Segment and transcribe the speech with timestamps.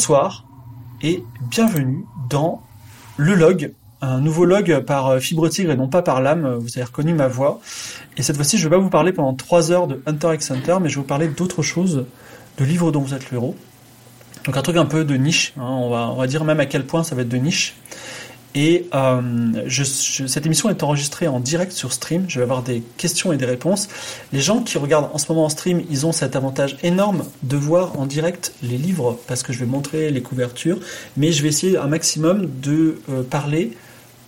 [0.00, 0.46] Bonsoir
[1.02, 2.62] et bienvenue dans
[3.18, 6.54] le log, un nouveau log par Fibre Tigre et non pas par l'âme.
[6.54, 7.60] Vous avez reconnu ma voix.
[8.16, 10.52] Et cette fois-ci, je ne vais pas vous parler pendant 3 heures de Hunter x
[10.52, 12.06] Hunter, mais je vais vous parler d'autre chose,
[12.56, 13.54] de livres dont vous êtes le héros.
[14.46, 15.64] Donc un truc un peu de niche, hein.
[15.66, 17.74] on, va, on va dire même à quel point ça va être de niche.
[18.54, 19.20] Et euh,
[19.66, 22.24] je, cette émission est enregistrée en direct sur stream.
[22.28, 23.88] Je vais avoir des questions et des réponses.
[24.32, 27.56] Les gens qui regardent en ce moment en stream, ils ont cet avantage énorme de
[27.56, 30.78] voir en direct les livres parce que je vais montrer les couvertures.
[31.16, 33.72] Mais je vais essayer un maximum de euh, parler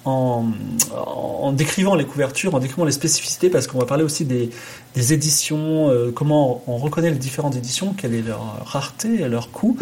[0.04, 4.50] en, décrivant les couvertures, en décrivant les spécificités, parce qu'on va parler aussi des,
[4.94, 9.76] des éditions, euh, comment on reconnaît les différentes éditions, quelle est leur rareté, leur coût,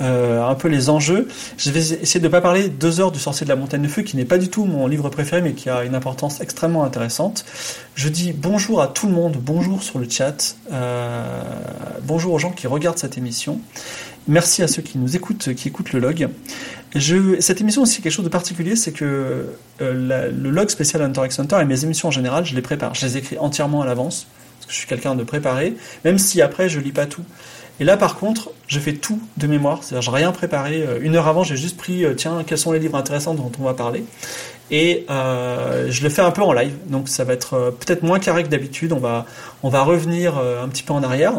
[0.00, 1.28] euh, un peu les enjeux.
[1.58, 3.88] Je vais essayer de ne pas parler deux heures du Sorcier de la Montagne de
[3.88, 6.84] Feu, qui n'est pas du tout mon livre préféré, mais qui a une importance extrêmement
[6.84, 7.44] intéressante.
[7.94, 11.42] Je dis bonjour à tout le monde, bonjour sur le chat, euh,
[12.02, 13.60] bonjour aux gens qui regardent cette émission.
[14.28, 16.28] Merci à ceux qui nous écoutent, qui écoutent le log.
[17.38, 19.46] Cette émission aussi quelque chose de particulier, c'est que
[19.80, 22.94] euh, le log spécial Hunter x Hunter et mes émissions en général, je les prépare,
[22.94, 24.26] je les écris entièrement à l'avance,
[24.58, 27.22] parce que je suis quelqu'un de préparé, même si après je lis pas tout.
[27.78, 30.82] Et là par contre, je fais tout de mémoire, c'est-à-dire je rien préparé.
[30.82, 33.52] Euh, une heure avant, j'ai juste pris, euh, tiens, quels sont les livres intéressants dont
[33.60, 34.04] on va parler.
[34.72, 38.42] Et je le fais un peu en live, donc ça va être peut-être moins carré
[38.42, 38.92] que d'habitude.
[38.92, 39.24] On va,
[39.62, 41.34] on va revenir un petit peu en arrière.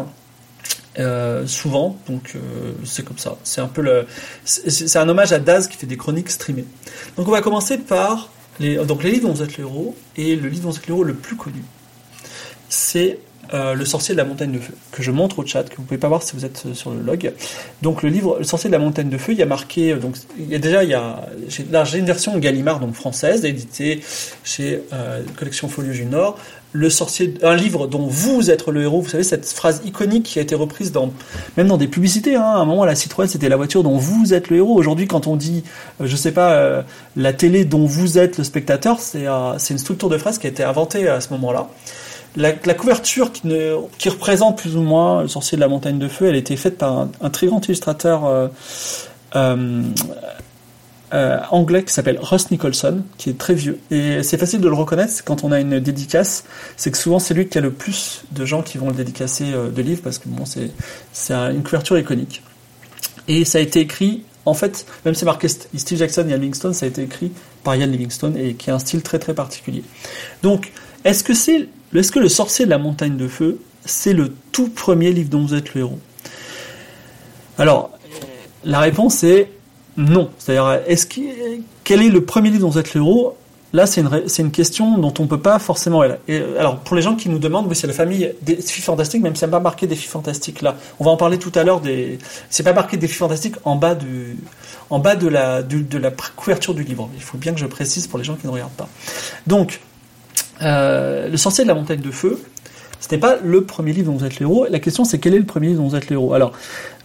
[0.98, 3.36] Euh, souvent, donc euh, c'est comme ça.
[3.44, 4.06] C'est un peu le,
[4.44, 6.64] c'est un hommage à Daz qui fait des chroniques streamées.
[7.16, 10.34] Donc on va commencer par les, donc les livres dont vous êtes le héros et
[10.34, 11.62] le livre dont vous le plus connu,
[12.68, 13.20] c'est
[13.54, 15.84] euh, Le sorcier de la montagne de feu que je montre au chat que vous
[15.84, 17.32] pouvez pas voir si vous êtes sur le log.
[17.80, 20.16] Donc le livre Le sorcier de la montagne de feu, il y a marqué donc
[20.36, 21.24] il y a déjà il y a
[21.70, 24.02] là j'ai une version Gallimard donc française éditée
[24.44, 24.82] chez
[25.36, 26.38] Collection Folio du Nord
[26.72, 29.00] le sorcier, un livre dont vous êtes le héros.
[29.00, 31.12] Vous savez cette phrase iconique qui a été reprise dans
[31.56, 32.36] même dans des publicités.
[32.36, 32.42] Hein.
[32.42, 34.74] À un moment, la Citroën c'était la voiture dont vous êtes le héros.
[34.74, 35.64] Aujourd'hui, quand on dit,
[36.00, 36.82] euh, je sais pas, euh,
[37.16, 40.50] la télé dont vous êtes le spectateur, c'est euh, une structure de phrase qui a
[40.50, 41.68] été inventée à ce moment-là.
[42.36, 43.74] La, couverture qui, ne,
[44.06, 46.78] représente plus ou moins le sorcier de la montagne de feu, elle a été faite
[46.78, 48.48] par un, un très grand illustrateur.
[49.36, 49.82] Euh,
[51.12, 53.78] euh, anglais qui s'appelle Russ Nicholson, qui est très vieux.
[53.90, 56.44] Et c'est facile de le reconnaître quand on a une dédicace,
[56.76, 59.52] c'est que souvent c'est lui qui a le plus de gens qui vont le dédicacer
[59.52, 60.70] euh, de livres, parce que bon, c'est,
[61.12, 62.42] c'est une couverture iconique.
[63.26, 66.38] Et ça a été écrit, en fait, même si c'est marqué Steve Jackson et Ian
[66.38, 67.32] Livingstone, ça a été écrit
[67.62, 69.82] par Ian Livingstone et qui a un style très très particulier.
[70.42, 70.72] Donc,
[71.04, 74.68] est-ce que c'est, est-ce que le sorcier de la montagne de feu, c'est le tout
[74.68, 75.98] premier livre dont vous êtes le héros?
[77.58, 77.90] Alors,
[78.64, 79.50] la réponse est
[79.98, 80.30] non.
[80.38, 80.80] C'est-à-dire,
[81.84, 83.36] quel est le premier livre dont vous êtes le héros?
[83.74, 86.02] Là, c'est une, question dont on ne peut pas forcément.
[86.02, 89.22] Et, alors, pour les gens qui nous demandent, oui, c'est la famille des filles fantastiques,
[89.22, 90.76] même si c'est pas marqué des filles fantastiques là.
[90.98, 91.80] On va en parler tout à l'heure.
[91.80, 95.62] Des, c'est pas marqué des filles fantastiques en bas de la,
[96.34, 97.10] couverture du livre.
[97.14, 98.88] Il faut bien que je précise pour les gens qui ne regardent pas.
[99.46, 99.80] Donc,
[100.62, 102.40] euh, le sorcier de la montagne de feu,
[103.00, 104.66] ce n'est pas le premier livre dont vous êtes le héros.
[104.70, 106.32] La question, c'est quel est le premier livre dont vous êtes le héros?
[106.32, 106.52] Alors,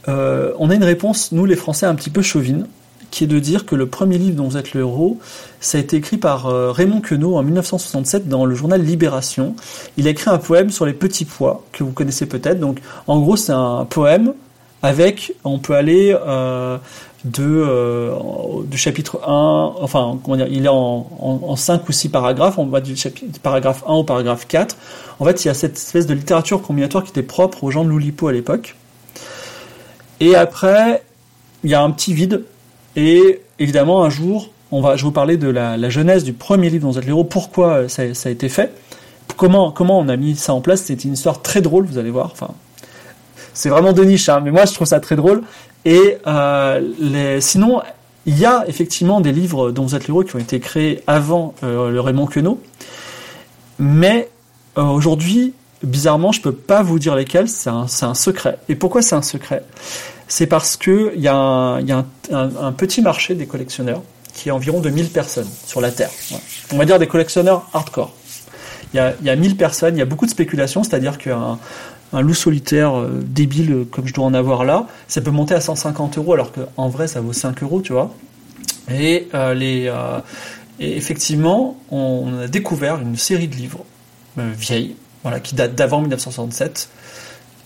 [0.08, 2.68] euh, on a une réponse, nous les Français, un petit peu chauvine
[3.13, 5.19] qui est de dire que le premier livre dont vous êtes le héros,
[5.59, 9.56] ça a été écrit par euh, Raymond Queneau en 1967 dans le journal Libération.
[9.97, 12.59] Il a écrit un poème sur les petits pois, que vous connaissez peut-être.
[12.59, 14.34] Donc, en gros, c'est un poème
[14.81, 16.79] avec, on peut aller euh,
[17.24, 18.16] de, euh,
[18.66, 22.66] du chapitre 1, enfin, comment dire, il est en, en, 5 ou 6 paragraphes, on
[22.66, 24.75] va du chapitre, paragraphe 1 au paragraphe 4.
[25.19, 27.83] En fait, il y a cette espèce de littérature combinatoire qui était propre aux gens
[27.83, 28.75] de l'Oulipo à l'époque.
[30.19, 31.04] Et après,
[31.63, 32.44] il y a un petit vide
[32.95, 36.34] et évidemment, un jour, on va, je vais vous parler de la, la genèse du
[36.34, 38.74] premier livre dans vous êtes héros, pourquoi ça, ça, a été fait,
[39.38, 40.84] comment, comment on a mis ça en place?
[40.86, 42.30] C'est une histoire très drôle, vous allez voir.
[42.31, 42.50] Enfin,
[43.54, 45.44] c'est vraiment de niche, hein, mais moi je trouve ça très drôle.
[45.86, 47.81] Et euh, sinon,
[48.25, 51.54] il y a effectivement des livres dont vous êtes héros qui ont été créés avant
[51.63, 52.62] euh, le Raymond Queneau,
[53.80, 54.30] mais
[54.78, 57.50] euh, aujourd'hui, bizarrement, je peux pas vous dire lesquels.
[57.50, 58.57] C'est un, un secret.
[58.69, 59.63] Et pourquoi c'est un secret?
[60.27, 64.01] C'est parce qu'il y a, un, petit marché des collectionneurs
[64.33, 66.09] qui est environ de 1000 personnes sur la Terre.
[66.71, 68.13] On va dire des collectionneurs hardcore.
[68.94, 71.57] Il y, a, y a 1000 personnes, il y a beaucoup de spéculation, c'est-à-dire qu'un
[72.13, 75.56] un loup solitaire euh, débile euh, comme je dois en avoir là, ça peut monter
[75.56, 78.13] à 150 euros alors qu'en vrai ça vaut 5 euros, tu vois.
[78.91, 79.91] Et, euh, les,
[80.79, 83.86] et effectivement, on a découvert une série de livres
[84.38, 86.90] vieilles, voilà, qui datent d'avant 1967,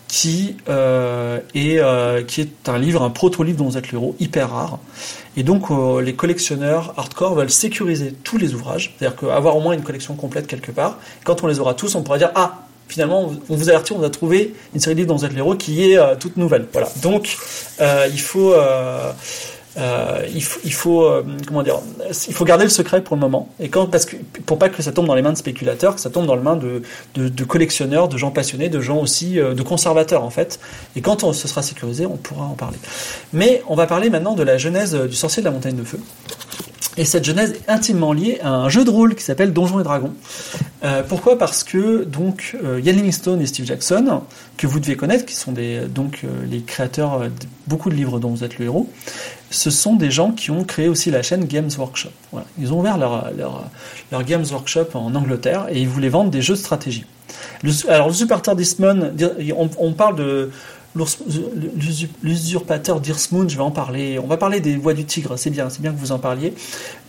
[0.07, 4.15] qui, euh, est, euh, qui est un livre, un proto-livre dont vous êtes le héros,
[4.19, 4.79] hyper rare.
[5.35, 9.73] Et donc euh, les collectionneurs hardcore veulent sécuriser tous les ouvrages, c'est-à-dire qu'avoir au moins
[9.73, 10.99] une collection complète quelque part.
[11.23, 14.09] Quand on les aura tous, on pourra dire ah finalement, on vous avertit, on a
[14.09, 16.67] trouvé une série de livres dont vous êtes l'héros qui est toute nouvelle.
[16.71, 16.87] Voilà.
[17.01, 17.37] Donc,
[17.81, 18.55] il faut
[19.77, 21.79] euh, il faut, euh, comment dire,
[22.27, 23.49] il faut garder le secret pour le moment.
[23.59, 24.15] Et quand, parce que
[24.45, 26.41] pour pas que ça tombe dans les mains de spéculateurs, que ça tombe dans les
[26.41, 30.59] mains de, collectionneurs, de gens passionnés, de gens aussi, euh, de conservateurs en fait.
[30.95, 32.77] Et quand on, ce sera sécurisé, on pourra en parler.
[33.33, 35.99] Mais on va parler maintenant de la genèse du sorcier de la montagne de feu.
[36.99, 39.83] Et cette genèse est intimement liée à un jeu de rôle qui s'appelle Donjons et
[39.83, 40.13] Dragons.
[41.07, 41.37] Pourquoi?
[41.37, 44.21] Parce que donc Ian Livingstone et Steve Jackson,
[44.57, 45.53] que vous devez connaître, qui sont
[45.93, 47.29] donc les créateurs de
[47.67, 48.89] beaucoup de livres dont vous êtes le héros,
[49.49, 52.09] ce sont des gens qui ont créé aussi la chaîne Games Workshop.
[52.31, 52.47] Voilà.
[52.59, 53.65] Ils ont ouvert leur, leur,
[54.11, 57.05] leur, Games Workshop en Angleterre et ils voulaient vendre des jeux de stratégie.
[57.87, 58.41] Alors Super
[59.77, 60.51] on parle de
[62.23, 64.19] l'usurpateur d'Irsmoon, je vais en parler.
[64.19, 66.53] On va parler des voix du tigre, c'est bien, c'est bien que vous en parliez.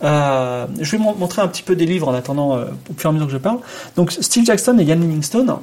[0.03, 3.11] Euh, je vais montrer un petit peu des livres en attendant, euh, au fur et
[3.11, 3.59] à mesure que je parle.
[3.95, 5.55] Donc Steve Jackson et Ian Livingstone,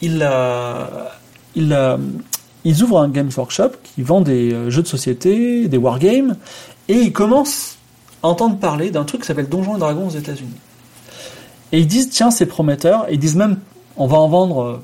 [0.00, 0.84] ils, euh,
[1.54, 1.76] ils,
[2.64, 6.36] ils ouvrent un Games Workshop qui vend des jeux de société, des wargames,
[6.88, 7.76] et ils commencent
[8.22, 10.56] à entendre parler d'un truc qui s'appelle Donjons et Dragons aux États-Unis.
[11.72, 13.58] Et ils disent, tiens, c'est prometteur, et ils disent même,
[13.96, 14.82] on va en vendre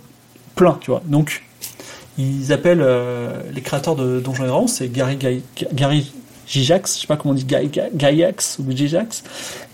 [0.54, 1.02] plein, tu vois.
[1.06, 1.42] Donc,
[2.18, 5.18] ils appellent euh, les créateurs de Donjons et Dragons, c'est Gary,
[5.72, 6.12] Gary
[6.46, 9.22] Gijax, je sais pas comment on dit, Gaiax ou Gijax,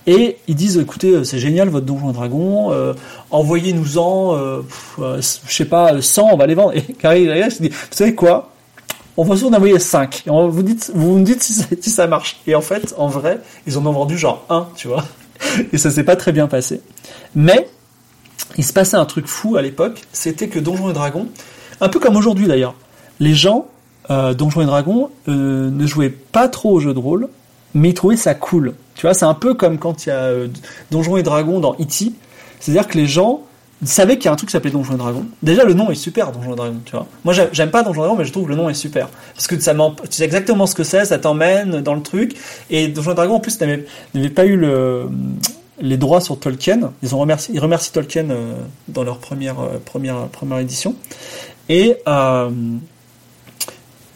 [0.07, 2.95] et ils disent écoutez, euh, c'est génial votre Donjon et Dragon, euh,
[3.31, 4.63] envoyez-nous-en,
[4.99, 6.77] je sais pas, 100, on va les vendre.
[6.77, 8.51] Et Gary Gijax dit vous savez quoi?
[9.19, 10.25] On va en envoyer 5.
[10.27, 12.39] Et on vous, dites, vous me dites si ça, marche.
[12.47, 15.05] Et en fait, en vrai, ils en ont vendu genre 1, tu vois.
[15.73, 16.83] Et ça s'est pas très bien passé.
[17.35, 17.67] Mais,
[18.59, 21.29] il se passait un truc fou à l'époque, c'était que Donjons et Dragons,
[21.81, 22.75] un peu comme aujourd'hui d'ailleurs.
[23.19, 23.67] Les gens,
[24.11, 27.29] euh, Donjons et Dragons, euh, ne jouaient pas trop au jeu de rôle,
[27.77, 28.75] mais trouvaient ça cool.
[28.95, 30.49] Tu vois, c'est un peu comme quand il y a euh,
[30.91, 32.13] Donjons et Dragons dans E.T.
[32.59, 33.43] C'est-à-dire que les gens
[33.85, 35.27] savaient qu'il y a un truc qui s'appelait Donjons et Dragons.
[35.43, 37.07] Déjà, le nom est super, Donjons et Dragons, tu vois.
[37.25, 39.09] Moi, j'aime pas Donjons et Dragons, mais je trouve que le nom est super.
[39.35, 42.35] Parce que ça tu sais exactement ce que c'est, ça t'emmène dans le truc.
[42.71, 45.11] Et Donjons et Dragons, en plus, n'avait pas eu le,
[45.79, 46.93] les droits sur Tolkien.
[47.03, 48.29] Ils ont remercié, ils remercient Tolkien
[48.89, 50.95] dans leur première, première, première édition.
[51.69, 52.49] Et euh,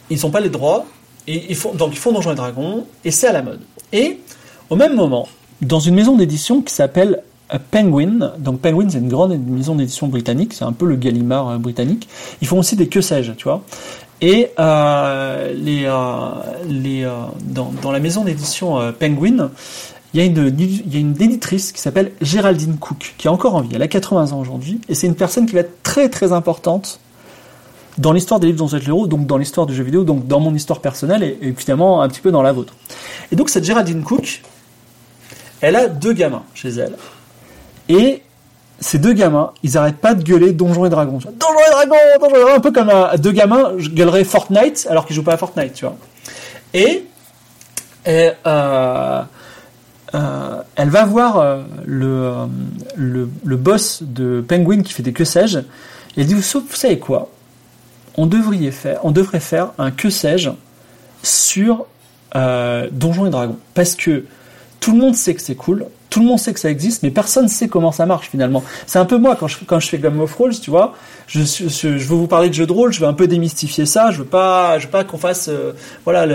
[0.09, 0.85] ils n'ont pas les droits,
[1.27, 3.59] et ils font, donc ils font Donjons et Dragons, et c'est à la mode.
[3.93, 4.19] Et
[4.69, 5.27] au même moment,
[5.61, 7.23] dans une maison d'édition qui s'appelle
[7.53, 11.49] euh, Penguin, donc Penguin c'est une grande maison d'édition britannique, c'est un peu le Gallimard
[11.49, 12.07] euh, britannique,
[12.41, 13.63] ils font aussi des que sais-je, tu vois.
[14.23, 15.89] Et euh, les,
[16.69, 17.09] les,
[17.41, 19.49] dans, dans, la maison d'édition Penguin,
[20.13, 23.31] il y, a une, il y a une éditrice qui s'appelle Géraldine Cook, qui est
[23.31, 25.81] encore en vie, elle a 80 ans aujourd'hui, et c'est une personne qui va être
[25.81, 26.99] très très importante
[27.97, 30.27] dans l'histoire des livres dont vous êtes l'héros, donc dans l'histoire du jeu vidéo, donc
[30.27, 32.73] dans mon histoire personnelle et, évidemment un petit peu dans la vôtre.
[33.31, 34.41] Et donc cette Geraldine Cook,
[35.61, 36.95] elle a deux gamins chez elle.
[37.89, 38.23] Et
[38.79, 41.19] ces deux gamins, ils arrêtent pas de gueuler Donjons et Dragons.
[41.19, 45.15] Donjons et Dragons, Donjons et Dragons, un peu comme deux gamins gueuleraient Fortnite alors qu'ils
[45.15, 45.97] jouent pas à Fortnite, tu vois.
[46.73, 47.05] Et,
[48.05, 49.21] et euh,
[50.13, 52.47] euh, elle va voir euh, le,
[52.95, 55.63] le, boss de Penguin qui fait des que sais-je, et
[56.17, 57.29] elle dit, vous savez quoi?
[58.17, 60.49] On devrait faire, on devrait faire un que sais-je
[61.23, 61.85] sur
[62.35, 63.57] euh, Donjons et Dragons.
[63.73, 64.25] Parce que
[64.79, 67.11] tout le monde sait que c'est cool, tout le monde sait que ça existe, mais
[67.11, 68.63] personne ne sait comment ça marche finalement.
[68.85, 70.93] C'est un peu moi quand je, quand je fais Game of Thrones, tu vois.
[71.27, 74.11] Je, je, veux vous parler de jeux de rôle, je veux un peu démystifier ça.
[74.11, 75.71] Je veux pas, je veux pas qu'on fasse, euh,
[76.03, 76.25] voilà,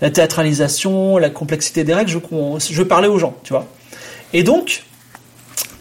[0.00, 2.10] la théâtralisation, la complexité des règles.
[2.10, 2.18] Je
[2.58, 3.66] je veux parler aux gens, tu vois.
[4.34, 4.84] Et donc,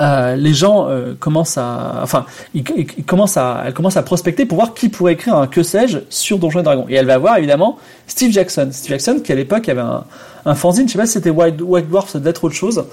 [0.04, 2.64] euh, les gens euh, commencent à, enfin, ils,
[3.06, 6.40] commencent à, elle commence à prospecter pour voir qui pourrait écrire un que sais-je sur
[6.40, 6.86] Donjons et Dragons.
[6.90, 8.70] Et elle va voir évidemment Steve Jackson.
[8.72, 10.04] Steve Jackson qui à l'époque avait un,
[10.46, 12.84] un fanzine, je sais pas si c'était White, White Dwarf, ça devait être autre chose.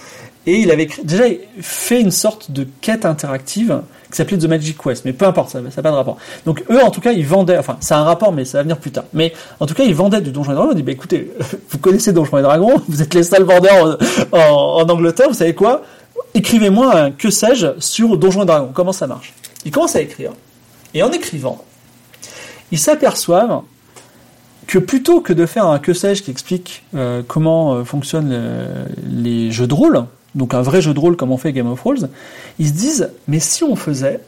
[0.47, 1.25] Et il avait déjà
[1.61, 5.61] fait une sorte de quête interactive qui s'appelait The Magic Quest, mais peu importe, ça
[5.61, 6.17] n'a pas de rapport.
[6.47, 8.79] Donc eux, en tout cas, ils vendaient, enfin, c'est un rapport, mais ça va venir
[8.79, 9.05] plus tard.
[9.13, 10.71] Mais en tout cas, ils vendaient du Donjons et Dragons.
[10.73, 11.31] On dit, bah écoutez,
[11.71, 13.99] vous connaissez Donjons et Dragons, vous êtes les seuls vendeurs
[14.33, 15.83] en, en Angleterre, vous savez quoi?
[16.35, 19.33] Écrivez-moi un que sais-je sur Donjons et Dragons, comment ça marche?
[19.65, 20.33] Ils commencent à écrire.
[20.95, 21.65] Et en écrivant,
[22.73, 23.63] ils s'aperçoivent
[24.67, 29.51] que plutôt que de faire un que sais-je qui explique euh, comment euh, fonctionnent les
[29.51, 32.09] jeux de rôle, donc un vrai jeu de rôle comme on fait Game of Thrones,
[32.59, 34.21] ils se disent mais si on faisait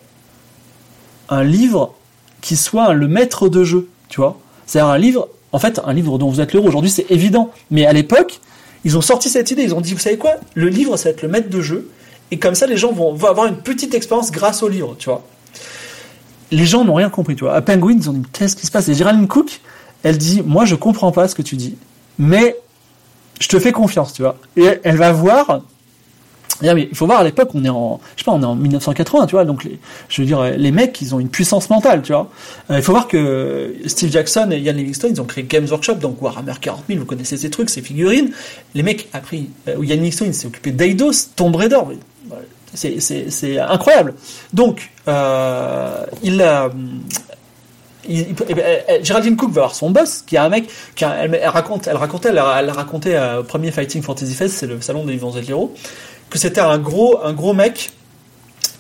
[1.28, 1.94] un livre
[2.40, 4.38] qui soit le maître de jeu, tu vois?
[4.66, 7.86] C'est-à-dire un livre, en fait, un livre dont vous êtes l'héros aujourd'hui, c'est évident, mais
[7.86, 8.40] à l'époque,
[8.84, 11.10] ils ont sorti cette idée, ils ont dit, vous savez quoi Le livre, ça va
[11.10, 11.88] être le maître de jeu,
[12.30, 15.22] et comme ça, les gens vont, avoir une petite expérience grâce au livre, tu vois.
[16.50, 17.54] Les gens n'ont rien compris, tu vois.
[17.54, 18.88] À Penguin, ils ont dit, qu'est-ce qui se passe?
[18.88, 19.60] Et Géraldine Cook,
[20.02, 21.76] elle dit, moi, je comprends pas ce que tu dis,
[22.18, 22.56] mais
[23.40, 24.36] je te fais confiance, tu vois.
[24.56, 25.62] Et elle va voir
[26.60, 29.26] il faut voir à l'époque, on est en, je sais pas, on est en 1980,
[29.26, 29.78] tu vois, donc les,
[30.08, 32.30] je veux dire, les mecs, ils ont une puissance mentale, tu vois.
[32.70, 35.94] Euh, il faut voir que Steve Jackson et Ian Livingstone, ils ont créé Games Workshop,
[35.94, 38.30] donc Warhammer 40 000, vous connaissez ces trucs, ces figurines.
[38.74, 41.80] Les mecs, après, euh, Ian Livingstone, il s'est occupé d'Eidos, Tomb Raider,
[42.74, 44.14] c'est incroyable.
[44.52, 46.70] Donc, euh, il a,
[48.08, 48.34] il,
[49.02, 52.30] Géraldine Cook va voir son boss, qui est un mec, qui elle, raconte, elle racontait,
[52.30, 55.74] elle, racontait au premier Fighting Fantasy Fest, c'est le salon des vivants et héros,
[56.32, 57.92] que c'était un gros, un gros mec.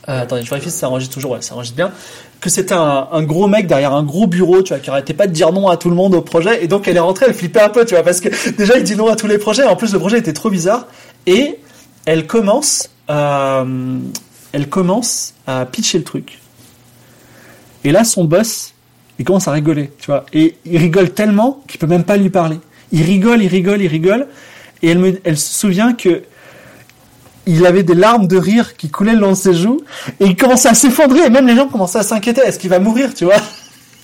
[0.08, 1.32] Euh, attendez, je vérifie si ça enregistre toujours.
[1.32, 1.92] Ouais, ça enregistre bien.
[2.40, 5.32] Que c'était un, gros mec derrière un gros bureau, tu vois, qui arrêtait pas de
[5.32, 6.64] dire non à tout le monde au projet.
[6.64, 8.84] Et donc elle est rentrée, elle flippait un peu, tu vois, parce que déjà il
[8.84, 9.64] dit non à tous les projets.
[9.64, 10.86] En plus le projet était trop bizarre.
[11.26, 11.58] Et
[12.04, 13.98] elle commence, euh,
[14.52, 16.40] elle commence à pitcher le truc.
[17.84, 18.72] Et là son boss,
[19.20, 20.24] il commence à rigoler, tu vois.
[20.32, 22.58] Et il rigole tellement qu'il peut même pas lui parler.
[22.90, 24.26] Il rigole, il rigole, il rigole.
[24.82, 26.22] Et elle me, elle se souvient que
[27.46, 29.80] il avait des larmes de rire qui coulaient le long de ses joues
[30.20, 32.42] et il commençait à s'effondrer et même les gens commençaient à s'inquiéter.
[32.42, 33.36] Est-ce qu'il va mourir tu vois?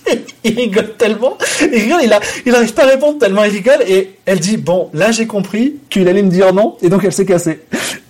[0.43, 1.37] Il rigole tellement.
[1.61, 4.57] Il rigole il a il arrive pas à répondre tellement il rigole et elle dit
[4.57, 7.61] bon là j'ai compris qu'il allait me dire non et donc elle s'est cassée.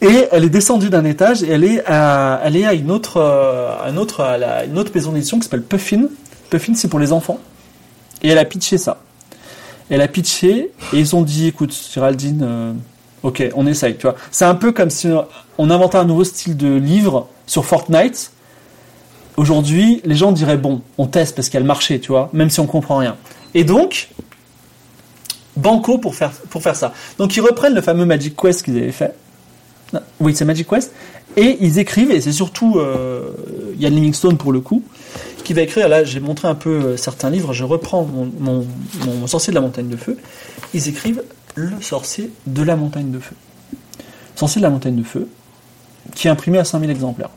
[0.02, 3.18] Et elle est descendue d'un étage et elle est à elle est à une autre
[3.18, 6.04] euh, un autre à une autre maison d'édition qui s'appelle Puffin.
[6.50, 7.40] Puffin c'est pour les enfants.
[8.22, 9.02] Et elle a pitché ça.
[9.90, 12.74] Elle a pitché et ils ont dit écoute Géraldine euh,
[13.24, 14.16] Ok, on essaye, tu vois.
[14.32, 15.10] C'est un peu comme si
[15.58, 18.32] on inventait un nouveau style de livre sur Fortnite.
[19.36, 22.66] Aujourd'hui, les gens diraient bon, on teste parce qu'elle marchait, tu vois, même si on
[22.66, 23.18] comprend rien.
[23.54, 24.10] Et donc,
[25.56, 26.94] banco pour faire, pour faire ça.
[27.18, 29.14] Donc ils reprennent le fameux Magic Quest qu'ils avaient fait.
[30.20, 30.94] oui, c'est Magic Quest.
[31.38, 33.30] Et ils écrivent, et c'est surtout euh,
[33.78, 34.84] Yann Livingstone pour le coup,
[35.44, 38.66] qui va écrire, là j'ai montré un peu euh, certains livres, je reprends mon, mon,
[39.06, 40.18] mon sorcier de la montagne de feu.
[40.74, 41.22] Ils écrivent
[41.60, 43.36] le sorcier de la montagne de feu.
[44.36, 45.28] Sorcier de la montagne de feu,
[46.16, 47.30] qui est imprimé à 5000 exemplaires.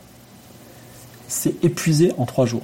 [1.27, 2.63] C'est épuisé en 3 jours.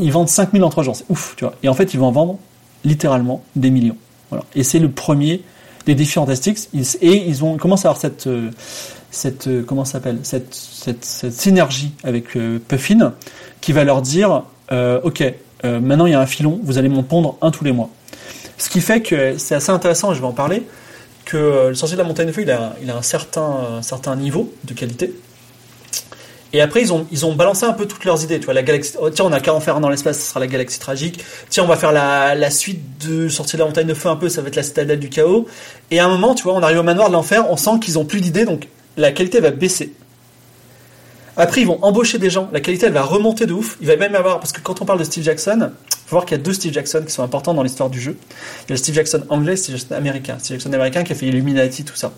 [0.00, 1.54] Ils vendent 5000 en 3 jours, c'est ouf, tu vois.
[1.62, 2.38] Et en fait, ils vont en vendre
[2.84, 3.96] littéralement des millions.
[4.30, 4.44] Voilà.
[4.54, 5.42] Et c'est le premier
[5.86, 6.68] des défis fantastiques.
[7.00, 8.50] Et ils ont commencé à avoir cette, euh,
[9.10, 13.14] cette euh, comment s'appelle, cette, cette, synergie avec euh, Puffin,
[13.60, 15.24] qui va leur dire, ok,
[15.64, 17.88] maintenant il y a un filon, vous allez m'en pondre un tous les mois.
[18.58, 20.64] Ce qui fait que c'est assez intéressant, je vais en parler,
[21.28, 23.82] que euh, le sorcier de la montagne de feu, il a, il a un, certain,
[23.82, 25.12] certain niveau de qualité.
[26.54, 28.38] Et après, ils ont, ils ont balancé un peu toutes leurs idées.
[28.40, 28.94] Tu vois, la galaxie.
[28.98, 31.22] Oh, tiens, on a qu'à en faire dans l'espace, ce sera la galaxie tragique.
[31.50, 34.16] Tiens, on va faire la, la suite de Sorcier de la montagne de feu un
[34.16, 35.46] peu, ça va être la citadelle du chaos.
[35.90, 37.98] Et à un moment, tu vois, on arrive au manoir de l'enfer, on sent qu'ils
[37.98, 39.92] ont plus d'idées, donc la qualité va baisser.
[41.36, 42.48] Après, ils vont embaucher des gens.
[42.52, 43.76] La qualité, elle va remonter de ouf.
[43.82, 45.72] Il va même y avoir, parce que quand on parle de Steve Jackson,
[46.08, 48.16] faut voir qu'il y a deux Steve Jackson qui sont importants dans l'histoire du jeu.
[48.20, 50.36] Il y a le Steve Jackson anglais et Steve Jackson américain.
[50.38, 52.12] Steve Jackson américain qui a fait Illuminati, tout ça.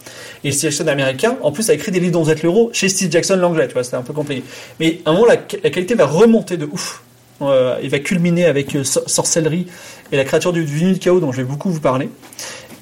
[0.45, 2.71] Et le Steve Jackson américain, en plus, a écrit des livres dont vous êtes l'euro
[2.73, 4.45] chez Steve Jackson l'anglais, tu vois, c'était un peu compliqué.
[4.79, 7.03] Mais à un moment, la, qualité va remonter de ouf.
[7.43, 9.67] Euh, il va culminer avec euh, sorcellerie
[10.13, 12.11] et la créature du, du chaos dont je vais beaucoup vous parler.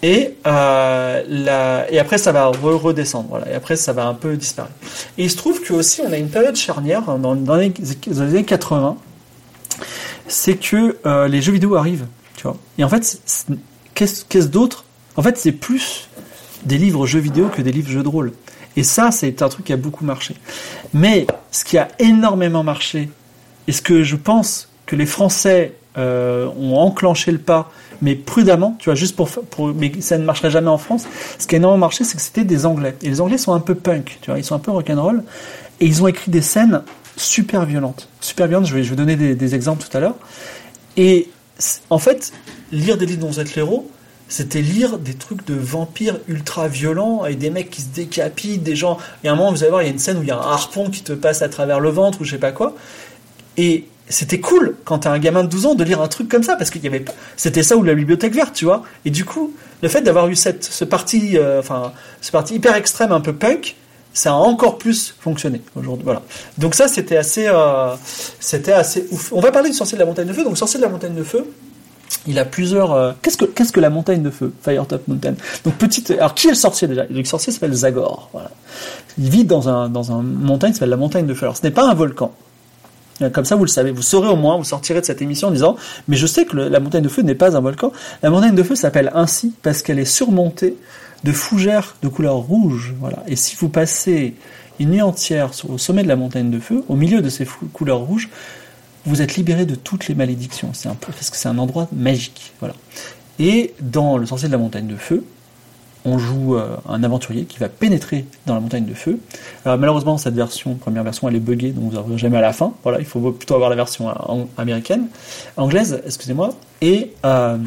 [0.03, 3.41] Et, euh, après, ça va redescendre.
[3.51, 4.75] Et après, ça va un peu disparaître.
[5.17, 7.73] Et il se trouve que aussi, on a une période charnière hein, dans, dans, les,
[8.21, 8.97] années 80.
[10.29, 12.07] C'est que euh, les jeux vidéo arrivent.
[12.37, 12.57] Tu vois.
[12.79, 13.21] Et en fait,
[13.95, 14.85] qu'est-ce d'autre?
[15.17, 16.09] En fait, c'est plus
[16.65, 18.33] des livres jeux vidéo que des livres jeux de rôle.
[18.77, 20.37] Et ça, c'est un truc qui a beaucoup marché.
[20.95, 23.09] Mais ce qui a énormément marché,
[23.67, 27.71] et ce que je pense que les Français euh, ont enclenché le pas
[28.01, 31.07] mais prudemment, tu vois, juste pour, pour, mais ça ne marcherait jamais en France.
[31.39, 32.95] Ce qui a énormément marché, c'est que c'était des Anglais.
[33.03, 35.25] Et les Anglais sont un peu punk, tu vois, ils sont un peu rock'n'roll.
[35.81, 36.83] Et ils ont écrit des scènes
[37.19, 38.09] super violentes.
[38.21, 40.17] Super violentes, je vais, je vais donner des, exemples tout à l'heure.
[40.97, 41.29] Et
[41.91, 42.33] en fait,
[42.73, 43.91] lire des livres dont vous êtes l'héros,
[44.29, 48.77] c'était lire des trucs de vampires ultra violents avec des mecs qui se décapitent, des
[48.77, 48.99] gens.
[49.25, 50.33] Et à un moment, vous allez voir, il y a une scène où il y
[50.33, 52.75] a un harpon qui te passe à travers le ventre ou je sais pas quoi.
[53.57, 56.43] Et c'était cool quand t'es un gamin de 12 ans de lire un truc comme
[56.43, 57.05] ça parce qu'il y avait
[57.37, 60.37] c'était ça ou la bibliothèque verte tu vois et du coup le fait d'avoir eu
[60.37, 63.77] cette ce parti euh, enfin ce parti hyper extrême un peu punk
[64.19, 66.23] ça a encore plus fonctionné aujourd'hui voilà
[66.59, 67.95] donc ça c'était assez euh,
[68.41, 70.81] c'était assez ouf on va parler du sorcier de la montagne de feu donc sorcier
[70.81, 71.47] de la montagne de feu
[72.27, 72.93] il a plusieurs.
[72.93, 75.35] Euh, qu'est-ce que qu'est-ce que la montagne de feu, Firetop Mountain
[75.65, 76.11] Donc petite.
[76.11, 77.05] Alors qui est le sorcier déjà?
[77.09, 78.31] Le sorcier s'appelle Zagor.
[78.33, 78.51] Voilà.
[79.19, 81.45] Il vit dans un dans un montagne qui s'appelle la montagne de feu.
[81.45, 82.33] Alors ce n'est pas un volcan.
[83.33, 83.91] Comme ça, vous le savez.
[83.91, 85.75] Vous saurez au moins, vous sortirez de cette émission en disant,
[86.07, 87.93] mais je sais que la montagne de feu n'est pas un volcan.
[88.23, 90.77] La montagne de feu s'appelle ainsi parce qu'elle est surmontée
[91.25, 92.95] de fougères de couleur rouge.
[93.01, 93.23] Voilà.
[93.27, 94.35] Et si vous passez
[94.79, 98.01] une nuit entière au sommet de la montagne de feu, au milieu de ces couleurs
[98.01, 98.29] rouges,
[99.05, 100.71] vous êtes libéré de toutes les malédictions.
[100.73, 102.53] C'est un parce que c'est un endroit magique.
[102.61, 102.75] Voilà.
[103.39, 105.25] Et dans le sorcier de la montagne de feu,
[106.05, 109.19] on joue euh, un aventurier qui va pénétrer dans la montagne de feu.
[109.65, 112.73] Malheureusement, cette version, première version, elle est buggée, donc vous n'arriverez jamais à la fin.
[112.83, 115.09] Voilà, il faut plutôt avoir la version euh, américaine,
[115.57, 116.51] anglaise, excusez-moi.
[116.81, 117.59] Et euh,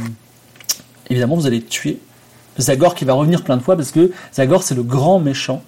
[1.09, 1.99] évidemment, vous allez tuer
[2.61, 5.61] Zagor qui va revenir plein de fois parce que Zagor, c'est le grand méchant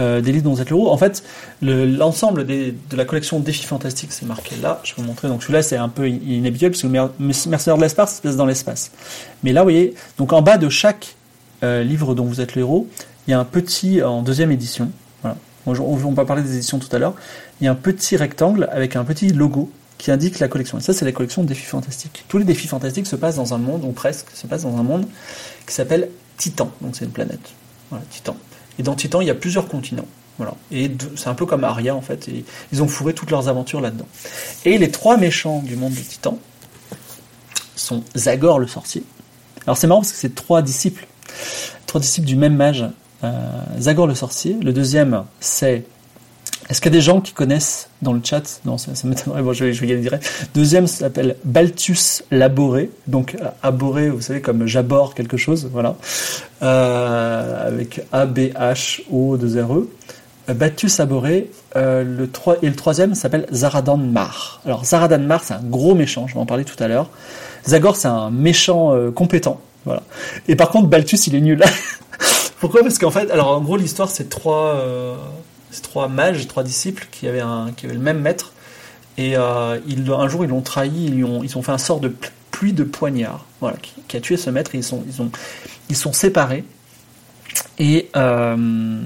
[0.00, 0.90] euh, des livres dont vous êtes le héros.
[0.90, 1.22] En fait,
[1.60, 4.80] l'ensemble de la collection Défis Fantastiques, c'est marqué là.
[4.84, 5.28] Je vais vous montrer.
[5.28, 8.90] Donc celui-là, c'est un peu inhabituel parce que Mercenaire de l'espace se passe dans l'espace.
[9.42, 11.16] Mais là, vous voyez, donc en bas de chaque
[11.62, 12.88] euh, livre dont vous êtes le héros,
[13.26, 14.90] il y a un petit, en deuxième édition,
[15.22, 15.36] voilà.
[15.66, 17.14] on, on va parler des éditions tout à l'heure,
[17.60, 20.78] il y a un petit rectangle avec un petit logo qui indique la collection.
[20.78, 22.24] Et ça, c'est la collection Défis Fantastiques.
[22.26, 24.82] Tous les défis fantastiques se passent dans un monde, ou presque, se passent dans un
[24.82, 25.06] monde
[25.64, 26.70] qui s'appelle Titan.
[26.80, 27.52] Donc c'est une planète.
[27.90, 28.36] Voilà, Titan.
[28.78, 30.06] Et dans Titan, il y a plusieurs continents.
[30.38, 30.54] Voilà.
[30.70, 32.28] Et c'est un peu comme Aria, en fait.
[32.72, 34.06] Ils ont fourré toutes leurs aventures là-dedans.
[34.64, 36.38] Et les trois méchants du monde de Titan
[37.76, 39.04] sont Zagor le sorcier.
[39.66, 41.06] Alors c'est marrant parce que c'est trois disciples.
[41.86, 42.84] Trois disciples du même mage.
[43.24, 44.56] Euh, Zagor le sorcier.
[44.62, 45.84] Le deuxième, c'est
[46.72, 48.62] est-ce qu'il y a des gens qui connaissent dans le chat?
[48.64, 49.42] Non, ça, m'étonnerait.
[49.42, 50.48] Bon, je vais, je vais y direct.
[50.54, 52.88] Deuxième s'appelle Baltus Laboré.
[53.08, 55.96] Donc, aboré, vous savez, comme j'aborde quelque chose, voilà.
[56.62, 59.90] Euh, avec A-B-H-O-2-R-E.
[60.48, 61.50] Euh, Baltus Aboré.
[61.76, 64.62] Euh, le 3, et le troisième s'appelle Zaradan Mar.
[64.64, 67.10] Alors, Zaradan Mar, c'est un gros méchant, je vais en parler tout à l'heure.
[67.68, 69.60] Zagor, c'est un méchant compétent.
[69.84, 70.02] Voilà.
[70.48, 71.62] Et par contre, Baltus, il est nul.
[72.60, 72.80] Pourquoi?
[72.80, 74.74] Parce qu'en fait, alors en gros, l'histoire, c'est trois
[75.72, 78.52] ces trois mages, trois disciples qui avaient, un, qui avaient le même maître.
[79.18, 82.00] Et euh, ils, un jour, ils l'ont trahi, ils, ont, ils ont fait un sort
[82.00, 82.14] de
[82.50, 83.76] pluie de poignards voilà,
[84.08, 84.74] qui, a tué ce maître.
[84.74, 85.30] Ils, sont, ils, ont,
[85.88, 86.64] ils sont séparés.
[87.78, 89.00] Et, euh,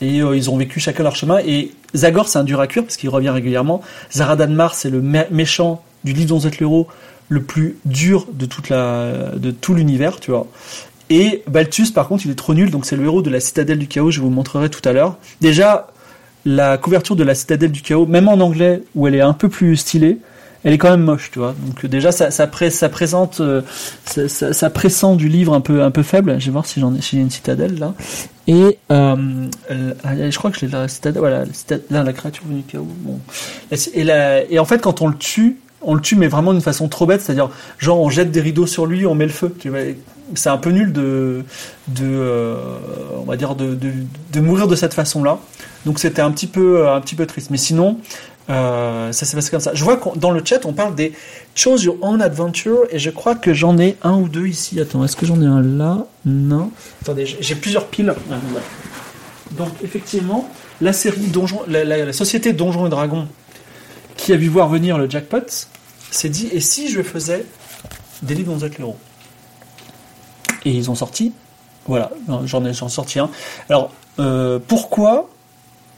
[0.00, 1.38] et euh, ils ont vécu chacun leur chemin.
[1.44, 3.82] Et Zagor, c'est un dur à cuire parce qu'il revient régulièrement.
[4.12, 6.88] Zaradanmar, c'est le méchant du livre l'héros
[7.28, 10.46] le plus dur de, toute la, de tout l'univers, tu vois.
[11.12, 13.78] Et Balthus, par contre, il est trop nul, donc c'est le héros de la Citadelle
[13.78, 15.18] du Chaos, je vous montrerai tout à l'heure.
[15.42, 15.88] Déjà,
[16.46, 19.50] la couverture de la Citadelle du Chaos, même en anglais, où elle est un peu
[19.50, 20.16] plus stylée,
[20.64, 21.54] elle est quand même moche, tu vois.
[21.66, 23.60] Donc déjà, ça, ça, présente, euh,
[24.06, 26.40] ça, pressent du livre un peu, un peu faible.
[26.40, 27.92] Je vais voir si j'en ai, une citadelle là.
[28.46, 31.44] Et euh, je crois que j'ai la citadelle, voilà,
[31.90, 32.88] la, la créature du chaos.
[33.70, 34.06] Et,
[34.48, 37.06] et en fait, quand on le tue, on le tue mais vraiment d'une façon trop
[37.06, 39.54] bête, c'est-à-dire genre on jette des rideaux sur lui, on met le feu.
[39.58, 39.80] Tu vois,
[40.34, 41.44] c'est un peu nul de,
[42.00, 42.56] euh,
[43.18, 45.38] on va dire de, mourir de cette façon-là.
[45.86, 47.50] Donc c'était un petit peu un petit peu triste.
[47.50, 47.98] Mais sinon,
[48.50, 49.72] euh, ça s'est passé comme ça.
[49.74, 51.12] Je vois que dans le chat on parle des
[51.54, 54.80] Choose Your Own Adventure et je crois que j'en ai un ou deux ici.
[54.80, 56.06] Attends, est-ce que j'en ai un là?
[56.24, 56.70] Non.
[57.02, 58.14] Attendez, j'ai plusieurs piles.
[59.52, 60.48] Donc effectivement,
[60.80, 63.28] la série Donjon, la, société Donjons et Dragons
[64.16, 65.66] qui a vu voir venir le jackpot
[66.10, 67.44] s'est dit et si je faisais
[68.22, 68.64] des livres dont vous
[70.64, 71.32] Et ils ont sorti,
[71.86, 72.10] voilà,
[72.44, 73.30] j'en ai sorti un.
[73.68, 75.28] Alors euh, pourquoi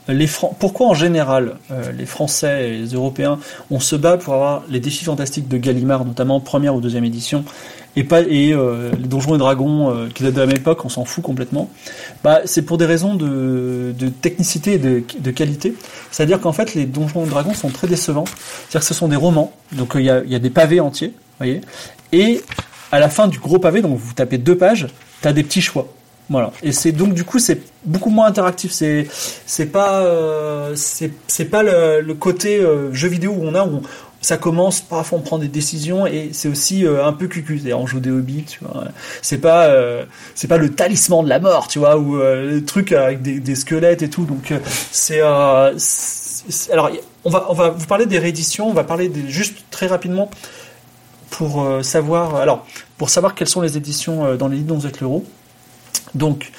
[0.07, 3.39] les pourquoi en général euh, les Français et les Européens
[3.71, 7.43] on se bat pour avoir les défis fantastiques de Gallimard, notamment première ou deuxième édition,
[7.95, 10.83] et pas et euh, les donjons et dragons euh, qui datent de la même époque,
[10.85, 11.69] on s'en fout complètement.
[12.23, 15.75] Bah, c'est pour des raisons de, de technicité et de, de qualité.
[16.11, 18.25] C'est-à-dire qu'en fait, les donjons et dragons sont très décevants.
[18.25, 21.13] C'est-à-dire que ce sont des romans, donc il y a, y a, des pavés entiers,
[21.39, 21.61] voyez.
[22.11, 22.41] Et
[22.95, 24.87] à la fin du gros pavé, donc vous tapez deux pages,
[25.21, 25.87] tu as des petits choix.
[26.29, 26.51] Voilà.
[26.63, 28.71] Et c'est donc du coup c'est beaucoup moins interactif.
[28.71, 29.07] C'est
[29.45, 33.81] c'est pas euh, c'est pas le, côté euh, jeu vidéo où on a où
[34.21, 37.59] ça commence, parfois on prend des décisions et c'est aussi euh, un peu cucu.
[37.63, 38.85] C'est on joue des hobbits, tu vois.
[39.21, 42.91] C'est pas, euh, c'est pas le talisman de la mort, tu vois, ou le truc
[42.91, 44.23] avec des, squelettes et tout.
[44.23, 44.51] Donc
[44.91, 45.21] c'est,
[46.71, 46.89] alors
[47.23, 48.67] on va, on va vous parler des rééditions.
[48.67, 50.31] On va parler juste très rapidement
[51.37, 52.65] pour savoir, alors
[52.97, 55.25] pour savoir quelles sont les éditions dans les livres dont vous êtes l'euro.
[56.13, 56.51] Donc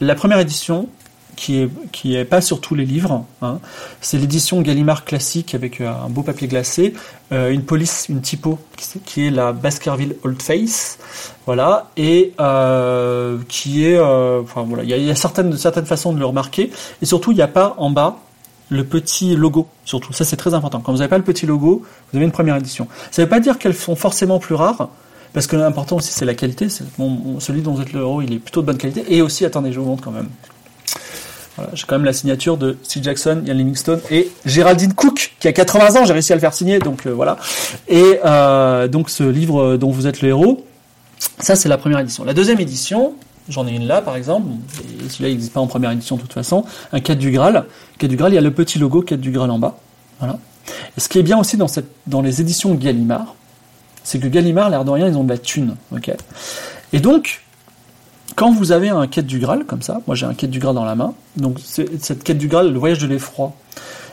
[0.00, 0.88] la première édition,
[1.34, 3.24] qui est qui est pas sur tous les livres.
[3.42, 3.58] Hein.
[4.00, 6.94] C'est l'édition Gallimard classique avec euh, un beau papier glacé,
[7.32, 8.58] euh, une police, une typo
[9.04, 10.98] qui est la Baskerville Old Face,
[11.46, 16.26] voilà, et euh, qui est, enfin voilà, il y a, certaines certaines façons de le
[16.26, 16.70] remarquer,
[17.02, 18.18] et surtout il n'y a pas en bas
[18.70, 20.80] le petit logo, surtout ça c'est très important.
[20.80, 22.88] Quand vous n'avez pas le petit logo, vous avez une première édition.
[23.10, 24.88] Ça ne veut pas dire qu'elles sont forcément plus rares.
[25.34, 26.68] Parce que l'important aussi c'est la qualité.
[26.96, 29.04] Bon, celui dont vous êtes le héros, il est plutôt de bonne qualité.
[29.08, 30.28] Et aussi, attendez, je vous montre quand même.
[31.56, 35.48] Voilà, j'ai quand même la signature de Steve Jackson, Ian Livingstone et Géraldine Cook qui
[35.48, 36.04] a 80 ans.
[36.04, 37.36] J'ai réussi à le faire signer, donc euh, voilà.
[37.88, 40.64] Et euh, donc ce livre dont vous êtes le héros,
[41.40, 42.24] ça c'est la première édition.
[42.24, 43.14] La deuxième édition,
[43.48, 44.48] j'en ai une là par exemple.
[45.08, 46.64] Celui-là il n'existe pas en première édition de toute façon.
[46.92, 47.64] Un quête du Graal.
[47.98, 49.78] Quête du Graal, il y a le petit logo quête du Graal en bas.
[50.18, 50.38] Voilà.
[50.96, 51.56] Et ce qui est bien aussi
[52.06, 53.34] dans les éditions Gallimard,
[54.02, 55.76] c'est que Gallimard, l'air de rien, ils ont de la thune.
[56.92, 57.42] Et donc
[58.36, 60.74] quand vous avez un quête du Graal comme ça, moi j'ai un quête du Graal
[60.74, 63.52] dans la main, donc cette quête du Graal, le voyage de l'effroi,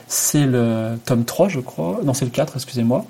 [0.06, 3.04] c'est le tome 3 je crois, non c'est le 4 excusez-moi.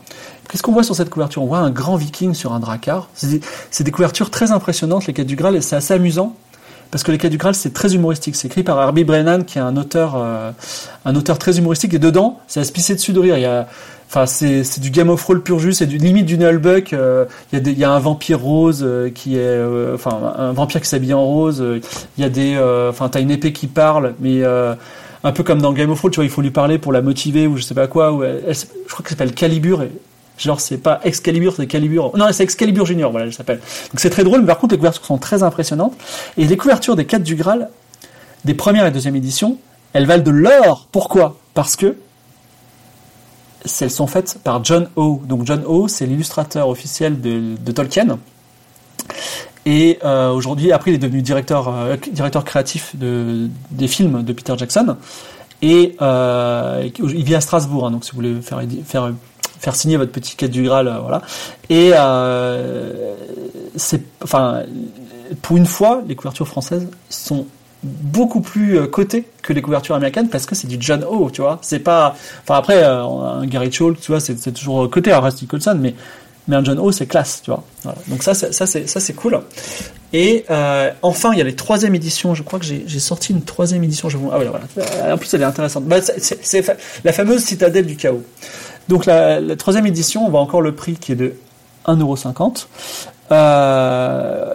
[0.53, 1.43] Qu'est-ce qu'on voit sur cette couverture?
[1.43, 3.09] On voit un grand viking sur un dracar.
[3.15, 6.37] C'est des couvertures très impressionnantes les quêtes du Graal et c'est assez amusant
[6.91, 8.37] parce que les quêtes du Graal c'est très humoristique.
[8.37, 10.53] C'est écrit par Herbie Brennan qui est un auteur, euh,
[11.05, 13.35] un auteur très humoristique et dedans c'est à se pisser dessus de rire.
[13.51, 13.67] A
[14.15, 16.93] Enfin, c'est du Game of Roll pur jus, c'est du limite du Nullbuck.
[16.93, 20.83] Euh, il y, y, a un vampire rose euh, qui est, euh, enfin, un vampire
[20.83, 21.65] qui s'habille en rose.
[22.19, 22.59] Il y a des,
[22.91, 26.17] enfin, t'as une épée qui parle, mais un peu comme dans Game of Thrones, tu
[26.17, 28.13] vois, il faut lui parler pour la motiver ou je sais pas quoi.
[28.13, 29.83] Ou je crois qu'elle s'appelle Calibur.
[30.39, 32.17] Genre, c'est pas Excalibur, c'est Calibur.
[32.17, 33.59] Non, c'est Excalibur Junior, voilà, elle s'appelle.
[33.59, 35.95] Donc c'est très drôle, mais par contre, les couvertures sont très impressionnantes.
[36.37, 37.69] Et les couvertures des 4 du Graal,
[38.45, 39.59] des première et deuxième éditions,
[39.93, 40.89] elles valent de l'or.
[40.91, 41.37] Pourquoi?
[41.55, 41.97] Parce que
[43.81, 45.21] elles sont faites par John O.
[45.25, 48.19] Donc John O, c'est l'illustrateur officiel de, Tolkien.
[49.65, 54.33] Et euh, aujourd'hui, après, il est devenu directeur, euh, directeur créatif de, des films de
[54.33, 54.97] Peter Jackson.
[55.61, 59.13] Et euh, il vit à Strasbourg, hein, donc si vous voulez faire, faire,
[59.63, 61.23] faire signer votre petit quête du Graal, voilà.
[61.71, 61.93] Et
[63.77, 64.65] c'est, enfin,
[65.41, 67.47] pour une fois, les couvertures françaises sont
[67.83, 71.41] beaucoup plus euh, coté que les couvertures américaines parce que c'est du John O, tu
[71.41, 71.59] vois.
[71.63, 75.47] C'est pas, enfin après euh, un Gary Chalk, tu vois, c'est toujours coté à Rusty
[75.47, 75.95] Colson, mais
[76.49, 77.65] mais un John O c'est classe, tu vois.
[78.09, 79.41] Donc ça, ça c'est ça c'est cool.
[80.13, 82.35] Et euh, enfin, il y a les troisième éditions.
[82.35, 84.09] Je crois que j'ai sorti une troisième édition.
[84.09, 85.15] Je ah voilà.
[85.15, 85.85] En plus, elle est intéressante.
[85.85, 88.23] Bah, c'est la fameuse citadelle du chaos.
[88.89, 91.35] Donc la, troisième édition, on voit encore le prix qui est de
[91.87, 92.67] 1,50€.
[93.31, 94.55] Euh,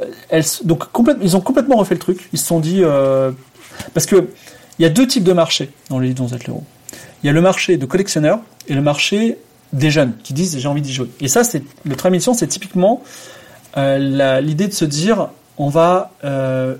[0.64, 0.84] donc
[1.22, 2.30] ils ont complètement refait le truc.
[2.34, 3.32] Ils se sont dit euh,
[3.94, 4.30] parce que
[4.80, 6.64] il y a deux types de marchés dans les livres héros.
[7.24, 9.40] Il y a le marché de collectionneurs et le marché
[9.74, 11.10] des jeunes qui disent j'ai envie d'y jouer.
[11.20, 13.02] Et ça, c'est le émission, c'est typiquement
[13.78, 16.12] euh, l'idée de se dire on va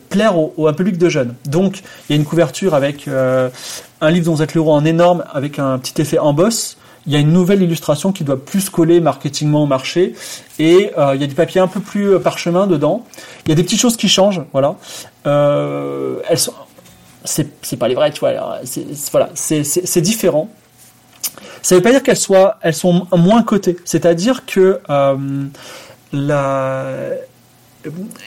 [0.10, 1.34] plaire au, un public de jeunes.
[1.46, 5.24] Donc il y a une couverture avec un livre dont vous êtes l'euro en énorme
[5.34, 8.70] avec un petit effet en boss il y a une nouvelle illustration qui doit plus
[8.70, 10.14] coller marketingement au marché
[10.60, 13.06] et euh, il y a du papier un peu plus euh, parchemin dedans.
[13.46, 14.76] Il y a des petites choses qui changent, voilà.
[15.26, 16.54] Euh, elles sont,
[17.24, 18.60] c'est, pas les vraies, tu vois.
[18.66, 20.50] C'est, voilà, c'est, différent.
[21.62, 23.78] Ça veut pas dire qu'elles soient, elles sont moins cotées.
[23.86, 25.46] C'est-à-dire que euh,
[26.12, 26.86] la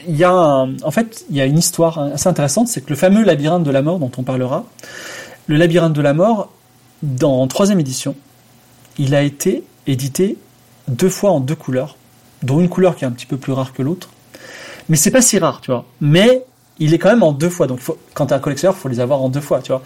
[0.07, 2.95] il y a en fait il y a une histoire assez intéressante, c'est que le
[2.95, 4.65] fameux labyrinthe de la mort dont on parlera,
[5.45, 6.51] le labyrinthe de la mort
[7.03, 8.15] dans troisième édition,
[8.97, 10.37] il a été édité
[10.87, 11.97] deux fois en deux couleurs,
[12.43, 14.09] dont une couleur qui est un petit peu plus rare que l'autre.
[14.89, 15.85] Mais c'est pas si rare, tu vois.
[16.01, 16.43] Mais
[16.79, 17.67] il est quand même en deux fois.
[17.67, 17.79] Donc
[18.13, 19.83] quand tu es un collectionneur, faut les avoir en deux fois, tu vois.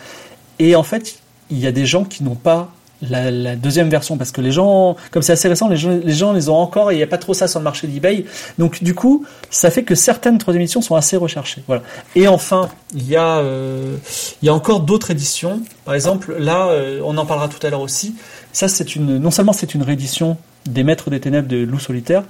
[0.60, 4.32] Et en fait, il y a des gens qui n'ont pas la, deuxième version parce
[4.32, 6.96] que les gens, comme c'est assez récent, les gens, les gens les ont encore et
[6.96, 8.26] il n'y a pas trop ça sur le marché d'eBay.
[8.58, 11.64] Donc du coup, ça fait que certaines troisième éditions sont assez recherchées.
[11.68, 11.84] Voilà.
[12.16, 13.98] Et enfin, il y a, euh,
[14.42, 15.62] il y a encore d'autres éditions.
[15.84, 18.16] Par exemple, là, euh, on en parlera tout à l'heure aussi.
[18.56, 22.24] Ça, c'est une, non seulement c'est une réédition des Maîtres des Ténèbres de Loup Solitaire,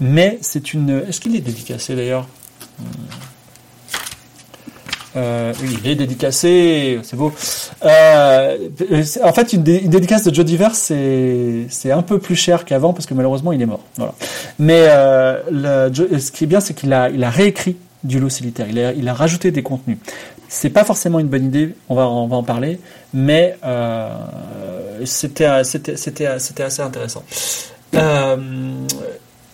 [0.00, 1.02] mais c'est une.
[1.06, 2.26] Est-ce qu'il est dédicacé d'ailleurs?
[5.16, 7.34] Euh, oui, il est dédicacé, c'est beau.
[7.84, 8.56] Euh,
[9.22, 13.12] en fait, une, dédicace de Joe Diver, c'est un peu plus cher qu'avant parce que
[13.12, 13.84] malheureusement, il est mort.
[13.98, 14.14] Voilà.
[14.58, 18.66] Mais euh, ce qui est bien, c'est qu'il a, il a réécrit du lot solitaire.
[18.70, 19.98] Il a, il a rajouté des contenus.
[20.48, 22.80] C'est pas forcément une bonne idée, on va, on va en parler,
[23.12, 24.08] mais euh,
[25.04, 27.24] c'était, c'était, c'était, assez intéressant.
[27.94, 28.36] Euh,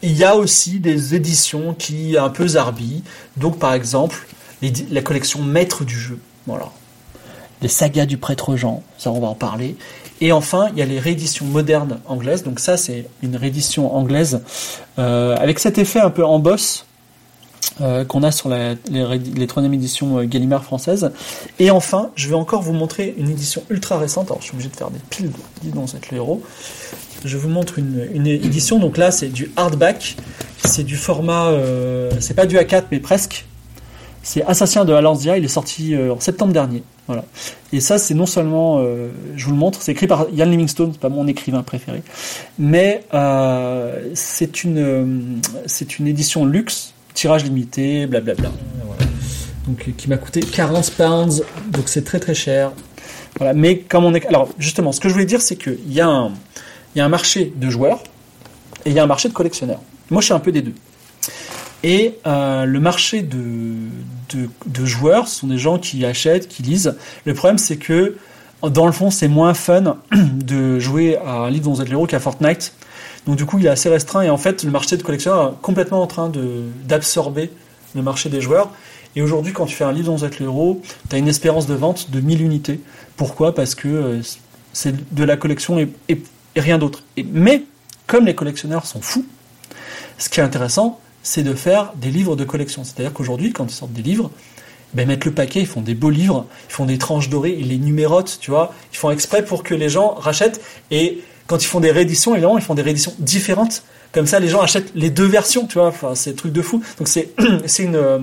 [0.02, 3.02] il y a aussi des éditions qui un peu zarbient.
[3.36, 4.26] Donc, par exemple,
[4.90, 6.18] la collection maître du jeu.
[6.46, 6.70] Voilà.
[7.62, 9.76] Les sagas du prêtre Jean, ça on va en parler.
[10.20, 12.42] Et enfin, il y a les rééditions modernes anglaises.
[12.42, 14.42] Donc ça, c'est une réédition anglaise
[14.98, 16.85] euh, avec cet effet un peu en boss
[17.80, 21.12] euh, qu'on a sur les, les troisième éditions euh, Gallimard françaises.
[21.58, 24.30] Et enfin, je vais encore vous montrer une édition ultra récente.
[24.30, 25.30] Alors, je suis obligé de faire des piles
[25.74, 26.42] dans cette héros.
[27.24, 28.78] Je vous montre une, édition.
[28.78, 30.16] Donc là, c'est du hardback.
[30.64, 31.52] C'est du format,
[32.18, 33.46] c'est pas du A4, mais presque.
[34.26, 36.82] C'est Assassin de Alanzia, il est sorti euh, en septembre dernier.
[37.06, 37.24] Voilà.
[37.72, 40.90] Et ça, c'est non seulement, euh, je vous le montre, c'est écrit par Ian Livingstone,
[40.92, 42.02] c'est pas mon écrivain préféré,
[42.58, 48.52] mais euh, c'est une, c'est une édition luxe, tirage limité, blablabla.
[48.84, 49.02] Voilà.
[49.66, 52.72] Donc, qui m'a coûté 40 pounds, donc c'est très très cher.
[53.38, 53.54] Voilà.
[53.54, 56.06] Mais comme on est, alors justement, ce que je voulais dire, c'est qu'il y a
[56.06, 56.32] un,
[56.94, 58.04] y a un marché de joueurs
[58.84, 59.80] et il y a un marché de collectionneurs.
[60.10, 60.74] Moi, je suis un peu des deux.
[61.82, 63.74] Et euh, le marché de,
[64.34, 66.96] de, joueurs, ce sont des gens qui achètent, qui lisent.
[67.24, 68.16] Le problème, c'est que
[68.62, 72.06] dans le fond, c'est moins fun de jouer à un livre dont vous êtes l'héros
[72.06, 72.72] qu'à Fortnite.
[73.26, 75.62] Donc du coup, il est assez restreint et en fait, le marché de collectionneurs est
[75.62, 76.30] complètement en train
[76.84, 77.50] d'absorber
[77.94, 78.70] le marché des joueurs.
[79.16, 81.74] Et aujourd'hui, quand tu fais un livre êtes le héros, tu as une espérance de
[81.74, 82.80] vente de 1000 unités.
[83.16, 83.54] Pourquoi?
[83.54, 84.20] Parce que euh,
[84.72, 85.88] c'est de la collection et,
[86.54, 87.02] rien d'autre.
[87.32, 87.64] Mais,
[88.06, 89.26] comme les collectionneurs sont fous,
[90.18, 92.84] ce qui est intéressant, c'est de faire des livres de collection.
[92.84, 94.30] C'est-à-dire qu'aujourd'hui, quand ils sortent des livres,
[94.94, 97.56] ben, ils mettent le paquet, ils font des beaux livres, ils font des tranches dorées,
[97.58, 98.72] ils les numérotent, tu vois.
[98.92, 100.60] Ils font exprès pour que les gens rachètent.
[100.90, 103.82] Et quand ils font des rééditions, évidemment, ils font des rééditions différentes.
[104.12, 105.92] Comme ça, les gens achètent les deux versions, tu vois.
[106.14, 106.82] C'est des trucs de fou.
[106.98, 107.30] Donc c'est
[107.66, 108.18] c'est une euh,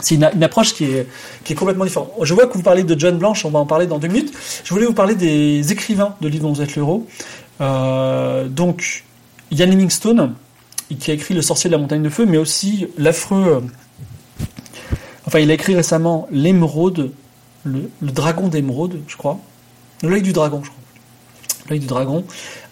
[0.00, 1.06] c'est une, une approche qui est,
[1.44, 2.12] qui est complètement différente.
[2.22, 4.32] Je vois que vous parlez de John Blanche, on va en parler dans deux minutes.
[4.64, 7.06] Je voulais vous parler des écrivains de livres dont vous êtes l'héros.
[7.60, 9.04] Euh, donc,
[9.50, 10.34] Ian Livingstone,
[11.00, 13.44] qui a écrit Le sorcier de la montagne de feu, mais aussi l'affreux.
[13.56, 13.60] euh,
[15.26, 17.10] Enfin, il a écrit récemment L'émeraude,
[17.64, 19.38] le, le dragon d'émeraude, je crois.
[20.02, 20.77] L'œil du dragon, je crois.
[21.68, 22.24] L'œil du dragon,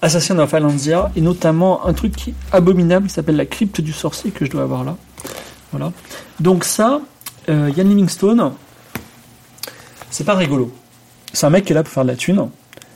[0.03, 4.31] Assassin of Alandia, et notamment un truc qui abominable, qui s'appelle La crypte du sorcier,
[4.31, 4.97] que je dois avoir là.
[5.73, 5.93] Voilà.
[6.41, 7.01] Donc, ça,
[7.49, 8.53] euh, Livingstone,
[10.11, 10.73] c'est pas rigolo.
[11.33, 12.49] C'est un mec qui est là pour faire de la thune.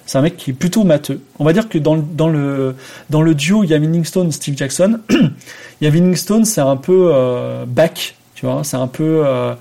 [0.07, 1.21] C'est un mec qui est plutôt matheux.
[1.39, 2.75] On va dire que dans, le- dans, le,
[3.11, 5.01] dans le duo Ian Livingstone, Steve Jackson,
[5.81, 8.65] Ian Livingstone, c'est un peu euh, back, tu vois.
[8.65, 9.55] C'est un peu euh,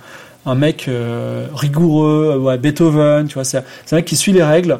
[0.45, 3.43] un mec euh, rigoureux, Beethoven, tu vois.
[3.43, 4.80] C'est un mec qui suit les règles,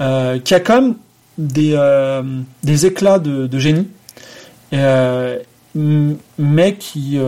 [0.00, 0.94] euh, qui a quand même
[1.36, 2.22] des, euh,
[2.62, 3.88] des éclats de, génie,
[4.72, 5.38] euh,
[5.74, 7.18] mais qui,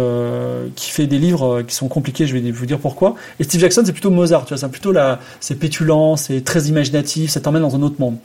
[0.75, 3.15] qui fait des livres qui sont compliqués, je vais vous dire pourquoi.
[3.39, 6.65] Et Steve Jackson, c'est plutôt Mozart, tu vois, c'est plutôt la, c'est pétulant, c'est très
[6.65, 8.17] imaginatif, ça t'emmène dans un autre monde.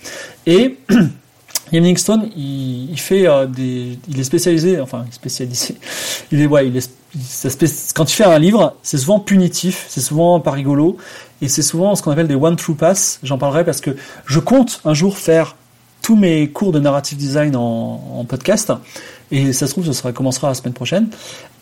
[0.45, 0.77] Et
[1.71, 5.75] Livingstone, il, fait des, il est spécialisé, enfin spécialisé,
[6.31, 6.89] il est ouais, il est,
[7.21, 7.49] ça
[7.95, 10.97] quand il fait un livre, c'est souvent punitif, c'est souvent pas rigolo,
[11.41, 13.19] et c'est souvent ce qu'on appelle des one true pass.
[13.23, 15.55] J'en parlerai parce que je compte un jour faire
[16.01, 18.71] tous mes cours de narrative design en, podcast,
[19.31, 21.09] et ça se trouve, sera commencera la semaine prochaine.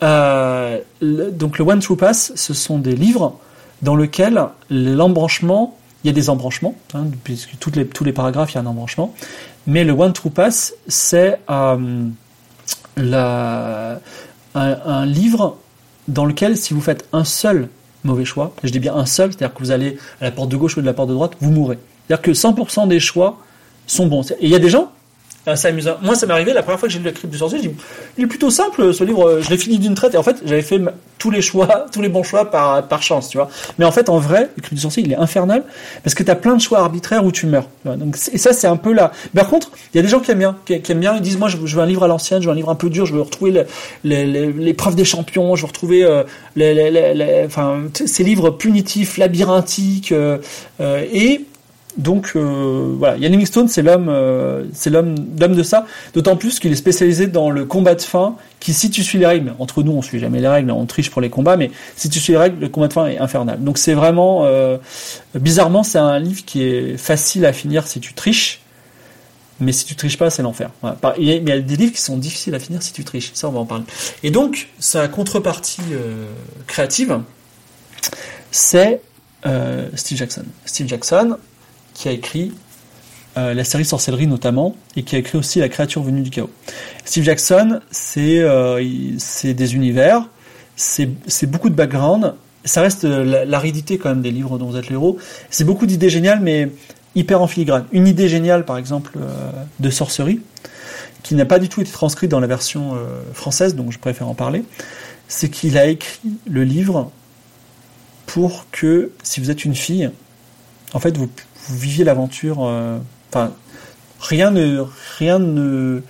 [0.04, 3.38] Euh, donc le one true pass, ce sont des livres
[3.82, 8.58] dans lesquels l'embranchement, il y a des embranchements, hein, puisque tous les paragraphes, il y
[8.58, 9.14] a un embranchement.
[9.68, 12.06] Mais le One True Pass, c'est euh,
[12.98, 14.00] la-
[14.56, 15.58] un, livre
[16.08, 17.70] dans lequel, si vous faites un seul
[18.04, 20.58] mauvais choix, je dis bien un seul, c'est-à-dire que vous allez à la porte de
[20.58, 21.80] gauche ou de la porte de droite, vous mourrez.
[22.08, 23.40] C'est-à-dire que 100% des choix
[23.88, 24.32] sont bons.
[24.32, 24.92] Et il y a des gens,
[25.54, 25.98] c'est amusant.
[26.02, 27.70] Moi, ça m'est arrivé la première fois que j'ai lu la crypte du sorcier, je
[27.70, 27.76] dis,
[28.18, 30.38] il est plutôt simple ce livre, euh, je l'ai fini d'une traite, et en fait,
[30.46, 30.82] j'avais fait
[31.20, 33.50] tous les choix, tous les bons choix par, par chance, tu vois.
[33.78, 35.64] Mais en fait, en vrai, la crypte du sorcier, il est infernal,
[36.04, 37.68] parce que tu as plein de choix arbitraires où tu meurs.
[37.86, 39.12] Donc, et ça, c'est un peu là.
[39.36, 41.38] Par contre, il y a des gens qui aiment bien, qui, aiment bien, ils disent,
[41.38, 43.14] moi, je, veux- un livre à l'ancienne, je veux un livre un peu dur, je
[43.14, 43.66] veux retrouver
[44.78, 46.24] preuves des champions, je veux retrouver euh,
[46.56, 50.38] les, enfin, ces livres punitifs, labyrinthiques, euh,
[50.80, 51.42] et
[51.98, 55.86] donc euh, voilà, Ian Livingstone, c'est l'homme, euh, c'est l'homme, de ça.
[56.14, 58.36] D'autant plus qu'il est spécialisé dans le combat de fin.
[58.60, 61.12] Qui, si tu suis les règles, entre nous, on suit jamais les règles, on triche
[61.12, 63.64] pour les combats, mais si tu suis les règles, le combat de fin est infernal.
[63.64, 64.78] Donc c'est vraiment, euh,
[65.36, 68.62] bizarrement, c'est un livre qui est facile à finir si tu triches.
[69.62, 70.72] Mais si tu triches pas, c'est l'enfer.
[70.82, 70.98] Voilà.
[71.18, 73.32] Il il y a des livres qui sont difficiles à finir si tu triches.
[73.36, 73.86] Ça, on va en parler.
[74.22, 76.26] Et donc, sa contrepartie euh,
[76.68, 77.22] créative,
[78.52, 79.02] c'est
[79.94, 80.44] Steve Jackson.
[80.66, 81.38] Steve Jackson,
[81.96, 82.52] qui a écrit
[83.38, 86.52] euh, la série Sorcellerie notamment, et qui a écrit aussi La créature venue du chaos.
[87.04, 88.78] Steve Jackson, c'est euh,
[89.44, 90.30] des univers,
[90.76, 91.10] c'est
[91.48, 94.90] beaucoup de background, ça reste euh, la- l'aridité quand même des livres dont vous êtes
[94.90, 95.18] le héros.
[95.50, 96.70] C'est beaucoup d'idées géniales, mais
[97.16, 97.86] hyper en filigrane.
[97.92, 99.18] Une idée géniale, par exemple,
[99.80, 100.42] de sorcerie,
[101.24, 102.94] qui n'a pas du tout été transcrite dans la version
[103.34, 104.64] française, donc je préfère en parler,
[105.30, 107.10] c'est qu'il a écrit le livre
[108.26, 110.10] pour que, si vous êtes une fille,
[110.94, 111.30] en fait, vous,
[111.68, 112.66] vous viviez l'aventure.
[112.66, 112.98] euh,
[113.30, 113.52] Enfin,
[114.22, 114.84] rien ne,
[115.18, 116.02] rien ne,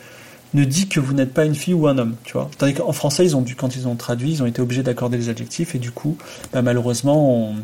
[0.53, 2.49] dit que vous n'êtes pas une fille ou un homme, tu vois.
[2.59, 5.29] Qu'en français, ils ont dû, quand ils ont traduit, ils ont été obligés d'accorder les
[5.29, 6.17] adjectifs, et du coup,
[6.53, 7.55] bah, malheureusement,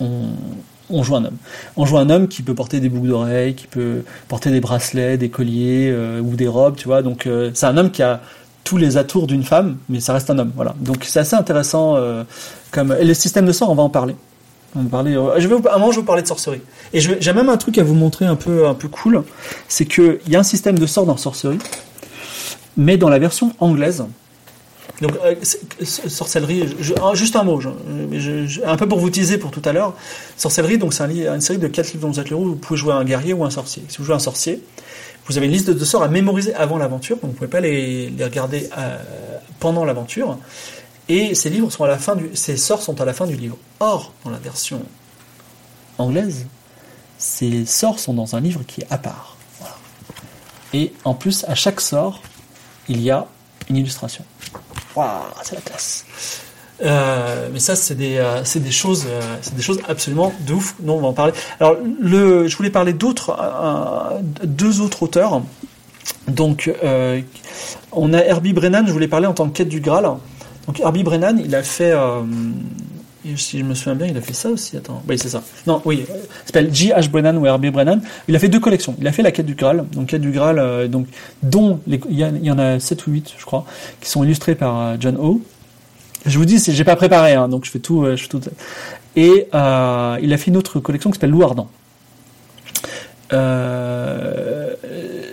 [0.00, 1.36] on, joue un homme.
[1.76, 5.16] On joue un homme qui peut porter des boucles d'oreilles, qui peut porter des bracelets,
[5.16, 7.02] des colliers euh, ou des robes, tu vois.
[7.02, 8.20] Donc, euh, c'est un homme qui a
[8.62, 10.74] tous les atours d'une femme, mais ça reste un homme, voilà.
[10.80, 11.96] Donc, c'est assez intéressant.
[12.72, 14.16] comme et le système de sort, on va en parler.
[14.74, 16.60] On euh, je vais vous, à je vais vous parler de sorcerie.
[16.92, 19.22] Et j'ai même un truc à vous montrer un peu, un peu cool,
[19.68, 21.58] c'est que il y a un système de sort dans sorcerie,
[22.76, 24.04] mais dans la version anglaise.
[25.02, 25.34] Donc, euh,
[25.82, 26.64] sorcellerie,
[27.02, 27.60] ah, juste un mot,
[28.64, 29.94] un peu pour vous teaser pour tout à l'heure.
[30.36, 32.94] Sorcellerie, donc c'est une série de 4 livres dont vous êtes héros, vous pouvez jouer
[32.94, 33.82] un guerrier ou un sorcier.
[33.88, 34.62] Si vous jouez un sorcier,
[35.26, 38.10] vous avez une liste de sorts à mémoriser avant l'aventure, vous ne pouvez pas les,
[38.10, 38.96] les regarder euh,
[39.60, 40.38] pendant l'aventure.
[41.08, 43.36] Et ces livres sont à la fin du, ces sorts sont à la fin du
[43.36, 43.56] livre.
[43.80, 44.82] Or, dans la version
[45.98, 46.46] anglaise,
[47.18, 49.36] ces sorts sont dans un livre qui est à part.
[50.72, 52.20] Et en plus, à chaque sort,
[52.88, 53.26] il y a
[53.70, 54.24] une illustration.
[54.94, 56.04] Waouh, c'est la classe.
[56.82, 60.74] Euh, mais ça, c'est des, euh, des choses, euh, c'est des choses absolument de ouf.
[60.82, 61.32] Non, on va en parler.
[61.60, 65.42] Alors, je voulais parler d'autres, euh, deux autres auteurs.
[66.28, 66.70] Donc,
[67.92, 68.84] on a Herbie Brennan.
[68.86, 70.10] Je voulais parler en tant que quête du Graal.
[70.66, 72.22] Donc, Herbie Brennan, il a fait, euh,
[73.36, 74.76] si je me souviens bien, il a fait ça aussi.
[74.76, 75.42] Attends, oui, c'est ça.
[75.66, 76.90] Non, oui, euh, il s'appelle J.
[76.90, 77.08] H.
[77.08, 78.00] Brennan ou Herbie Brennan.
[78.28, 78.96] Il a fait deux collections.
[79.00, 79.84] Il a fait la quête du Graal.
[79.92, 81.06] Donc, quête du Graal, euh, donc,
[81.42, 83.64] dont il y, en a 7 ou 8, je crois,
[84.00, 85.40] qui sont illustrés par euh, John O.
[86.26, 88.16] Je vous dis, j'ai pas préparé, hein, donc je fais tout, euh.
[89.14, 91.68] Et euh, il a fait une autre collection qui s'appelle Loup Ardent.
[93.32, 94.74] Euh,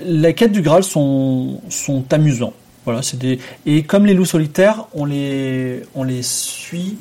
[0.06, 2.54] les quêtes du Graal sont, sont amusants.
[2.86, 6.98] Voilà, c'est des et comme les loups solitaires, on les on les suit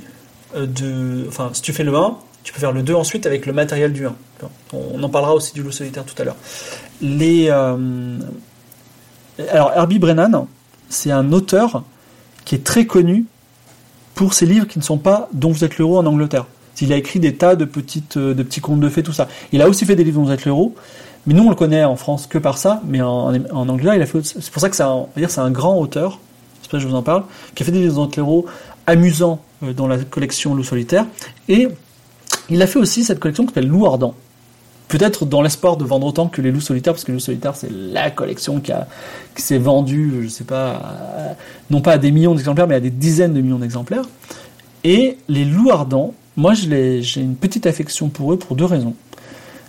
[0.54, 3.46] euh, de enfin si tu fais le 1, tu peux faire le 2 ensuite avec
[3.46, 4.14] le matériel du 1.
[4.72, 6.36] On en parlera aussi du loup solitaire tout à l'heure.
[7.00, 8.18] Les euh,
[9.50, 10.46] alors Herbie Brennan,
[10.88, 11.82] c'est un auteur
[12.44, 13.26] qui est très connu
[14.14, 16.46] pour ses livres qui ne sont pas dont vous êtes l'héros en Angleterre.
[16.80, 19.28] Il a écrit des tas de petites euh, de petits contes de fées tout ça.
[19.52, 20.74] Il a aussi fait des livres dont vous êtes l'héros.
[21.26, 24.02] Mais nous, on le connaît en France que par ça, mais en, en Angleterre, il
[24.02, 24.24] a fait.
[24.24, 26.18] C'est pour ça que c'est un, grand auteur.
[26.60, 28.46] C'est pour ça que je vous en parle, qui a fait des l'héros
[28.86, 31.06] amusants euh, dans la collection Loup solitaire.
[31.48, 31.68] Et
[32.50, 34.14] il a fait aussi cette collection qui s'appelle Loup ardent.
[34.88, 37.56] Peut-être dans l'espoir de vendre autant que les loups solitaires, parce que les loups solitaires,
[37.56, 38.86] c'est la collection qui, a,
[39.34, 40.82] qui s'est vendue, je sais pas,
[41.70, 44.04] non pas à des millions d'exemplaires, mais à des dizaines de millions d'exemplaires.
[44.84, 48.94] Et les loups ardents, moi j'ai une petite affection pour eux pour deux raisons.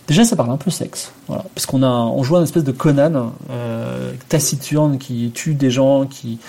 [0.07, 2.73] Déjà, ça parle un peu sexe, voilà, parce qu'on a, on joue un espèce de
[2.73, 6.39] Conan euh, taciturne qui tue des gens, qui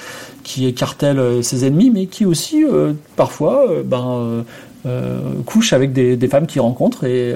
[0.43, 4.43] qui écartèle euh, ses ennemis, mais qui aussi euh, parfois euh, ben, euh,
[4.87, 7.05] euh, couche avec des, des femmes qu'il rencontre.
[7.05, 7.35] Et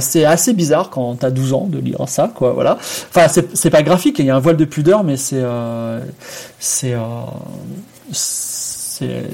[0.00, 2.52] c'est assez bizarre quand t'as 12 ans de lire ça, quoi.
[2.52, 2.78] Voilà.
[2.80, 5.42] Enfin, c'est pas graphique, il y a un voile de pudeur, mais c'est
[6.60, 6.94] c'est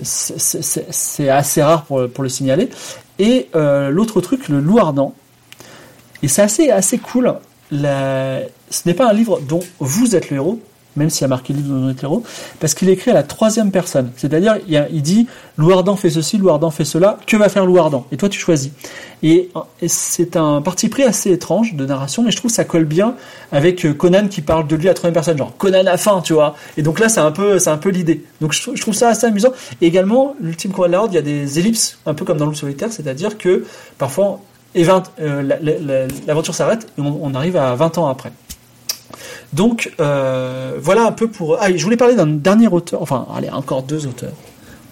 [0.03, 2.71] c'est assez rare pour, pour le signaler.
[3.19, 5.15] Et l'autre truc, le loup ardent.
[6.23, 7.35] Et c'est assez, assez cool.
[7.71, 8.47] Ce
[8.87, 10.61] n'est pas un livre dont vous êtes le héros,
[10.97, 12.23] même s'il y a marqué livre dont vous êtes le héros,
[12.61, 14.11] parce qu'il est écrit à la troisième personne.
[14.17, 17.79] C'est-à-dire, il, dit Loup ardent fait ceci, Loup ardent fait cela, que va faire Loup
[17.79, 18.73] ardent Et toi, tu choisis.
[19.23, 19.51] Et,
[19.87, 23.15] c'est un parti pris assez étrange de narration, mais je trouve que ça colle bien
[23.53, 26.21] avec euh, Conan qui parle de lui à la troisième personne, genre Conan a faim,
[26.25, 26.57] tu vois.
[26.77, 28.25] Et donc là, c'est un peu, c'est un peu l'idée.
[28.41, 29.53] Donc je, trouve- ça assez amusant.
[29.81, 32.39] Et également, l'ultime combat de la Horde, il y a des ellipses, un peu comme
[32.39, 33.65] dans le solitaire, c'est-à-dire que
[33.97, 34.41] parfois,
[34.75, 38.33] et 20, euh, la- la- la- l'aventure s'arrête et on, arrive à 20 ans après.
[39.53, 41.59] Donc euh, voilà un peu pour.
[41.61, 44.33] Ah, je voulais parler d'un dernier auteur, enfin, allez, encore deux auteurs.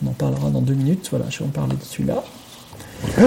[0.04, 1.08] On en parlera dans deux minutes.
[1.10, 2.22] Voilà, je vais en parler de celui-là.
[3.18, 3.22] Ah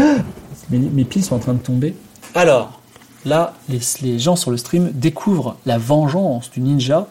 [0.70, 1.96] mes, mes piles sont en train de tomber.
[2.36, 2.80] Alors,
[3.26, 7.08] là, les gens sur le stream découvrent la vengeance du ninja,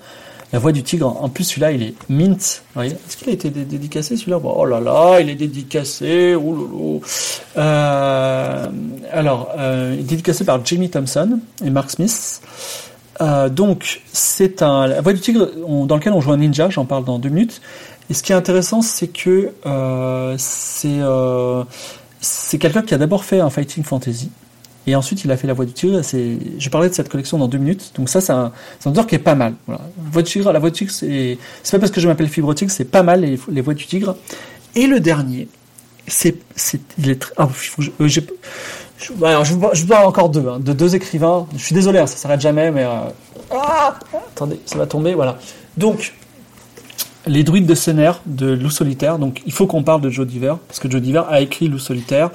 [0.52, 1.06] la voix du tigre.
[1.22, 2.62] En plus, celui-là, il est mint.
[2.78, 4.38] Est-ce qu'il a été dé- dédicacé celui-là?
[4.44, 6.32] Oh là là, il est dédicacé.
[6.34, 6.38] Là.
[7.56, 8.66] Euh,
[9.12, 12.40] alors, euh, dédicacé par Jamie Thompson et Mark Smith.
[13.20, 15.48] Euh, donc, c'est un la voix du tigre
[15.86, 16.70] dans lequel on joue un ninja.
[16.70, 17.60] J'en parle dans deux minutes.
[18.10, 20.98] Et ce qui est intéressant, c'est que euh, c'est
[22.20, 24.30] c'est quelqu'un qui a d'abord fait un fighting fantasy.
[24.86, 26.00] Et ensuite, il a fait la voix du tigre.
[26.02, 27.92] Je parlais de cette collection dans deux minutes.
[27.94, 28.52] Donc ça, c'est un,
[28.84, 29.54] un auteur qui est pas mal.
[29.66, 29.82] Voilà.
[30.04, 30.10] La
[30.58, 31.38] voix du tigre, c'est,
[31.70, 34.16] pas parce que je m'appelle Fibre Tigre, c'est pas mal les, voix du tigre.
[34.74, 35.48] Et le dernier,
[36.08, 36.36] c'est,
[36.98, 38.20] il est ah, faut euh, je,
[39.24, 41.46] alors, je, vous- parle encore deux, hein, de deux écrivains.
[41.56, 43.10] Je suis désolé, hein, ça s'arrête jamais, mais, euh,
[43.50, 43.94] ah,
[44.34, 45.38] attendez, ça va tomber, voilà.
[45.76, 46.14] Donc,
[47.26, 49.18] les druides de Sener de Loup Solitaire.
[49.18, 51.78] Donc, il faut qu'on parle de Joe Diver, parce que Joe Diver a écrit Loup
[51.78, 52.30] Solitaire,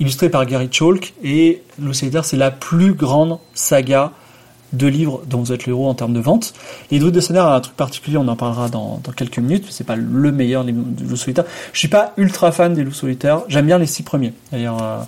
[0.00, 4.12] illustré par Gary Chalk, et Solitaire, c'est la plus grande saga
[4.72, 6.54] de livres dont vous êtes le héros en termes de vente.
[6.90, 9.84] Les druides de Sener a un truc particulier, on en parlera dans, quelques minutes, c'est
[9.84, 11.44] pas le meilleur livre de Loup Solitaire.
[11.72, 14.32] Je suis pas ultra fan des Loups Solitaires, j'aime bien les six premiers.
[14.52, 14.98] D'ailleurs, euh,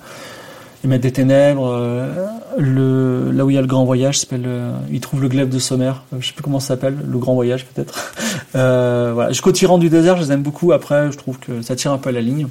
[0.83, 2.27] les Maîtres des Ténèbres, euh,
[2.59, 5.49] le, là où il y a le Grand Voyage, s'appelle, euh, il trouve le glaive
[5.49, 8.13] de Sommer, euh, je sais plus comment ça s'appelle, le Grand Voyage peut-être.
[8.53, 9.29] Voilà.
[9.29, 10.73] Jusqu'au Tyran du désert, je les aime beaucoup.
[10.73, 12.49] Après, je trouve que ça tire un peu à la ligne.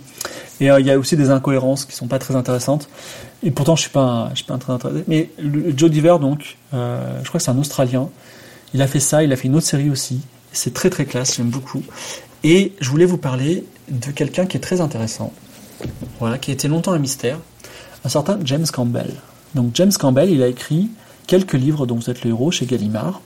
[0.61, 2.87] Et euh, il y a aussi des incohérences qui sont pas très intéressantes.
[3.43, 5.03] Et pourtant, je suis pas, je suis pas un très intéressé.
[5.07, 5.29] Mais
[5.75, 8.09] Joe Diver, donc, euh, je crois que c'est un Australien.
[8.73, 9.23] Il a fait ça.
[9.23, 10.21] Il a fait une autre série aussi.
[10.53, 11.35] C'est très très classe.
[11.35, 11.83] J'aime beaucoup.
[12.43, 15.33] Et je voulais vous parler de quelqu'un qui est très intéressant.
[16.19, 17.39] Voilà, qui a été longtemps un mystère.
[18.05, 19.15] Un certain James Campbell.
[19.55, 20.89] Donc James Campbell, il a écrit
[21.25, 23.21] quelques livres dont vous êtes le héros chez Gallimard.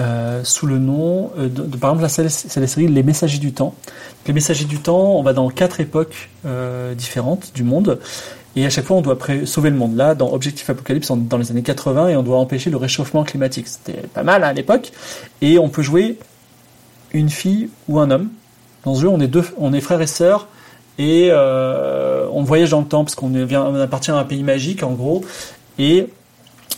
[0.00, 3.74] Euh, sous le nom euh, de, par exemple c'est la série Les Messagers du Temps.
[4.26, 7.98] Les Messagers du Temps, on va dans quatre époques euh, différentes du monde
[8.56, 9.96] et à chaque fois on doit sauver le monde.
[9.96, 13.24] Là, dans Objectif Apocalypse, on dans les années 80 et on doit empêcher le réchauffement
[13.24, 13.68] climatique.
[13.68, 14.90] C'était pas mal hein, à l'époque
[15.42, 16.18] et on peut jouer
[17.12, 18.30] une fille ou un homme.
[18.84, 20.48] Dans ce jeu, on est deux, on est et sœurs
[20.98, 24.92] et on voyage dans le temps parce qu'on on appartient à un pays magique en
[24.92, 25.22] gros
[25.78, 26.08] et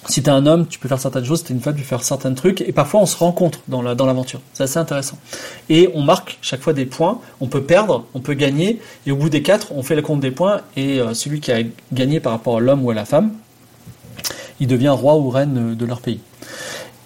[0.09, 1.87] si t'es un homme, tu peux faire certaines choses, si t'es une femme, tu peux
[1.87, 4.41] faire certains trucs, et parfois on se rencontre dans la dans l'aventure.
[4.53, 5.19] C'est assez intéressant.
[5.69, 7.21] Et on marque chaque fois des points.
[7.41, 10.21] On peut perdre, on peut gagner, et au bout des quatre, on fait le compte
[10.21, 13.33] des points, et celui qui a gagné par rapport à l'homme ou à la femme,
[14.61, 16.21] il devient roi ou reine de leur pays.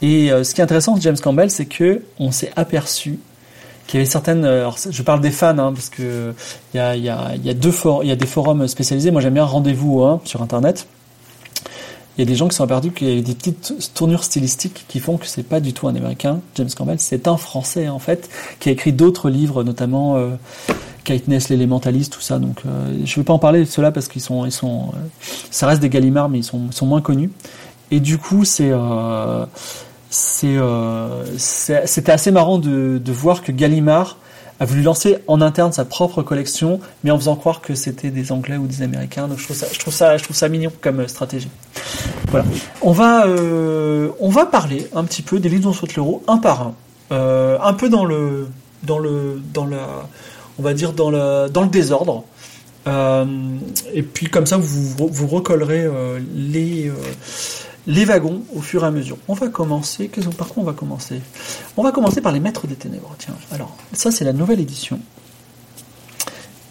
[0.03, 3.19] Et euh, ce qui est intéressant de James Campbell, c'est que on s'est aperçu
[3.87, 4.45] qu'il y avait certaines.
[4.45, 6.35] Euh, alors, je parle des fans, hein, parce que
[6.75, 9.11] il y a, y, a, y a for y a des forums spécialisés.
[9.11, 10.87] Moi, j'aime bien Rendez-vous hein, sur Internet.
[12.17, 14.87] Il y a des gens qui sont aperçus qu'il y a des petites tournures stylistiques
[14.89, 17.99] qui font que c'est pas du tout un Américain, James Campbell, c'est un Français en
[17.99, 20.31] fait, qui a écrit d'autres livres, notamment euh,
[21.29, 22.39] Ness, l'élémentaliste, tout ça.
[22.39, 24.89] Donc, euh, je ne vais pas en parler de cela parce qu'ils sont, ils sont,
[24.95, 27.31] euh, ça reste des Gallimards, mais ils sont, sont moins connus.
[27.91, 29.47] Et du coup, c'est, euh,
[30.11, 30.57] c'est,
[31.87, 34.17] c'était assez marrant de, de voir que Gallimard
[34.59, 38.33] a voulu lancer en interne sa propre collection, mais en faisant croire que c'était des
[38.33, 39.29] Anglais ou des Américains.
[39.29, 41.51] Donc je trouve ça, je trouve ça, je trouve ça mignon comme stratégie.
[42.29, 42.47] Voilà.
[42.83, 43.27] On va,
[44.21, 46.73] on va parler un petit peu des livres dont saute l'euro un par
[47.11, 48.49] un, un peu dans le,
[48.83, 50.07] dans le, dans la
[50.59, 52.25] on va dire, dans le, dans le désordre.
[52.87, 53.25] Euh,
[53.93, 56.95] et puis comme ça, vous, vous recollerez euh, les, euh,
[57.87, 59.17] les wagons au fur et à mesure.
[59.29, 60.11] On va commencer.
[60.37, 61.21] Par quoi on va commencer?
[61.77, 63.15] On va commencer par les Maîtres des Ténèbres.
[63.19, 65.01] Tiens, alors ça c'est la nouvelle édition.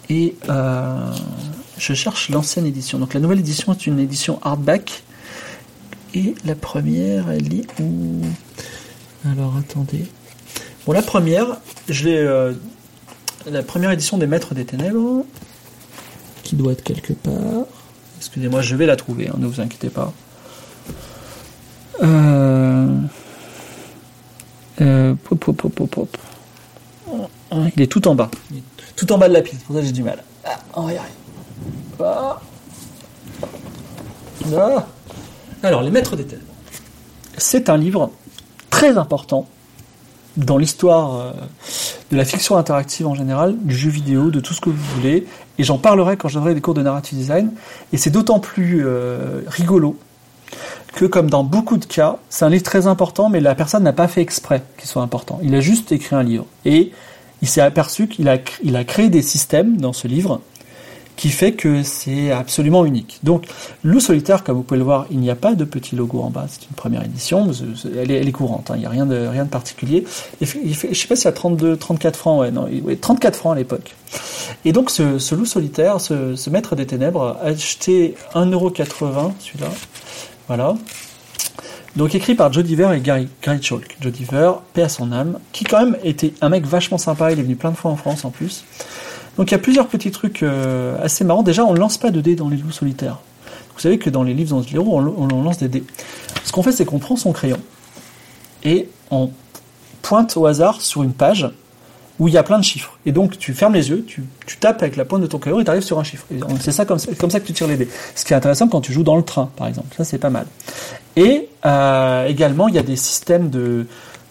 [0.08, 0.36] Et
[1.78, 2.98] je cherche l'ancienne édition.
[2.98, 5.02] Donc la nouvelle édition est une édition hardback.
[6.14, 8.22] Et la première, elle est où?
[9.24, 10.06] Alors attendez.
[10.86, 11.58] Bon, la première,
[11.88, 12.52] je l'ai
[13.50, 15.24] la première édition des Maîtres des Ténèbres,
[16.42, 17.66] qui doit être quelque part.
[18.18, 20.12] Excusez-moi, je vais la trouver, hein, ne vous inquiétez pas.
[22.02, 22.88] Euh,
[24.80, 25.14] euh,
[27.76, 28.30] il est tout en bas.
[28.96, 30.22] tout en bas de la pile, pour ça j'ai du mal.
[30.44, 31.14] Ah, on va y arriver.
[32.02, 32.40] Ah.
[34.54, 34.86] Ah.
[35.62, 36.46] Alors, Les Maîtres des Ténèbres.
[37.38, 38.10] C'est un livre
[38.70, 39.48] très important
[40.36, 41.32] dans l'histoire euh,
[42.10, 45.26] de la fiction interactive en général, du jeu vidéo, de tout ce que vous voulez.
[45.58, 47.52] Et j'en parlerai quand je donnerai des cours de narrative design.
[47.92, 49.98] Et c'est d'autant plus euh, rigolo
[50.96, 53.92] que, comme dans beaucoup de cas, c'est un livre très important, mais la personne n'a
[53.92, 55.38] pas fait exprès qu'il soit important.
[55.42, 56.46] Il a juste écrit un livre.
[56.64, 56.90] Et
[57.42, 60.40] il s'est aperçu qu'il a, il a créé des systèmes dans ce livre
[61.16, 63.20] qui fait que c'est absolument unique.
[63.22, 63.46] Donc,
[63.84, 66.30] Loup Solitaire, comme vous pouvez le voir, il n'y a pas de petit logo en
[66.30, 67.50] bas, c'est une première édition,
[67.94, 68.74] elle est, courante, hein.
[68.76, 70.04] il n'y a rien de, rien de particulier.
[70.40, 72.68] Il fait, je ne sais pas s'il y a 32, 34 francs, ouais, non,
[73.00, 73.94] 34 francs à l'époque.
[74.64, 79.68] Et donc, ce, Loup Solitaire, ce, Maître des Ténèbres, a acheté 1,80€, celui-là,
[80.46, 80.74] voilà.
[81.96, 83.96] Donc écrit par Joe Diver et Gary, Gary Chalk.
[84.00, 87.38] Joe Diver, paix à son âme, qui quand même était un mec vachement sympa, il
[87.38, 88.64] est venu plein de fois en France en plus.
[89.36, 91.42] Donc il y a plusieurs petits trucs euh, assez marrants.
[91.42, 93.18] Déjà, on ne lance pas de dés dans les loups solitaires.
[93.74, 95.84] Vous savez que dans les livres dans on, on lance des dés.
[96.44, 97.58] Ce qu'on fait, c'est qu'on prend son crayon
[98.64, 99.30] et on
[100.02, 101.48] pointe au hasard sur une page
[102.18, 102.98] où il y a plein de chiffres.
[103.06, 104.22] Et donc tu fermes les yeux, tu,
[104.58, 106.24] tapes avec la pointe de ton crayon et tu arrives sur un chiffre.
[106.60, 107.10] C'est ça comme, ça
[107.40, 107.88] que tu tires les dés.
[108.14, 109.94] Ce qui est intéressant quand tu joues dans le train, par exemple.
[109.96, 110.46] Ça, c'est pas mal.
[111.16, 113.86] Et euh, également, il y a des systèmes de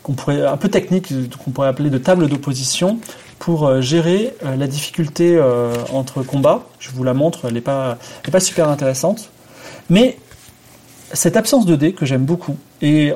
[0.06, 1.12] qu'on pourrait un peu techniques
[1.44, 3.00] qu'on pourrait appeler de table d'opposition
[3.40, 6.64] pour euh, gérer euh, la difficulté euh, entre combats.
[6.80, 7.98] Je vous la montre, elle n'est pas,
[8.32, 9.30] pas super intéressante.
[9.90, 10.18] Mais
[11.16, 13.13] cette absence de dés que j'aime beaucoup, et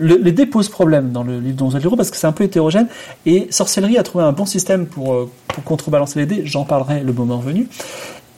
[0.00, 2.88] les dés posent problème dans le livre d'Onzel parce que c'est un peu hétérogène,
[3.26, 7.12] et Sorcellerie a trouvé un bon système pour, pour contrebalancer les dés, j'en parlerai le
[7.12, 7.68] moment venu.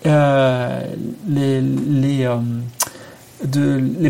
[0.05, 0.81] de,
[1.29, 2.29] les,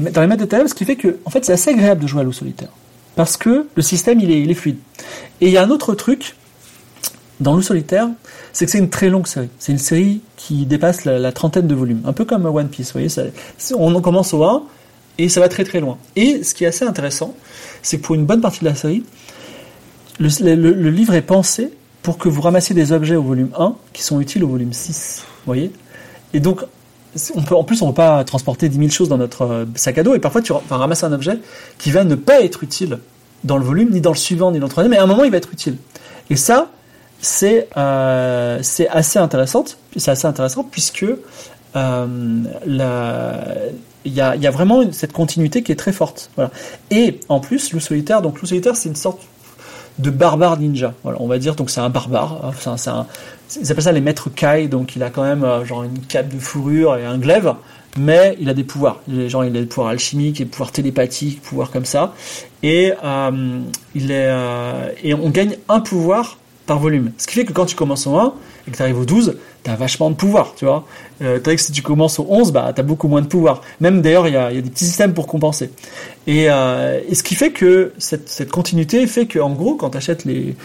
[0.00, 2.06] dans les maîtres de table, ce qui fait que en fait, c'est assez agréable de
[2.06, 2.68] jouer à l'eau solitaire.
[3.14, 4.78] Parce que le système, il est fluide.
[5.40, 6.34] Et il y a un autre truc
[7.40, 8.08] dans Loup solitaire,
[8.52, 9.50] c'est que c'est une très longue série.
[9.58, 12.88] C'est une série qui dépasse la, trentaine de volumes, un peu comme One Piece.
[12.88, 13.22] Vous voyez, ça,
[13.76, 14.62] on commence au 1
[15.18, 15.98] et ça va très très loin.
[16.14, 17.34] Et ce qui est assez intéressant,
[17.82, 19.04] c'est que pour une bonne partie de la série,
[20.18, 21.70] le, livre est pensé
[22.02, 25.24] pour que vous ramassiez des objets au volume 1 qui sont utiles au volume 6.
[25.24, 25.72] Vous voyez?
[26.32, 26.62] Et donc,
[27.50, 30.02] en plus, on ne peut pas transporter 10 000 choses dans notre euh, sac à
[30.02, 31.38] dos, et parfois tu vas ramasser un objet
[31.78, 32.98] qui va ne pas être utile
[33.44, 35.24] dans le volume, ni dans le suivant, ni dans le troisième, mais à un moment
[35.24, 35.76] il va être utile.
[36.28, 36.70] Et ça,
[37.20, 38.60] c'est euh,
[38.90, 39.64] assez intéressant,
[39.94, 41.06] assez intéressant puisque
[41.76, 42.42] euh,
[44.06, 46.30] il y a, vraiment cette continuité qui est très forte.
[46.36, 46.50] Voilà.
[46.90, 49.20] Et en plus, Loup solitaire, donc c'est une sorte
[49.98, 50.94] de barbare ninja.
[51.02, 52.52] Voilà, on va dire donc c'est un barbare.
[52.66, 52.90] Hein, c'est
[53.60, 56.28] ils appellent ça les maîtres Kai, donc il a quand même euh, genre une cape
[56.28, 57.54] de fourrure et un glaive,
[57.96, 59.00] mais il a des pouvoirs.
[59.08, 62.14] Genre il a des pouvoirs alchimiques, des pouvoirs télépathiques, pouvoirs comme ça.
[62.62, 63.60] Et euh,
[63.94, 67.12] il est euh, et on gagne un pouvoir par volume.
[67.18, 68.34] Ce qui fait que quand tu commences au 1
[68.66, 70.84] et que tu arrives au 12, tu as vachement de pouvoir, tu vois.
[71.22, 73.62] Euh, tandis que si tu commences au 11, bah, tu as beaucoup moins de pouvoir.
[73.80, 75.70] Même d'ailleurs, il y a, des petits systèmes pour compenser.
[76.26, 80.24] Et, euh, ce qui fait que cette, continuité fait que, en gros, quand tu achètes
[80.24, 80.56] les,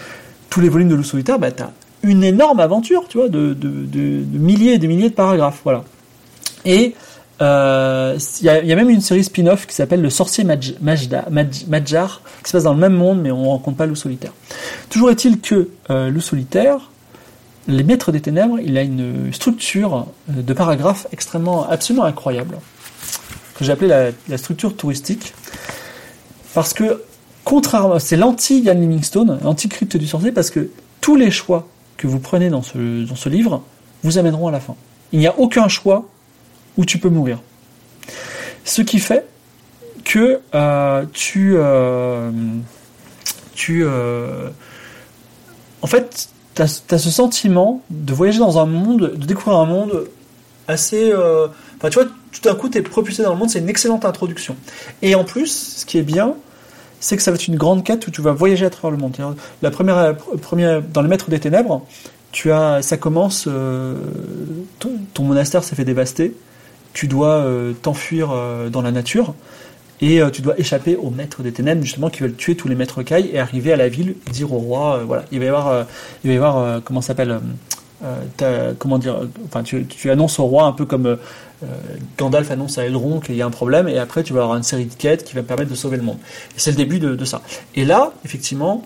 [0.49, 1.71] tous les volumes de Loup Solitaire, bah, tu as
[2.03, 3.55] une énorme aventure, tu vois, de,
[4.33, 5.61] milliers et de milliers de paragraphes.
[5.63, 5.83] Voilà.
[7.41, 11.65] Il euh, y, a, même une série spin-off qui s'appelle Le Sorcier Maj Majda, Maj
[11.67, 14.31] Madjar, qui se passe dans le même monde, mais on ne rencontre pas Loup Solitaire.
[14.91, 16.91] Toujours est-il que euh, Loup Solitaire,
[17.67, 22.59] les Maîtres des Ténèbres, il a une structure euh, de paragraphes extrêmement, absolument incroyable,
[23.57, 25.33] que j'ai appelé la, structure touristique,
[26.53, 27.01] parce que,
[27.43, 30.69] contrairement, c'est l'anti-Ian Livingstone, l'anti-crypte du sorcier, parce que
[30.99, 31.67] tous les choix
[31.97, 33.63] que vous prenez dans ce livre
[34.03, 34.75] vous amèneront à la fin.
[35.11, 36.05] Il n'y a aucun choix
[36.77, 37.39] où tu peux mourir.
[38.63, 39.25] Ce qui fait
[40.03, 42.31] que euh, tu, euh,
[43.53, 44.49] tu euh,
[45.81, 50.07] en fait, tu as, ce sentiment de voyager dans un monde, de découvrir un monde
[50.67, 51.13] assez...
[51.13, 54.05] Enfin, tu vois, tout d'un coup, tu es propulsé dans le monde, c'est une excellente
[54.05, 54.55] introduction.
[55.01, 56.35] Et en plus, ce qui est bien,
[56.99, 58.97] c'est que ça va être une grande quête où tu vas voyager à travers le
[58.97, 59.17] monde.
[59.61, 61.83] La première, première dans les Maîtres des Ténèbres,
[62.31, 63.49] tu as, ça commence,
[64.79, 66.35] ton, monastère s'est fait dévaster,
[66.93, 69.33] tu dois euh, t'enfuir euh, dans la nature
[70.01, 72.75] et euh, tu dois échapper aux maîtres des ténèbres justement qui veulent tuer tous les
[72.75, 75.25] maîtres cailles et arriver à la ville dire au roi voilà.
[75.31, 75.85] Il va y avoir
[76.23, 77.39] il va y avoir comment s'appelle
[78.79, 81.17] comment dire enfin tu, tu, annonces au roi un peu comme
[82.17, 84.63] Gandalf annonce à Elrond qu'il y a un problème et après tu vas avoir une
[84.63, 86.17] série de quêtes qui va permettre de sauver le monde.
[86.55, 87.43] Et c'est le début de, de, ça.
[87.75, 88.83] Et là effectivement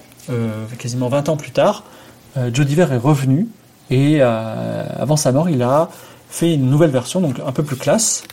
[0.77, 1.85] quasiment 20 ans plus tard
[2.51, 3.47] Joe Diver est revenu
[3.89, 5.89] et avant sa mort il a
[6.29, 8.23] fait une nouvelle version, donc un peu plus classe.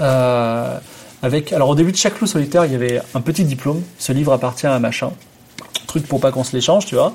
[0.00, 0.78] Euh,
[1.22, 3.82] avec, alors au début de chaque loup solitaire, il y avait un petit diplôme.
[3.98, 5.10] Ce livre appartient à machin.
[5.86, 7.14] Truc pour pas qu'on se l'échange, tu vois.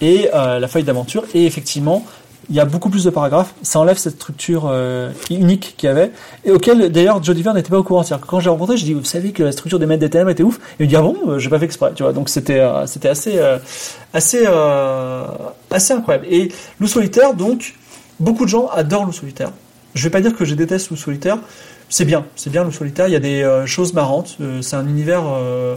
[0.00, 1.24] Et euh, la feuille d'aventure.
[1.32, 2.04] Et effectivement,
[2.50, 3.54] il y a beaucoup plus de paragraphes.
[3.62, 6.12] Ça enlève cette structure euh, unique qu'il y avait.
[6.44, 8.02] Et auquel, d'ailleurs, Joe Diver n'était pas au courant.
[8.02, 10.42] cest quand j'ai rencontré, je dis, vous savez que la structure des maîtres des était
[10.42, 10.56] ouf.
[10.56, 12.12] Et il me dit, ah bon, j'ai pas fait exprès, tu vois.
[12.12, 13.40] Donc c'était, c'était assez,
[14.12, 14.46] assez,
[15.70, 16.26] assez incroyable.
[16.28, 17.74] Et loup solitaire, donc,
[18.18, 19.52] Beaucoup de gens adorent Loup Solitaire.
[19.94, 21.38] Je vais pas dire que je déteste Loup Solitaire.
[21.88, 23.08] C'est bien, c'est bien Loup Solitaire.
[23.08, 24.36] Il y a des euh, choses marrantes.
[24.40, 25.76] Euh, c'est un univers, euh,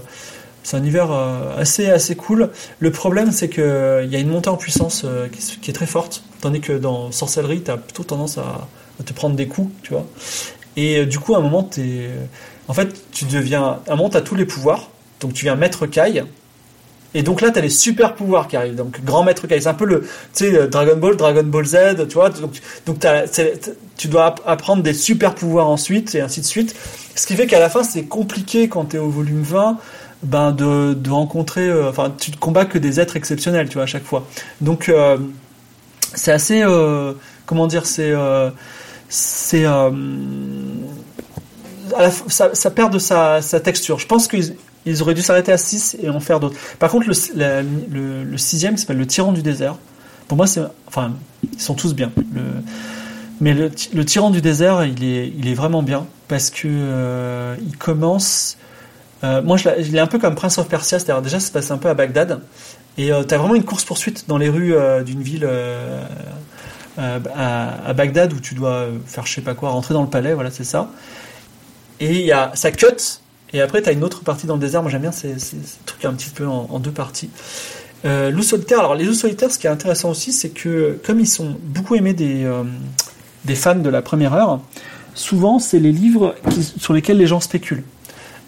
[0.63, 1.11] c'est un univers
[1.57, 2.49] assez assez cool.
[2.79, 5.05] Le problème, c'est que il y a une montée en puissance
[5.61, 8.67] qui, est très forte, tandis que dans Sorcellerie, tu as plutôt tendance à,
[9.03, 10.05] te prendre des coups, tu vois.
[10.75, 12.09] Et du coup, à un moment, t'es,
[12.67, 14.89] en fait, tu deviens, à un moment, t'as tous les pouvoirs.
[15.21, 16.23] Donc, tu viens maître caille
[17.13, 18.75] et donc là, tu as les super pouvoirs qui arrivent.
[18.75, 22.07] Donc, grand maître Kai, c'est un peu le, tu sais, Dragon Ball, Dragon Ball Z,
[22.07, 22.29] tu vois.
[22.29, 23.05] Donc, donc
[23.97, 26.75] tu dois apprendre des super pouvoirs ensuite, et ainsi de suite.
[27.15, 29.77] Ce qui fait qu'à la fin, c'est compliqué quand tu es au volume 20,
[30.23, 33.83] ben, de, de rencontrer, euh, enfin, tu ne combats que des êtres exceptionnels, tu vois,
[33.83, 34.27] à chaque fois.
[34.61, 35.17] Donc, euh,
[36.13, 37.13] c'est assez, euh,
[37.45, 38.13] comment dire, c'est,
[39.09, 39.63] c'est,
[42.27, 43.97] ça, ça, perd de sa, sa texture.
[43.97, 44.55] Je pense qu'ils
[44.89, 46.57] ils auraient dû s'arrêter à 6 et en faire d'autres.
[46.79, 49.75] Par contre, le, la, le, sixième s'appelle Le Tyran du désert.
[50.27, 50.61] Pour moi, c'est.
[50.87, 51.13] Enfin,
[51.51, 52.11] ils sont tous bien.
[53.41, 57.55] Mais le, le, Tyran du désert, il est, il est vraiment bien parce que euh,
[57.65, 58.57] il commence.
[59.23, 61.71] Euh, moi, je l'ai un peu comme Prince of Persia, c'est-à-dire déjà, ça se passe
[61.71, 62.41] un peu à Bagdad.
[62.97, 65.47] Et euh, tu as vraiment une course-poursuite dans les rues euh, d'une ville
[66.97, 70.33] à, à, Bagdad où tu dois faire je sais pas quoi, rentrer dans le palais,
[70.33, 70.89] voilà, c'est ça.
[71.99, 73.21] Et il y a, ça cut
[73.53, 74.81] et après, tu as une autre partie dans le désert.
[74.81, 75.35] Moi, j'aime bien ces,
[75.85, 77.29] trucs un petit peu en, deux parties.
[78.05, 78.79] Euh, loup solitaire.
[78.79, 81.95] Alors, les loups solitaires, ce qui est intéressant aussi, c'est que comme ils sont beaucoup
[81.95, 82.63] aimés des, euh,
[83.55, 84.61] fans de la première heure,
[85.15, 86.35] souvent, c'est les livres
[86.77, 87.83] sur lesquels les gens spéculent.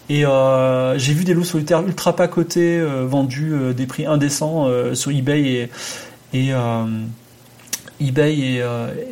[0.09, 4.67] Et euh, j'ai vu des loups solitaires ultra pas cotés, euh, vendus des prix indécents
[4.93, 5.69] sur eBay
[6.33, 6.53] et
[8.01, 8.63] eBay et,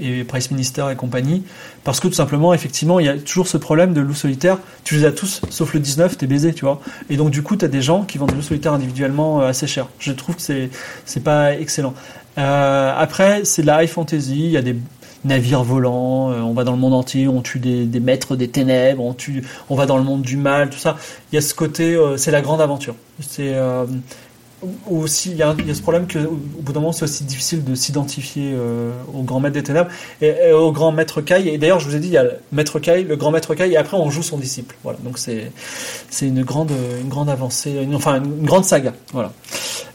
[0.01, 1.43] et Price Minister et compagnie.
[1.83, 4.57] Parce que tout simplement, effectivement, il y a toujours ce problème de loup solitaire.
[4.83, 6.81] Tu les as tous, sauf le 19, t'es baisé, tu vois.
[7.09, 9.67] Et donc, du coup, tu as des gens qui vendent des loups solitaires individuellement assez
[9.67, 9.87] cher.
[9.99, 10.69] Je trouve que c'est,
[11.05, 11.93] c'est pas excellent.
[12.37, 14.45] Euh, après, c'est de la high fantasy.
[14.45, 14.75] Il y a des
[15.25, 16.31] navires volants.
[16.31, 17.27] Euh, on va dans le monde entier.
[17.27, 19.03] On tue des, des, maîtres des ténèbres.
[19.03, 20.97] On tue, on va dans le monde du mal, tout ça.
[21.31, 22.95] Il y a ce côté, euh, c'est la grande aventure.
[23.19, 23.85] C'est, euh,
[24.89, 27.03] aussi il y, a, il y, a ce problème que au bout d'un moment c'est
[27.03, 29.89] aussi difficile de s'identifier euh, au grand maître des ténèbres
[30.21, 31.47] et, au grand maître Kai.
[31.47, 33.55] Et d'ailleurs je vous ai dit il y a le maître Kai le grand maître
[33.55, 34.75] Kai et après on joue son disciple.
[34.83, 34.99] Voilà.
[35.03, 35.51] Donc c'est
[36.09, 38.93] c'est une grande une grande avancée une, enfin une, grande saga.
[39.13, 39.33] Voilà.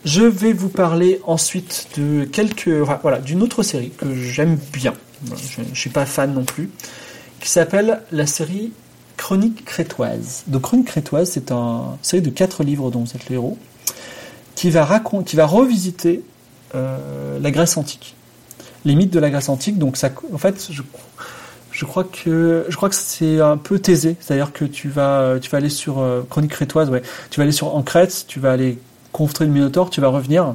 [0.04, 4.94] Je vais vous parler ensuite de quelques voilà d'une autre série que j'aime bien.
[5.24, 6.70] Je, je suis pas fan non plus
[7.40, 8.72] qui s'appelle la série
[9.16, 10.44] Chronique crétoise.
[10.46, 13.58] Donc Chronique crétoise c'est un série de quatre livres dont vous êtes le héros
[14.64, 16.22] qui va, qui va revisiter
[16.72, 18.14] la Grèce antique.
[18.84, 19.78] Les mythes de la Grèce antique.
[19.78, 20.82] Donc ça, en fait, je,
[21.70, 25.50] je crois que je crois que c'est un peu taisé, c'est-à-dire que tu vas tu
[25.50, 28.78] vas aller sur chronique crétoise, ouais, tu vas aller sur en Crète, tu vas aller
[29.12, 30.54] construire le Minotaure, tu vas revenir.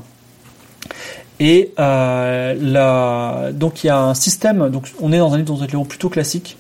[1.39, 5.85] Et euh, donc il y a un système, donc on est dans un livre un
[5.85, 6.57] plutôt classique,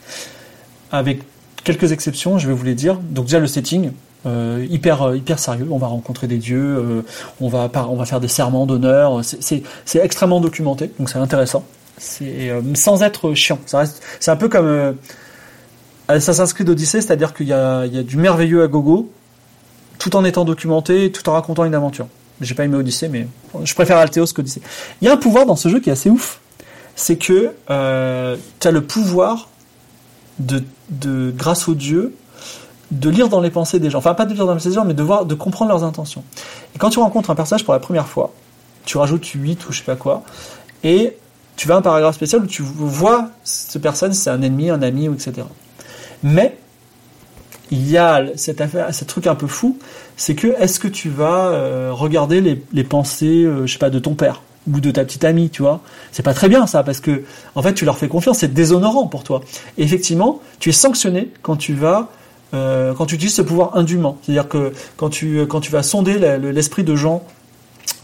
[0.91, 1.21] avec
[1.63, 2.95] quelques exceptions, je vais vous les dire.
[2.95, 3.91] Donc déjà le setting,
[4.25, 5.67] euh, hyper euh, hyper sérieux.
[5.71, 7.01] On va rencontrer des dieux, euh,
[7.39, 9.21] on va on va faire des serments d'honneur.
[9.23, 9.63] C'est
[9.95, 11.63] extrêmement documenté, donc c'est intéressant.
[12.75, 13.59] Sans être chiant.
[13.65, 14.95] C'est un peu comme
[16.07, 19.09] Assassin's Creed Odyssey, c'est-à-dire qu'il y y a du merveilleux à gogo,
[19.99, 22.07] tout en étant documenté, tout en racontant une aventure.
[22.41, 23.27] J'ai pas aimé Odyssey, mais
[23.63, 24.61] je préfère Alteos qu'Odyssey.
[25.01, 26.41] Il y a un pouvoir dans ce jeu qui est assez ouf.
[26.95, 29.47] C'est que tu as le pouvoir
[30.39, 32.13] de, de, grâce aux dieux,
[32.91, 33.99] de lire dans les pensées des gens.
[33.99, 35.83] Enfin, pas de lire dans les pensées des gens, mais de, voir, de comprendre leurs
[35.83, 36.23] intentions.
[36.75, 38.33] Et quand tu rencontres un personnage pour la première fois,
[38.85, 40.23] tu rajoutes 8 ou je sais pas quoi,
[40.83, 41.17] et
[41.55, 44.81] tu vas à un paragraphe spécial où tu vois cette personne, c'est un ennemi, un
[44.81, 45.45] ami, etc.
[46.23, 46.57] Mais
[47.71, 49.77] il y a cette affaire, ce truc un peu fou,
[50.17, 53.89] c'est que est-ce que tu vas euh, regarder les, les pensées, euh, je sais pas,
[53.89, 55.81] de ton père ou de ta petite amie, tu vois?
[56.11, 57.23] C'est pas très bien ça, parce que
[57.55, 59.41] en fait tu leur fais confiance, c'est déshonorant pour toi.
[59.77, 62.09] Et effectivement, tu es sanctionné quand tu vas
[62.53, 64.17] euh, quand tu utilises ce pouvoir indûment.
[64.21, 67.23] C'est-à-dire que quand tu quand tu vas sonder l'esprit de gens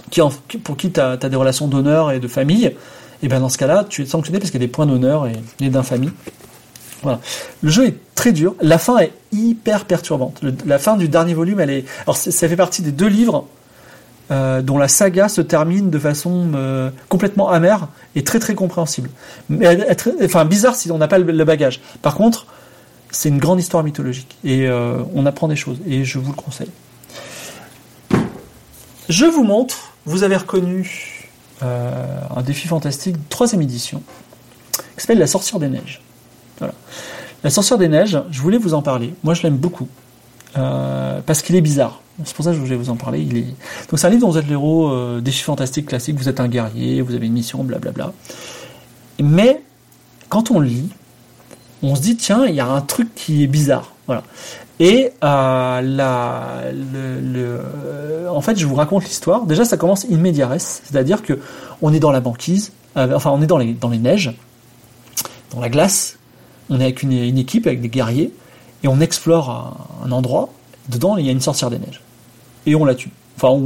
[0.09, 0.21] qui
[0.63, 2.75] pour qui tu as, des relations d'honneur et de famille, et
[3.23, 5.27] eh ben dans ce cas-là, tu es sanctionné parce qu'il y a des points d'honneur
[5.27, 6.11] et, d'infamie.
[7.01, 7.19] Voilà.
[7.61, 8.55] Le jeu est très dur.
[8.61, 10.41] La fin est hyper perturbante.
[10.65, 11.85] la fin du dernier volume, elle est.
[12.05, 13.47] Alors, ça fait partie des deux livres
[14.31, 19.11] euh, dont la saga se termine de façon euh, complètement amère et très très compréhensible.
[19.49, 19.85] Mais
[20.23, 21.79] enfin bizarre si on n'a pas le, bagage.
[22.01, 22.47] Par contre,
[23.11, 26.35] c'est une grande histoire mythologique et euh, on apprend des choses et je vous le
[26.35, 26.71] conseille.
[29.09, 29.91] Je vous montre.
[30.05, 31.31] Vous avez reconnu
[31.61, 34.03] un défi fantastique, troisième édition,
[34.73, 35.99] qui s'appelle La Sorcière des Neiges.
[36.59, 36.75] Voilà.
[37.43, 39.13] L'ascenseur des neiges, je voulais vous en parler.
[39.23, 39.87] Moi, je l'aime beaucoup.
[40.57, 42.01] Euh, parce qu'il est bizarre.
[42.23, 43.21] C'est pour ça que je voulais vous en parler.
[43.21, 43.45] Il est...
[43.89, 46.39] Donc c'est un livre dont vous êtes l'héros euh, des chiffres fantastiques classiques, vous êtes
[46.39, 48.13] un guerrier, vous avez une mission, blablabla.
[49.21, 49.61] Mais
[50.29, 50.89] quand on lit,
[51.85, 53.93] on se dit tiens, il y a un truc qui est bizarre.
[54.07, 54.23] Voilà.
[54.79, 57.61] Et euh, la, le,
[58.29, 59.45] en fait, je vous raconte l'histoire.
[59.45, 60.21] Déjà, ça commence in
[60.57, 61.39] c'est-à-dire que
[61.81, 64.33] on est dans la banquise, euh, enfin, on est dans les, dans les neiges,
[65.51, 66.17] dans la glace,
[66.69, 68.31] on est avec une, équipe, avec des guerriers,
[68.83, 70.49] et on explore un, endroit.
[70.89, 72.01] Dedans, il y a une sorcière des neiges.
[72.65, 73.11] Et on la tue.
[73.37, 73.59] Enfin,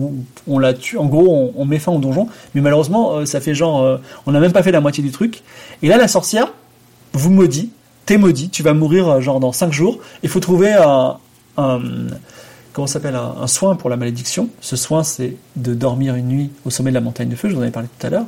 [0.48, 0.98] on, la tue.
[0.98, 2.28] En gros, on, met fin au donjon.
[2.54, 5.12] Mais malheureusement, euh, ça fait genre, euh, on n'a même pas fait la moitié du
[5.12, 5.44] truc.
[5.82, 6.54] Et là, la sorcière
[7.14, 7.72] vous maudit.
[8.10, 8.50] T'es maudit.
[8.50, 10.00] Tu vas mourir euh, genre dans 5 jours.
[10.24, 11.20] Il faut trouver un,
[12.74, 14.50] comment s'appelle un, soin pour la malédiction.
[14.62, 17.50] Ce soin, c'est de dormir une nuit au sommet de la montagne de feu.
[17.50, 18.26] Je vous en avais parlé tout à l'heure.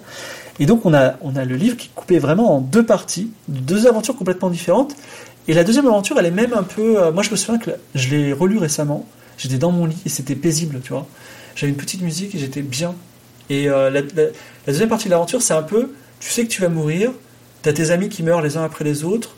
[0.59, 3.32] Et donc on a, on a le livre qui est coupé vraiment en deux parties,
[3.47, 4.95] deux aventures complètement différentes.
[5.47, 7.01] Et la deuxième aventure, elle est même un peu...
[7.01, 9.07] Euh, moi je me souviens que je l'ai relu récemment,
[9.39, 11.07] j'étais dans mon lit et c'était paisible, tu vois.
[11.55, 12.93] J'avais une petite musique et j'étais bien.
[13.49, 14.03] Et euh, la,
[14.67, 17.09] deuxième partie de l'aventure, c'est un peu, tu sais que tu vas mourir,
[17.63, 19.38] tu as tes amis qui meurent les uns après les autres,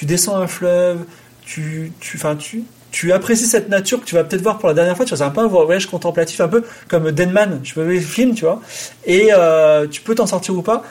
[0.00, 1.04] tu descends un fleuve,
[1.44, 4.96] tu, tu, tu, tu apprécies cette nature que tu vas peut-être voir pour la dernière
[4.96, 7.92] fois, tu vas un peu un voyage contemplatif, un peu comme Denman, je peux voir
[7.92, 8.62] le film, tu vois,
[9.04, 10.84] et euh, tu peux t'en sortir ou pas.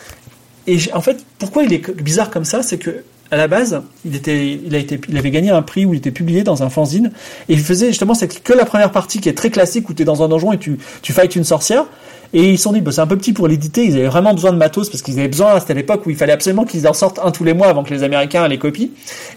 [0.68, 4.16] Et en fait, pourquoi il est bizarre comme ça, c'est que à la base, il
[4.16, 6.70] était, il a été, il avait gagné un prix où il était publié dans un
[6.70, 7.12] fanzine
[7.47, 10.03] et il faisait justement c'est que la première partie qui est très classique où tu
[10.03, 11.86] es dans un donjon et tu tu fights une sorcière
[12.34, 14.34] et ils se sont dit, bah, c'est un peu petit pour l'éditer, ils avaient vraiment
[14.34, 16.94] besoin de matos parce qu'ils avaient besoin, c'était l'époque où il fallait absolument qu'ils en
[16.94, 18.90] sortent un tous les mois avant que les Américains les copient.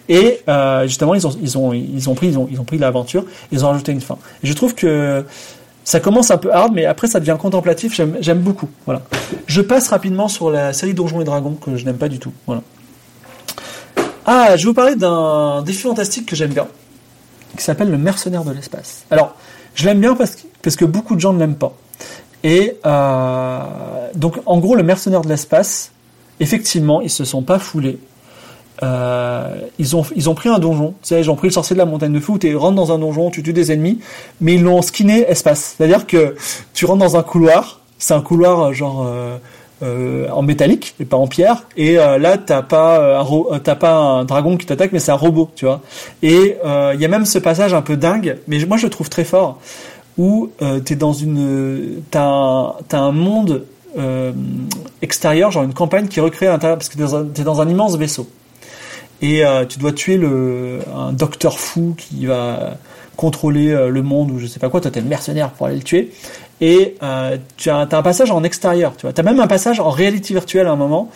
[0.08, 2.78] Et euh, justement, ils ont, ils ont, ils ont pris, ils ont, ils ont pris
[2.78, 4.18] l'aventure, ils ont rajouté une fin.
[4.42, 5.24] Et je trouve que
[5.84, 8.00] ça commence un peu hard, mais après ça devient contemplatif.
[8.20, 8.68] J'aime beaucoup.
[8.86, 9.02] Voilà.
[9.46, 12.32] Je passe rapidement sur la série Donjons et Dragons que je n'aime pas du tout.
[12.46, 12.62] Voilà.
[14.24, 16.68] Ah, je vais vous parler d'un défi fantastique que j'aime bien,
[17.56, 19.04] qui s'appelle le mercenaire de l'espace.
[19.10, 19.34] Alors,
[19.74, 21.74] je l'aime bien parce que, parce que beaucoup de gens ne l'aiment pas.
[22.44, 23.58] Et euh,
[24.14, 25.92] donc, en gros, le mercenaire de l'espace,
[26.40, 27.98] effectivement, ils se sont pas foulés.
[28.82, 31.78] Euh, ils ont ils ont pris un donjon, sais, ils ont pris le sorcier de
[31.78, 34.00] la montagne de fou, tu rentres dans un donjon, tu tues des ennemis,
[34.40, 35.76] mais ils l'ont skinné espace.
[35.76, 36.34] C'est-à-dire que
[36.74, 39.36] tu rentres dans un couloir, c'est un couloir euh, genre euh,
[39.84, 43.94] euh, en métallique et pas en pierre, et euh, là t'as pas un t'as pas
[43.94, 45.80] un dragon qui t'attaque, mais c'est un robot, tu vois.
[46.22, 49.10] Et il y a même ce passage un peu dingue, mais moi je le trouve
[49.10, 49.60] très fort
[50.18, 53.64] où euh, tu es dans une t'as un, as un monde
[53.98, 54.32] euh,
[55.00, 57.96] extérieur, genre une campagne qui recrée à l'intérieur parce que tu es, dans un immense
[57.96, 58.28] vaisseau.
[59.20, 62.76] Et euh, tu dois tuer le un docteur fou qui va
[63.16, 65.76] contrôler euh, le monde ou je sais pas quoi, toi t'es le mercenaire pour aller
[65.76, 66.10] le tuer.
[66.60, 69.12] et euh, tu as, as, un passage en extérieur, tu vois.
[69.16, 71.10] as même un passage en réalité virtuelle à un moment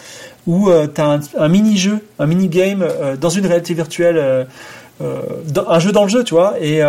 [0.47, 4.45] où euh, tu as un, mini-jeu, un mini-game euh, dans une réalité virtuelle, euh,
[5.01, 6.55] euh, dans, un jeu dans le jeu, tu vois.
[6.61, 6.81] Et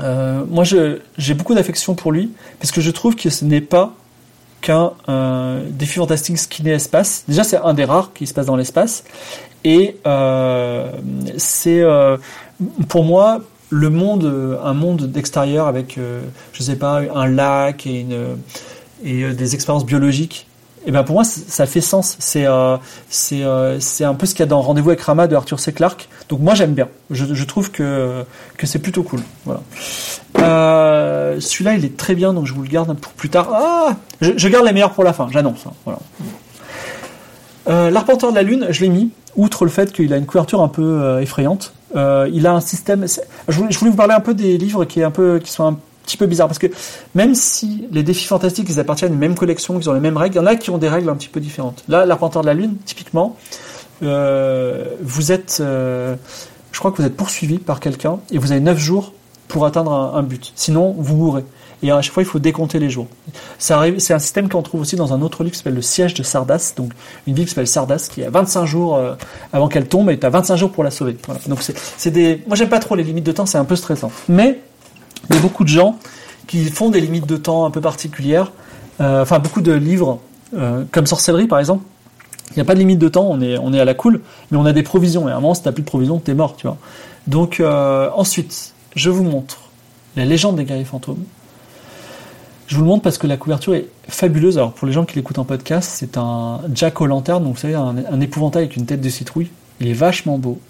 [0.00, 3.94] moi, j'ai beaucoup d'affection pour lui parce que je trouve que ce n'est pas
[4.60, 4.92] qu'un
[5.70, 7.24] défi fantastique skiné espace.
[7.28, 9.04] Déjà, c'est un des rares qui se passe dans l'espace.
[9.64, 9.96] Et
[11.36, 11.82] c'est,
[12.88, 13.40] pour moi,
[13.70, 15.98] le monde, un monde d'extérieur avec,
[16.52, 18.36] je sais pas, un lac et, une,
[19.04, 20.46] et des expériences biologiques
[20.86, 22.16] et ben pour moi ça fait sens.
[22.18, 22.76] C'est euh,
[23.32, 25.72] euh, c'est un peu ce qu'il y a dans Rendez-vous avec Rama de Arthur C.
[25.72, 26.08] Clarke.
[26.28, 26.88] Donc moi j'aime bien.
[27.10, 28.24] Je, trouve que
[28.62, 29.20] c'est plutôt cool.
[29.44, 29.60] Voilà.
[30.38, 33.48] Euh, Celui-là il est très bien donc je vous le garde pour plus tard.
[33.52, 35.28] Ah, je, garde les meilleurs pour la fin.
[35.30, 35.66] J'annonce.
[35.66, 35.98] Hein, voilà.
[37.90, 39.10] L'Arpenteur de la Lune, je l'ai mis.
[39.36, 43.06] Outre le fait qu'il a une couverture un peu effrayante, il a un système.
[43.48, 46.16] Je voulais, vous parler un peu des livres qui est un peu qui sont petit
[46.16, 46.66] peu bizarre parce que
[47.14, 50.16] même si les défis fantastiques ils appartiennent à une même collection, ils ont les mêmes
[50.16, 51.84] règles, il y en a qui ont des règles un petit peu différentes.
[51.88, 53.36] Là, l'Arpenteur de la Lune, typiquement,
[54.02, 56.16] euh, vous êtes, euh,
[56.72, 59.12] je crois que vous êtes poursuivi par quelqu'un et vous avez 9 jours
[59.48, 60.52] pour atteindre un, un, but.
[60.56, 61.44] Sinon, vous mourrez.
[61.82, 63.08] Et à chaque fois, il faut décompter les jours.
[63.58, 66.22] C'est un système qu'on trouve aussi dans un autre livre qui s'appelle Le siège de
[66.22, 66.72] Sardas.
[66.76, 66.92] Donc,
[67.26, 69.14] une ville qui s'appelle Sardas, qui a 25 jours euh,
[69.52, 71.16] avant qu'elle tombe et tu as 25 jours pour la sauver.
[71.26, 71.40] Voilà.
[71.46, 72.42] Donc, c'est des.
[72.46, 74.10] Moi, j'aime pas trop les limites de temps, c'est un peu stressant.
[74.28, 74.60] Mais
[75.28, 75.98] il y a beaucoup de gens
[76.46, 78.52] qui font des limites de temps un peu particulières.
[79.00, 80.20] Euh, enfin, beaucoup de livres,
[80.54, 81.84] euh, comme Sorcellerie par exemple.
[82.50, 84.20] Il n'y a pas de limite de temps, on est, on est à la cool,
[84.50, 85.28] mais on a des provisions.
[85.28, 86.76] Et à un moment, si tu n'as plus de provisions, tu es mort, tu vois.
[87.26, 89.58] Donc, euh, ensuite, je vous montre
[90.14, 91.24] la légende des guerriers fantômes.
[92.66, 94.58] Je vous le montre parce que la couverture est fabuleuse.
[94.58, 97.60] Alors, pour les gens qui l'écoutent en podcast, c'est un Jack o' lanterne, donc vous
[97.60, 99.50] savez, un épouvantail avec une tête de citrouille.
[99.80, 100.60] Il est vachement beau.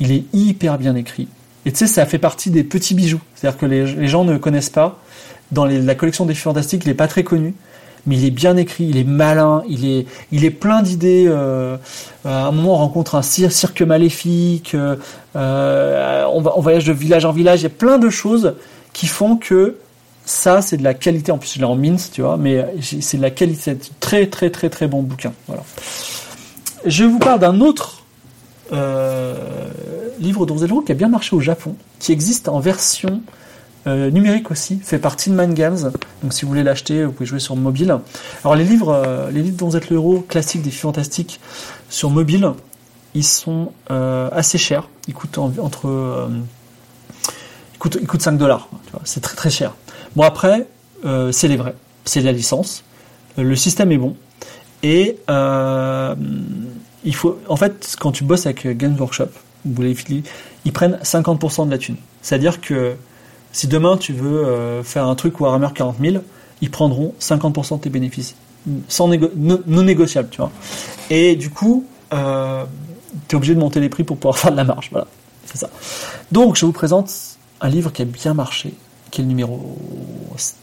[0.00, 1.28] Il est hyper bien écrit.
[1.64, 3.20] Et tu sais, ça fait partie des petits bijoux.
[3.34, 5.00] C'est-à-dire que les, gens ne connaissent pas.
[5.52, 7.54] Dans la collection des fantastiques, il n'est pas très connu,
[8.06, 11.26] mais il est bien écrit, il est malin, il est, il est plein d'idées.
[11.28, 11.76] Euh,
[12.24, 14.96] à un moment, on rencontre un cirque, maléfique, euh,
[15.34, 17.60] on, va, on voyage de village en village.
[17.60, 18.54] Il y a plein de choses
[18.92, 19.76] qui font que
[20.24, 21.32] ça, c'est de la qualité.
[21.32, 23.60] En plus, je l'ai en mince, tu vois, mais c'est de la qualité.
[23.62, 25.32] C'est très, très, très, très bon bouquin.
[25.46, 25.62] Voilà.
[26.86, 28.01] Je vous parle d'un autre euh,
[28.72, 33.22] livre d'Orzello qui a bien marché au Japon, qui existe en version
[33.86, 35.90] euh, numérique aussi, fait par Man Games.
[36.22, 37.98] Donc si vous voulez l'acheter, vous pouvez jouer sur mobile.
[38.44, 41.40] Alors les livres, euh, les livres dont vous êtes le héros classiques des fantastiques
[41.88, 42.52] sur mobile,
[43.14, 44.88] ils sont euh, assez chers.
[45.08, 46.28] Ils coûtent en, entre, euh,
[47.74, 48.68] ils coûtent, ils coûtent 5 dollars.
[49.04, 49.74] C'est très très cher.
[50.14, 50.68] Bon après,
[51.04, 52.84] euh, c'est les vrais, c'est la licence.
[53.36, 54.14] le système est bon
[54.84, 55.18] et
[57.04, 59.28] il faut, en fait, quand tu bosses avec Games Workshop,
[59.64, 61.96] ils prennent 50% de la thune.
[62.20, 62.94] C'est-à-dire que
[63.52, 66.16] si demain tu veux euh, faire un truc Warhammer 40 000,
[66.60, 68.34] ils prendront 50% de tes bénéfices,
[68.88, 70.50] sans non, négociable, tu vois.
[71.10, 72.64] Et du coup, euh,
[73.28, 74.88] tu es obligé de monter les prix pour pouvoir faire de la marge.
[74.90, 75.06] Voilà,
[75.46, 75.68] c'est ça.
[76.30, 77.12] Donc, je vous présente
[77.60, 78.74] un livre qui a bien marché,
[79.10, 79.76] qui est le numéro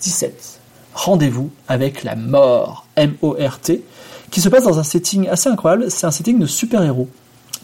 [0.02, 0.60] 17.
[0.94, 3.84] Rendez-vous avec la mort, M-O-R-T,
[4.32, 5.86] qui se passe dans un setting assez incroyable.
[5.90, 7.10] C'est un setting de super-héros.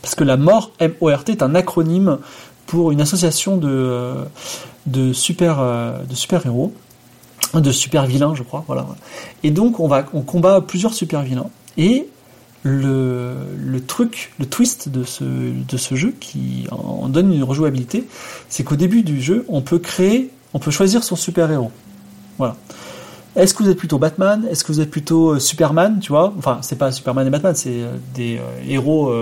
[0.02, 2.20] Parce que la mort, M-O-R-T, est un acronyme
[2.68, 4.16] pour une association de,
[4.86, 5.58] de super,
[6.08, 6.74] de super héros,
[7.54, 8.64] de super vilains, je crois.
[8.68, 8.86] Voilà.
[9.44, 11.50] Et donc, on, va, on combat plusieurs super vilains.
[11.78, 12.08] Et
[12.64, 18.08] le, le truc, le twist de ce, de ce jeu qui en donne une rejouabilité,
[18.50, 21.72] c'est qu'au début du jeu, on peut créer, on peut choisir son super héros.
[22.38, 22.56] Voilà.
[23.36, 24.46] Est-ce que vous êtes plutôt Batman?
[24.50, 26.34] Est-ce que vous êtes plutôt euh, Superman Tu vois?
[26.38, 29.14] Enfin, c'est pas Superman et Batman, c'est euh, des euh, héros.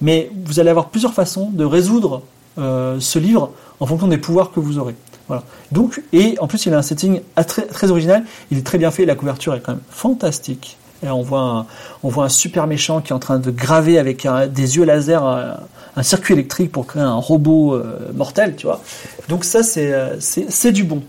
[0.00, 2.22] Mais vous allez avoir plusieurs façons de résoudre
[2.56, 4.96] ce livre en fonction des pouvoirs que vous aurez.
[5.28, 5.44] Voilà.
[5.70, 8.24] Donc, et en plus, il a un setting très, original.
[8.50, 9.04] Il est très bien fait.
[9.04, 10.76] La couverture est quand même fantastique.
[11.04, 11.66] Et on voit un,
[12.02, 15.24] on voit un super méchant qui est en train de graver avec des yeux laser
[15.24, 17.80] un, circuit électrique pour créer un robot
[18.14, 18.82] mortel, tu vois.
[19.28, 21.02] Donc ça, c'est, c'est du bon.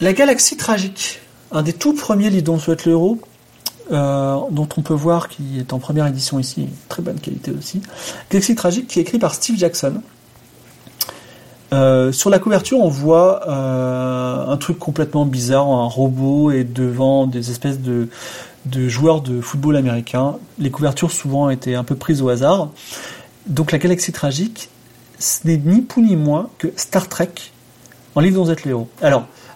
[0.00, 1.20] La Galaxie Tragique,
[1.52, 3.18] un des tout premiers livres dont souhaite le héros,
[3.90, 7.80] euh, dont on peut voir qu'il est en première édition ici, très bonne qualité aussi.
[8.30, 10.02] Galaxie Tragique qui est écrit par Steve Jackson.
[11.72, 17.26] Euh, sur la couverture, on voit euh, un truc complètement bizarre, un robot et devant
[17.26, 18.08] des espèces de,
[18.88, 20.36] joueurs de football américain.
[20.58, 22.68] Les couvertures souvent étaient un peu prises au hasard.
[23.46, 24.68] Donc la Galaxie Tragique,
[25.18, 27.30] ce n'est ni plus ni moins que Star Trek
[28.14, 28.50] en livre dont vous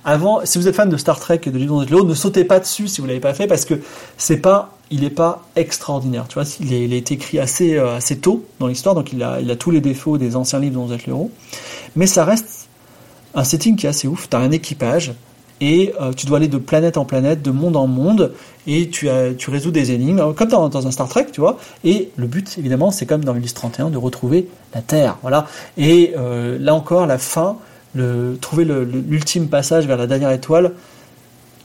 [0.05, 2.59] avant, si vous êtes fan de Star Trek et de Livre dans ne sautez pas
[2.59, 3.75] dessus si vous l'avez pas fait parce que
[4.17, 6.27] c'est pas, il est pas extraordinaire.
[6.29, 9.13] Tu vois, il, est, il a été écrit assez euh, assez tôt dans l'histoire, donc
[9.13, 11.07] il a il a tous les défauts des anciens livres dont vous êtes
[11.97, 12.69] mais ça reste
[13.35, 14.29] un setting qui est assez ouf.
[14.29, 15.13] Tu as un équipage
[15.61, 18.33] et euh, tu dois aller de planète en planète, de monde en monde,
[18.67, 21.59] et tu, tu résous des énigmes, comme dans, un Star Trek, tu vois.
[21.85, 25.19] Et le but, évidemment, c'est comme dans Ulysse 31, de retrouver la Terre.
[25.23, 25.47] Voilà.
[25.77, 27.57] Et euh, là encore, la fin,
[27.95, 30.73] le, trouver l'ultime passage vers la dernière étoile,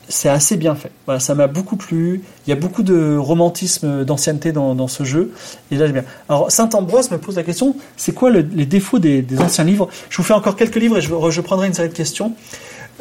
[0.08, 0.92] c'est assez bien fait.
[1.06, 2.22] Voilà, ça m'a beaucoup plu.
[2.46, 5.32] Il y a beaucoup de romantisme, d'ancienneté dans, ce jeu.
[5.72, 6.04] Et là, bien.
[6.30, 9.90] Alors, Saint-Ambroise me pose la question c'est quoi le, les défauts des, anciens livres?
[10.10, 12.34] Je vous fais encore quelques livres et je, prendrai une série de questions.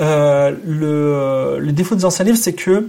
[0.00, 2.88] Euh, le, le, défaut des anciens livres, c'est que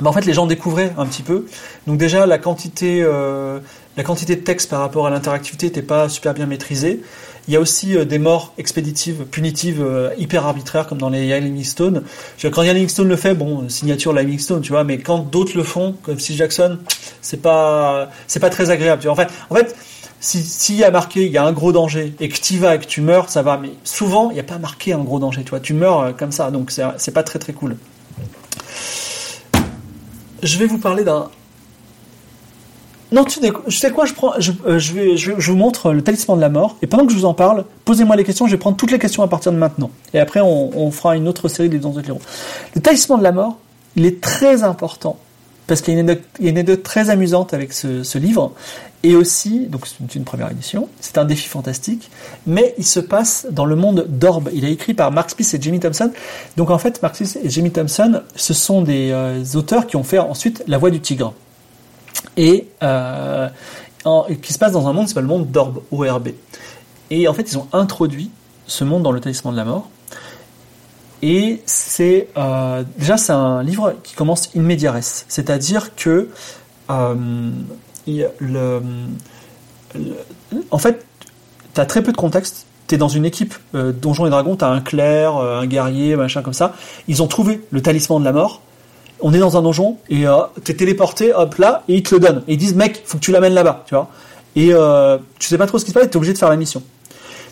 [0.00, 1.46] bah, en fait, les gens découvraient un petit peu.
[1.86, 3.60] Donc déjà, la quantité, euh,
[3.96, 7.00] la quantité de texte par rapport à l'interactivité n'était pas super bien maîtrisée.
[7.46, 11.40] Il y a aussi euh, des morts expéditives, punitives, euh, hyper arbitraires, comme dans les
[11.40, 12.02] Livingstone.
[12.42, 16.18] Quand Livingstone le fait, bon, signature Livingstone, tu vois, mais quand d'autres le font, comme
[16.18, 16.78] Steve Jackson,
[17.20, 19.08] c'est pas, c'est pas très agréable.
[19.08, 19.74] En fait, en fait,
[20.24, 22.78] s'il y a marqué il y a un gros danger et que tu vas et
[22.78, 23.58] que tu meurs, ça va.
[23.58, 25.60] Mais souvent, il n'y a pas marqué un gros danger, tu vois.
[25.60, 27.76] Tu meurs euh, comme ça, donc c'est pas très très cool.
[30.42, 31.30] Je vais vous parler d'un.
[33.14, 33.38] Non, tu
[33.70, 36.76] sais quoi, je, prends, je, euh, vais, je, vous montre le talisman de la mort.
[36.82, 38.46] Et pendant que je vous en parle, posez-moi les questions.
[38.48, 39.92] Je vais prendre toutes les questions à partir de maintenant.
[40.14, 42.20] Et après, on, fera une autre série des dons de l'héros.
[42.74, 43.56] Le talisman de la mort,
[43.94, 45.16] il est très important
[45.68, 46.10] parce qu'il y, a une
[46.48, 48.52] anecdote très amusante avec ce, livre.
[49.04, 52.10] Et aussi, donc c'est une première édition, c'est un défi fantastique,
[52.46, 54.50] mais il se passe dans le monde d'Orb.
[54.52, 56.10] Il est écrit par Mark Smith et Jimmy Thompson.
[56.56, 60.04] Donc en fait, Mark Smith et Jimmy Thompson, ce sont des euh, auteurs qui ont
[60.04, 61.32] fait ensuite La Voix du Tigre.
[62.36, 63.48] Et euh,
[64.04, 66.28] en, qui se passe dans un monde qui s'appelle le monde d'Orb, ORB.
[67.10, 68.30] Et en fait, ils ont introduit
[68.66, 69.88] ce monde dans le talisman de la mort.
[71.22, 74.68] Et c'est euh, déjà c'est un livre qui commence in
[75.00, 76.28] c'est-à-dire que
[76.90, 77.50] euh,
[80.70, 81.06] en fait,
[81.74, 82.66] tu as très peu de contexte.
[82.88, 86.14] Tu es dans une équipe euh, Donjons et Dragons, tu as un clerc, un guerrier,
[86.16, 86.74] machin comme ça.
[87.08, 88.60] Ils ont trouvé le talisman de la mort.
[89.24, 92.14] On est dans un donjon et euh, tu es téléporté, hop là, et ils te
[92.14, 92.42] le donnent.
[92.46, 94.08] Et ils disent, mec, faut que tu l'amènes là-bas, tu vois.
[94.54, 94.72] Et
[95.40, 96.82] tu sais pas trop ce qui se passe, tu es obligé de faire la mission.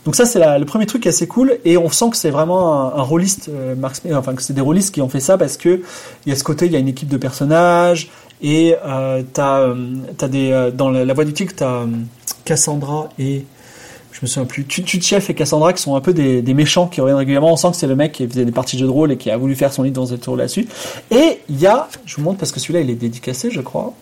[0.05, 2.99] Donc ça, c'est le premier truc assez cool, et on sent que c'est vraiment un,
[2.99, 3.51] un rôliste,
[4.13, 5.83] enfin que c'est des rôlistes qui ont fait ça parce que
[6.27, 8.09] il y a ce côté, il y a une équipe de personnages,
[8.43, 11.87] et euh, t'as, euh, as des euh, dans la, voie du tigre, t'as euh,
[12.45, 13.47] Cassandra et
[14.13, 14.67] je me souviens plus,
[15.01, 17.53] Chef et Cassandra qui sont un peu des, méchants qui reviennent régulièrement.
[17.53, 19.17] On sent que c'est le mec qui faisait des parties de jeux de rôle et
[19.17, 20.69] qui a voulu faire son livre dans cette tour là-dessus.
[21.11, 23.95] Et il y a, je vous montre parce que celui-là il est dédicacé, je crois,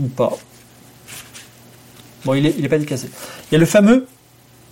[0.00, 0.36] ou pas.
[2.24, 3.08] Bon, il est, il est pas dédicacé.
[3.50, 4.06] Il y a le fameux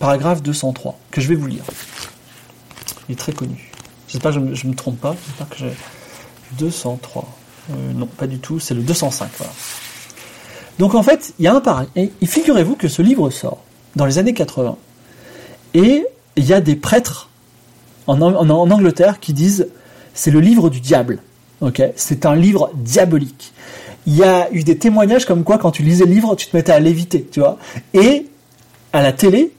[0.00, 1.62] paragraphe 203 que je vais vous lire.
[3.08, 3.70] Il est très connu.
[4.08, 5.14] J'espère que je, me, je me trompe pas.
[5.26, 5.72] J'espère que j'ai
[6.58, 7.28] 203.
[7.70, 9.30] Euh, non, pas du tout, c'est le 205.
[9.38, 9.52] Voilà.
[10.82, 11.86] Donc en fait, il y a un pareil.
[11.94, 13.58] Et figurez-vous que ce livre sort
[13.94, 14.76] dans les années 80.
[15.74, 16.04] Et
[16.34, 17.28] il y a des prêtres
[18.08, 19.68] en, Angleterre qui disent
[20.12, 21.20] c'est le livre du diable.
[21.94, 23.52] C'est un livre diabolique.
[24.08, 26.56] Il y a eu des témoignages comme quoi quand tu lisais le livre, tu te
[26.56, 27.58] mettais à léviter, tu vois?
[27.94, 28.26] Et
[28.92, 29.52] à la télé,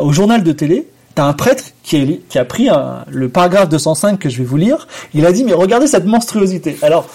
[0.00, 2.68] au journal de télé, T'as un prêtre qui, qui a pris
[3.08, 4.86] le paragraphe 205 que je vais vous lire.
[5.12, 6.78] Il a dit, mais regardez cette monstruosité.
[6.82, 7.08] Alors,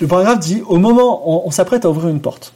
[0.00, 2.52] le paragraphe dit, au moment on, s'apprête à ouvrir une porte,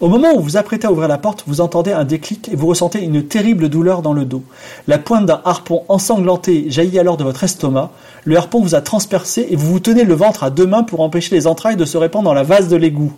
[0.00, 2.56] au moment où vous vous apprêtez à ouvrir la porte, vous entendez un déclic et
[2.56, 4.42] vous ressentez une terrible douleur dans le dos.
[4.88, 7.90] La pointe d'un harpon ensanglanté jaillit alors de votre estomac.
[8.24, 11.00] Le harpon vous a transpercé et vous vous tenez le ventre à deux mains pour
[11.00, 13.12] empêcher les entrailles de se répandre dans la vase de l'égout.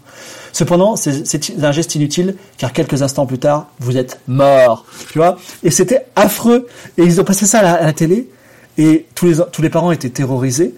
[0.52, 4.84] Cependant, c'est un geste inutile, car quelques instants plus tard, vous êtes mort.
[5.62, 6.66] Et c'était affreux.
[6.96, 8.28] Et ils ont passé ça à la, télé,
[8.78, 10.74] et tous les, tous les parents étaient terrorisés,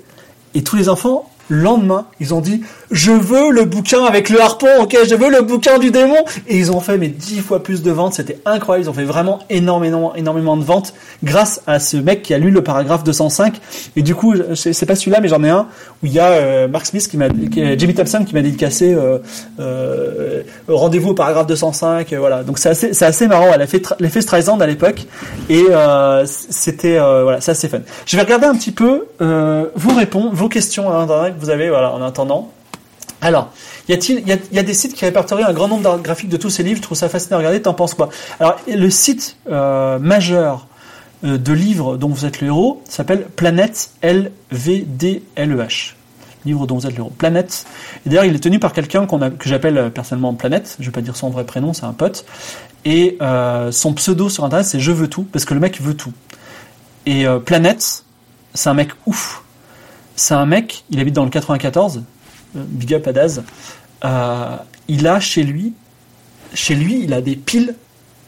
[0.55, 4.40] et tous les enfants le lendemain, ils ont dit je veux le bouquin avec le
[4.40, 6.16] harpon, ok, je veux le bouquin du démon.
[6.46, 8.86] Et ils ont fait mais dix fois plus de ventes, c'était incroyable.
[8.86, 12.51] Ils ont fait vraiment énormément, énormément de ventes grâce à ce mec qui a lu
[12.51, 13.61] le paragraphe 205.
[13.96, 15.66] Et du coup, c'est pas celui-là, mais j'en ai un
[16.03, 17.28] où il y a euh, Mark Smith qui m'a,
[17.76, 19.18] Jimmy Thompson qui m'a dédicacé euh,
[19.59, 22.12] euh, rendez-vous au paragraphe 205.
[22.14, 23.49] voilà, donc c'est assez, c'est assez marrant.
[23.55, 25.07] Elle a fait l'effet Streisand à l'époque
[25.49, 25.64] et
[26.24, 27.80] c'était voilà, c'est assez fun.
[28.07, 31.03] Je vais regarder un petit peu vos réponses, vos questions à
[31.39, 32.51] vous avez voilà, en attendant.
[33.20, 33.53] Alors,
[33.89, 36.36] y a-t-il, il y, a, des sites qui répertorient un grand nombre d'art graphiques de
[36.36, 36.76] tous ces livres?
[36.76, 37.61] Je trouve ça fascinant à regarder.
[37.61, 38.11] T'en penses quoi?
[38.39, 40.68] Alors, le site euh, majeur
[41.24, 45.57] euh, de livres dont vous êtes le héros s'appelle Planète L V D L E
[45.57, 45.95] H.
[46.45, 47.12] Livre dont vous êtes le héros.
[47.18, 47.66] Planète.
[48.07, 50.76] Et d'ailleurs, il est tenu par quelqu'un que j'appelle euh, personnellement Planète.
[50.78, 52.24] Je vais pas dire son vrai prénom, c'est un pote.
[52.84, 53.18] Et
[53.70, 56.12] son pseudo sur internet, c'est Je veux tout, parce que le mec veut tout.
[57.05, 58.05] Et Planète,
[58.55, 59.43] c'est un mec ouf
[60.19, 62.03] c'est un mec, il habite dans le 94,
[62.57, 63.43] euh, big up à Daz.
[64.05, 64.57] Euh,
[64.89, 65.75] il a chez lui,
[66.55, 67.75] chez lui, il a des piles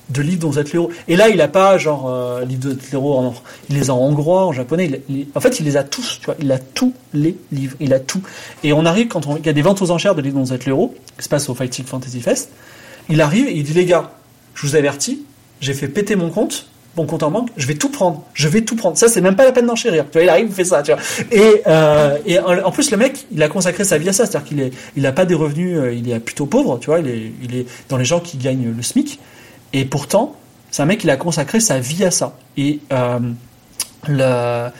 [0.08, 0.90] de livres dont vous êtes le héros.
[1.08, 3.34] Et là, il a pas genre euh, livre de l'héros en
[3.68, 5.02] il les a en hongrois, en japonais.
[5.34, 6.18] En fait, il les a tous.
[6.20, 7.76] Tu vois, il a tous les livres.
[7.80, 8.22] Il a tout.
[8.62, 10.44] Et on arrive quand on, il y a des ventes aux enchères de livres dont
[10.44, 12.50] vous êtes le héros, qui se passe au Fighting Fantasy Fest.
[13.08, 14.12] Il arrive et il dit les gars,
[14.54, 15.22] je vous avertis,
[15.60, 16.66] j'ai fait péter mon compte.
[16.96, 18.96] Mon compte en banque, je vais tout prendre, je vais tout prendre.
[18.96, 20.06] Ça, c'est même pas la peine d'enchérir.
[20.10, 21.00] Tu vois, il arrive, il fait ça, tu vois.
[21.30, 24.48] Et, euh, et en, plus, le mec, il a consacré sa vie à ça, c'est-à-dire
[24.48, 26.98] qu'il est, il a pas des revenus, euh, il est plutôt pauvre, tu vois.
[26.98, 29.20] Il est, il est dans les gens qui gagnent le SMIC.
[29.72, 30.34] Et pourtant,
[30.72, 32.36] c'est un mec, il a consacré sa vie à ça.
[32.56, 33.20] Et euh,
[34.08, 34.70] le,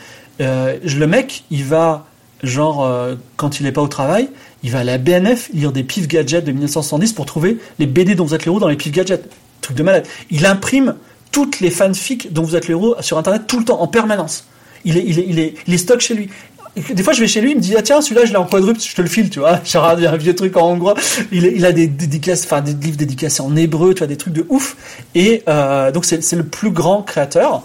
[0.40, 2.06] le mec, il va,
[2.42, 2.90] genre,
[3.36, 4.30] quand il n'est pas au travail,
[4.62, 8.16] il va à la BNF lire des pif gadgets de 1970 pour trouver les BD
[8.16, 9.30] dont vous êtes le héros dans les pif gadgets.
[9.60, 10.06] Truc de malade.
[10.30, 10.96] Il imprime
[11.30, 14.44] toutes les fanfics dont vous êtes le héros sur Internet tout le temps, en permanence.
[14.84, 16.30] Il est, il est, il est, stock chez lui.
[16.76, 18.46] Des fois, je vais chez lui, il me dit ah tiens celui-là je l'ai en
[18.46, 19.60] quadruple, je te le file, tu vois.
[19.64, 20.94] Genre un vieux truc en hongrois.
[21.32, 24.46] Il, a des dédicaces, enfin des livres dédicacés en hébreu, tu vois, des trucs de
[24.48, 24.76] ouf.
[25.14, 27.64] Et euh, donc c'est le plus grand créateur.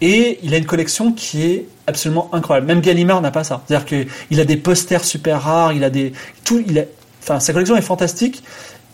[0.00, 2.66] Et il a une collection qui est absolument incroyable.
[2.66, 3.62] Même Gallimard n'a pas ça.
[3.66, 6.12] C'est-à-dire qu'il a des posters super rares, il a des
[6.44, 6.86] tout, il
[7.22, 8.42] enfin sa collection est fantastique.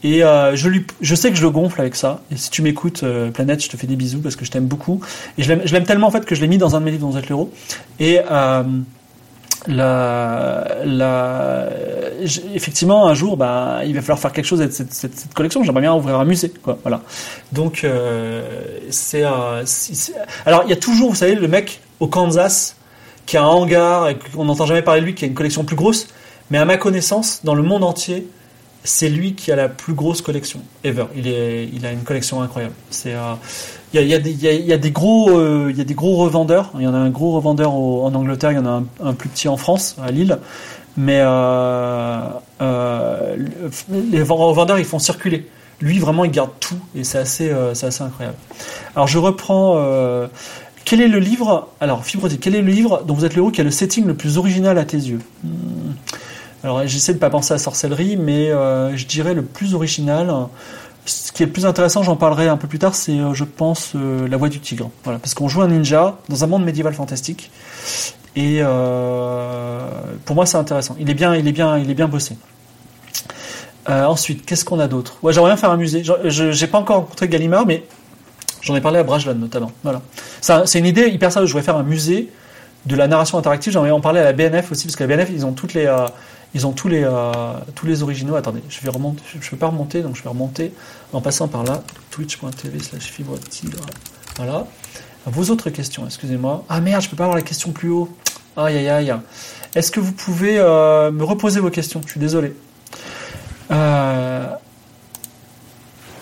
[0.05, 2.21] Et euh, je sais que je le gonfle avec ça.
[2.31, 4.67] Et si tu m'écoutes, euh, Planète, je te fais des bisous parce que je t'aime
[4.67, 5.01] beaucoup.
[5.39, 7.17] Et je l'aime, tellement en fait que je l'ai mis dans un de mes livres
[7.17, 7.51] êtes l'héros.
[7.99, 8.63] Et euh,
[12.55, 15.65] effectivement, un jour, bah, il va falloir faire quelque chose avec cette, cette, cette collection.
[15.65, 16.79] J'aimerais bien ouvrir un musée, quoi.
[16.83, 17.01] Voilà.
[17.53, 17.87] Donc,
[20.45, 22.77] alors il y a toujours, vous savez, le mec au Kansas
[23.25, 25.65] qui a un hangar et qu'on n'entend jamais parler de lui, qui a une collection
[25.65, 26.09] plus grosse.
[26.51, 28.29] Mais à ma connaissance, dans le monde entier,
[28.85, 31.07] c'est lui qui a la plus grosse collection ever.
[31.17, 32.75] Il, est, il a une collection incroyable.
[32.91, 33.15] C'est,
[33.95, 34.19] il y, a,
[34.77, 36.71] des- gros, euh, il y a des gros revendeurs.
[36.75, 39.31] Il y en a un gros revendeur en Angleterre, il y en a un, plus
[39.31, 40.39] petit en France, à Lille.
[40.97, 42.29] Mais euh,
[42.61, 43.37] euh,
[43.91, 45.49] les revendeurs, ils font circuler.
[45.81, 48.37] Lui, vraiment, il garde tout et c'est assez, c'est assez incroyable.
[48.95, 49.81] Alors, je reprends.
[50.85, 51.69] quel est le livre?
[51.81, 52.03] Alors,
[52.41, 54.37] quel est le livre dont vous êtes le héros qui a le setting le plus
[54.37, 55.21] original à tes yeux?
[55.43, 55.93] Hmm.
[56.65, 60.33] Alors, j'essaie de pas penser à sorcellerie, mais euh, je dirais le plus original.
[61.05, 63.45] Ce qui est le plus intéressant, j'en parlerai un peu plus tard, c'est, euh, je
[63.45, 64.89] pense, euh, La Voix du Tigre.
[65.05, 67.51] Voilà, parce qu'on joue un ninja dans un monde médiéval fantastique,
[68.35, 68.61] et
[70.25, 70.97] pour moi, c'est intéressant.
[70.99, 72.37] Il est bien, il est bien, il est bien bossé.
[73.87, 75.19] Ensuite, qu'est-ce qu'on a d'autre?
[75.23, 76.03] Ouais, j'aimerais bien faire un musée.
[76.03, 77.85] Je- J'ai pas encore rencontré Gallimard, mais
[78.63, 79.71] j'en ai parlé à Brajlon notamment.
[79.85, 80.01] Voilà,
[80.41, 81.51] c'est une idée hyper sérieuse.
[81.51, 82.31] Je voudrais faire un musée
[82.87, 83.73] de la narration interactive.
[83.75, 85.87] J'aimerais en parler à la BNF aussi, parce que la BNF, ils ont toutes les,
[86.55, 87.33] ils ont tous les, euh,
[87.75, 88.37] tous les originaux.
[88.37, 89.23] Attendez, je vais remonter.
[89.41, 90.73] Je, peux pas remonter, donc je vais remonter
[91.13, 91.83] en passant par là.
[92.11, 93.35] Twitch.tv slash fibre.
[94.37, 94.67] Voilà.
[95.27, 96.65] Vos autres questions, excusez-moi.
[96.69, 98.15] Ah merde, je peux pas avoir la question plus haut.
[98.57, 99.15] Aïe aïe aïe.
[99.75, 102.01] Est-ce que vous pouvez euh, me reposer vos questions?
[102.05, 102.55] Je suis désolé.
[103.71, 104.47] Euh,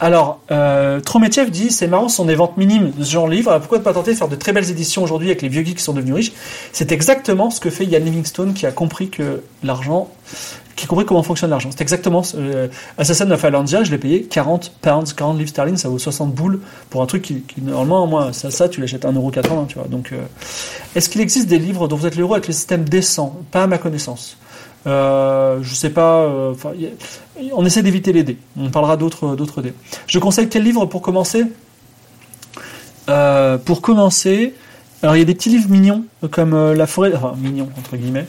[0.03, 3.35] alors, euh, Trometiev dit c'est marrant, ce sont des ventes minimes de ce genre de
[3.35, 3.57] livre.
[3.61, 5.77] Pourquoi ne pas tenter de faire de très belles éditions aujourd'hui avec les vieux geeks
[5.77, 6.33] qui sont devenus riches?
[6.73, 10.09] C'est exactement ce que fait Ian Livingstone qui a compris que l'argent,
[10.75, 11.69] qui a compris comment fonctionne l'argent.
[11.71, 12.67] C'est exactement euh,
[12.99, 16.59] Assassin of Alandia, je l'ai payé 40 pounds, 40 livres sterling, ça vaut 60 boules
[16.91, 19.87] pour un truc qui, normalement, moi, ça, ça tu l'achètes à 1,80€, tu vois.
[19.87, 20.17] Donc, euh,
[20.97, 23.37] est-ce qu'il existe des livres dont vous êtes l'héros avec le système décent?
[23.53, 24.37] Pas à ma connaissance.
[24.87, 26.23] Euh, je sais pas.
[26.23, 26.55] euh,
[27.53, 28.37] on essaie d'éviter les dés.
[28.57, 29.75] On parlera d'autres d'autres dés.
[30.07, 31.45] Je conseille quel livre pour commencer?
[33.09, 34.55] Euh, Pour commencer,
[35.03, 37.35] alors il y a des petits livres mignons comme euh, la forêt, enfin
[37.79, 38.27] entre guillemets,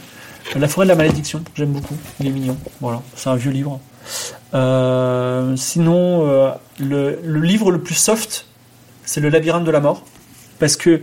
[0.56, 1.42] la forêt de la malédiction.
[1.56, 1.96] J'aime beaucoup.
[2.20, 2.58] Il est mignon.
[2.82, 3.80] Voilà, c'est un vieux livre.
[5.58, 8.46] Sinon, le livre le plus soft,
[9.06, 10.04] c'est le labyrinthe de la mort,
[10.60, 11.02] parce que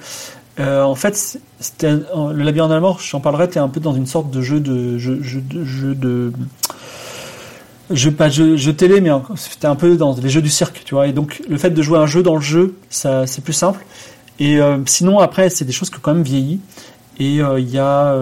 [0.60, 1.38] euh, en fait,
[1.82, 3.00] le labyrinthe de la mort.
[3.00, 3.48] J'en parlerai.
[3.48, 6.32] T'es un peu dans une sorte de jeu de jeu, jeu jeu de
[7.90, 10.94] jeu pas jeu, jeu télé, mais c'était un peu dans les jeux du cirque, tu
[10.94, 11.08] vois.
[11.08, 13.84] Et donc, le fait de jouer un jeu dans le jeu, ça, c'est plus simple.
[14.38, 16.60] Et euh, sinon, après, c'est des choses qui ont quand même vieilli.
[17.18, 18.14] Et euh, il y a,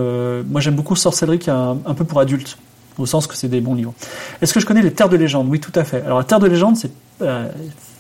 [0.44, 2.56] moi, j'aime beaucoup Sorcellerie, qui est un, peu pour adultes,
[2.98, 3.94] au sens que c'est des bons livres.
[4.40, 5.48] Est-ce que je connais les Terres de légende?
[5.48, 6.02] Oui, tout à fait.
[6.04, 6.92] Alors, la Terre de légende, c'est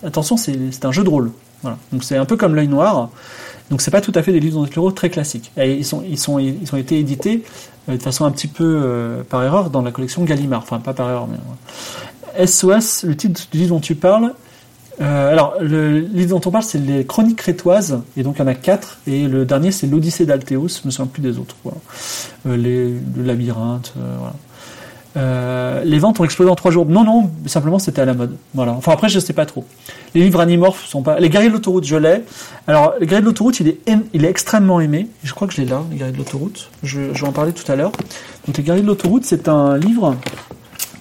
[0.04, 1.32] attention, c'est c'est un jeu de rôle.
[1.62, 1.76] Voilà.
[1.92, 3.10] Donc, c'est un peu comme l'œil noir.
[3.70, 5.50] Donc c'est pas tout à fait des livres dans l'euro très classiques.
[5.58, 7.42] Ils sont ils sont ils ont été édités
[7.88, 10.62] euh, de façon un petit peu euh, par erreur dans la collection Gallimard.
[10.62, 11.38] Enfin pas par erreur mais.
[12.46, 14.32] SOS, le titre du livre dont tu parles.
[15.00, 18.42] euh, alors le livre dont on parle c'est les Chroniques crétoises et donc il y
[18.42, 20.68] en a quatre et le dernier c'est l'Odyssée d'Althéos.
[20.68, 21.56] Je me souviens plus des autres.
[22.46, 23.92] Euh, les le labyrinthe.
[23.98, 24.34] euh, voilà.
[25.16, 26.86] Euh, les ventes ont explosé en trois jours.
[26.86, 28.36] Non, non, simplement c'était à la mode.
[28.54, 28.72] Voilà.
[28.72, 29.64] Enfin après, je sais pas trop.
[30.14, 31.18] Les livres animorphes sont pas.
[31.18, 32.22] Les guerriers de l'autoroute, je l'ai.
[32.66, 33.78] Alors, les guerriers de l'autoroute, il est,
[34.12, 35.08] il est extrêmement aimé.
[35.24, 36.70] Je crois que je l'ai là, les guerriers de l'autoroute.
[36.82, 37.92] Je, je vais en parler tout à l'heure.
[38.46, 40.16] Donc, les guerriers de l'autoroute, c'est un livre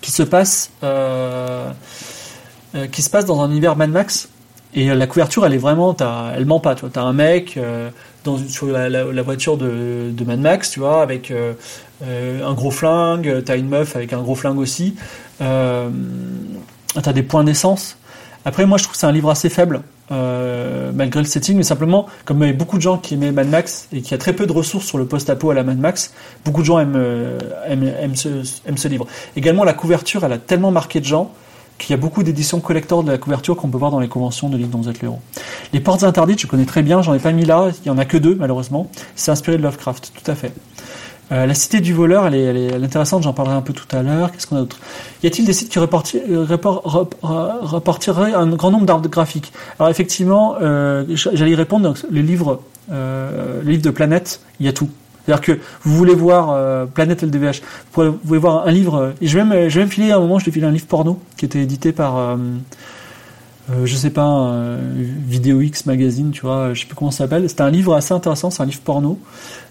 [0.01, 1.70] qui se passe, euh,
[2.76, 4.30] euh, qui se passe dans un univers Mad Max.
[4.80, 5.95] Et la couverture, elle est vraiment,
[6.36, 6.75] elle ment pas.
[6.75, 7.59] Tu t'as un mec
[8.23, 11.34] dans sur la, voiture de, de, Mad Max, tu vois, avec
[12.05, 13.41] un gros flingue.
[13.43, 14.95] T'as une meuf avec un gros flingue aussi.
[15.39, 15.89] t'as
[17.11, 17.97] des points d'essence.
[18.45, 19.82] Après, moi, je trouve que c'est un livre assez faible.
[20.09, 23.34] Euh, malgré le setting, mais simplement, comme il y avait beaucoup de gens qui aimaient
[23.34, 25.63] Mad Max et qu'il y a très peu de ressources sur le post-apo à la
[25.63, 26.13] Mad Max,
[26.45, 29.05] beaucoup de gens aiment, euh, aiment, aiment, ce, livre.
[29.36, 31.34] Également, la couverture, elle a tellement marqué de gens
[31.78, 34.49] qu'il y a beaucoup d'éditions collector de la couverture qu'on peut voir dans les conventions
[34.49, 35.19] de livres dont vous êtes l'héros.
[35.73, 37.97] Les portes interdites, je connais très bien, j'en ai pas mis là, il y en
[37.97, 38.89] a que deux malheureusement.
[39.15, 40.51] C'est inspiré de Lovecraft, tout à fait.
[41.32, 44.32] Euh, la cité du voleur, elle est, intéressante, j'en parlerai un peu tout à l'heure.
[44.32, 44.80] Qu'est-ce qu'on a d'autre?
[45.23, 46.23] Y a-t-il des sites qui reportiraient
[48.34, 49.51] un grand nombre d'arts graphiques?
[49.78, 51.84] Alors effectivement, euh, j'allais y répondre.
[51.86, 52.61] Donc, les livres,
[52.91, 54.89] euh, les livres de Planète, il y a tout.
[55.28, 57.61] C'est-à-dire que vous voulez voir euh, Planète LDVH,
[57.93, 59.13] vous pouvez, voir un livre.
[59.21, 60.88] Et je vais même, vais même filer à un moment, je vais filer un livre
[60.88, 62.17] porno qui était édité par.
[62.17, 62.36] Euh,
[63.84, 64.55] je sais pas,
[64.95, 67.49] Vidéo X Magazine, tu vois, je sais plus comment ça s'appelle.
[67.49, 69.19] C'était un livre assez intéressant, c'est un livre porno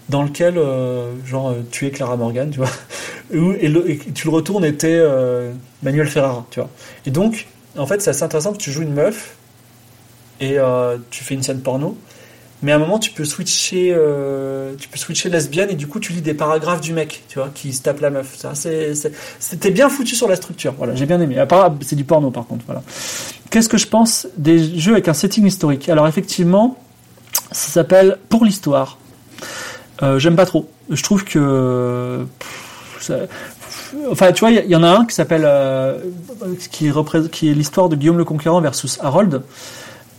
[0.09, 2.69] dans lequel, euh, genre, euh, tu es Clara Morgan, tu vois,
[3.33, 5.51] et, tu le retournes et t'es euh,
[5.83, 6.69] Manuel Ferrara, tu vois.
[7.05, 7.47] Et donc,
[7.77, 9.35] en fait, c'est assez intéressant que tu joues une meuf
[10.39, 10.57] et
[11.09, 11.97] tu fais une scène porno,
[12.63, 13.95] mais à un moment, tu peux switcher,
[14.79, 17.49] tu peux switcher lesbienne et du coup, tu lis des paragraphes du mec, tu vois,
[17.53, 18.37] qui se tape la meuf.
[19.39, 21.43] C'était bien foutu sur la structure, voilà, j'ai bien aimé.
[21.81, 22.81] C'est du porno, par contre, voilà.
[23.49, 25.87] Qu'est-ce que je pense des jeux avec un setting historique?
[25.89, 26.77] Alors, effectivement,
[27.51, 28.97] ça s'appelle Pour l'histoire.
[30.03, 30.69] Euh, j'aime pas trop.
[30.89, 32.25] Je trouve que.
[34.11, 35.43] enfin, tu vois, il y, en a un qui s'appelle.
[35.45, 35.99] Euh,
[36.71, 39.41] qui est l'histoire de Guillaume le Conquérant versus Harold.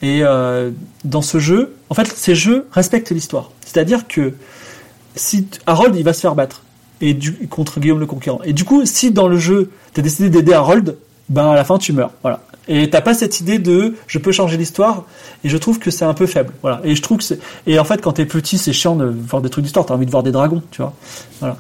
[0.03, 0.71] Et euh,
[1.05, 3.51] dans ce jeu, en fait, ces jeux respectent l'histoire.
[3.65, 4.35] C'est-à-dire que
[5.17, 6.63] si Harold, il va se faire battre
[7.01, 7.17] et
[7.49, 8.41] contre Guillaume le Conquérant.
[8.45, 10.97] Et du coup, si dans le jeu, tu as décidé d'aider Harold,
[11.29, 12.13] ben à la fin tu meurs.
[12.23, 12.41] Voilà.
[12.69, 15.05] Et t'as pas cette idée de je peux changer l'histoire
[15.43, 16.53] et je trouve que c'est un peu faible.
[16.63, 16.81] Voilà.
[16.85, 17.35] Et je trouve que
[17.67, 19.87] et en fait quand t'es petit c'est chiant de voir des trucs d'histoire.
[19.87, 20.93] T'as envie de voir des dragons, tu vois.
[21.41, 21.57] Voilà.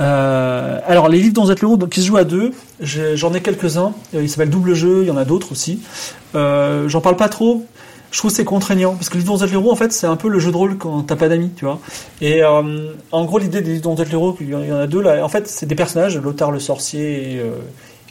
[0.00, 3.40] Euh, alors les livres dont vous êtes l'euro qui se jouent à deux, j'en ai,
[3.40, 3.94] quelques-uns.
[4.14, 5.02] Euh, ils s'appellent double jeu.
[5.02, 5.80] Il y en a d'autres aussi.
[6.34, 7.66] J'en parle pas trop.
[8.14, 10.38] Je trouve c'est contraignant parce que les êtes l'héros en fait c'est un peu le
[10.38, 11.80] jeu de rôle quand t'as pas d'amis, tu vois.
[12.20, 15.24] Et euh, en gros l'idée des êtes l'héros, il y en a deux là.
[15.24, 17.34] En fait c'est des personnages, Lothar le sorcier.
[17.34, 17.42] Et,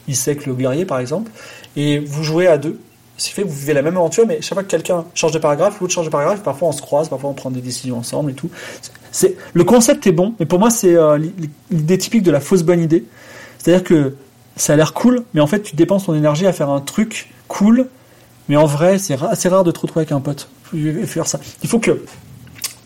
[0.08, 1.32] Isek le guerrier par exemple,
[1.76, 2.80] et vous jouez à deux.
[3.16, 5.32] Ce qui fait que vous vivez la même aventure, mais chaque fois que quelqu'un change
[5.32, 7.98] de paragraphe, l'autre change de paragraphe, parfois on se croise, parfois on prend des décisions
[7.98, 8.50] ensemble et tout.
[9.12, 11.20] C'est le concept est bon, mais pour moi c'est euh,
[11.70, 13.06] l'idée typique de la fausse bonne idée.
[13.60, 14.16] C'est-à-dire que
[14.56, 17.32] ça a l'air cool, mais en fait tu dépenses ton énergie à faire un truc
[17.48, 17.88] cool,
[18.50, 20.50] mais en vrai c'est assez rare de te retrouver avec un pote.
[21.06, 21.40] Faire ça.
[21.62, 22.04] Il faut que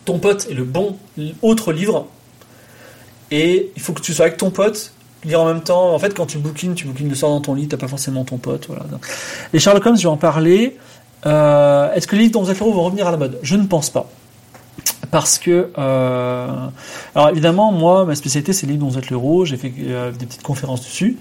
[0.04, 0.96] ton pote ait le bon
[1.42, 2.06] autre livre,
[3.30, 4.92] et il faut que tu sois avec ton pote
[5.24, 5.94] lire en même temps.
[5.94, 8.24] En fait, quand tu bookines, tu bookines le soir dans ton lit, t'as pas forcément
[8.24, 8.66] ton pote.
[8.68, 8.84] Voilà.
[9.52, 10.76] Les Sherlock Holmes, je vais en parler.
[11.26, 13.38] Euh, est-ce que les livres dont vous êtes vont revenir à la mode?
[13.42, 14.08] Je ne pense pas.
[15.10, 16.68] Parce que, euh,
[17.14, 19.44] alors évidemment, moi, ma spécialité, c'est les livres dont vous êtes l'euro.
[19.44, 21.16] J'ai fait euh, des petites conférences dessus.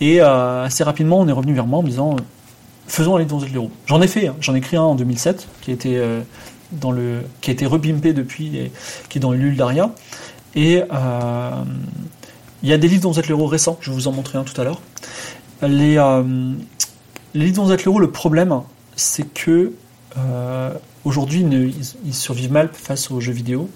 [0.00, 2.16] Et assez rapidement, on est revenu vers moi en me disant
[2.86, 3.70] faisons vous êtes l'euro.
[3.86, 4.36] J'en ai fait, hein.
[4.40, 6.02] j'en ai écrit un en 2007 qui a été,
[6.72, 8.70] dans le, qui a été rebimpé depuis
[9.08, 9.94] qui est dans le d'Aria.
[10.54, 10.82] Et
[12.64, 14.58] il y a des livres êtes l'héros récents, je vais vous en montrer un tout
[14.58, 14.80] à l'heure.
[15.60, 16.54] Les, euh,
[17.34, 18.58] les livres êtes l'héros, le problème,
[18.96, 19.72] c'est que
[20.16, 20.70] euh,
[21.04, 21.44] aujourd'hui,
[22.06, 23.68] ils, survivent mal face aux jeux vidéo.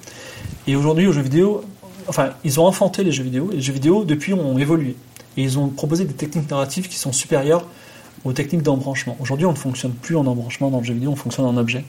[0.66, 1.64] Et aujourd'hui, aux jeux vidéo,
[2.06, 4.97] enfin, ils ont enfanté les jeux vidéo, et les jeux vidéo, depuis, ont évolué.
[5.36, 7.66] Et ils ont proposé des techniques narratives qui sont supérieures
[8.24, 9.16] aux techniques d'embranchement.
[9.20, 11.84] Aujourd'hui, on ne fonctionne plus en embranchement dans le jeu vidéo, on fonctionne en objet.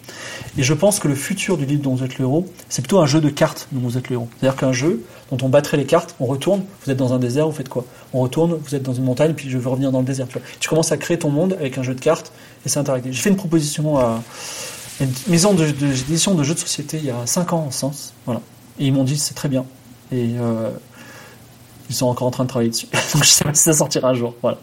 [0.58, 3.00] Et je pense que le futur du livre dont vous êtes le héros, c'est plutôt
[3.00, 4.18] un jeu de cartes dont vous êtes le.
[4.40, 7.48] C'est-à-dire qu'un jeu dont on battrait les cartes, on retourne, vous êtes dans un désert,
[7.48, 7.86] vous faites quoi?
[8.14, 10.28] On retourne, vous êtes dans une montagne, puis je veux revenir dans le désert.
[10.60, 12.32] Tu, commences à créer ton monde avec un jeu de cartes,
[12.66, 13.12] et c'est interactif.
[13.12, 14.22] J'ai fait une proposition à
[15.00, 18.42] une maison d'édition de, jeux de société il y a 5 ans en sens, voilà.
[18.80, 19.66] Et ils m'ont dit c'est très bien.
[20.12, 20.72] Et euh,
[21.90, 22.88] ils sont encore en train de travailler dessus.
[23.14, 24.36] Donc je sais pas si ça sortira un jour.
[24.42, 24.58] Voilà.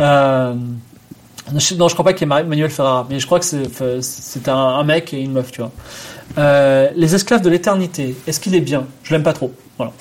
[0.00, 0.54] Euh,
[1.52, 3.46] non, je crois pas qu'il y ait Manuel Ferrara, mais je crois que
[4.00, 5.72] c'est un, mec et une meuf, tu vois.
[6.38, 8.86] Euh, les esclaves de l'éternité, est-ce qu'il est bien?
[9.02, 9.52] Je l'aime pas trop.
[9.78, 9.92] Voilà.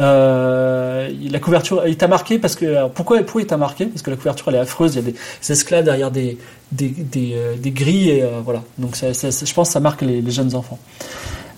[0.00, 3.86] Euh, la couverture, il t'a marqué parce que pourquoi, pourquoi il t'a marqué?
[3.86, 4.96] Parce que la couverture elle est affreuse.
[4.96, 6.36] Il y a des, esclaves derrière des
[6.72, 8.62] des, des, des grilles et voilà.
[8.76, 10.78] Donc je pense que ça marque les, jeunes enfants.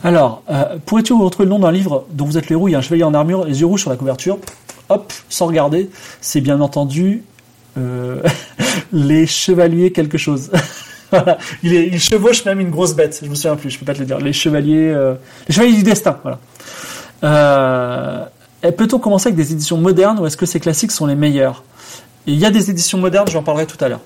[0.02, 0.42] Alors,
[0.86, 2.82] pourrais-tu vous retrouver le nom d'un livre dont vous êtes l'héros Il y a un
[2.82, 4.38] chevalier en armure, les yeux rouges sur la couverture.
[4.88, 5.90] Hop, sans regarder,
[6.20, 7.22] c'est bien entendu
[7.78, 8.22] euh,
[8.92, 10.50] les chevaliers quelque chose.
[11.62, 13.20] il, est, il, chevauche même une grosse bête.
[13.22, 14.18] Je me souviens plus, je peux pas te le dire.
[14.18, 15.14] Les chevaliers, euh,
[15.48, 16.18] les chevaliers du destin.
[16.22, 16.38] Voilà.
[17.22, 18.26] Euh,
[18.76, 21.62] Peut-on commencer avec des éditions modernes ou est-ce que ces classiques sont les meilleurs?
[22.26, 24.00] Il y a des éditions modernes, j'en parlerai tout à l'heure.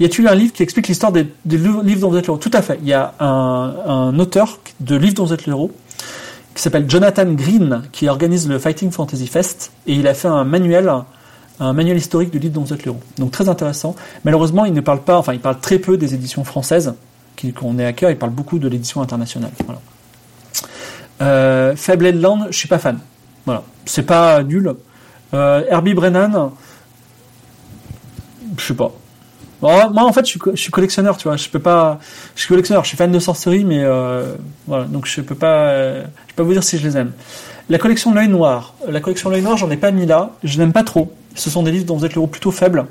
[0.00, 2.50] Y a-t-il un livre qui explique l'histoire des, livres dont vous êtes le héros Tout
[2.52, 2.78] à fait.
[2.82, 5.70] Il y a un, auteur de livres dont vous êtes le héros
[6.54, 10.44] qui s'appelle Jonathan Green, qui organise le Fighting Fantasy Fest, et il a fait un
[10.44, 10.90] manuel,
[11.60, 13.00] un manuel historique du livre dont vous êtes le héros.
[13.18, 13.94] Donc très intéressant.
[14.24, 16.94] Malheureusement, il ne parle pas, enfin, il parle très peu des éditions françaises,
[17.54, 19.50] qu'on est à cœur, il parle beaucoup de l'édition internationale.
[19.66, 19.80] Voilà.
[21.20, 22.98] Euh, Fable Land, je suis pas fan.
[23.44, 24.74] Voilà, c'est pas nul.
[25.34, 26.52] Euh, Herbie Brennan,
[28.56, 28.92] je sais pas.
[29.62, 31.36] Moi, en fait, je suis, collectionneur, tu vois.
[31.36, 31.98] Je peux pas.
[32.34, 32.84] Je suis collectionneur.
[32.84, 34.34] Je suis fan de sorcerie, mais euh,
[34.66, 34.84] voilà.
[34.84, 35.76] Donc, je peux pas.
[35.76, 37.12] je peux pas vous dire si je les aime.
[37.68, 38.74] La collection L'œil noir.
[38.88, 40.32] La collection L'œil noir, j'en ai pas mis là.
[40.44, 41.12] Je n'aime pas trop.
[41.34, 42.86] Ce sont des livres dont vous êtes l'héros plutôt faibles.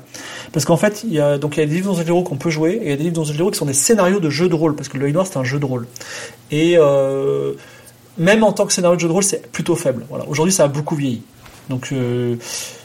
[0.52, 2.06] Parce qu'en fait, il y a donc il y a des livres dont vous êtes
[2.06, 3.58] l'héros qu'on peut jouer et il y a des livres dont vous êtes l'héros qui
[3.58, 4.76] sont des scénarios de jeux de rôle.
[4.76, 5.86] Parce que L'œil noir, c'est un jeu de rôle.
[6.50, 7.52] Et euh,
[8.18, 10.04] même en tant que scénario de jeu de rôle, c'est plutôt faible.
[10.10, 10.26] Voilà.
[10.28, 11.22] Aujourd'hui, ça a beaucoup vieilli.
[11.68, 12.36] Donc, euh,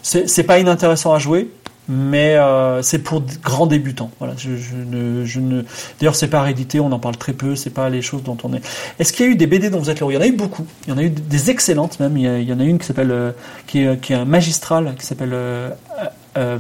[0.02, 1.50] c'est pas inintéressant à jouer
[1.92, 4.12] mais euh, c'est pour grands débutants.
[4.20, 5.64] Voilà, je, ne, je ne...
[6.00, 8.54] D'ailleurs, c'est pas réédité, on en parle très peu, c'est pas les choses dont on
[8.54, 8.62] est.
[8.98, 10.28] Est-ce qu'il y a eu des BD dont vous êtes l'héros Il y en a
[10.28, 10.66] eu beaucoup.
[10.88, 12.16] Il y en a eu des excellentes même.
[12.16, 13.32] Il y, en a une qui s'appelle, euh,
[13.68, 16.58] qui, est, qui est un magistral, qui s'appelle euh,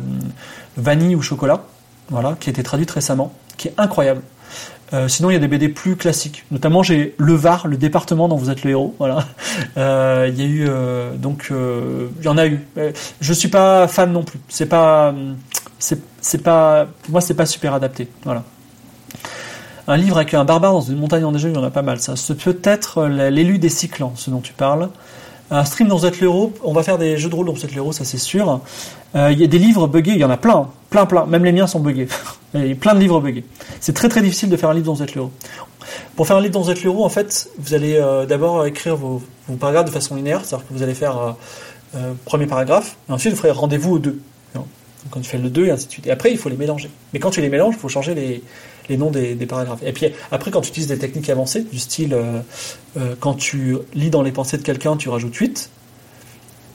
[0.76, 1.64] Vanille ou chocolat.
[2.10, 4.22] Voilà, qui a été traduite récemment, qui est incroyable.
[4.94, 6.44] Euh, sinon, il y a des BD plus classiques.
[6.52, 8.96] Notamment, j'ai Le Var, le département dont vous êtes le héros.
[9.00, 9.26] Voilà.
[9.78, 11.52] Euh, il y a eu euh, donc,
[12.22, 12.60] il en a eu.
[13.20, 14.40] je suis pas fan non plus.
[14.50, 15.14] C'est pas,
[15.80, 18.08] c'est pas, pour moi, c'est pas super adapté.
[18.24, 18.44] Voilà.
[19.88, 22.00] Un livre avec un barbare dans une montagne enneigée, il y en a pas mal.
[22.00, 24.90] Ça, peut-être l'élu des cyclans, ce dont tu parles.
[25.52, 26.54] Un stream dont vous êtes le héros.
[26.64, 28.62] On va faire des jeux de rôle dont vous êtes le héros, ça c'est sûr.
[29.14, 31.26] Il y a des livres buggés, il y en a plein, plein, plein.
[31.26, 32.08] Même les miens sont buggés.
[32.54, 33.46] Il y a plein de livres buggés.
[33.80, 35.32] C'est très très difficile de faire un livre vous êtes l'héros.
[36.16, 39.22] Pour faire un livre vous êtes l'héros, en fait, vous allez euh, d'abord écrire vos,
[39.60, 41.32] paragraphes de façon linéaire, c'est-à-dire que vous allez faire euh,
[41.96, 44.22] euh, premier paragraphe, et ensuite vous ferez rendez-vous aux deux.
[45.10, 46.08] quand tu fais le 2 et ainsi de suite.
[46.08, 46.90] Et après, il faut les mélanger.
[47.14, 48.44] Mais quand tu les mélanges, il faut changer les,
[48.90, 49.82] les noms des, paragraphes.
[49.84, 52.16] Et puis après, quand tu utilises des techniques avancées, du style
[53.20, 55.70] quand tu lis dans les pensées de quelqu'un, tu rajoutes 8,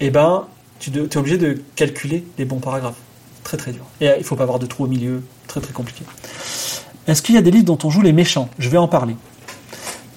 [0.00, 0.46] et eh ben,
[0.78, 2.98] tu es obligé de calculer les bons paragraphes.
[3.44, 3.84] Très très dur.
[4.00, 6.04] Et il faut pas avoir de trou au milieu, très très compliqué.
[7.06, 8.48] Est-ce qu'il y a des livres dont on joue les méchants?
[8.58, 9.16] Je vais en parler.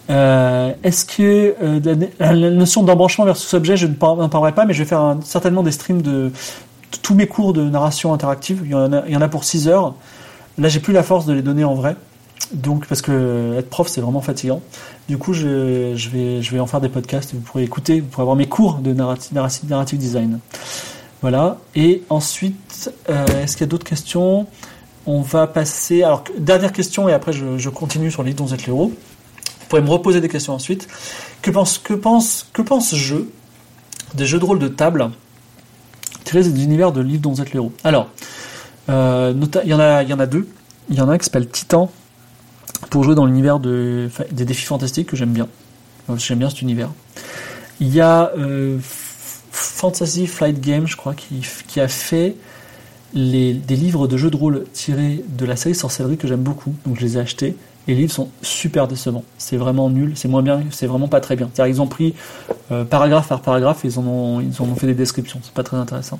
[0.09, 1.79] Euh, est-ce que euh,
[2.19, 5.71] la notion d'embranchement versus objet, je ne parlerai pas, mais je vais faire certainement des
[5.71, 6.31] streams de,
[7.03, 8.61] tous mes cours de narration interactive.
[8.65, 9.93] Il y en a, il y en a pour 6 heures.
[10.59, 11.95] Là, j'ai plus la force de les donner en vrai.
[12.51, 14.61] Donc, parce que être prof, c'est vraiment fatigant.
[15.07, 15.47] Du coup, je,
[16.09, 17.33] vais, je vais en faire des podcasts.
[17.33, 20.39] Vous pourrez écouter, vous pourrez avoir mes cours de narrative, design.
[21.21, 21.57] Voilà.
[21.75, 24.47] Et ensuite, euh, est-ce qu'il y a d'autres questions?
[25.05, 26.03] On va passer.
[26.03, 28.87] Alors, dernière question, et après je, continue sur les dont vous êtes héros.
[28.89, 30.87] Vous pourrez me reposer des questions ensuite.
[31.41, 33.31] Que pense, que pense, que pense jeu?
[34.15, 35.11] Des jeux de rôle de table?
[36.23, 38.09] Tirés des univers de livres dont êtes héros Alors,
[38.89, 39.33] euh,
[39.63, 40.47] il, y en a, il y en a deux.
[40.89, 41.91] Il y en a un qui s'appelle Titan
[42.89, 45.47] pour jouer dans l'univers de, des défis fantastiques que j'aime bien.
[46.17, 46.89] J'aime bien cet univers.
[47.79, 48.79] Il y a euh,
[49.51, 52.35] Fantasy Flight Game, je crois, qui, a fait
[53.13, 56.73] les, des livres de jeux de rôle tirés de la série Sorcellerie que j'aime beaucoup.
[56.85, 57.55] Donc je les ai achetés.
[57.87, 59.23] Les livres sont super décevants.
[59.37, 61.49] C'est vraiment nul, c'est moins bien, c'est vraiment pas très bien.
[61.53, 62.13] cest ils ont pris
[62.71, 65.39] euh, paragraphe par paragraphe et ils en ont, fait des descriptions.
[65.41, 66.19] C'est pas très intéressant.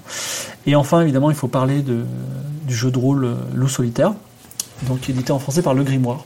[0.66, 4.14] Et enfin, évidemment, il faut parler du jeu de rôle euh, Loup solitaire,
[4.88, 6.26] donc édité en français par Le Grimoire.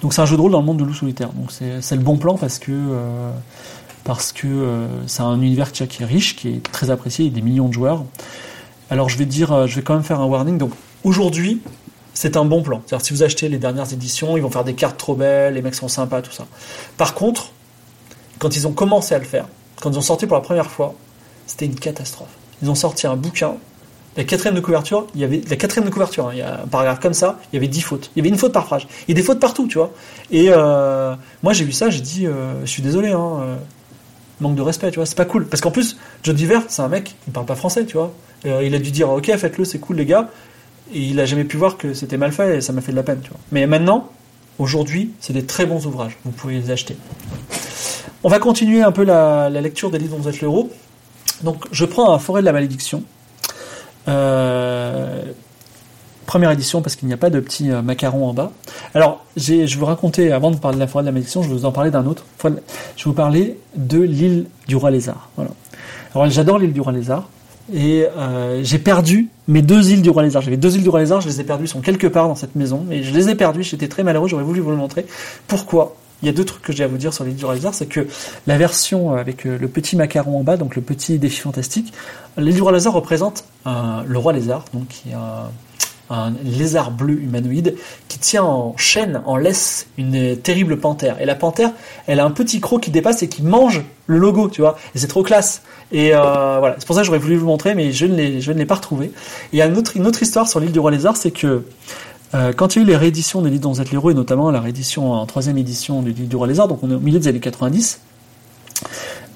[0.00, 1.30] Donc c'est un jeu de rôle dans le monde de Loup solitaire.
[1.30, 2.72] Donc c'est le bon plan parce que
[4.44, 7.42] euh, c'est un univers qui est riche, qui est très apprécié, il y a des
[7.42, 8.04] millions de joueurs.
[8.88, 10.56] Alors je vais dire, je vais quand même faire un warning.
[10.56, 10.70] Donc
[11.04, 11.60] aujourd'hui,
[12.18, 12.82] c'est un bon plan.
[12.84, 15.62] C'est-à-dire si vous achetez les dernières éditions, ils vont faire des cartes trop belles, les
[15.62, 16.48] mecs sont sympas, tout ça.
[16.96, 17.52] Par contre,
[18.40, 19.46] quand ils ont commencé à le faire,
[19.80, 20.96] quand ils ont sorti pour la première fois,
[21.46, 22.30] c'était une catastrophe.
[22.60, 23.54] Ils ont sorti un bouquin.
[24.16, 26.62] La quatrième de couverture, il y avait la quatrième de couverture, hein, il y a
[26.62, 28.10] un paragraphe comme ça, il y avait dix fautes.
[28.16, 28.82] Il y avait une faute par phrase.
[29.06, 29.92] Il y a des fautes partout, tu vois.
[30.32, 31.14] Et euh,
[31.44, 33.58] moi j'ai vu ça, j'ai dit, je suis désolé, hein,
[34.40, 35.46] manque de respect, tu vois, c'est pas cool.
[35.46, 38.12] Parce qu'en plus, John Diver, c'est un mec, il parle pas français, tu vois.
[38.46, 40.28] Euh, il a dû dire, ok, faites-le, c'est cool, les gars.
[40.92, 43.02] Il a jamais pu voir que c'était mal fait et ça m'a fait de la
[43.02, 43.20] peine.
[43.52, 44.10] Mais maintenant,
[44.58, 46.96] aujourd'hui, c'est des très bons ouvrages, vous pouvez les acheter.
[48.24, 50.44] On va continuer un peu la, lecture des livres dont vous êtes.
[51.42, 53.04] Donc, je prends un Forêt de la malédiction.
[54.08, 55.22] Euh,
[56.28, 58.52] première édition parce qu'il n'y a pas de petit euh, macaron en bas.
[58.94, 61.54] Alors, je vous raconter, avant de parler de la forêt de la malédiction, je vais
[61.54, 62.24] vous en parler d'un autre.
[62.44, 62.60] Je vais
[63.04, 65.30] vous parler de l'île du roi lézard.
[65.36, 65.50] Voilà.
[66.14, 67.28] Alors, j'adore l'île du roi lézard.
[67.72, 70.42] Et euh, j'ai perdu mes deux îles du roi lézard.
[70.42, 72.54] J'avais deux îles du roi lézard, je les ai perdues, sont quelque part dans cette
[72.54, 72.86] maison.
[72.90, 75.06] Et je les ai perdues, j'étais très malheureux, j'aurais voulu vous le montrer.
[75.46, 75.96] Pourquoi?
[76.22, 77.74] Il y a deux trucs que j'ai à vous dire sur l'île du roi lézard,
[77.74, 78.08] c'est que
[78.48, 81.92] la version avec euh, le petit macaron en bas, donc le petit défi fantastique,
[82.36, 85.50] l'île du roi lézard représente le roi lézard, donc qui est un,
[86.10, 87.74] un lézard bleu humanoïde
[88.08, 91.20] qui tient en chaîne, en laisse, une terrible panthère.
[91.20, 91.72] Et la panthère,
[92.06, 94.78] elle a un petit croc qui dépasse et qui mange le logo, tu vois.
[94.94, 95.62] Et c'est trop classe.
[95.92, 98.40] Et euh, voilà, c'est pour ça que j'aurais voulu vous montrer, mais je ne l'ai,
[98.40, 99.06] je ne l'ai pas retrouvé.
[99.06, 99.10] Et
[99.52, 101.62] il y a une autre, histoire sur l'île du roi lézard, c'est que
[102.34, 104.14] euh, quand il y a eu les rééditions des livres dont vous êtes l'héros, et
[104.14, 107.00] notamment la réédition en troisième édition du livre du roi lézard, donc on est au
[107.00, 108.00] milieu des années 90,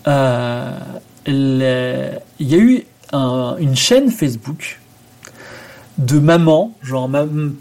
[0.08, 0.78] euh,
[1.26, 4.78] il y a eu un- une chaîne Facebook
[5.98, 7.10] de mamans, genre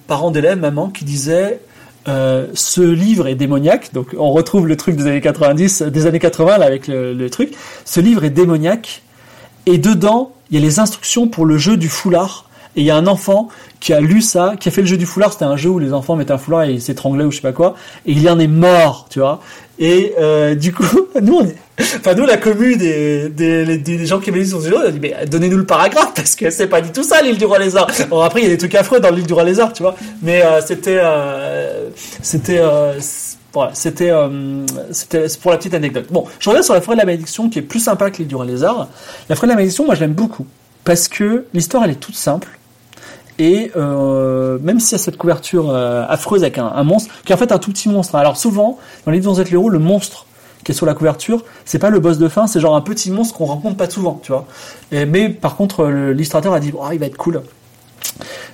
[0.08, 1.60] parents d'élèves, mamans, qui disaient
[2.08, 3.94] euh, ce livre est démoniaque.
[3.94, 7.30] Donc on retrouve le truc des années 90, des années 80 là avec le, le
[7.30, 7.54] truc.
[7.86, 9.04] Ce livre est démoniaque
[9.66, 12.50] et dedans il y a les instructions pour le jeu du foulard.
[12.76, 13.50] Et il y a un enfant
[13.82, 15.34] qui a lu ça, qui a fait le jeu du foulard.
[15.34, 17.42] C'était un jeu où les enfants mettaient un foulard et ils s'étranglaient ou je sais
[17.42, 17.76] pas quoi.
[18.06, 19.42] Et il y en est mort, tu vois.
[19.82, 20.86] Et euh, du coup,
[21.22, 24.88] nous, on, enfin nous, la commu des, des, des, gens qui sur ce jeu, on
[24.88, 27.46] a dit mais donnez-nous le paragraphe parce que c'est pas du tout ça l'île du
[27.46, 27.88] roi lézard.
[28.08, 29.96] Bon après il y a des trucs affreux dans l'île du roi lézard, tu vois.
[30.22, 31.90] Mais euh, c'était euh,
[32.22, 32.62] c'était
[33.54, 34.12] voilà, c'était
[34.92, 36.06] c'était pour la petite anecdote.
[36.12, 38.28] Bon, je reviens sur la forêt de la malédiction qui est plus sympa que l'île
[38.28, 38.88] du roi lézard.
[39.30, 40.46] La forêt de la malédiction, moi je l'aime beaucoup
[40.84, 42.60] parce que l'histoire elle est toute simple.
[43.40, 47.36] Et euh, même s'il y a cette couverture euh, affreuse avec un, monstre, qui est
[47.36, 48.16] en fait un tout petit monstre.
[48.16, 50.26] Alors souvent, dans les vous êtes l'héros, le monstre
[50.64, 53.10] qui est sur la couverture, c'est pas le boss de fin, c'est genre un petit
[53.10, 54.46] monstre qu'on rencontre pas souvent, tu vois.
[54.92, 57.42] Et, mais par contre, le- l'illustrateur a dit, oh, il va être cool.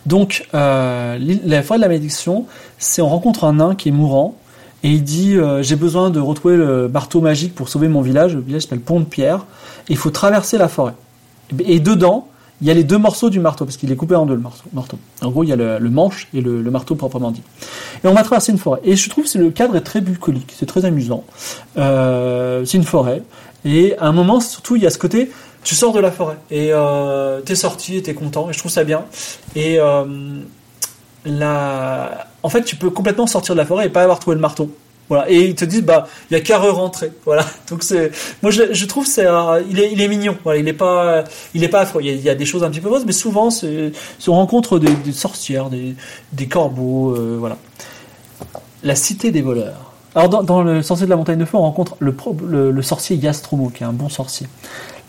[0.05, 2.45] Donc, euh, la forêt de la malédiction,
[2.77, 4.35] c'est on rencontre un nain qui est mourant
[4.83, 8.35] et il dit euh, j'ai besoin de retrouver le marteau magique pour sauver mon village.
[8.35, 9.45] Le village s'appelle Pont de Pierre.
[9.89, 10.93] Et il faut traverser la forêt.
[11.59, 12.27] Et, et dedans,
[12.61, 14.41] il y a les deux morceaux du marteau parce qu'il est coupé en deux le
[14.73, 14.97] marteau.
[15.21, 17.43] En gros, il y a le, manche et le, marteau proprement dit.
[18.03, 18.79] Et on va traverser une forêt.
[18.83, 21.23] Et je trouve que le cadre est très bucolique, c'est très amusant.
[21.77, 23.21] Euh, c'est une forêt.
[23.63, 25.31] Et à un moment, surtout, il y a ce côté,
[25.63, 28.49] tu sors de la forêt et euh, t'es sorti t'es content.
[28.49, 29.05] Et je trouve ça bien.
[29.55, 30.05] Et euh,
[32.43, 34.71] en fait, tu peux complètement sortir de la forêt et pas avoir trouvé le marteau.
[35.27, 37.11] Et ils te disent, bah, il y a qu'à re-rentrer.
[37.25, 37.45] Voilà.
[37.69, 38.11] Donc c'est,
[38.41, 40.37] moi je, trouve c'est, euh, il est, il est mignon.
[40.43, 40.59] Voilà.
[40.59, 41.23] Il est pas,
[41.53, 42.01] il est pas affreux.
[42.03, 43.49] Il y a, des choses un petit peu fausses, mais souvent
[44.27, 45.95] on rencontre des, sorcières, des,
[46.33, 47.57] des corbeaux, euh, voilà.
[48.83, 49.93] La cité des voleurs.
[50.15, 52.15] Alors dans, le sorcier de la montagne de feu, on rencontre le,
[52.71, 54.47] le, sorcier Yastromo, qui est un bon sorcier.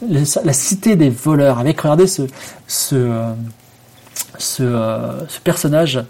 [0.03, 2.23] La cité des voleurs, avec regardez ce,
[2.67, 2.95] ce,
[4.61, 6.01] euh, ce personnage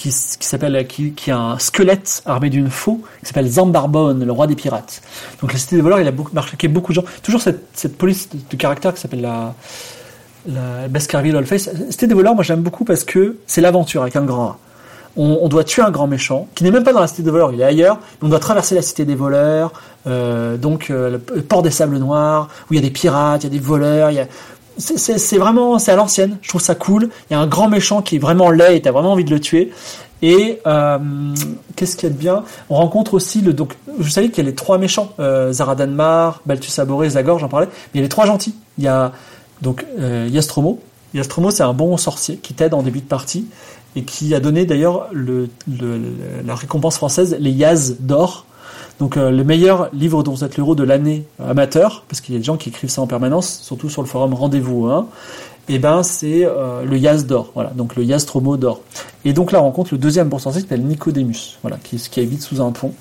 [0.00, 4.32] qui, qui s'appelle qui, qui a un squelette armé d'une faux qui s'appelle Zambarbone, le
[4.32, 5.02] roi des pirates.
[5.42, 7.04] Donc la cité des voleurs, il a marqué beaucoup de gens.
[7.22, 9.54] Toujours cette, cette police de, caractère qui s'appelle la
[10.46, 11.66] la Baskerville Allface.
[11.66, 14.58] La cité des voleurs, moi j'aime beaucoup parce que c'est l'aventure avec un grand A.
[15.16, 17.52] On, doit tuer un grand méchant qui n'est même pas dans la cité des voleurs,
[17.52, 17.98] il est ailleurs.
[18.22, 19.72] On doit traverser la cité des voleurs,
[20.06, 23.48] euh, donc euh, le port des sables noirs où il y a des pirates, il
[23.48, 24.26] y a des voleurs, il y a
[24.80, 26.38] c'est- vraiment c'est à l'ancienne.
[26.42, 27.10] Je trouve ça cool.
[27.30, 29.30] Il y a un grand méchant qui est vraiment laid et t'as vraiment envie de
[29.30, 29.70] le tuer.
[30.22, 30.98] Et euh,
[31.76, 32.44] qu'est-ce qu'il y a de bien?
[32.68, 36.42] On rencontre aussi le donc je savais qu'il y a les trois méchants euh, Zaradanmar
[36.44, 37.66] Balthus Aboré Zagor j'en parlais.
[37.66, 38.54] Mais il y a les trois gentils.
[38.78, 39.12] Il y a
[39.62, 40.78] donc euh, Yastromo.
[41.14, 43.46] Yastromo c'est un bon sorcier qui t'aide en début de partie
[43.96, 46.12] et qui a donné d'ailleurs le, le- le-
[46.44, 48.44] la récompense française les Yaz d'or
[49.00, 52.34] donc euh, le meilleur livre dont vous êtes l'héros de l'année euh, amateur, parce qu'il
[52.34, 55.06] y a des gens qui écrivent ça en permanence, surtout sur le forum Rendez-vous 1,
[55.70, 58.82] et ben c'est euh, le Yaz d'or, voilà, donc le Yastromo d'or.
[59.24, 62.20] Et donc là on rencontre le deuxième bon sorcier qui s'appelle Nicodemus, voilà, qui, qui
[62.20, 62.92] habite sous un pont.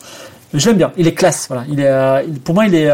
[0.54, 2.90] J'aime bien, il est classe, voilà, il est, pour moi il est,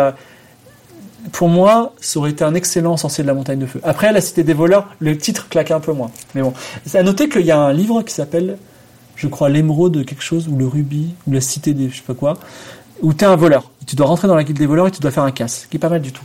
[1.31, 3.79] pour moi ça aurait été un excellent sorcier de la montagne de feu.
[3.83, 6.53] Après la cité des voleurs, le titre claque un peu moins, mais bon.
[6.87, 8.57] C'est à noter qu'il y a un livre qui s'appelle,
[9.15, 12.15] je crois, l'émeraude quelque chose ou le rubis ou la cité des je sais pas
[12.15, 12.39] quoi
[13.01, 13.71] où tu es un voleur.
[13.85, 15.77] Tu dois rentrer dans la guilde des voleurs et tu dois faire un casse, qui
[15.77, 16.23] est pas mal du tout.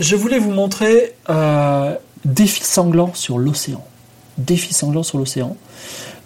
[0.00, 1.94] Je voulais vous montrer euh,
[2.24, 3.84] Défi sanglant sur l'océan.
[4.36, 5.56] Défi sanglant sur l'océan.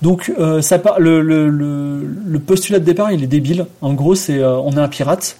[0.02, 3.66] Donc, euh, ça le, le, le, le postulat de départ, il est débile.
[3.80, 5.36] En gros, c'est euh, on est un pirate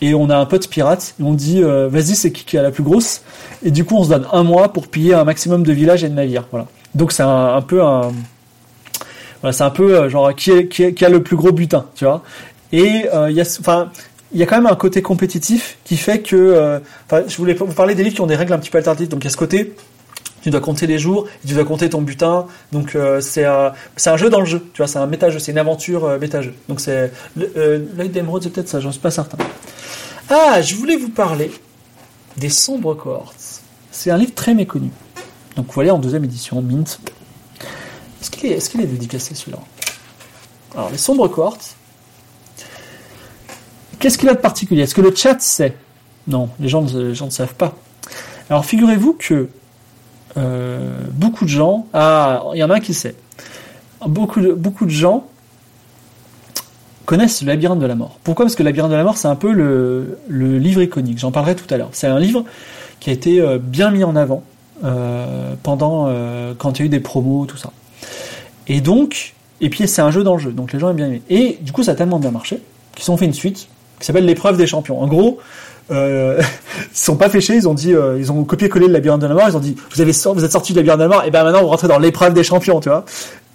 [0.00, 2.62] et on a un pote pirate et on dit euh, vas-y, c'est qui qui a
[2.62, 3.22] la plus grosse?
[3.62, 6.08] Et du coup, on se donne un mois pour piller un maximum de villages et
[6.08, 6.46] de navires.
[6.50, 6.66] Voilà.
[6.94, 8.12] Donc, c'est un peu un
[9.52, 12.22] c'est un peu euh, genre qui, a le plus gros butin, tu vois.
[12.72, 13.90] Et euh, il y a, enfin,
[14.32, 16.78] il y a quand même un côté compétitif qui fait que, euh,
[17.26, 19.08] je voulais vous parler des livres qui ont des règles un petit peu alternatives.
[19.08, 19.74] Donc il y a ce côté,
[20.42, 22.46] tu dois compter les jours, tu dois compter ton butin.
[22.72, 25.52] Donc c'est un, c'est un jeu dans le jeu, tu vois, c'est un méta-jeu, c'est
[25.52, 26.54] une aventure méta-jeu.
[26.68, 29.38] Donc c'est l'œil d'émeraude, c'est peut-être ça, j'en suis pas certain.
[30.28, 31.50] Ah, je voulais vous parler
[32.36, 33.62] des sombres cohortes.
[33.92, 34.90] C'est un livre très méconnu.
[35.56, 37.00] Donc voilà en deuxième édition, Mint.
[38.20, 38.30] Est-ce
[38.70, 39.58] qu'il est, dédicacé celui-là
[40.74, 41.76] Alors, les sombres cohortes.
[43.98, 45.76] Qu'est-ce qu'il a de particulier Est-ce que le chat sait
[46.26, 47.74] Non, les gens, ne- savent pas.
[48.50, 49.48] Alors, figurez-vous que
[51.12, 51.86] beaucoup de gens.
[51.92, 53.16] Ah, il y en a un qui sait.
[54.06, 55.26] Beaucoup de, beaucoup de gens
[57.06, 58.18] connaissent le labyrinthe de la mort.
[58.22, 61.18] Pourquoi Parce que le labyrinthe de la mort, c'est un peu le, le livre iconique.
[61.18, 61.88] J'en parlerai tout à l'heure.
[61.92, 62.44] C'est un livre
[63.00, 64.42] qui a été bien mis en avant
[65.62, 66.12] pendant
[66.58, 67.72] quand il y a eu des promos, tout ça.
[68.68, 71.06] Et donc, et puis c'est un jeu dans le jeu, donc les gens aiment bien
[71.06, 71.22] aimer.
[71.30, 72.60] Et du coup, ça a tellement bien marché
[72.94, 73.68] qu'ils ont fait une suite
[73.98, 75.00] qui s'appelle l'épreuve des champions.
[75.00, 75.38] En gros,
[75.90, 76.42] euh,
[76.92, 79.34] ils sont pas fêchés, ils ont dit, euh, ils ont copié-collé le labyrinthe de la
[79.34, 81.30] mort, ils ont dit, vous avez vous êtes sorti du labyrinthe de la mort, et
[81.30, 83.04] ben maintenant vous rentrez dans l'épreuve des champions, tu vois.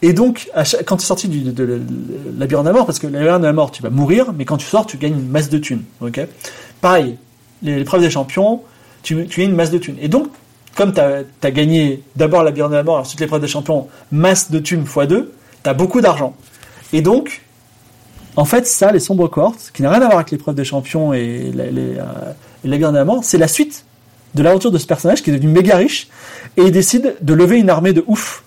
[0.04, 0.50] Et donc,
[0.86, 1.82] quand tu es sorti du de,
[2.38, 4.46] labyrinthe de la mort, parce que le labyrinthe de la mort, tu vas mourir, mais
[4.46, 6.22] quand tu sors, tu gagnes une masse de thunes, ok?
[6.80, 7.18] Pareil,
[7.62, 8.62] l'épreuve des champions,
[9.04, 9.98] tu, tu gagnes une masse de thunes.
[10.02, 10.30] Et donc,
[10.76, 14.52] comme tu as, gagné d'abord la labyrinthe de la mort, ensuite l'épreuve des champions, masse
[14.52, 15.34] de thunes x 2,
[15.64, 16.36] tu as beaucoup d'argent.
[16.94, 17.42] Et donc,
[18.36, 21.14] en fait, ça, les sombres cohortes, qui n'a rien à voir avec l'épreuve des champions
[21.14, 23.86] et, la, les, euh, c'est la suite
[24.36, 26.08] de l'aventure de ce personnage qui est devenu méga riche
[26.56, 28.44] et il décide de lever une armée de ouf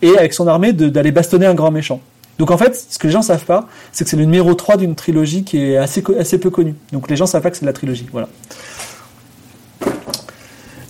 [0.00, 2.00] et avec son armée d'aller bastonner un grand méchant.
[2.38, 4.76] Donc en fait, ce que les gens savent pas, c'est que c'est le numéro 3
[4.76, 6.74] d'une trilogie qui est assez, assez peu connue.
[6.92, 8.06] Donc les gens savent pas que c'est la trilogie.
[8.12, 8.28] Voilà.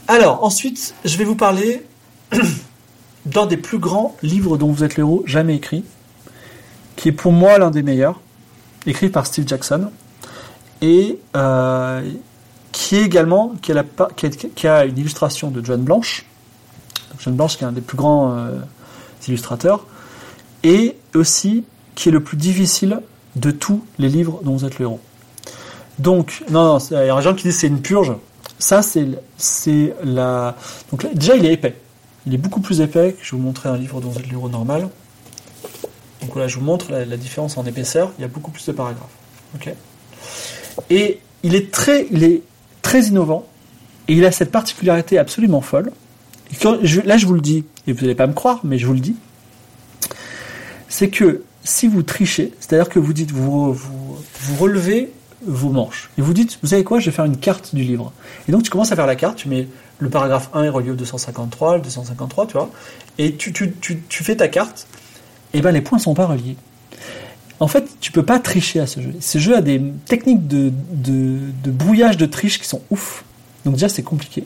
[0.08, 1.84] Alors, ensuite, je vais vous parler
[3.26, 5.84] d'un des plus grands livres dont vous êtes l'héros jamais écrit,
[6.94, 8.20] qui est pour moi l'un des meilleurs,
[8.86, 9.90] écrit par Steve Jackson,
[10.80, 12.08] et euh,
[12.70, 13.72] qui est également qui
[14.68, 16.24] a, une illustration de John Blanche,
[17.18, 18.60] John Blanche qui est un des plus grands euh,
[19.26, 19.86] illustrateurs,
[20.62, 21.64] et aussi
[21.96, 23.00] qui est le plus difficile
[23.34, 25.00] de tous les livres dont vous êtes le héros.
[25.98, 28.12] Donc, non, non, il y a des gens qui disent c'est une purge.
[28.58, 30.56] Ça, c'est, la.
[30.90, 31.76] Donc déjà, il est épais.
[32.26, 34.88] Il est beaucoup plus épais que je vous montrer un livre êtes le héros normal.
[36.22, 38.12] Donc là, je vous montre la, différence en épaisseur.
[38.18, 39.06] Il y a beaucoup plus de paragraphes.
[39.54, 39.72] Ok.
[40.90, 42.42] Et il est très, il est
[42.82, 43.46] très innovant
[44.08, 45.92] et il a cette particularité absolument folle.
[46.62, 49.00] là, je vous le dis, et vous n'allez pas me croire, mais je vous le
[49.00, 49.16] dis,
[50.88, 55.12] c'est que si vous trichez, c'est-à-dire que vous dites, vous, vous, vous relevez
[55.46, 56.10] vos manches.
[56.18, 58.12] Et vous dites, vous savez quoi, je vais faire une carte du livre.
[58.48, 59.68] Et donc tu commences à faire la carte, tu mets
[59.98, 62.70] le paragraphe 1 est relié au 253, le 253, tu vois,
[63.18, 64.86] et tu, tu, tu, tu fais ta carte,
[65.54, 66.56] et ben les points ne sont pas reliés.
[67.60, 69.14] En fait, tu peux pas tricher à ce jeu.
[69.20, 73.24] Ce jeu a des techniques de, de, de brouillage de triche qui sont ouf.
[73.64, 74.44] Donc déjà, c'est compliqué.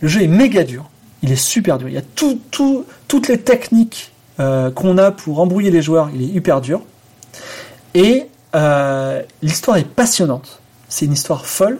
[0.00, 0.90] Le jeu est méga dur.
[1.22, 1.88] Il est super dur.
[1.88, 6.10] Il y a tout, tout, toutes les techniques euh, qu'on a pour embrouiller les joueurs.
[6.14, 6.82] Il est hyper dur.
[7.94, 10.60] Et euh, l'histoire est passionnante.
[10.88, 11.78] C'est une histoire folle.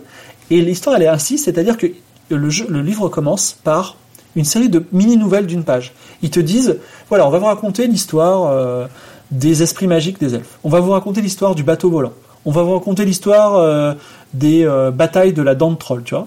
[0.51, 1.86] Et l'histoire, elle est ainsi, c'est-à-dire que
[2.30, 3.96] le, livre commence par
[4.36, 5.92] une série de mini-nouvelles d'une page.
[6.22, 6.78] Ils te disent,
[7.09, 8.86] voilà, on va vous raconter l'histoire euh,
[9.30, 10.59] des esprits magiques des elfes.
[10.64, 12.12] On va vous raconter l'histoire du bateau volant.
[12.44, 13.94] On va vous raconter l'histoire euh,
[14.34, 16.26] des batailles de la dent de troll, tu vois.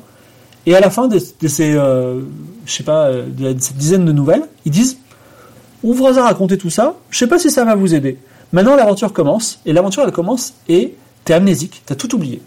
[0.65, 2.21] Et à la fin de, ces, je
[2.65, 4.97] sais pas, de cette dizaine de nouvelles, ils disent,
[5.83, 8.17] on vous a raconté tout ça, je sais pas si ça va vous aider.
[8.53, 10.95] Maintenant, l'aventure commence, et l'aventure, elle commence, et
[11.25, 12.41] t'es amnésique, t'as tout oublié.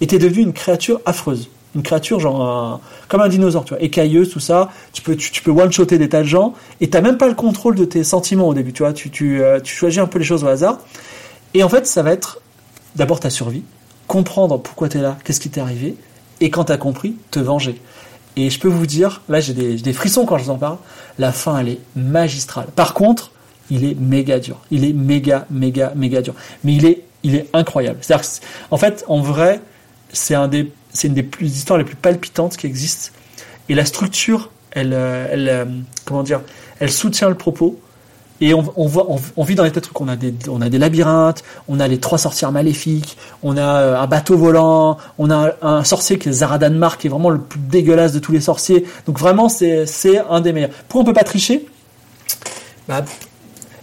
[0.00, 1.48] Et t'es devenu une créature affreuse.
[1.74, 4.70] Une créature genre comme un dinosaure, tu vois, écailleuse, tout ça.
[4.92, 7.74] Tu peux, tu, peux one-shotter des tas de gens, et t'as même pas le contrôle
[7.74, 8.92] de tes sentiments au début, tu vois.
[8.92, 10.78] Tu, tu, euh, tu choisis un peu les choses au hasard.
[11.54, 12.40] Et en fait, ça va être
[12.96, 13.62] d'abord ta survie,
[14.06, 15.96] comprendre pourquoi t'es là, qu'est-ce qui t'est arrivé,
[16.40, 17.80] et quand t'as compris, te venger.
[18.36, 20.76] Et je peux vous dire, là j'ai des, des, frissons quand je vous en parle,
[21.18, 22.66] la fin elle est magistrale.
[22.74, 23.30] Par contre,
[23.70, 24.60] il est méga dur.
[24.70, 26.34] Il est méga, méga, méga dur.
[26.64, 27.98] Mais il est, il est incroyable.
[28.02, 28.28] C'est-à-dire
[28.70, 29.60] en fait, en vrai,
[30.12, 30.72] c'est un des,
[31.04, 33.10] une des plus, histoires les plus palpitantes qui existent.
[33.68, 35.64] Et la structure, elle, euh, elle, euh,
[36.04, 36.40] comment dire,
[36.80, 37.78] elle soutient le propos.
[38.42, 39.06] Et on, voit,
[39.36, 39.98] on, vit dans les trucs.
[39.98, 43.98] On a des, a des labyrinthes, on a les trois sorcières maléfiques, on a euh,
[43.98, 47.38] un bateau volant, on a un, sorcier qui est Zaradan Mark, qui est vraiment le
[47.38, 48.84] plus dégueulasse de tous les sorciers.
[49.06, 50.68] Donc vraiment, c'est, c'est un des meilleurs.
[50.86, 51.66] Pourquoi on peut pas tricher?
[52.88, 53.02] Bah,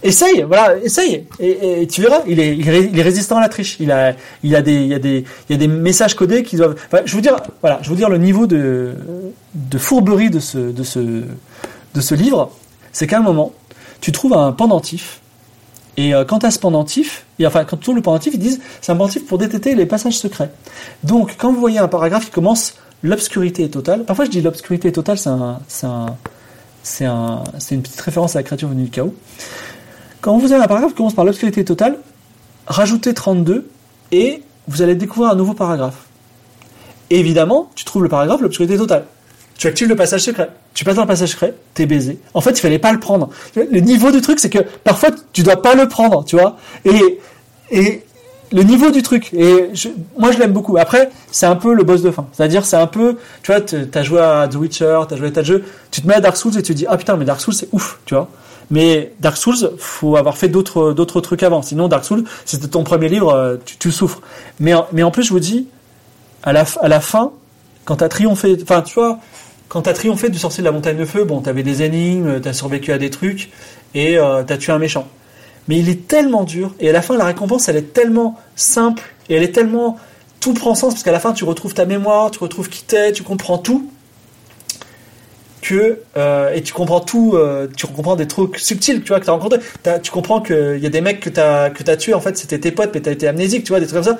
[0.03, 3.77] essaye, voilà, essaye, et, tu verras, il est, résistant à la triche.
[3.79, 4.13] Il a,
[4.43, 6.75] il a des, il y a des, il a des messages codés qui doivent.
[7.05, 8.95] je vous dire, voilà, je vous dire le niveau de,
[9.77, 12.51] fourberie de ce, de ce, de ce livre,
[12.91, 13.53] c'est qu'à un moment,
[14.01, 15.21] tu trouves un pendentif,
[15.97, 18.59] et euh, quand à ce pendentif, et enfin quand tu trouves le pendentif, ils disent
[18.81, 20.51] c'est un pendentif pour détecter les passages secrets.
[21.03, 24.87] Donc quand vous voyez un paragraphe qui commence l'obscurité est totale, parfois je dis l'obscurité
[24.87, 26.15] est totale, c'est un, c'est un,
[26.81, 29.13] c'est un, une petite référence à la créature venue du chaos.
[30.23, 31.97] Quand vous avez un paragraphe qui commence par l'obscurité totale,
[32.65, 33.69] rajoutez 32
[34.13, 36.05] et vous allez découvrir un nouveau paragraphe.
[37.09, 39.03] évidemment, tu trouves le paragraphe l'obscurité totale.
[39.57, 40.49] Tu actives le passage secret.
[40.73, 42.19] Tu passes dans le passage secret, t'es baisé.
[42.33, 43.31] En fait, il fallait pas le prendre.
[43.57, 46.55] Le niveau du truc, c'est que parfois, tu dois pas le prendre, tu vois.
[46.85, 47.19] Et,
[47.69, 48.05] et
[48.53, 49.33] le niveau du truc.
[49.33, 49.71] Et
[50.17, 50.77] moi, je l'aime beaucoup.
[50.77, 52.27] Après, c'est un peu le boss de fin.
[52.31, 55.41] C'est-à-dire, c'est un peu, tu vois, t'as joué à The Witcher, t'as joué à tas
[55.41, 57.25] de jeux, tu te mets à Dark Souls et tu te dis, ah putain, mais
[57.25, 58.29] Dark Souls, c'est ouf, tu vois.
[58.71, 61.61] Mais Dark Souls, faut avoir fait d'autres, d'autres trucs avant.
[61.61, 64.21] Sinon, Dark Souls, c'était ton premier livre, euh, tu, souffres.
[64.59, 65.67] Mais, en- mais en plus, je vous dis,
[66.43, 67.31] à la, à la fin,
[67.85, 69.19] quand t'as triomphé, enfin, tu vois,
[69.67, 72.53] quand t'as triomphé du sorcier de la montagne de feu, bon, t'avais des énigmes, t'as
[72.53, 73.49] survécu à des trucs,
[73.95, 75.07] et euh, t'as tué un méchant.
[75.67, 79.03] Mais il est tellement dur, et à la fin, la récompense, elle est tellement simple,
[79.29, 79.97] et elle est tellement...
[80.39, 83.13] Tout prend sens, parce qu'à la fin, tu retrouves ta mémoire, tu retrouves qui t'es,
[83.13, 83.89] tu comprends tout,
[85.63, 85.99] que...
[86.17, 89.31] euh, et tu comprends tout, euh, tu comprends des trucs subtils, tu vois, que t'as
[89.31, 89.59] rencontré.
[89.81, 92.37] T'as- tu comprends qu'il y a des mecs que t'as que t'as tués, en fait,
[92.37, 94.19] c'était tes potes, mais t'as été amnésique, tu vois, des trucs comme ça.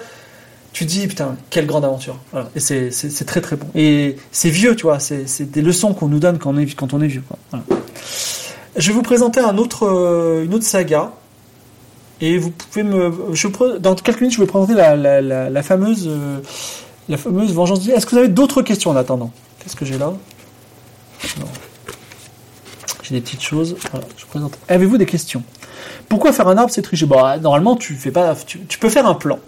[0.72, 2.18] Tu dis putain quelle grande aventure.
[2.56, 3.68] Et c'est, c'est, très très bon.
[3.76, 6.74] Et c'est vieux tu vois c'est, c'est des leçons qu'on nous donne quand on est,
[6.74, 7.22] quand on est vieux
[8.76, 11.12] je vais vous présenter euh, une autre saga.
[12.22, 16.10] Et vous pouvez me je, dans quelques minutes je vais présenter la, la, fameuse
[17.08, 17.88] la fameuse vengeance.
[17.88, 19.32] Est-ce que vous avez d'autres questions en attendant?
[19.60, 20.14] Qu'est-ce que j'ai là?
[23.04, 25.44] J'ai des petites choses voilà, je présente avez-vous des questions?
[26.10, 27.06] Pourquoi faire un arbre c'est tricher?
[27.06, 29.40] Bah normalement tu fais pas tu, peux faire un plan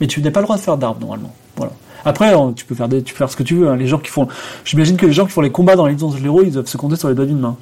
[0.00, 1.32] mais tu n'as pas le droit de faire d'arbre normalement.
[1.56, 1.72] Voilà.
[2.04, 3.68] Après, on- tu peux faire des, tu ce que tu veux.
[3.68, 3.76] hein.
[3.76, 4.28] Les gens qui font,
[4.64, 6.76] j'imagine que les gens qui font les combats dans les of Hero, ils doivent se
[6.76, 7.56] compter sur les doigts d'une main.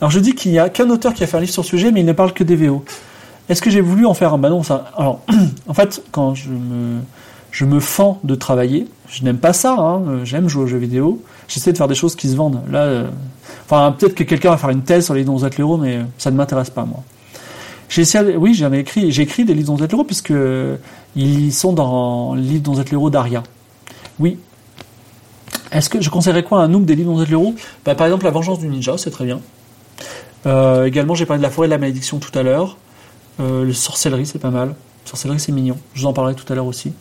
[0.00, 1.70] Alors je dis qu'il n'y a qu'un auteur qui a fait un livre sur ce
[1.70, 2.84] sujet, mais il ne parle que des VO.
[3.48, 4.38] Est-ce que j'ai voulu en faire un?
[4.38, 4.90] Bah non, ça.
[4.96, 5.20] Alors,
[5.68, 7.00] en fait, quand je me,
[7.56, 9.76] je me fends de travailler, je n'aime pas ça.
[9.78, 10.02] Hein.
[10.08, 11.22] euh, J'aime jouer aux jeux vidéo.
[11.48, 12.60] J'essaie de faire des choses qui se vendent.
[12.70, 13.08] Là, euh,
[13.64, 16.30] enfin, peut-être que quelqu'un va faire une thèse sur les Legends of Hero, mais ça
[16.30, 17.02] ne m'intéresse pas moi.
[17.88, 20.34] J'ai essayé, oui, écrit, j'ai écrit des livres dont Hero puisque
[21.16, 23.42] ils sont dans le livre dont Hero d'Aria.
[24.18, 24.36] Oui.
[25.72, 27.54] Est-ce que je conseillerais quoi à un noob des livres dont Hero
[27.86, 29.40] bah, Par exemple, La Vengeance du Ninja, c'est très bien.
[30.44, 32.76] Euh, également, j'ai parlé de La Forêt de la Malédiction tout à l'heure.
[33.40, 34.74] Euh, le Sorcellerie, c'est pas mal.
[35.06, 35.78] Sorcellerie, c'est mignon.
[35.94, 36.92] Je vous en parlerai tout à l'heure aussi.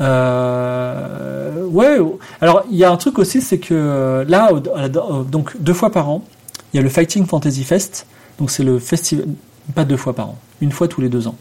[0.00, 1.98] Euh, ouais.
[2.40, 4.50] Alors, il y a un truc aussi, c'est que euh, là,
[5.24, 6.24] donc deux fois par an,
[6.72, 8.06] il y a le Fighting Fantasy Fest.
[8.38, 9.26] Donc, c'est le festival,
[9.74, 11.36] pas deux fois par an, une fois tous les deux ans.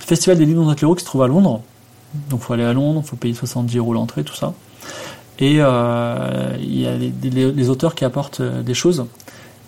[0.00, 1.62] Le Festival des livres dont Hero qui se trouve à Londres.
[2.30, 4.54] Donc, faut aller à Londres, faut payer 70 euros l'entrée, tout ça.
[5.40, 9.06] Et euh, il y a les, auteurs qui apportent des choses.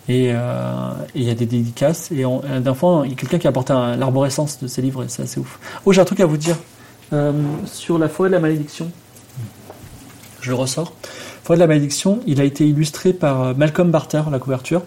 [0.08, 2.10] Et il y a des dédicaces.
[2.12, 2.24] Et
[2.60, 5.22] d'un fois, il y a quelqu'un qui a apporté l'arborescence de ses livres, et c'est
[5.22, 5.58] assez ouf.
[5.84, 6.56] Oh, j'ai un truc à vous dire.
[7.12, 7.32] Euh,
[7.66, 8.90] sur la forêt de la malédiction.
[10.40, 10.94] Je le ressors.
[11.42, 14.82] Forêt de la malédiction, il a été illustré par euh, Malcolm Barter, la couverture.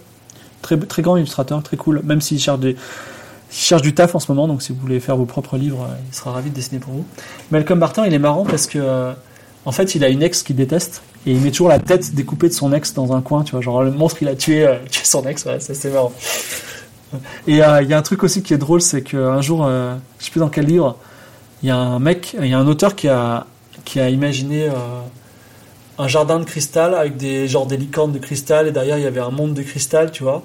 [0.61, 2.01] Très, très grand illustrateur, très cool.
[2.03, 2.77] Même s'il cherche, des,
[3.53, 5.83] il cherche du taf en ce moment, donc si vous voulez faire vos propres livres,
[5.83, 7.05] euh, il sera ravi de dessiner pour vous.
[7.51, 9.13] Malcolm Barter, il est marrant parce que, euh,
[9.65, 12.49] en fait, il a une ex qu'il déteste et il met toujours la tête découpée
[12.49, 13.61] de son ex dans un coin, tu vois.
[13.61, 16.11] Genre, le monstre, il a tué, euh, tué son ex, ouais, ça c'est marrant.
[17.45, 20.25] Et euh, il y a un truc aussi qui est drôle, c'est qu'un jour, je
[20.25, 20.97] sais plus dans quel livre,
[21.63, 23.45] il y a un mec, il y a un auteur qui a,
[23.85, 24.71] qui a imaginé euh,
[25.97, 29.07] un jardin de cristal avec des genre des licornes de cristal et derrière il y
[29.07, 30.43] avait un monde de cristal, tu vois.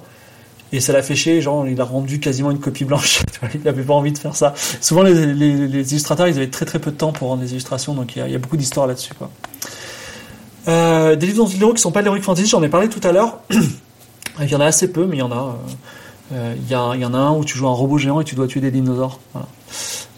[0.70, 3.20] Et ça l'a fait chier, genre il a rendu quasiment une copie blanche.
[3.54, 4.52] il n'avait pas envie de faire ça.
[4.80, 7.52] Souvent les, les- les illustrateurs ils avaient très très peu de temps pour rendre des
[7.52, 9.14] illustrations, donc il y a, il y a beaucoup d'histoires là-dessus.
[9.14, 9.30] quoi.
[10.68, 13.12] Euh, des livres dont qui sont pas de l'heroic fantasy, j'en ai parlé tout à
[13.12, 13.38] l'heure.
[14.40, 15.36] il y en a assez peu, mais il y en a.
[15.36, 17.96] euh, euh, Il y, a- il y en a un où tu joues un robot
[17.96, 19.18] géant et tu dois tuer des dinosaures.
[19.32, 19.48] Voilà.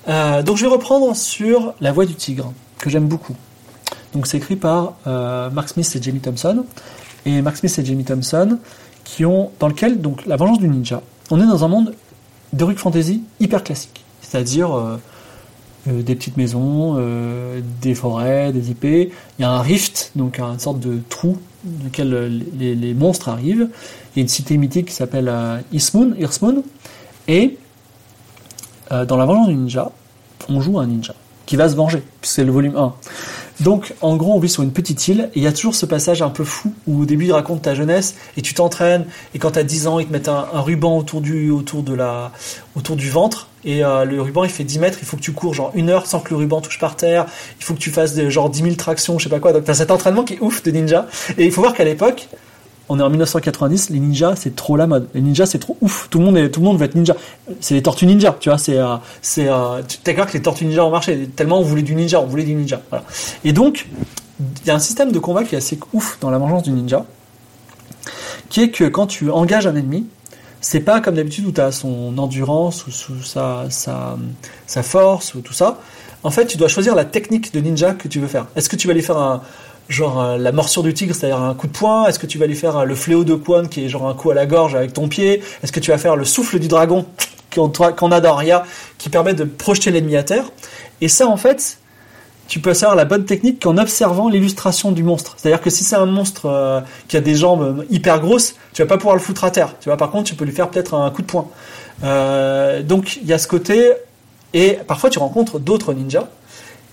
[0.08, 3.36] Euh, donc je vais reprendre sur La Voix du Tigre, que j'aime beaucoup.
[4.14, 6.64] Donc c'est écrit par euh, Mark Smith et Jamie Thompson.
[7.26, 8.58] Et Mark Smith et Jamie Thompson,
[9.04, 11.94] qui ont, dans lequel, donc La Vengeance du Ninja, on est dans un monde
[12.52, 14.04] d'heroic fantasy hyper classique.
[14.22, 14.96] C'est-à-dire euh,
[15.86, 16.98] des petites maisons,
[17.80, 18.84] des forêts, des IP.
[18.84, 23.68] Il y a un rift, donc une sorte de trou dans lequel les, monstres arrivent.
[24.14, 25.32] Il y a une cité mythique qui s'appelle
[25.72, 26.14] Eastmoon.
[27.28, 27.58] Et
[28.92, 29.90] euh, dans La Vengeance du Ninja,
[30.48, 31.14] on joue un ninja
[31.50, 32.94] qui va se venger, c'est le volume 1.
[33.58, 35.84] Donc, en gros, on vit sur une petite île, et il y a toujours ce
[35.84, 39.04] passage un peu fou, où au début, il raconte ta jeunesse, et tu t'entraînes,
[39.34, 42.30] et quand t'as 10 ans, ils te mettent un, ruban autour du, autour, de la,
[42.76, 45.32] autour du ventre, et euh, le ruban, il fait 10 mètres, il faut que tu
[45.32, 47.26] cours genre une heure sans que le ruban touche par terre,
[47.58, 49.64] il faut que tu fasses des, genre 10 000 tractions, je sais pas quoi, donc
[49.74, 52.28] cet entraînement qui est ouf de ninja, et il faut voir qu'à l'époque,
[52.90, 55.08] on est en 1990, les ninjas c'est trop la mode.
[55.14, 56.08] Les ninjas c'est trop ouf.
[56.10, 57.14] Tout le monde tout le monde veut être ninja.
[57.60, 58.58] C'est les tortues ninja, tu vois.
[58.58, 61.28] C'est, euh, c'est, euh, t'es clair que les tortues ninja ont marché.
[61.36, 62.82] Tellement on voulait du ninja, on voulait du ninja.
[63.44, 63.86] Et donc,
[64.40, 66.72] il y a un système de combat qui est assez ouf dans la vengeance du
[66.72, 67.06] ninja,
[68.48, 70.06] qui est que quand tu engages un ennemi,
[70.60, 72.90] c'est pas comme d'habitude où tu as son endurance ou
[73.22, 74.18] sa, sa,
[74.66, 75.78] sa force ou tout ça.
[76.24, 78.46] En fait, tu dois choisir la technique de ninja que tu veux faire.
[78.56, 79.42] Est-ce que tu vas lui faire un,
[79.90, 82.46] genre euh, la morsure du tigre, c'est-à-dire un coup de poing Est-ce que tu vas
[82.46, 84.74] lui faire euh, le fléau de Quan, qui est genre un coup à la gorge
[84.74, 85.42] avec ton pied?
[85.62, 87.04] Est-ce que tu vas faire le souffle du dragon
[87.54, 88.64] qu'on a dans Aria
[88.96, 90.50] qui permet de projeter l'ennemi à terre?
[91.02, 91.78] Et ça, en fait,
[92.50, 95.34] tu peux savoir la bonne technique qu'en observant l'illustration du monstre.
[95.36, 98.88] C'est-à-dire que si c'est un monstre euh, qui a des jambes hyper grosses, tu vas
[98.88, 99.74] pas pouvoir le foutre à terre.
[99.80, 101.48] Tu vois, par contre, tu peux lui faire peut-être un coup de poing.
[102.02, 103.92] Euh, donc il y a ce côté,
[104.54, 106.28] et parfois tu rencontres d'autres ninjas,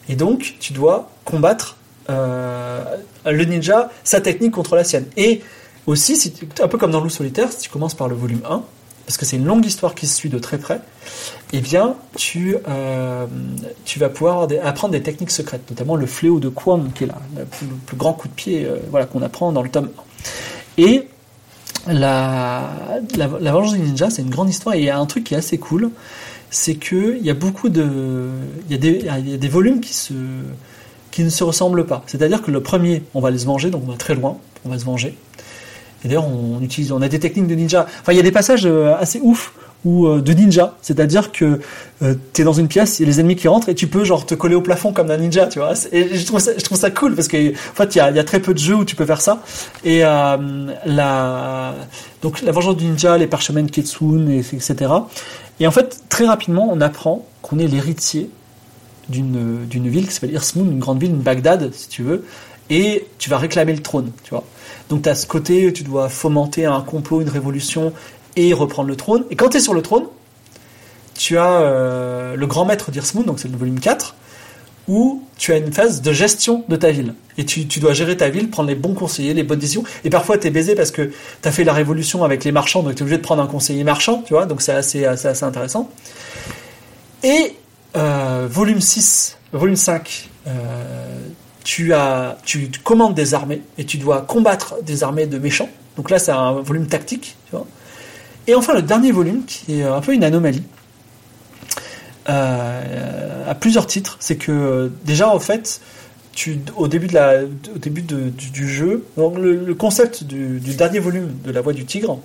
[0.10, 1.77] et donc tu dois combattre euh,
[2.10, 5.06] le ninja, sa technique contre la sienne.
[5.18, 5.42] Et
[5.88, 8.62] aussi, un peu comme dans Loup solitaire, si tu commences par le volume 1,
[9.06, 10.82] parce que c'est une longue histoire qui se suit de très près,
[11.54, 13.26] eh bien, tu, euh,
[13.86, 17.18] tu vas pouvoir apprendre des techniques secrètes, notamment le fléau de Kwang, qui est là,
[17.38, 19.90] le plus, grand coup de pied euh, voilà, qu'on apprend dans le tome
[20.78, 20.84] 1.
[20.84, 21.08] Et
[21.88, 22.70] la,
[23.16, 25.36] la, Vengeance des Ninjas, c'est une grande histoire, et il y a un truc qui
[25.36, 25.90] est assez cool,
[26.50, 28.28] c'est qu'il y a beaucoup de...
[28.70, 30.14] Il y il y a des volumes qui se
[31.18, 32.04] qui ne se ressemblent pas.
[32.06, 34.70] C'est-à-dire que le premier, on va les se venger, donc on va très loin, on
[34.70, 35.18] va se venger.
[36.06, 37.88] Et d'ailleurs, on utilise, on a des techniques de ninja.
[38.02, 39.52] Enfin, il y a des passages euh, assez ouf
[39.84, 41.60] ou euh, de ninja, c'est-à-dire que
[42.04, 43.88] euh, tu es dans une pièce, il y a les ennemis qui rentrent et tu
[43.88, 45.74] peux genre te coller au plafond comme un ninja, tu vois.
[45.92, 48.76] Et je trouve ça, cool parce que fait il y a, très peu de jeux
[48.76, 49.42] où tu peux faire ça.
[49.84, 51.74] Et la
[52.22, 54.76] donc la vengeance du ninja, les parchemins Ketsune, et, etc.
[55.60, 58.30] Et en fait très rapidement on apprend qu'on est l'héritier
[59.10, 62.26] d'une ville qui s'appelle Irsmoun, une grande ville, une Bagdad si tu veux,
[62.70, 64.44] et tu vas réclamer le trône, tu vois.
[64.90, 67.94] Donc tu as ce côté, tu dois fomenter un complot, une révolution
[68.36, 69.26] et reprendre le trône.
[69.32, 70.06] Et quand tu es sur le trône,
[71.16, 74.16] tu as euh, le grand maître d'Irsmoon, donc c'est le volume 4,
[74.88, 77.14] où tu as une phase de gestion de ta ville.
[77.38, 79.84] Et tu, dois gérer ta ville, prendre les bons conseillers, les bonnes décisions.
[80.04, 81.12] Et parfois, tu es baisé parce que
[81.42, 83.48] tu as fait la révolution avec les marchands, donc tu es obligé de prendre un
[83.48, 85.90] conseiller marchand, tu vois, donc c'est assez, assez, intéressant.
[87.24, 87.54] Et
[87.98, 90.30] euh, volume 6, volume 5,
[91.64, 92.38] tu, as,
[92.84, 95.70] commandes des armées et tu dois combattre des armées de méchants.
[95.98, 97.36] Donc là, c'est un volume tactique.
[98.48, 100.64] Et enfin, le dernier volume, qui est un peu une anomalie,
[102.30, 105.82] euh, à plusieurs titres, c'est que déjà, en fait,
[106.76, 112.20] au début, du, jeu, le, concept du, dernier volume de La Voix du Tigre,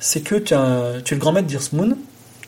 [0.00, 1.96] c'est que tu, es le grand maître d'Irsmoon,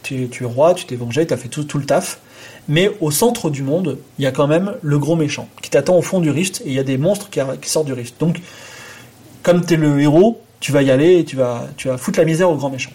[0.03, 2.21] tu, tu, es roi, tu t'es vengé, tu as fait tout le taf,
[2.69, 5.97] mais au centre du monde, il y a quand même le gros méchant qui t'attend
[5.97, 8.19] au fond du rift et il y a des monstres qui, sortent du rift.
[8.21, 8.41] Donc,
[9.43, 12.25] comme tu es le héros, tu vas y aller et tu vas, tu foutre la
[12.25, 12.91] misère au grand méchant.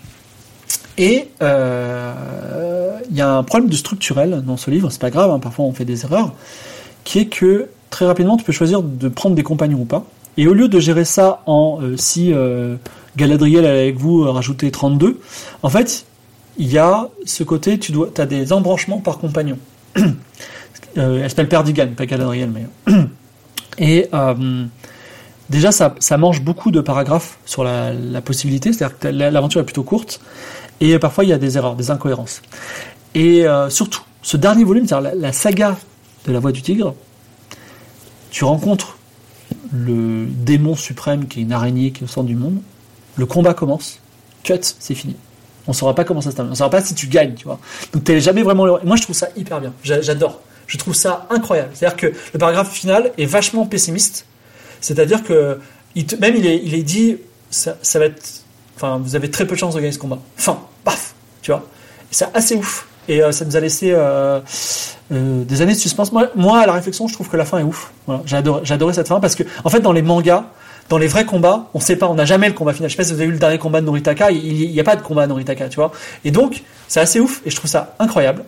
[0.98, 5.32] Et euh, il y a un problème de structurel dans ce livre, c'est pas grave,
[5.32, 6.34] hein, parfois on fait des erreurs,
[7.04, 10.04] qui est que très rapidement tu peux choisir de prendre des compagnons ou pas.
[10.38, 12.76] Et au lieu de gérer ça en euh, si euh,
[13.18, 15.20] Galadriel est avec vous, rajouter 32,
[15.64, 16.06] en fait,
[16.62, 19.58] il y a ce côté, tu as des embranchements par compagnon.
[19.98, 22.94] euh, elle s'appelle Perdigan, pas Galadriel, mais.
[23.80, 24.66] Et euh,
[25.50, 30.22] déjà, ça, mange beaucoup de paragraphes sur la, possibilité, c'est-à-dire que l'aventure est plutôt courte,
[30.82, 32.44] et parfois il y a des erreurs, des incohérences.
[33.16, 35.78] Et euh, surtout, ce dernier volume, c'est-à-dire la, la, saga
[36.28, 36.94] de la voix du tigre,
[38.30, 38.98] tu rencontres
[39.72, 42.62] le démon suprême qui est une araignée qui est au centre du monde,
[43.16, 44.00] le combat commence,
[44.44, 45.16] cut, c'est fini.
[45.68, 46.52] On saura pas comment ça se termine.
[46.52, 47.60] On saura pas si tu gagnes, tu vois.
[47.94, 48.66] Donc t'es jamais vraiment.
[48.84, 49.74] Moi, je trouve ça hyper bien.
[49.84, 50.42] J'adore.
[50.68, 51.72] Je trouve ça incroyable.
[51.74, 54.26] C'est-à-dire que le paragraphe final est vachement pessimiste.
[54.80, 55.60] C'est-à-dire que
[56.20, 57.18] même il est, il est dit,
[57.50, 58.24] ça, va être,
[58.76, 60.20] enfin, vous avez très peu de chances de gagner ce combat.
[60.38, 61.66] Fin, paf, tu vois.
[62.10, 62.88] C'est assez ouf.
[63.08, 64.40] Et euh, ça nous a laissé euh,
[65.12, 66.12] euh, des années de suspense.
[66.12, 67.92] Moi, à la réflexion, je trouve que la fin est ouf.
[68.06, 68.22] Voilà.
[68.26, 70.46] J'ai adoré, cette fin parce que, en fait, dans les mangas,
[70.92, 72.90] dans les vrais combats, on sait pas, on n'a jamais le combat final.
[72.90, 74.84] Je sais pas si vous avez vu le dernier combat de Noritaka, il n'y a
[74.84, 75.94] pas de combat de Noritaka, tu vois.
[76.26, 78.44] Et donc, c'est assez ouf et je trouve ça incroyable.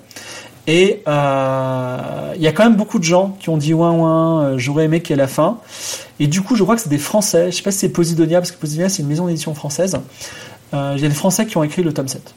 [0.68, 4.44] Et euh, il y a quand même beaucoup de gens qui ont dit ouin ouin,
[4.44, 5.60] euh, j'aurais aimé qu'il y ait la fin.
[6.20, 8.40] Et du coup, je crois que c'est des Français, je sais pas si c'est Posidonia,
[8.40, 9.98] parce que Posidonia c'est une maison d'édition française.
[10.74, 12.36] Euh, il y a des Français qui ont écrit le tome 7.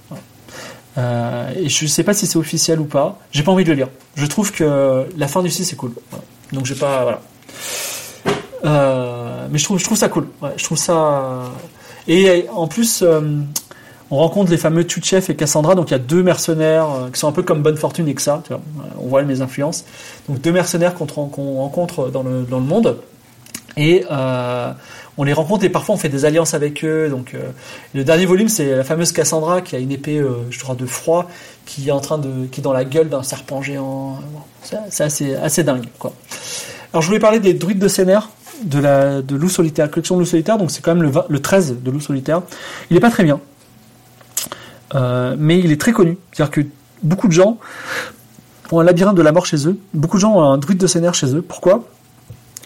[0.99, 3.19] et je sais pas si c'est officiel ou pas.
[3.33, 3.89] J'ai pas envie de le lire.
[4.15, 5.95] Je trouve que la fin du 6 c'est cool.
[6.53, 7.21] Donc j'ai pas voilà.
[8.67, 10.29] Euh, mais je trouve, ça cool.
[10.57, 11.45] je trouve ça.
[12.09, 13.21] Et en plus, euh,
[14.11, 15.75] on rencontre les fameux Tuchef et Cassandra.
[15.75, 18.15] Donc il y a deux mercenaires euh, qui sont un peu comme Bonne Fortune et
[18.15, 18.43] que ça.
[18.99, 19.85] on voit mes influences.
[20.29, 22.99] Donc deux mercenaires qu'on rencontre dans le, dans le monde.
[23.79, 24.05] Et
[25.19, 27.11] on les rencontre et parfois on fait des alliances avec eux.
[27.11, 27.37] Donc
[27.95, 30.19] le dernier volume, c'est la fameuse Cassandra qui a une épée,
[30.49, 31.29] je crois, de froid,
[31.67, 34.19] qui est en train de, qui dans la gueule d'un serpent géant.
[34.89, 36.15] c'est assez, assez dingue, quoi.
[36.95, 38.31] Alors je voulais parler des druides de Sénère
[38.65, 41.41] de la de loup solitaire, collection de loup solitaire, donc c'est quand même le, le
[41.41, 42.43] 13 de loup solitaire.
[42.91, 43.41] Il n'est pas très bien,
[44.95, 46.19] euh, mais il est très connu.
[46.33, 46.61] C'est-à-dire que
[47.03, 47.59] beaucoup de gens
[48.73, 49.79] ont un labyrinthe de la mort chez eux.
[49.95, 51.43] Beaucoup de gens ont un druide de Sénère chez eux.
[51.43, 51.85] Pourquoi?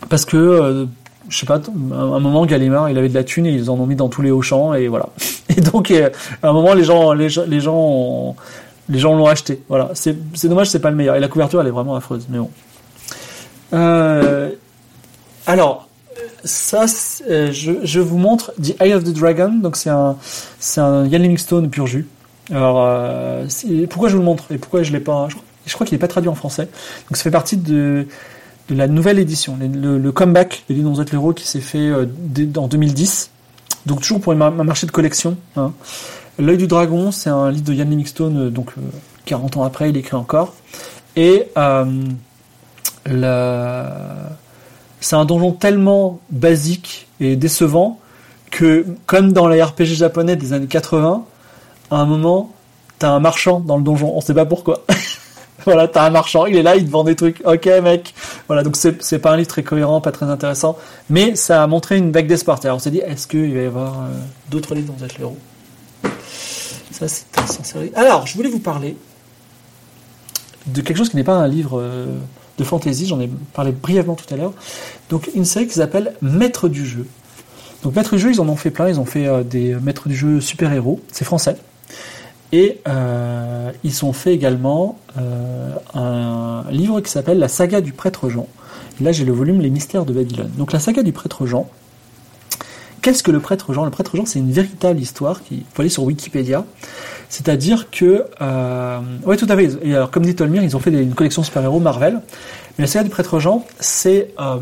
[0.09, 0.87] Parce que, euh,
[1.29, 3.75] je sais pas, à un moment, Gallimard, il avait de la thune et ils en
[3.75, 5.09] ont mis dans tous les hauts champs et voilà.
[5.57, 6.11] Et donc, euh,
[6.45, 8.37] à un moment, les gens, les, les gens,
[8.89, 9.61] les gens l'ont acheté.
[9.69, 9.91] Voilà.
[9.95, 11.17] C'est c'est dommage, c'est pas le meilleur.
[11.17, 12.27] Et la couverture, elle est vraiment affreuse.
[12.31, 12.51] Mais bon.
[15.47, 15.89] Alors,
[16.45, 16.85] ça,
[17.29, 19.51] euh, je, vous montre The Eye of the Dragon.
[19.63, 20.17] Donc, c'est un,
[20.59, 22.07] c'est un Ian Livingstone pur jus.
[22.51, 23.47] Alors, euh,
[23.89, 25.29] pourquoi je vous le montre et pourquoi je l'ai pas
[25.67, 26.65] Je, crois- qu'il n'est pas traduit en français.
[27.09, 28.07] Donc, ça fait partie de,
[28.69, 32.07] la nouvelle édition, le, le- le comeback de l'île l'héros qui s'est fait euh,
[32.57, 33.31] en 2010.
[33.87, 35.37] Donc, toujours pour un mar- un marché de collection.
[35.57, 35.73] Hein.
[36.39, 38.81] L'œil du dragon, c'est un livre de Ian Livingstone, donc euh,
[39.27, 40.55] 40 ans après, il écrit encore.
[41.17, 41.47] Et
[43.07, 44.31] la-
[45.01, 47.99] c'est un donjon tellement basique et décevant
[48.51, 51.25] que, comme dans les RPG japonais des années 80,
[51.91, 52.53] à un moment,
[52.99, 54.85] t'as un marchand dans le donjon, on sait pas pourquoi.
[55.65, 57.41] voilà, t'as un marchand, il est là, il te vend des trucs.
[57.45, 58.15] Ok, mec.
[58.47, 60.77] Voilà, donc c'est pas un livre très cohérent, pas très intéressant,
[61.09, 62.61] mais ça a montré une vague d'espoir.
[62.63, 64.09] Alors on s'est dit, est-ce qu'il va y avoir euh,
[64.51, 65.39] d'autres livres le héros
[66.91, 67.27] Ça, c'est
[67.65, 67.93] série.
[67.95, 68.97] Alors, je voulais vous parler
[70.67, 72.07] de quelque chose qui n'est pas un livre euh,
[72.65, 74.53] fantasy, j'en ai parlé brièvement tout à l'heure.
[75.09, 77.07] Donc, une série qui s'appelle Maître du jeu.
[77.83, 80.09] Donc, Maître du jeu, ils en ont fait plein, ils ont fait euh, des Maîtres
[80.09, 81.57] du jeu super-héros, c'est français.
[82.53, 88.29] Et euh, ils ont fait également euh, un livre qui s'appelle La saga du prêtre
[88.29, 88.49] Jean.
[89.01, 90.51] Là, j'ai le volume Les mystères de Babylone.
[90.59, 91.69] Donc, la saga du prêtre Jean.
[93.03, 93.85] Qu'est-ce que le prêtre Jean?
[93.85, 96.67] Le prêtre Jean, c'est une véritable histoire qui faut aller sur Wikipédia.
[97.31, 99.71] C'est-à-dire que, euh, ouais, tout à fait.
[99.85, 102.21] Et comme dit Tolmir, ils ont fait une collection super-héros Marvel.
[102.77, 104.57] Mais la saga du prêtre Jean, c'est euh,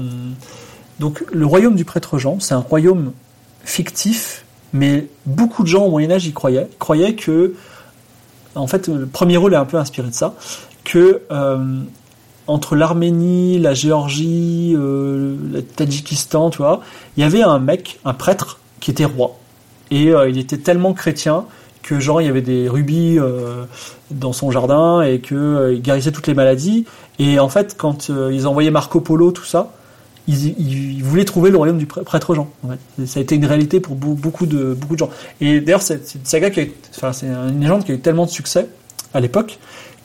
[1.00, 2.38] donc le royaume du prêtre Jean.
[2.40, 3.12] C'est un royaume
[3.64, 6.68] fictif, mais beaucoup de gens au Moyen Âge y croyaient.
[6.78, 7.54] Croyaient que,
[8.54, 10.34] en fait, le premier rôle est un peu inspiré de ça,
[10.84, 11.80] que euh,
[12.46, 16.82] entre l'Arménie, la Géorgie, le Tadjikistan, tu vois,
[17.16, 19.38] il y avait un mec, un prêtre, qui était roi.
[19.90, 21.46] Et il était tellement chrétien
[21.88, 23.64] que genre il y avait des rubis euh,
[24.10, 26.84] dans son jardin et que euh, il guérissait toutes les maladies.
[27.18, 29.72] Et en fait, quand euh, ils envoyaient Marco Polo, tout ça,
[30.26, 32.50] ils, voulaient trouver le royaume du prê- prêtre Jean.
[32.62, 33.06] en fait.
[33.06, 35.10] Ça a été une réalité pour beau- beaucoup de beaucoup de gens.
[35.40, 36.70] Et d'ailleurs, c'est saga qui
[37.12, 38.68] c'est une légende qui a eu tellement de succès
[39.14, 39.58] à l'époque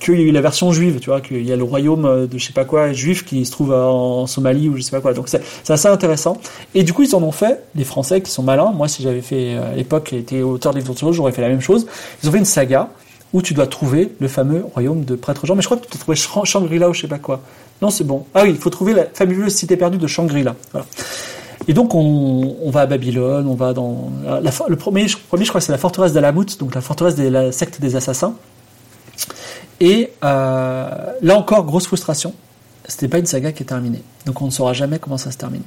[0.04, 2.28] qu'il y a eu la version juive, tu vois, qu'il y a le royaume euh,
[2.28, 5.02] de je sais pas quoi juif qui se trouve en Somalie ou je sais pas
[5.02, 5.14] quoi.
[5.14, 6.38] Donc c'est assez intéressant.
[6.76, 8.72] Et du coup, ils en ont fait, les Français qui sont malins.
[8.72, 11.62] Moi, si j'avais fait euh, à l'époque, été auteur de livres j'aurais fait la même
[11.62, 11.88] chose.
[12.22, 12.90] Ils ont fait une saga
[13.34, 15.56] où tu dois trouver le fameux royaume de prêtre Jean.
[15.56, 17.42] Mais je crois que tu dois trouver Shang- Shangri-La ou je sais pas quoi.
[17.82, 18.26] Non, c'est bon.
[18.34, 20.56] Ah oui, il faut trouver la fabuleuse cité perdue de Shangri-La.
[20.72, 20.86] Voilà.
[21.68, 25.50] Et donc on, va à Babylone, on va dans la, le premier, je, premier, je
[25.50, 28.36] crois c'est la forteresse d'Alamout, donc la forteresse de la secte des assassins.
[29.84, 30.88] Et euh,
[31.22, 32.34] là encore, grosse frustration.
[32.88, 34.02] C'était pas une saga qui est terminée.
[34.26, 35.62] Donc on ne saura jamais comment ça se termine.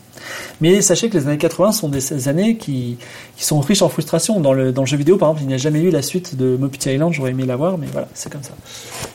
[0.62, 2.96] Mais sachez que les années 80 sont des années qui,
[3.36, 4.40] sont riches en frustration.
[4.40, 6.90] Dans le, jeu vidéo, par exemple, il n'y a jamais eu la suite de Mopiti
[6.90, 7.12] Island.
[7.12, 8.52] J'aurais aimé l'avoir, mais voilà, c'est comme ça.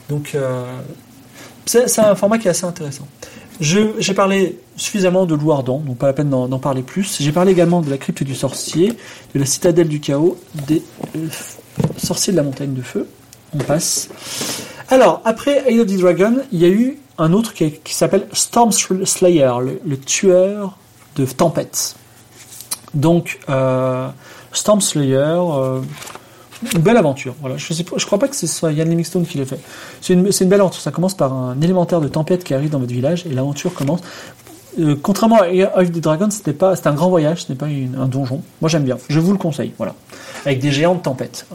[0.07, 0.65] Donc euh,
[1.65, 3.07] c'est un format qui est assez intéressant.
[3.59, 7.17] J'ai parlé suffisamment de Lou Ardent, donc pas la peine d'en d'en parler plus.
[7.19, 8.93] J'ai parlé également de la crypte du sorcier,
[9.33, 10.37] de la citadelle du chaos,
[10.67, 10.83] des
[11.15, 11.27] euh,
[11.97, 13.07] sorciers de la montagne de feu.
[13.53, 14.09] On passe.
[14.91, 18.73] Alors, après Eye of the Dragon, il y a eu un autre qui, s'appelle Storm
[18.73, 19.53] Slayer,
[19.85, 20.77] le, tueur
[21.15, 21.95] de tempête.
[22.93, 24.09] Donc, euh,
[24.51, 25.79] Storm Slayer, euh,
[26.75, 27.35] une belle aventure.
[27.39, 27.55] Voilà.
[27.55, 29.61] Je ne crois pas que ce soit Ian Livingstone qui l'ait fait.
[30.01, 30.81] C'est une, belle aventure.
[30.81, 34.01] Ça commence par un élémentaire de tempête qui arrive dans votre village et l'aventure commence.
[34.77, 37.67] Euh, contrairement à Eye of the Dragon, c'était pas, un grand voyage, ce n'est pas
[37.67, 38.41] un donjon.
[38.59, 38.97] Moi, j'aime bien.
[39.07, 39.71] Je vous le conseille.
[39.77, 39.95] Voilà,
[40.45, 41.45] avec des géants de tempête.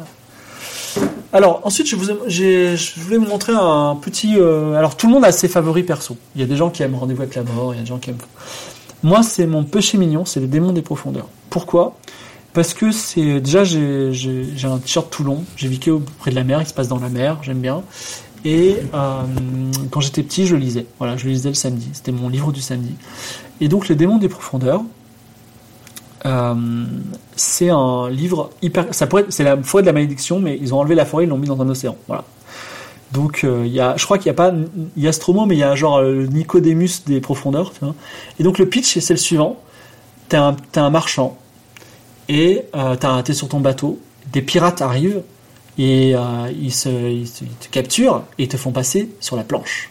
[1.32, 4.36] Alors ensuite, je, voulais vous montrer un petit.
[4.38, 6.16] euh, alors tout le monde a ses favoris perso.
[6.34, 7.88] Il y a des gens qui aiment Rendez-vous avec la mort, il y a des
[7.88, 8.18] gens qui aiment.
[9.02, 11.28] Moi, c'est mon péché mignon, c'est les démons des profondeurs.
[11.50, 11.96] Pourquoi?
[12.54, 14.10] Parce que c'est déjà j'ai
[14.64, 17.38] un t-shirt Toulon, j'ai vécu auprès de la mer, il se passe dans la mer,
[17.42, 17.82] j'aime bien.
[18.46, 19.22] Et euh,
[19.90, 20.86] quand j'étais petit, je lisais.
[20.98, 21.88] Voilà, je lisais le samedi.
[21.92, 22.94] C'était mon livre du samedi.
[23.60, 24.82] Et donc, les démons des profondeurs,
[26.26, 26.84] euh,
[27.36, 28.86] c'est un livre hyper.
[28.92, 31.28] Ça pourrait, c'est la forêt de la malédiction, mais ils ont enlevé la forêt, ils
[31.28, 31.96] l'ont mis dans un océan.
[32.08, 32.24] Voilà.
[33.12, 34.52] Donc, euh, il y a, je crois qu'il n'y a pas,
[34.96, 37.72] il y a Stromo, mais il y a genre euh, le Nicodémus des profondeurs.
[38.38, 39.56] Et donc, le pitch, c'est le suivant
[40.28, 41.38] t'es un, un marchand
[42.28, 44.00] et t'as- t'es sur ton bateau.
[44.32, 45.22] Des pirates arrivent
[45.78, 46.14] et
[46.60, 49.90] ils, se, te capturent et te font passer sur la planche.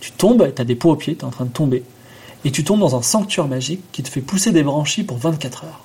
[0.00, 1.82] Tu tombes, t'as des pots aux pieds, t'es en train de tomber.
[2.44, 5.64] Et tu tombes dans un sanctuaire magique qui te fait pousser des branchies pour 24
[5.64, 5.80] heures.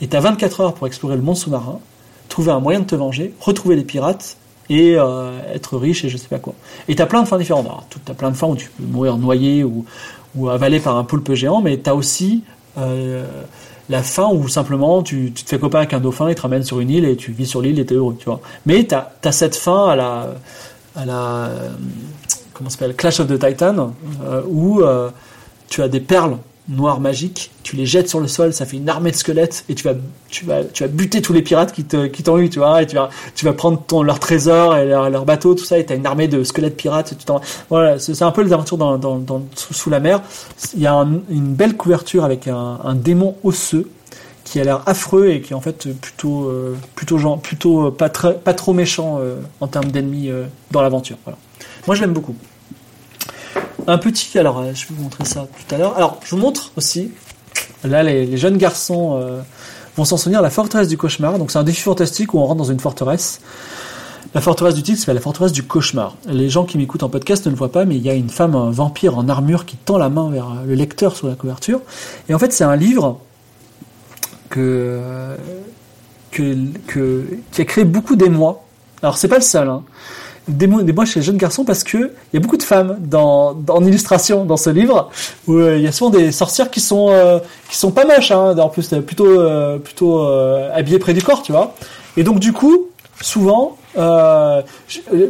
[0.00, 1.78] Et t'as 24 heures pour explorer le monde sous-marin,
[2.28, 4.36] trouver un moyen de te venger, retrouver les pirates
[4.68, 6.54] et euh, être riche et je sais pas quoi.
[6.88, 7.66] Et t'as plein de fins différentes.
[7.66, 9.84] Alors, t'as plein de fins où tu peux mourir noyé ou,
[10.48, 12.42] avalé par un poulpe géant, mais t'as aussi
[12.76, 13.24] euh,
[13.88, 16.80] la fin où simplement tu, te fais copain avec un dauphin, il te ramène sur
[16.80, 18.40] une île et tu vis sur l'île et t'es heureux, tu vois.
[18.66, 20.34] Mais t'as as cette fin à la
[21.06, 21.68] euh,
[22.52, 23.92] comment s'appelle Clash of the Titan
[24.48, 24.82] où
[25.74, 26.38] tu as des perles
[26.68, 29.74] noires magiques, tu les jettes sur le sol, ça fait une armée de squelettes et
[29.74, 29.94] tu vas
[30.28, 32.80] tu vas tu vas buter tous les pirates qui te qui t'ont eu, tu vois,
[32.80, 35.84] et tu vas tu vas prendre ton leur trésor et leur, bateau, tout ça, et
[35.84, 37.16] t'as une armée de squelettes pirates.
[37.70, 40.22] Voilà, c'est un peu les aventures dans, dans, sous, la mer.
[40.74, 43.90] Il y a un- une belle couverture avec un, démon osseux
[44.44, 47.90] qui a l'air affreux et qui est en fait plutôt euh, plutôt genre, plutôt euh,
[47.90, 50.30] pas très, pas trop méchant euh, en termes d'ennemis
[50.70, 51.16] dans l'aventure.
[51.24, 51.36] Voilà.
[51.88, 52.36] Moi je l'aime beaucoup.
[53.86, 55.96] Un petit, alors euh, je vais vous montrer ça tout à l'heure.
[55.96, 57.10] Alors je vous montre aussi,
[57.82, 59.42] là les, jeunes garçons euh,
[59.96, 61.38] vont s'en souvenir, la forteresse du cauchemar.
[61.38, 63.40] Donc c'est un défi fantastique où on rentre dans une forteresse.
[64.34, 66.16] La forteresse du titre c'est la forteresse du cauchemar.
[66.26, 68.30] Les gens qui m'écoutent en podcast ne le voient pas, mais il y a une
[68.30, 71.34] femme un vampire en armure qui tend la main vers euh, le lecteur sur la
[71.34, 71.80] couverture.
[72.30, 73.20] Et en fait c'est un livre
[74.48, 74.98] que,
[76.30, 76.56] que,
[76.86, 78.64] que, qui a créé beaucoup d'émoi.
[79.02, 79.82] Alors c'est pas le seul, hein.
[80.46, 83.56] D'émoi d'émoi chez les jeunes garçons parce que il y a beaucoup de femmes dans,
[83.68, 85.10] en illustration dans ce livre
[85.46, 87.38] où euh, il y a souvent des sorcières qui sont euh,
[87.70, 88.54] qui sont pas moches, hein.
[88.58, 89.40] En plus euh, plutôt
[89.82, 90.22] plutôt
[90.74, 91.74] habillées près du corps, tu vois.
[92.18, 92.88] Et donc du coup,
[93.22, 94.00] souvent, je-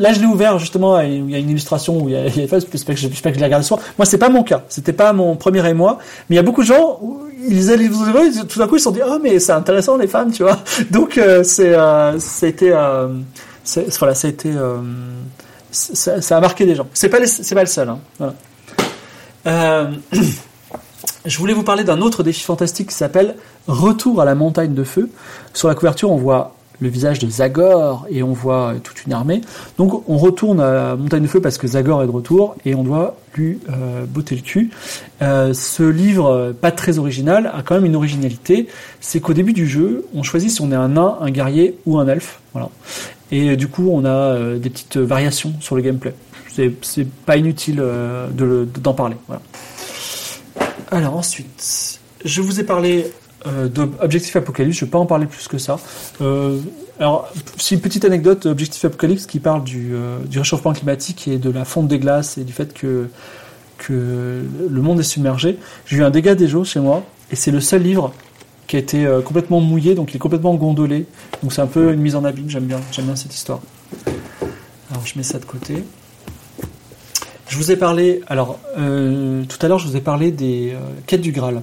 [0.01, 2.27] là je l'ai ouvert justement, et il y a une illustration où il y a,
[2.27, 3.81] il y des phases, j'espère que je j'espère que je l'ai regardé ce soir.
[3.99, 6.63] Moi c'est pas mon cas, c'était pas mon premier émoi, mais il y a beaucoup
[6.63, 9.53] de gens, où ils ils- tout d'un coup ils se sont dit ah mais c'est
[9.53, 10.59] intéressant les femmes, tu vois.
[10.91, 12.49] Donc euh, c'est euh, ça
[13.99, 14.81] voilà ça a été euh,
[15.75, 16.87] ça, a marqué des gens.
[16.95, 17.89] C'est pas c'est pas le seul.
[17.89, 18.35] Hein.
[19.47, 19.91] Euh,
[21.25, 23.37] je voulais vous parler d'un autre défi fantastique qui s'appelle
[23.67, 25.11] Retour à la montagne de feu.
[25.53, 29.13] Sur la couverture, on voit le visage de Zagor et on voit euh, toute une
[29.13, 29.41] armée.
[29.79, 32.75] Donc on retourne à la montagne de feu parce que Zagor est de retour et
[32.75, 34.71] on doit lui euh, botter le cul.
[35.21, 38.69] Ce livre, pas très original, a quand même une originalité.
[39.01, 41.99] C'est qu'au début du jeu, on choisit si on est un nain, un guerrier ou
[41.99, 42.41] un elfe.
[42.53, 42.69] Voilà.
[43.31, 46.15] Et euh, du coup, on a euh, des petites variations sur le gameplay.
[46.83, 48.29] C'est pas inutile euh,
[48.81, 49.17] d'en parler.
[49.27, 49.43] Voilà.
[50.91, 53.11] Alors ensuite, je vous ai parlé
[53.47, 55.79] euh, d'Objectif Apocalypse, je ne vais pas en parler plus que ça.
[57.01, 59.95] Alors, c'est une petite anecdote, Objectif Apocalypse, qui parle du,
[60.27, 63.09] du réchauffement climatique et de la fonte des glaces et du fait que,
[63.79, 65.59] que le monde est submergé.
[65.87, 67.03] J'ai eu un dégât des eaux chez moi,
[67.33, 68.13] et c'est le seul livre
[68.75, 71.07] qui a été euh, complètement mouillé, donc il est complètement gondolé.
[71.45, 73.61] Donc c'est un peu une mise en abîme, j'aime bien, j'aime bien cette histoire.
[74.91, 75.85] Alors je mets ça de côté.
[77.47, 80.81] Je vous ai parlé, alors euh, tout à l'heure je vous ai parlé des euh,
[81.07, 81.63] quêtes du Graal.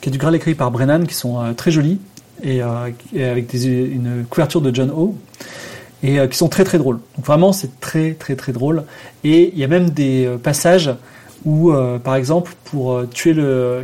[0.00, 2.00] Quêtes du Graal écrites par Brennan qui sont très jolies
[2.42, 5.16] et, avec une couverture de John O.
[6.02, 7.00] Et qui sont très très drôles.
[7.16, 8.84] Donc vraiment c'est très très très drôle.
[9.22, 10.94] Et il y a même des passages
[11.48, 13.82] où euh, par exemple pour euh, tuer le...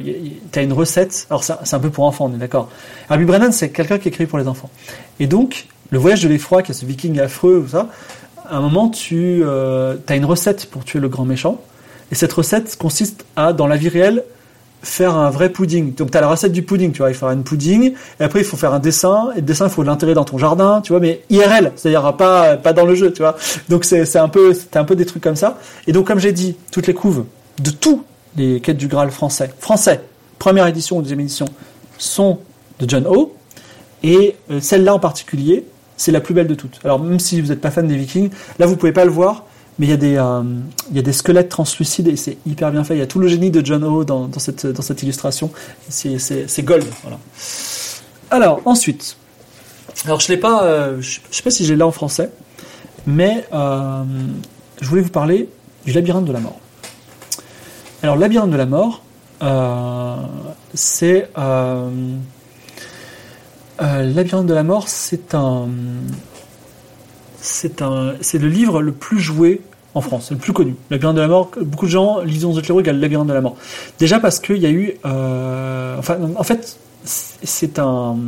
[0.53, 2.69] Tu as une recette, alors c'est un peu pour enfants on est d'accord.
[3.09, 4.70] Herbie Brennan c'est quelqu'un qui écrit pour les enfants.
[5.19, 7.89] Et donc le voyage de l'effroi qui est ce viking affreux ou ça,
[8.49, 11.61] à un moment, tu euh, as une recette pour tuer le grand méchant.
[12.12, 14.24] Et cette recette consiste à, dans la vie réelle,
[14.82, 15.95] faire un vrai pudding.
[15.95, 17.11] Donc, tu as la recette du pudding, tu vois.
[17.11, 17.95] Il faut faire une pudding.
[18.20, 19.31] Et après, il faut faire un dessin.
[19.32, 21.01] Et le dessin, il faut l'intégrer dans ton jardin, tu vois.
[21.01, 23.36] Mais IRL, c'est-à-dire pas, pas dans le jeu, tu vois.
[23.70, 25.59] Donc, c'est un c'est un peu des trucs comme ça.
[25.86, 27.24] Et donc, comme j'ai dit, toutes les couves
[27.59, 28.05] de tous
[28.36, 30.01] les quêtes du Graal français, français,
[30.39, 31.47] première édition ou deuxième édition,
[31.98, 32.39] sont
[32.81, 33.35] de John O.
[34.02, 35.64] Et euh, celle-là en particulier,
[35.97, 36.78] c'est la plus belle de toutes.
[36.85, 39.44] Alors même si vous n'êtes pas fan des Vikings, là vous pouvez pas le voir,
[39.78, 40.43] mais il y a des euh,
[40.90, 42.97] il y a des squelettes translucides et c'est hyper bien fait.
[42.97, 45.51] Il y a tout le génie de John O dans, cette illustration.
[45.89, 46.85] C'est gold.
[48.31, 49.16] Alors ensuite,
[50.05, 52.31] je l'ai euh, sais pas si j'ai là en français,
[53.06, 55.48] mais je voulais vous parler
[55.86, 56.59] du labyrinthe de la mort.
[58.05, 59.02] Alors labyrinthe de la mort,
[59.43, 60.16] euh,
[60.74, 61.89] c'est euh,
[63.81, 65.68] euh, Labyrinthe de la mort, c'est un,
[67.40, 69.62] c'est un, c'est le livre le plus joué
[69.94, 70.74] en France, le plus connu.
[70.90, 73.56] Labyrinthe de la mort, beaucoup de gens lisent Onze de égale Labyrinthe de la mort.
[73.98, 78.18] Déjà parce qu'il y a eu, enfin, en fait, c'est un,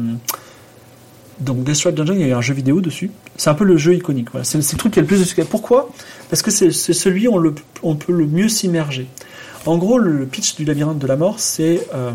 [1.39, 3.11] donc Destroy Dungeon, il y a eu un jeu vidéo dessus.
[3.37, 4.29] C'est un peu le jeu iconique.
[4.43, 5.45] C'est, le truc qui a le plus de succès.
[5.45, 5.91] Pourquoi?
[6.31, 9.07] Parce que c'est, celui où on peut le mieux s'immerger.
[9.67, 12.13] En gros, le pitch du labyrinthe de la mort, c'est euh,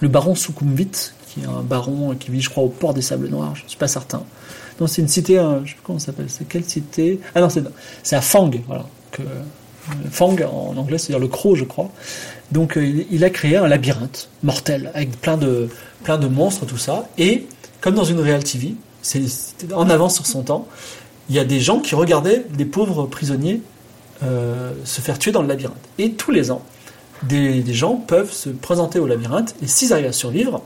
[0.00, 3.28] le baron Sukhumvit, qui est un baron qui vit, je crois, au port des Sables
[3.28, 3.54] Noirs.
[3.54, 4.22] Je ne suis pas certain.
[4.80, 6.26] Non, c'est une cité, euh, je sais pas comment ça s'appelle.
[6.28, 7.20] C'est quelle cité?
[7.34, 8.86] Ah non, c'est, à Fang, voilà.
[9.10, 9.42] Que, euh,
[10.10, 11.90] Fang en anglais, c'est-à-dire le croc, je crois.
[12.52, 15.68] Donc, il, a créé un labyrinthe mortel avec plein de,
[16.02, 17.08] plein de monstres, tout ça.
[17.18, 17.46] Et
[17.80, 19.22] comme dans une Real TV, c'est,
[19.72, 20.66] en avance sur son temps.
[21.28, 23.60] Il y a des gens qui regardaient des pauvres prisonniers
[24.24, 25.76] euh, se faire tuer dans le labyrinthe.
[25.98, 26.62] Et tous les ans,
[27.22, 30.60] des, gens peuvent se présenter au labyrinthe et s'ils arrivent à survivre,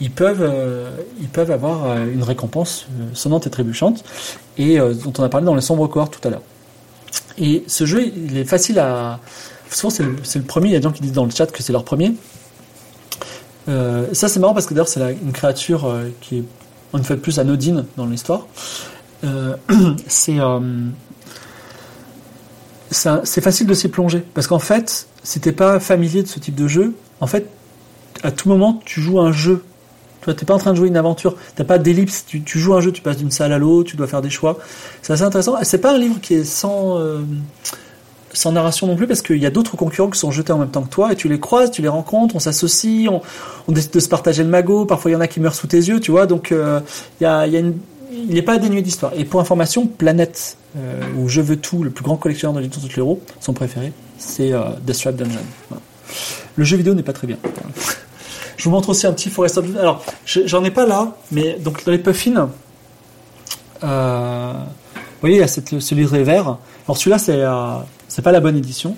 [0.00, 0.90] ils peuvent, euh,
[1.20, 4.02] ils peuvent avoir euh, une récompense sonnante et trébuchante,
[4.58, 6.42] et dont on a parlé dans les sombres cohortes tout à l'heure.
[7.38, 9.20] Et ce jeu, il est facile à.
[9.70, 10.70] Souvent, c'est le, le, premier.
[10.70, 12.14] Il y a des gens qui disent dans le chat que c'est leur premier.
[13.68, 15.88] ça, c'est marrant parce que d'ailleurs, c'est une créature
[16.20, 16.44] qui est
[16.94, 18.48] une fois de plus anodine dans l'histoire.
[20.08, 20.38] c'est
[22.90, 26.54] c'est facile de s'y plonger parce qu'en fait, si t'es pas familier de ce type
[26.54, 27.46] de jeu, en fait,
[28.22, 29.62] à tout moment, tu joues un jeu.
[30.20, 31.36] Tu vois, t'es pas en train de jouer une aventure.
[31.54, 32.26] T'as pas d'ellipse.
[32.26, 32.92] Tu, joues un jeu.
[32.92, 33.90] Tu passes d'une salle à l'autre.
[33.90, 34.58] Tu dois faire des choix.
[35.00, 35.56] C'est assez intéressant.
[35.62, 37.20] C'est pas un livre qui est sans euh,
[38.32, 40.70] sans narration non plus parce qu'il y a d'autres concurrents qui sont jetés en même
[40.70, 44.00] temps que toi et tu les croises, tu les rencontres, on s'associe, on, décide de
[44.00, 44.84] se partager le magot.
[44.84, 46.00] Parfois, il y en a qui meurent sous tes yeux.
[46.00, 46.80] Tu vois, donc euh,
[47.20, 47.78] il y a une
[48.12, 49.12] il n'est pas dénué d'histoire.
[49.16, 52.86] Et pour information, Planète, euh, où Je veux tout, le plus grand collectionneur de l'histoire
[52.86, 55.40] de l'euro, son préféré, c'est euh, Strap Dungeon.
[56.56, 57.38] Le jeu vidéo n'est pas très bien.
[58.56, 61.84] Je vous montre aussi un petit Forest of Alors, j'en ai pas là, mais donc
[61.84, 62.50] dans les puffins,
[63.82, 66.58] euh, vous voyez, il y a ce livret vert.
[66.86, 68.96] Alors celui-là, c'est euh, pas la bonne édition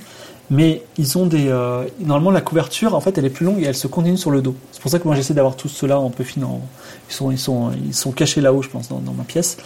[0.52, 1.48] mais ils ont des.
[1.48, 4.30] Euh, normalement, la couverture, en fait, elle est plus longue et elle se continue sur
[4.30, 4.54] le dos.
[4.70, 6.42] C'est pour ça que moi, j'essaie d'avoir tout cela en peu fin.
[6.42, 9.56] Ils, sont, ils, sont, ils sont cachés là-haut, je pense, dans, ma pièce.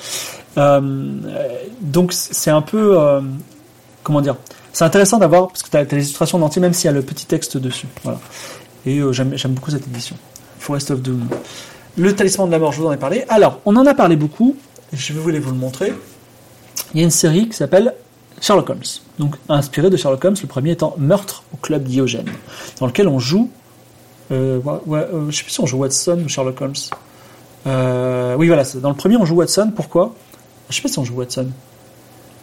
[0.58, 0.80] Euh,
[1.80, 3.00] donc, c'est un peu.
[3.00, 3.20] Euh,
[4.04, 4.36] comment dire
[4.72, 7.26] C'est intéressant d'avoir, parce que tu as, les illustrations même s'il y a le petit
[7.26, 7.88] texte dessus.
[8.04, 8.20] Voilà.
[8.86, 10.14] Et j'aime beaucoup cette édition.
[10.60, 11.26] Forest of Doom.
[11.96, 13.24] Le talisman de la mort, je vous en ai parlé.
[13.28, 14.54] Alors, on en a parlé beaucoup.
[14.92, 15.92] Je vais vous le montrer.
[16.94, 17.92] Il y a une série qui s'appelle
[18.40, 18.82] Sherlock Holmes.
[19.18, 22.30] Donc inspiré de Sherlock Holmes, le premier étant Meurtre au club Diogène,
[22.80, 23.50] dans lequel on joue.
[24.32, 26.74] Euh, ouais, euh, je sais plus si on joue Watson ou Sherlock Holmes.
[27.66, 29.72] Euh, oui, voilà, dans le premier on joue Watson.
[29.74, 30.14] Pourquoi?
[30.68, 31.48] Je sais pas si on joue Watson.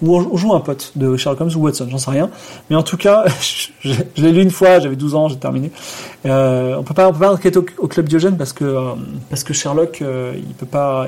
[0.02, 2.30] Ou on joue un pote de Sherlock Holmes ou Watson, j'en sais rien.
[2.70, 3.26] Mais en tout cas,
[3.82, 5.72] je, l'ai lu une fois, j'avais 12 ans, j'ai terminé.
[6.26, 8.96] Euh, on peut pas, on peut pas enquêter au, club Diogène parce que
[9.30, 10.06] parce que Sherlock, il
[10.56, 11.08] peut peut pas,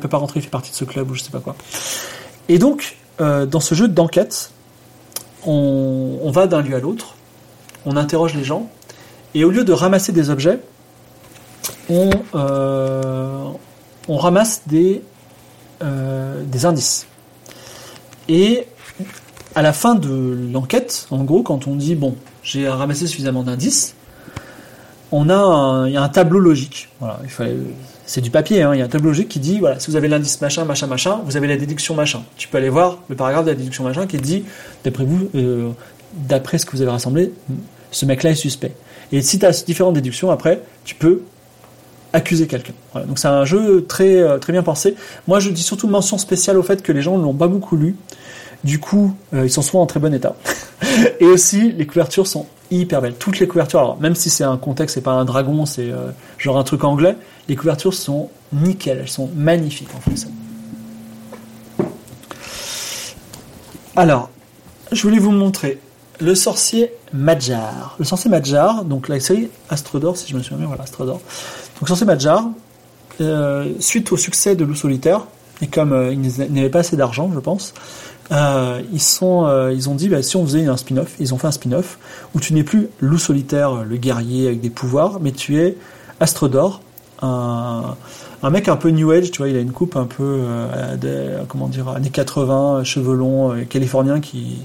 [0.00, 1.56] peut pas rentrer, il fait partie de ce club ou je sais pas quoi.
[2.48, 4.50] Et donc, euh, dans ce jeu d'enquête,
[5.44, 7.16] on, va d'un lieu à l'autre,
[7.84, 8.68] on interroge les gens,
[9.34, 10.60] et au lieu de ramasser des objets,
[11.90, 13.48] on, euh,
[14.08, 15.02] ramasse des,
[15.82, 17.06] euh, des indices.
[18.28, 18.66] Et
[19.54, 23.94] à la fin de l'enquête, en gros, quand on dit bon, j'ai ramassé suffisamment d'indices,
[25.10, 26.88] on a il y a un tableau logique.
[27.00, 27.56] Voilà, il fallait
[28.12, 28.74] c'est du papier, hein.
[28.74, 30.86] il y a un tableau logique qui dit, voilà, si vous avez l'indice machin, machin,
[30.86, 32.22] machin, vous avez la déduction machin.
[32.36, 34.44] Tu peux aller voir le paragraphe de la déduction machin qui dit,
[34.84, 35.70] d'après vous, euh,
[36.12, 37.32] d'après ce que vous avez rassemblé,
[37.90, 38.72] ce mec-là est suspect.
[39.12, 41.22] Et si tu as différentes déductions, après, tu peux
[42.12, 42.74] accuser quelqu'un.
[43.06, 44.94] Donc c'est un jeu très, euh, très bien pensé.
[45.26, 47.78] Moi, je dis surtout mention spéciale au fait que les gens ne l'ont pas beaucoup
[47.78, 47.96] lu.
[48.62, 50.36] Du coup, euh, ils sont souvent en très bon état.
[51.20, 52.44] Et aussi, les couvertures sont
[52.80, 53.14] hyper belles.
[53.14, 55.90] Toutes les couvertures, alors même si c'est un contexte, c'est pas un dragon, c'est
[56.38, 57.16] genre un truc anglais,
[57.48, 60.28] les couvertures sont nickel, elles sont magnifiques en français.
[63.94, 64.30] Alors,
[64.90, 65.78] je voulais vous montrer
[66.18, 67.96] le sorcier Madjar.
[67.98, 71.20] Le sorcier Madjar, donc la série Astrodor, si je me souviens bien, voilà, Astrodor.
[71.78, 72.44] Donc, sorcier Madjar,
[73.20, 75.26] euh, suite au succès de Loup Solitaire,
[75.62, 77.72] et comme euh, ils n'avaient pas assez d'argent, je pense,
[78.30, 81.46] euh, ils, sont, ils ont dit bah, si on faisait un spin-off, ils ont fait
[81.46, 81.98] un spin-off
[82.34, 85.76] où tu n'es plus Loup Solitaire, le guerrier avec des pouvoirs, mais tu es
[86.20, 86.82] Astrodor,
[87.22, 91.44] un, mec un peu new age, tu vois, il a une coupe un peu, euh,
[91.48, 94.58] comment dire, années 80, cheveux longs, euh, californien qui,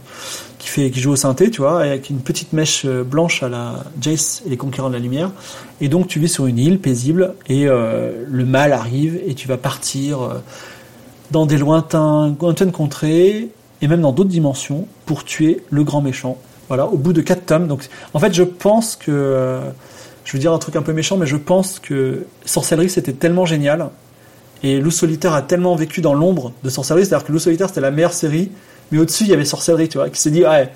[0.58, 3.50] qui, fait, qui joue au synthé, tu vois, avec une petite mèche euh, blanche à
[3.50, 5.32] la Jace et les conquérants de la lumière.
[5.82, 9.58] Et donc tu vis sur une île paisible et le mal arrive et tu vas
[9.58, 10.42] partir
[11.32, 13.50] dans des lointains, lointaines contrées
[13.82, 16.38] et même dans d'autres dimensions pour tuer le grand méchant.
[16.68, 17.68] Voilà, au bout de quatre tomes.
[17.68, 19.62] Donc, en fait, je pense que
[20.28, 23.46] je veux dire un truc un peu méchant, mais je pense que Sorcellerie c'était tellement
[23.46, 23.90] génial
[24.62, 27.82] et Loup Solitaire a tellement vécu dans l'ombre de Sorcellerie, c'est-à-dire que Loup Solitaire c'était
[27.82, 28.52] la meilleure série,
[28.92, 30.70] mais au-dessus il y avait Sorcellerie, tu vois, qui s'est dit ouais,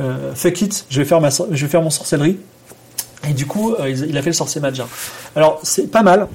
[0.00, 2.38] euh, fuck it, je vais faire je vais faire mon Sorcellerie.
[3.28, 4.86] Et du coup, euh, il a fait le sorcier Madja.
[5.34, 6.28] Alors, c'est pas mal.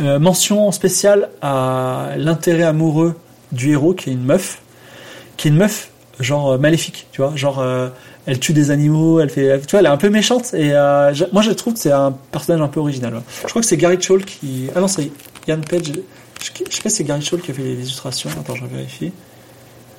[0.00, 3.14] Euh, mention spéciale à l'intérêt amoureux
[3.52, 4.60] du héros, qui est une meuf.
[5.36, 5.90] Qui est une meuf,
[6.20, 7.32] genre, maléfique, tu vois.
[7.36, 7.62] Genre,
[8.26, 11.12] elle tue des animaux, elle fait, tu vois, elle est un peu méchante et euh,
[11.32, 13.20] moi je trouve que c'est un personnage un peu original.
[13.42, 15.10] Je crois que c'est Gary Chol qui, ah non c'est
[15.48, 15.92] Yann Page,
[16.40, 18.30] je, sais pas si c'est Gary Chol qui a fait les illustrations.
[18.38, 19.12] Attends, je vérifie.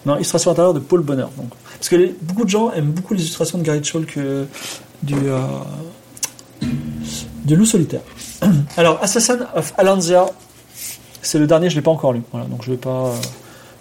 [0.06, 1.30] Non, illustration intérieure de Paul Bonheur.
[1.38, 4.46] Donc, parce que beaucoup de gens aiment beaucoup les illustrations de Gary Chol que
[5.02, 5.40] du euh,
[7.46, 8.02] de loup solitaire.
[8.78, 10.26] Alors, Assassin of Alanzia,
[11.22, 12.22] c'est le dernier, je l'ai pas encore lu.
[12.34, 13.08] Donc je vais pas.
[13.08, 13.16] Euh,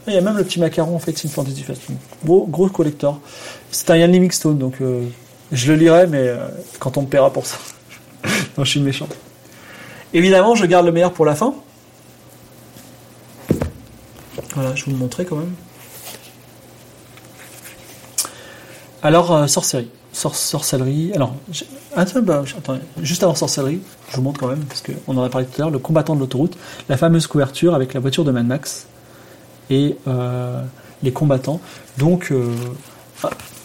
[0.07, 1.83] il y a même le petit macaron en fait, c'est une Fantasy Fast.
[2.25, 3.21] Gros, gros collector.
[3.71, 5.07] C'est un Yann Livingstone, donc euh,
[5.53, 6.49] je le lirai, mais euh,
[6.79, 7.59] quand on me paiera pour ça.
[8.57, 9.09] non, je suis méchant.
[10.15, 11.55] Évidemment, je garde le meilleur pour la fin.
[14.55, 15.55] Voilà, je vais vous le montrer quand même.
[19.03, 19.91] Alors, sorcellerie.
[20.13, 21.13] Sorcellerie.
[21.15, 21.35] Alors,
[23.01, 23.81] juste avant sorcellerie,
[24.11, 26.15] je vous montre quand même, parce qu'on en a parlé tout à l'heure, le combattant
[26.15, 26.57] de l'autoroute,
[26.89, 28.87] la fameuse couverture avec la voiture de Mad Max
[29.71, 30.63] et euh,
[31.03, 31.61] les combattants.
[31.99, 32.55] Donc, euh,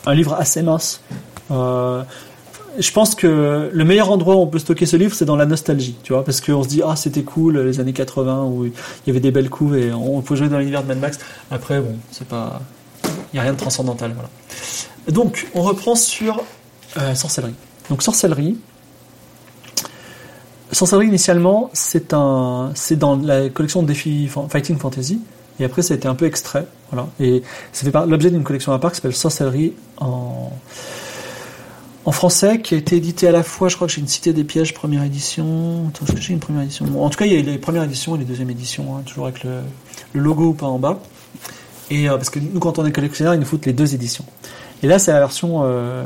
[0.05, 1.01] un livre assez mince.
[1.49, 5.45] je pense que le meilleur endroit où on peut stocker ce livre, c'est dans la
[5.45, 8.73] nostalgie, tu vois, parce qu'on se dit, ah, c'était cool, les années 80, où il
[9.07, 11.19] y avait des belles couves et on pouvait jouer dans l'univers de Mad Max.
[11.51, 12.61] Après, bon, c'est pas.
[13.33, 14.29] Il n'y a rien de transcendantal, voilà.
[15.07, 16.43] Donc, on reprend sur
[16.97, 17.55] euh, sorcellerie.
[17.89, 18.57] Donc, sorcellerie.
[20.71, 22.73] Sorcellerie, initialement, c'est dans
[23.23, 25.21] la collection de défis Fighting Fantasy.
[25.59, 26.67] Et après, ça a été un peu extrait.
[26.91, 27.07] Voilà.
[27.19, 30.51] Et ça fait l'objet d'une collection à part qui s'appelle Sorcellerie en,
[32.11, 34.45] français, qui a été édité à la fois, je crois que j'ai une Cité des
[34.45, 35.89] Pièges, première édition.
[35.89, 36.85] Attends, que j'ai une première édition?
[37.03, 39.25] En tout cas, il y a les premières éditions et les deuxièmes éditions, hein, toujours
[39.25, 39.59] avec le,
[40.13, 40.99] logo pas en bas.
[41.89, 44.23] Et euh, parce que nous, quand on est collectionneur, il nous faut les deux éditions.
[44.83, 46.03] Et là, c'est la version euh,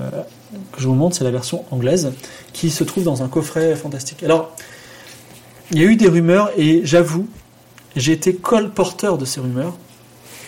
[0.72, 2.14] que je vous montre, c'est la version anglaise,
[2.54, 4.24] qui se trouve dans un coffret fantastique.
[4.24, 4.56] Alors,
[5.72, 7.28] il y a eu des rumeurs, et j'avoue,
[7.96, 9.74] j'ai été colporteur de ces rumeurs,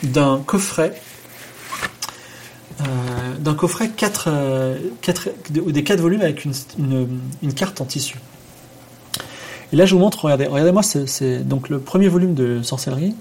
[0.04, 0.94] d'un coffret,
[2.82, 2.84] euh,
[3.40, 4.78] d'un coffret 4, euh,
[5.50, 6.54] des 4 volumes avec une,
[7.42, 8.18] une, carte en tissu.
[9.72, 13.16] Et là, je vous montre, regardez, regardez-moi, c'est donc le premier volume de sorcellerie,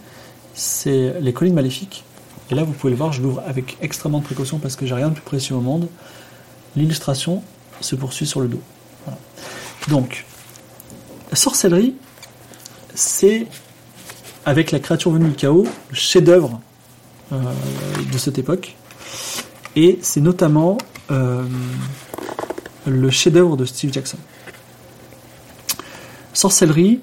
[0.55, 2.05] c'est Les collines maléfiques.
[2.53, 4.95] Et là, vous pouvez le voir, je l'ouvre avec extrêmement de précaution parce que j'ai
[4.95, 5.89] rien de plus précieux au monde.
[6.77, 7.43] L'illustration
[7.81, 8.61] se poursuit sur le dos.
[9.89, 10.27] Donc,
[11.31, 11.95] la sorcellerie,
[12.95, 13.47] c'est,
[14.45, 16.61] avec la créature venue du chaos, le chef-d'œuvre
[17.33, 17.39] euh,
[18.13, 18.77] de cette époque.
[19.75, 20.77] Et c'est notamment
[21.11, 21.45] euh,
[22.87, 24.19] le chef-d'œuvre de Steve Jackson.
[26.35, 27.01] Sorcellerie,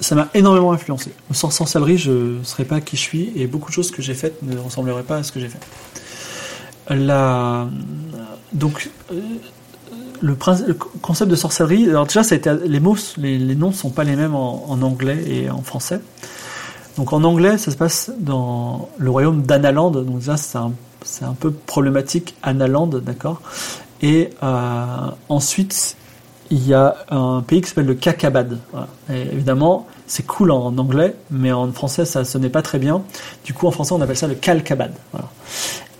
[0.00, 1.12] ça m'a énormément influencé.
[1.32, 4.14] Sans sorcellerie, je ne serais pas qui je suis et beaucoup de choses que j'ai
[4.14, 5.60] faites ne ressembleraient pas à ce que j'ai fait.
[6.90, 7.68] La...
[8.52, 9.20] Donc, euh,
[10.20, 13.90] le, concept de sorcellerie, alors déjà, ça a été, les mots, les, noms ne sont
[13.90, 16.00] pas les mêmes en, anglais et en français.
[16.96, 20.72] Donc en anglais, ça se passe dans le royaume d'Analand, donc ça c'est un,
[21.22, 23.40] un, peu problématique, Analand, d'accord?
[24.02, 25.96] Et euh, ensuite,
[26.50, 28.58] il y a un pays qui s'appelle le Kakabad.
[29.10, 33.02] évidemment, c'est cool en anglais, mais en français, ça sonnait pas très bien.
[33.44, 34.92] Du coup, en français, on appelle ça le Kalkabad.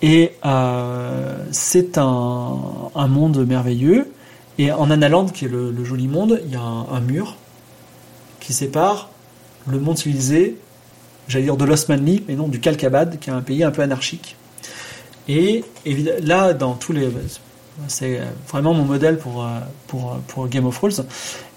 [0.01, 4.11] Et euh, c'est un, monde merveilleux.
[4.59, 7.37] Et en Analand, qui est le, joli monde, il y a un, mur
[8.41, 9.11] qui sépare
[9.67, 10.57] le monde civilisé,
[11.29, 14.37] j'allais dire de l'Osmanli, mais non du Kalkabad, qui est un pays un peu anarchique.
[15.29, 15.63] Et
[16.23, 17.07] là, dans tous les
[17.87, 19.61] c'est vraiment mon modèle pour, euh,
[20.27, 21.07] pour Game of Thrones.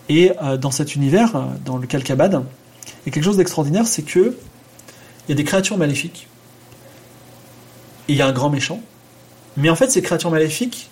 [0.09, 2.43] Et euh, dans cet univers, euh, dans le Calcabad,
[2.85, 4.37] il y a quelque chose d'extraordinaire, c'est que
[5.27, 6.27] il y a des créatures maléfiques.
[8.07, 8.81] Et il y a un grand méchant.
[9.57, 10.89] Mais en fait, ces créatures maléfiques,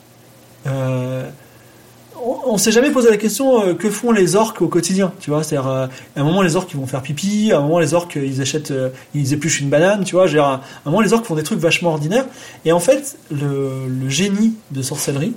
[2.24, 5.30] on, ne s'est jamais posé la question euh, que font les orques au quotidien, tu
[5.30, 5.44] vois?
[5.44, 7.94] C'est-à-dire, euh, à un moment les orques ils vont faire pipi, à un moment les
[7.94, 10.28] orques ils achètent, euh, ils épluchent une banane, tu vois?
[10.28, 12.26] à un moment les orques font des trucs vachement ordinaires.
[12.66, 15.34] Et en fait, le, génie de sorcellerie,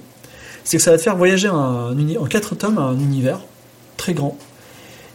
[0.65, 1.95] c'est que ça va te faire voyager en
[2.29, 3.41] quatre tomes un univers
[3.97, 4.37] très grand.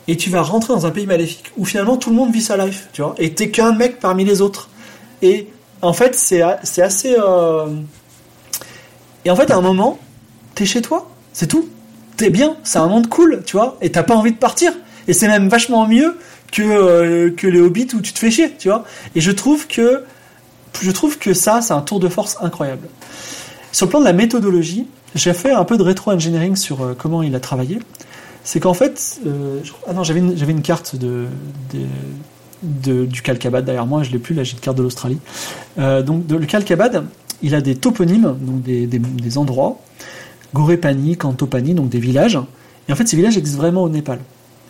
[0.08, 2.58] Et tu vas rentrer dans un pays maléfique où finalement tout le monde vit sa
[2.58, 3.16] life, tu vois?
[3.18, 4.70] Et t'es qu'un mec parmi les autres.
[5.22, 5.48] Et
[5.82, 6.42] en fait, c'est
[6.82, 7.16] assez.
[9.26, 10.00] Et en fait, à un moment,
[10.56, 11.70] t'es chez toi c'est tout.
[12.18, 14.74] T'es bien, c'est un monde cool, tu vois, et t'as pas envie de partir.
[15.08, 16.18] Et c'est même vachement mieux
[16.52, 18.86] que, euh, que les hobbits où tu te fais chier, tu vois.
[19.14, 20.04] Et je trouve que,
[20.82, 22.88] je trouve que ça, c'est un tour de force incroyable.
[23.72, 27.22] Sur le plan de la méthodologie, j'ai fait un peu de rétro-engineering sur euh, comment
[27.22, 27.78] il a travaillé.
[28.44, 31.28] C'est qu'en fait, euh, ah non, j'avais une, une carte de,
[32.64, 35.20] de, du Calcabad derrière moi, je l'ai plus, là j'ai une carte de l'Australie.
[35.78, 37.06] donc le Calcabad,
[37.44, 39.78] il a des toponymes, donc des, des endroits,
[40.54, 42.40] Gorepani, Kantopani, donc des villages.
[42.88, 44.20] Et en fait, ces villages existent vraiment au Népal.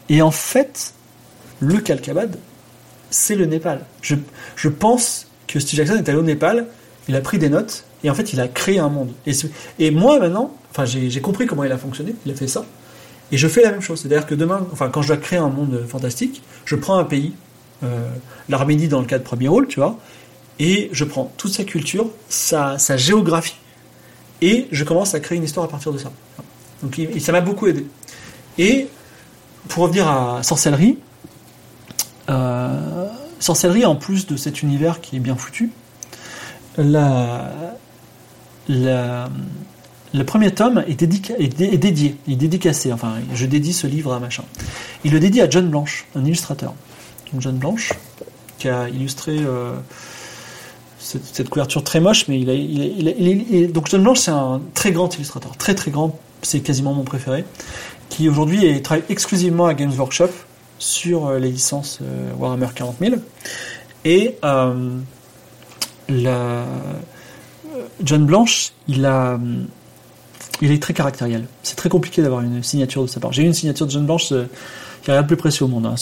[0.09, 0.93] Et en fait,
[1.59, 2.37] le Kalkabad,
[3.09, 3.81] c'est le Népal.
[4.01, 4.15] Je,
[4.55, 6.67] je, pense que Steve Jackson est allé au Népal,
[7.07, 9.11] il a pris des notes, et en fait, il a créé un monde.
[9.79, 12.65] Et, moi, maintenant, enfin, j'ai compris comment il a fonctionné, il a fait ça,
[13.31, 14.01] et je fais la même chose.
[14.01, 17.33] C'est-à-dire que demain, enfin, quand je dois créer un monde fantastique, je prends un pays,
[17.83, 18.09] euh,
[18.49, 19.97] l'Arménie dans le cas de premier rôle, tu vois,
[20.59, 23.57] et je prends toute sa culture, sa, sa géographie,
[24.41, 26.11] et je commence à créer une histoire à partir de ça.
[26.83, 27.85] Donc ça m'a beaucoup aidé.
[28.57, 28.87] Et
[29.67, 30.97] pour revenir à sorcellerie,
[32.29, 33.07] euh,
[33.39, 35.71] sorcellerie en plus de cet univers qui est bien foutu,
[40.13, 42.93] le premier tome est, dédié, est, dédié, est dédicacé.
[42.93, 44.43] Enfin, je dédie ce livre à machin.
[45.03, 46.73] Il le dédie à John Blanche, un illustrateur.
[47.31, 47.93] Donc John Blanche,
[48.57, 49.73] qui a illustré euh,
[51.07, 55.55] cette, couverture très moche, mais il, a, donc John Blanche, c'est un très grand illustrateur,
[55.57, 56.19] très très grand.
[56.41, 57.45] C'est quasiment mon préféré,
[58.09, 60.29] qui aujourd'hui travaille exclusivement à Games Workshop
[60.77, 63.15] sur euh, les licences euh, Warhammer 40 000.
[64.05, 64.35] Et
[66.09, 66.65] la,
[68.01, 69.39] John Blanche, il a
[70.61, 71.45] il est très caractériel.
[71.63, 73.33] C'est très compliqué d'avoir une signature de sa part.
[73.33, 74.45] J'ai eu une signature de John Blanche, euh,
[75.07, 75.85] n'y a rien de plus précieux au monde.
[75.85, 75.95] Hein,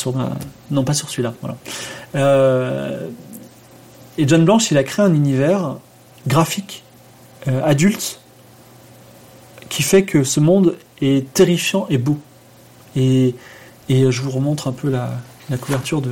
[0.72, 1.34] non, pas sur celui-là.
[2.16, 3.08] Euh,
[4.18, 5.78] et John Blanche, il a créé un univers
[6.28, 6.84] graphique,
[7.48, 8.20] euh, adulte,
[9.70, 12.18] qui fait que ce monde est terrifiant et beau.
[12.96, 13.36] Et,
[13.90, 15.12] je vous remontre un peu la,
[15.58, 16.12] couverture de,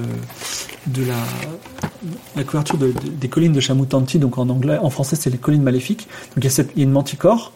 [2.35, 6.07] la, couverture des collines de Chamutanti, donc en anglais, en français c'est les collines maléfiques.
[6.35, 7.51] Donc il y a, cette, il y a une manticore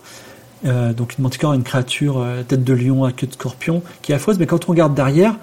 [0.66, 4.12] euh, donc une manticore, une créature euh, tête de lion à queue de scorpion qui
[4.12, 5.36] est affreuse, mais quand on regarde derrière,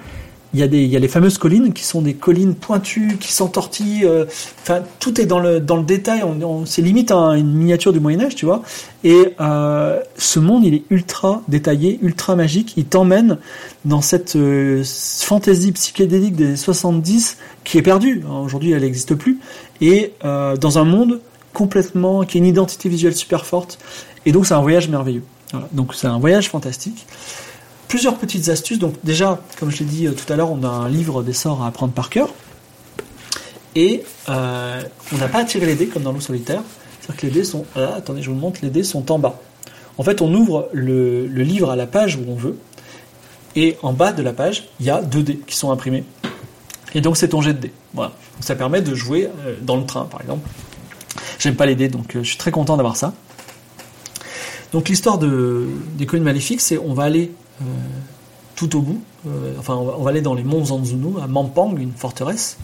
[0.55, 3.19] il y, a des, il y a les fameuses collines qui sont des collines pointues,
[3.21, 4.07] qui s'entortillent.
[4.07, 4.25] Euh,
[4.63, 6.23] enfin, tout est dans le, dans le détail.
[6.23, 8.63] On, c'est limite une miniature du Moyen Âge, tu vois.
[9.03, 12.75] Et ce monde, il est ultra détaillé, ultra magique.
[12.77, 13.39] Il t'emmène
[13.85, 14.39] dans cette
[14.85, 18.25] fantaisie psychédélique des 70 qui est perdue.
[18.43, 19.41] Aujourd'hui, elle n'existe plus.
[19.83, 21.21] Et dans un monde
[21.53, 23.79] complètement qui a une identité visuelle super forte
[24.27, 25.25] et donc c'est un voyage merveilleux.
[25.73, 27.07] Donc c'est un voyage fantastique.
[27.95, 28.81] Plusieurs petites astuces.
[28.81, 31.33] Donc déjà, comme je l'ai dit euh, tout à l'heure, on a un livre des
[31.33, 32.29] sorts à apprendre par cœur.
[33.77, 36.61] Et euh, on n'a pas à tirer les dés comme dans l'eau solitaire.
[37.01, 37.65] C'est-à-dire que les dés sont...
[37.77, 39.39] Ah, attendez, je vous montre, les dés sont en bas.
[39.97, 42.59] En fait, on ouvre le, livre à la page où on veut.
[43.55, 46.03] Et en bas de la page, il y a deux dés qui sont imprimés.
[46.97, 47.73] Et donc c'est ton jet de dés.
[47.93, 48.11] Voilà.
[48.41, 50.49] ça permet de jouer euh, dans le train, par exemple.
[51.39, 53.15] J'aime pas les dés, donc je suis très content d'avoir ça.
[54.73, 57.44] Donc l'histoire de, des collines maléfiques, c'est on va aller euh,
[58.57, 61.93] tout au bout, euh, enfin on va, aller dans les monts Zanzunu, à Mampang, une
[61.93, 62.57] forteresse,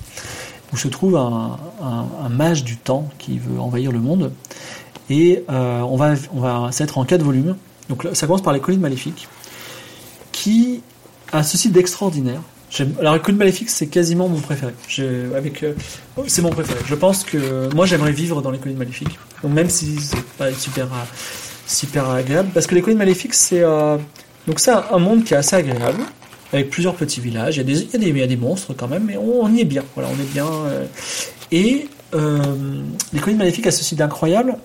[0.73, 1.59] où se trouve un,
[2.29, 4.33] mage du temps qui veut envahir le monde.
[5.09, 7.57] Et euh, on va, on va en quatre volumes.
[7.89, 9.29] Donc ça commence par les collines maléfiques,
[10.31, 10.83] qui
[11.33, 12.43] a ceci d'extraordinaire.
[13.01, 14.73] Alors, les collines maléfiques, c'est quasiment mon préféré.
[14.89, 16.79] C'est mon préféré.
[16.87, 19.19] Je pense que moi, j'aimerais vivre dans les collines maléfiques.
[19.43, 20.87] Donc, même si c'est pas super
[21.71, 23.97] super agréable parce que les collines maléfiques c'est euh,
[24.47, 26.03] donc c'est un, monde qui est assez agréable
[26.53, 27.57] avec plusieurs petits villages.
[27.57, 29.85] Il y a des, monstres quand même, mais on, y est bien.
[29.95, 30.47] Voilà, on est bien.
[30.47, 30.87] Euh,
[31.53, 32.39] et euh,
[33.13, 34.57] les collines maléfiques a ceci d'incroyable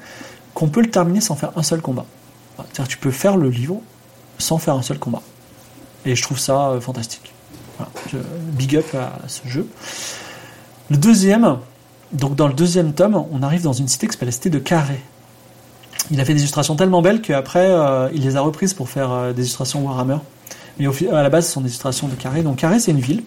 [0.53, 2.05] qu'on peut le terminer sans faire un seul combat.
[2.57, 3.81] C'est-à-dire tu peux faire le livre
[4.37, 5.21] sans faire un seul combat.
[6.05, 7.33] Et je trouve ça fantastique.
[7.77, 7.91] Voilà,
[8.53, 9.67] big up à ce jeu.
[10.89, 11.57] Le deuxième,
[12.13, 14.59] donc dans le deuxième tome, on arrive dans une cité qui s'appelle la cité de
[14.59, 15.01] Carré
[16.11, 19.11] il a fait des illustrations tellement belles qu'après, euh, il les a reprises pour faire
[19.11, 20.17] euh, des illustrations Warhammer.
[20.77, 22.43] Mais à la base, ce sont des illustrations de Carré.
[22.43, 23.23] Donc Carré, c'est une ville.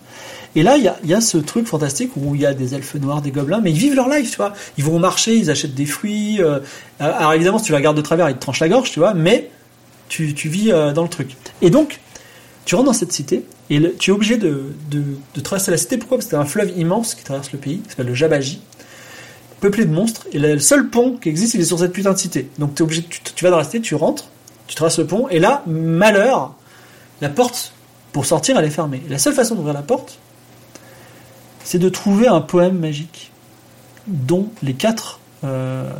[0.54, 2.74] Et là, il y a, y a, ce truc fantastique où il y a des
[2.74, 4.52] elfes noirs, des gobelins, mais ils vivent leur life, tu vois.
[4.76, 6.42] Ils vont marcher, ils achètent des fruits.
[6.42, 6.60] Euh,
[7.00, 9.14] alors évidemment, si tu la regardes de travers, ils te tranchent la gorge, tu vois,
[9.14, 9.50] mais
[10.08, 11.36] tu, tu vis dans le truc.
[11.62, 12.00] Et donc,
[12.64, 15.02] tu rentres dans cette cité, et tu es obligé de, de,
[15.34, 15.96] de, traverser la cité.
[15.96, 16.18] Pourquoi?
[16.18, 18.60] Parce que c'est un fleuve immense qui traverse le pays, qui s'appelle le Jabaji
[19.60, 22.18] peuplé de monstres, et le seul pont qui existe, il est sur cette putain de
[22.18, 22.48] cité.
[22.58, 24.26] Donc es obligé, tu, vas dans la cité, tu rentres,
[24.66, 26.54] tu traverses le pont, et là, malheur,
[27.20, 27.72] la porte
[28.12, 29.02] pour sortir, elle est fermée.
[29.08, 30.18] la seule façon d'ouvrir la porte,
[31.64, 33.30] c'est de trouver un poème magique
[34.06, 35.90] dont les quatre, euh,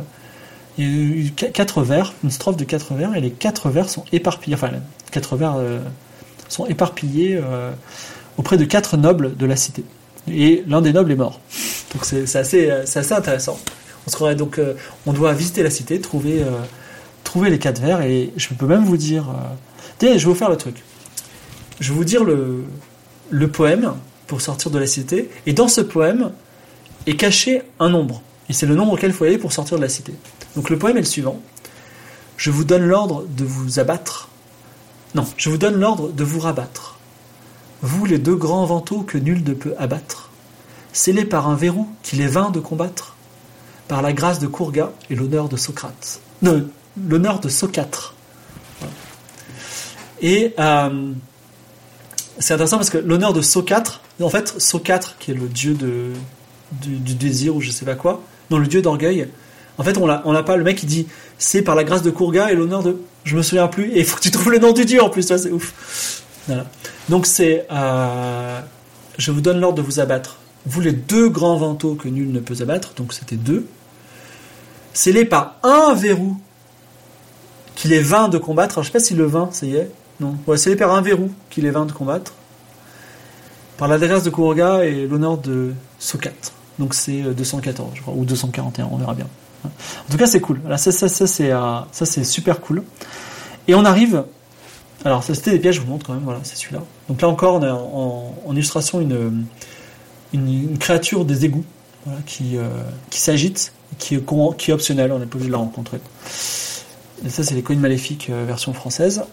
[1.35, 4.71] quatre vers, une strophe de quatre vers, et les quatre vers sont éparpillés, enfin,
[5.11, 5.79] quatre vers euh,
[6.47, 7.71] sont éparpillés euh,
[8.37, 9.83] auprès de quatre nobles de la cité.
[10.31, 11.39] Et l'un des nobles est mort.
[11.93, 13.59] Donc c'est assez, assez, intéressant.
[14.07, 14.73] On, donc, euh,
[15.05, 16.49] on doit visiter la cité, trouver, euh,
[17.23, 19.29] trouver les quatre vers, et je peux même vous dire...
[19.29, 19.55] Euh,
[20.01, 20.83] je vais vous faire le truc.
[21.79, 22.63] Je vais vous dire le,
[23.29, 23.93] le poème
[24.27, 26.31] pour sortir de la cité, et dans ce poème
[27.05, 28.21] est caché un nombre.
[28.49, 30.13] Et c'est le nombre auquel il faut aller pour sortir de la cité.
[30.55, 31.39] Donc le poème est le suivant.
[32.37, 34.29] Je vous donne l'ordre de vous abattre.
[35.15, 36.98] Non, je vous donne l'ordre de vous rabattre.
[37.81, 40.29] Vous les deux grands vantaux que nul ne peut abattre
[40.93, 43.15] scellé par un verrou qu'il est vain de combattre,
[43.87, 46.19] par la grâce de Courga et l'honneur de Socrate.
[46.41, 46.67] Non,
[47.07, 48.15] l'honneur de Socatre.
[50.21, 51.11] Et euh,
[52.39, 56.11] c'est intéressant parce que l'honneur de Socatre, en fait, Socatre, qui est le dieu de,
[56.81, 59.29] du, désir ou je sais pas quoi, non, le dieu d'orgueil,
[59.77, 60.57] en fait, on l'a, pas.
[60.57, 61.07] Le mec, il dit,
[61.37, 63.91] c'est par la grâce de Courga et l'honneur de, je me souviens plus.
[63.93, 65.21] Et il faut que tu trouves le nom du dieu en plus.
[65.21, 66.23] c'est ouf.
[66.47, 66.65] Voilà.
[67.09, 68.59] Donc c'est, euh,
[69.17, 72.39] je vous donne l'ordre de vous abattre vous les deux grands vantaux que nul ne
[72.39, 73.65] peut abattre, donc c'était deux,
[74.93, 76.37] scellés par un verrou
[77.75, 78.75] qu'il est vain de combattre.
[78.75, 79.89] Alors, je sais pas si le vain, ça y est.
[80.19, 80.35] Non.
[80.47, 82.33] Ouais, c'est les pères verrou qu'il est vain de combattre.
[83.77, 86.31] Par la grâce de Kuroga et l'honneur de Sokat.
[86.77, 89.27] Donc c'est 214, je crois, ou 241, on verra bien.
[89.65, 90.61] En tout cas, c'est cool.
[90.67, 92.83] Là, ça, ça, ça c'est ça, c'est super cool.
[93.67, 94.23] Et on arrive.
[95.05, 96.23] Alors, ça c'était des pièges, je vous montre quand même.
[96.23, 96.83] Voilà, c'est celui-là.
[97.07, 99.45] Donc là encore, on a en, illustration une,
[100.33, 101.65] une, créature des égouts
[102.25, 102.57] qui,
[103.09, 104.19] qui s'agite, qui,
[104.57, 105.11] qui est optionnelle.
[105.11, 105.99] On n'est pas obligé de la rencontrer.
[107.25, 109.23] Et ça, c'est les coins maléfiques version française.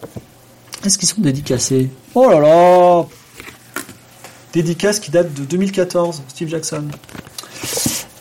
[0.85, 1.89] Est-ce qu'ils sont dédicacés?
[2.15, 3.05] Oh là là
[4.53, 6.85] Dédicace qui date de 2014, Steve Jackson.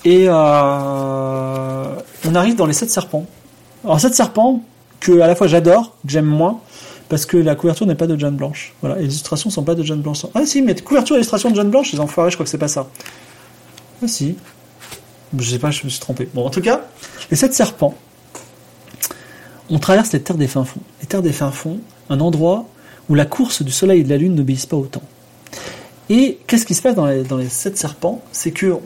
[0.04, 0.32] Et euh,
[2.24, 3.26] on arrive dans les sept serpents.
[3.84, 4.62] Alors sept serpents
[5.00, 6.60] que à la fois j'adore, que j'aime moins,
[7.08, 8.74] parce que la couverture n'est pas de John Blanche.
[8.80, 10.26] Voilà, les illustrations sont pas de John Blanche.
[10.34, 12.58] Ah si, mais couverture et illustration de John Blanche, les enfoirés, je crois que c'est
[12.58, 12.88] pas ça.
[14.02, 14.36] Ah si.
[15.36, 16.28] Je sais pas, je me suis trompé.
[16.34, 16.82] Bon, en tout cas,
[17.30, 17.94] les sept serpents,
[19.70, 20.80] on traverse les terres des fins fonds.
[21.00, 21.80] Les terres des fins fonds,
[22.10, 22.66] un endroit
[23.08, 25.02] où la course du soleil et de la lune n'obéissent pas autant.
[26.08, 28.22] Et qu'est-ce qui se passe dans les, dans les sept serpents?
[28.30, 28.76] C'est que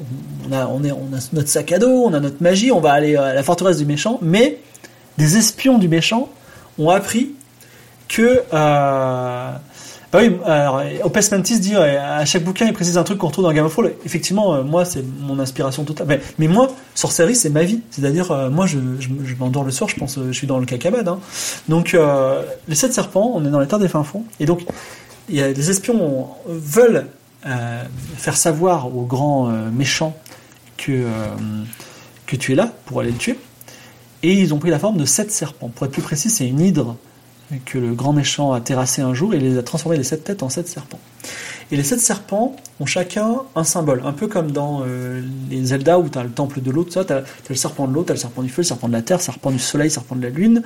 [0.48, 2.80] on a, on, est, on a notre sac à dos, on a notre magie, on
[2.80, 4.58] va aller à la forteresse du méchant, mais
[5.18, 6.30] des espions du méchant
[6.78, 7.34] ont appris
[8.10, 9.52] que euh,
[10.12, 13.44] bah oui, alors, Opes Mantis dit à chaque bouquin, il précise un truc qu'on retrouve
[13.44, 13.92] dans Game of Thrones.
[14.04, 16.08] Effectivement, euh, moi, c'est mon inspiration totale.
[16.08, 17.80] Mais, mais moi, sorcellerie, c'est ma vie.
[17.90, 21.06] C'est-à-dire, euh, moi, je, je, m'endors le soir, je pense, je suis dans le cacabade.
[21.06, 21.20] Hein.
[21.68, 24.24] Donc, euh, les sept serpents, on est dans les terres des fins fonds.
[24.40, 24.66] Et donc,
[25.28, 27.06] y a, les espions veulent
[28.16, 30.14] faire savoir aux grands méchants
[30.76, 31.06] que,
[32.26, 33.38] que tu es là pour aller le tuer.
[34.24, 35.68] Et ils ont pris la forme de sept serpents.
[35.68, 36.96] Pour être plus précis, c'est une hydre
[37.64, 40.42] que le grand méchant a terrassé un jour et les a transformés les sept têtes
[40.42, 41.00] en sept serpents.
[41.72, 45.98] Et les sept serpents ont chacun un symbole, un peu comme dans euh, les Zelda
[45.98, 48.14] où tu as le temple de l'eau, tu as, le serpent de l'eau, tu as
[48.14, 50.16] le serpent du feu, le serpent de la terre, le serpent du soleil, le serpent
[50.16, 50.62] de la lune,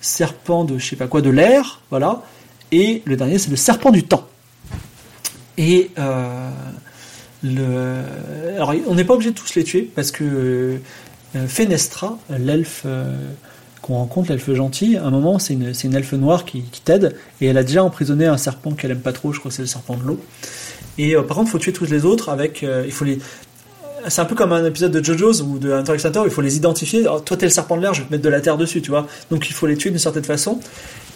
[0.00, 2.22] serpent de je sais pas quoi, de l'air, voilà.
[2.72, 4.26] Et le dernier, c'est le serpent du temps.
[5.56, 6.50] Et euh.
[7.42, 10.24] Alors, on n'est pas obligé de tous les tuer parce que
[11.36, 12.84] euh, Fenestra, l'elfe
[13.82, 17.58] qu'on rencontre, l'elfe gentille, à un moment, c'est une, elfe noire qui, t'aide, et elle
[17.58, 19.96] a déjà emprisonné un serpent qu'elle aime pas trop, je crois que c'est le serpent
[19.96, 20.20] de l'eau.
[20.98, 22.62] Et euh, par contre, il faut tuer tous les autres avec.
[22.62, 23.18] Euh, il faut les.
[24.08, 25.94] C'est un peu comme un épisode de JoJo's ou de Hunter
[26.24, 27.04] il faut les identifier.
[27.04, 28.90] toi, t'es le serpent de l'air, je vais te mettre de la terre dessus, tu
[28.90, 29.06] vois.
[29.30, 30.58] Donc il faut les tuer d'une certaine façon.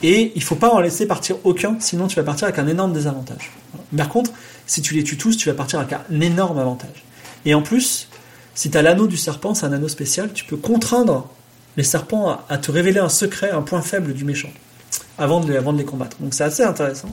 [0.03, 2.93] Et il faut pas en laisser partir aucun, sinon tu vas partir avec un énorme
[2.93, 3.53] désavantage.
[3.97, 4.32] Par contre,
[4.66, 7.05] si tu les tues tous, tu vas partir avec un énorme avantage.
[7.47, 8.09] Et en plus,
[8.55, 11.28] si tu as l'anneau du serpent, c'est un anneau spécial, tu peux contraindre
[11.76, 14.51] les serpents à, te révéler un secret, un point faible du méchant,
[15.18, 16.16] avant de avant de les combattre.
[16.20, 17.10] Donc c'est assez intéressant.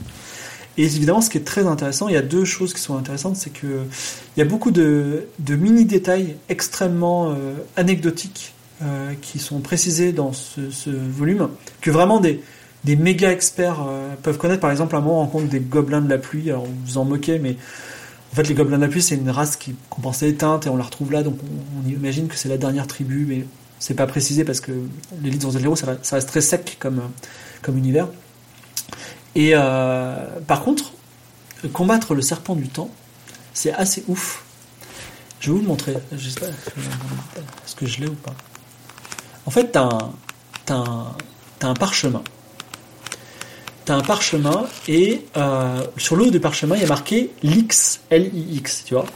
[0.78, 3.36] Et évidemment, ce qui est très intéressant, il y a deux choses qui sont intéressantes,
[3.36, 3.84] c'est que
[4.36, 10.32] il y a beaucoup de, mini détails extrêmement euh, anecdotiques euh, qui sont précisés dans
[10.32, 10.60] ce,
[10.90, 11.48] volume,
[11.82, 12.40] que vraiment des,
[12.84, 14.60] des méga experts euh, peuvent connaître.
[14.60, 16.50] Par exemple, un moment, on rencontre des gobelins de la pluie.
[16.50, 17.56] Alors, vous en moquez, mais
[18.32, 19.58] en fait, les gobelins de la pluie, c'est une race
[19.90, 22.56] qu'on pensait éteinte et on la retrouve là, donc on, on imagine que c'est la
[22.56, 23.44] dernière tribu, mais
[23.82, 24.70] c'est pas précisé parce que
[25.24, 27.02] l'élite dans Zero, ça, ça reste très sec comme,
[27.76, 28.06] univers.
[29.34, 30.92] Et euh, par contre,
[31.72, 32.90] combattre le serpent du temps,
[33.52, 34.44] c'est assez ouf.
[35.40, 35.96] Je vais vous le montrer.
[36.12, 38.34] Je est-ce que je l'ai ou pas?
[39.46, 39.88] En fait, t'as
[40.68, 41.16] un,
[41.62, 42.22] un, parchemin.
[43.84, 48.00] T'as un parchemin et euh, sur le haut du parchemin, il y a marqué LIX,
[48.10, 49.06] L-I-X, tu vois.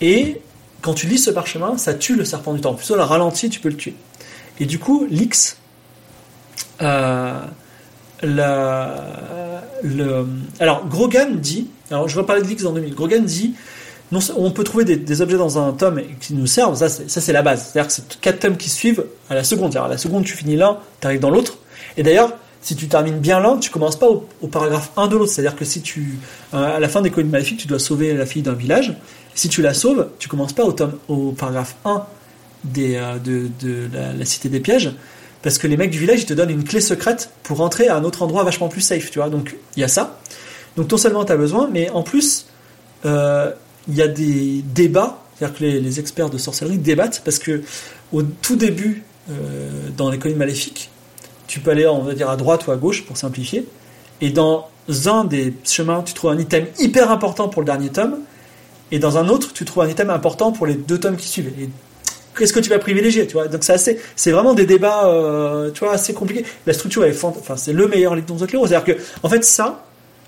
[0.00, 0.40] Et
[0.86, 2.74] quand tu lis ce parchemin, ça tue le serpent du temps.
[2.74, 3.96] Plutôt la ralenti, tu peux le tuer.
[4.60, 5.56] Et du coup, l'X,
[6.80, 7.40] euh,
[8.22, 8.86] le,
[10.60, 13.54] alors Grogan dit, alors je vais parler de l'X en 2000, Grogan dit,
[14.36, 17.72] on peut trouver des, objets dans un tome qui nous servent, ça c'est la base.
[17.72, 19.76] C'est-à-dire que c'est quatre tomes qui suivent à la seconde.
[19.76, 21.58] À la seconde, tu finis l'un, tu arrives dans l'autre.
[21.96, 22.32] Et d'ailleurs,
[22.66, 25.30] si tu termines bien l'un, tu commences pas au, paragraphe 1 de l'autre.
[25.30, 26.18] C'est-à-dire que si tu,
[26.52, 28.92] euh, à la fin des collines maléfiques, tu dois sauver la fille d'un village.
[29.36, 32.04] Si tu la sauves, tu commences pas au, tome, au paragraphe 1
[32.64, 33.88] des, euh, de, de
[34.18, 34.90] la, cité des pièges,
[35.42, 37.94] parce que les mecs du village, ils te donnent une clé secrète pour rentrer à
[37.94, 39.28] un autre endroit vachement plus safe, tu vois.
[39.28, 40.18] Donc, il y a ça.
[40.76, 42.46] Donc, non seulement tu as besoin, mais en plus,
[43.04, 43.52] euh,
[43.86, 47.62] il y a des débats, c'est-à-dire que les, experts de sorcellerie débattent, parce que
[48.12, 49.04] au tout début,
[49.96, 50.90] dans les collines maléfiques,
[51.46, 53.66] tu peux aller, on va dire, à droite ou à gauche, pour simplifier,
[54.20, 54.68] et dans
[55.06, 58.18] un des chemins, tu trouves un item hyper important pour le dernier tome,
[58.92, 61.52] et dans un autre, tu trouves un item important pour les deux tomes qui suivent.
[62.38, 63.48] qu'est-ce que tu vas privilégier, tu vois?
[63.48, 66.44] Donc c'est assez, c'est vraiment des débats, euh, tu vois, assez compliqués.
[66.66, 68.66] La structure est, enfin, c'est le meilleur livre de Cléro.
[68.66, 69.84] C'est-à-dire que, en fait, ça,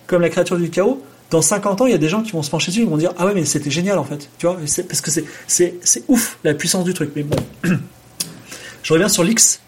[0.06, 1.00] comme la créature du chaos,
[1.30, 2.96] dans 50 ans, il y a des gens qui vont se pencher dessus, ils vont
[2.96, 4.56] dire ah ouais mais c'était génial en fait, tu vois,
[4.88, 7.12] parce que c'est c'est ouf la puissance du truc.
[7.14, 7.36] Mais bon,
[8.82, 9.60] je reviens sur l'X.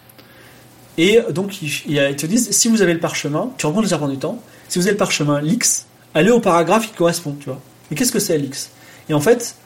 [0.98, 4.08] Et donc, ils, ils te disent, si vous avez le parchemin, tu rencontres le serpent
[4.08, 4.38] du temps,
[4.68, 7.60] si vous avez le parchemin l'X, allez au paragraphe qui correspond, tu vois.
[7.90, 8.70] Mais qu'est-ce que c'est l'X
[9.08, 9.56] Et en fait,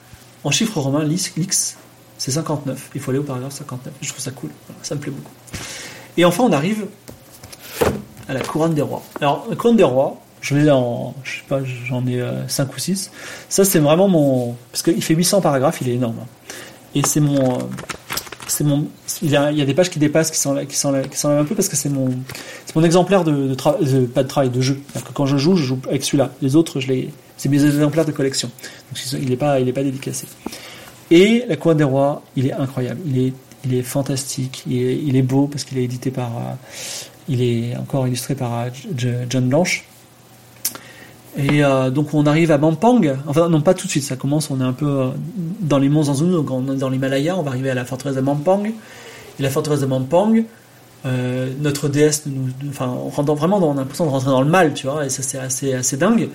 [0.45, 1.77] en chiffre romain, l'X,
[2.19, 2.91] c'est 59.
[2.95, 3.93] Il faut aller au paragraphe 59.
[4.01, 4.51] Je trouve ça cool.
[4.83, 5.33] ça me plaît beaucoup.
[6.17, 6.87] Et enfin, on arrive
[8.29, 9.03] à la couronne des rois.
[9.21, 12.73] Alors, la couronne des rois, je vais en, je sais pas, j'en ai 5 euh,
[12.75, 13.11] ou 6.
[13.49, 16.27] Ça, c'est vraiment mon, parce qu'il fait 800 paragraphes, il est énorme.
[16.95, 17.59] Et c'est mon,
[18.47, 18.87] c'est mon,
[19.23, 21.77] il y, a, des pages qui dépassent, qui s'enlèvent, qui qui un peu parce que
[21.77, 22.11] c'est mon,
[22.67, 23.55] c'est mon exemplaire de,
[24.07, 24.81] pas de travail, de jeu.
[24.95, 26.31] Que quand je joue, je joue avec celui-là.
[26.43, 28.51] Les autres, je les, c'est mes exemplaires de collection.
[28.91, 30.27] Donc, il n'est pas, il est pas dédicacé.
[31.11, 33.01] Et La Couronne des Rois, il est incroyable.
[33.07, 33.33] Il est,
[33.65, 34.63] il est fantastique.
[34.67, 36.55] Il est, il est beau parce qu'il est édité par, euh,
[37.29, 39.85] il est encore illustré par euh, John Blanche.
[41.37, 44.51] Et euh, donc on arrive à Mampang, enfin non pas tout de suite, ça commence,
[44.51, 45.09] on est un peu
[45.61, 48.15] dans les monts Zanzunu, donc on est dans l'Himalaya, on va arriver à la forteresse
[48.15, 48.65] de Mampang.
[48.67, 50.45] Et la forteresse de Mampang,
[51.61, 52.25] notre déesse,
[52.69, 55.11] enfin on rentre vraiment dans, a l'impression de rentrer dans le mal, tu vois, et
[55.11, 56.29] ça c'est assez, assez dingue.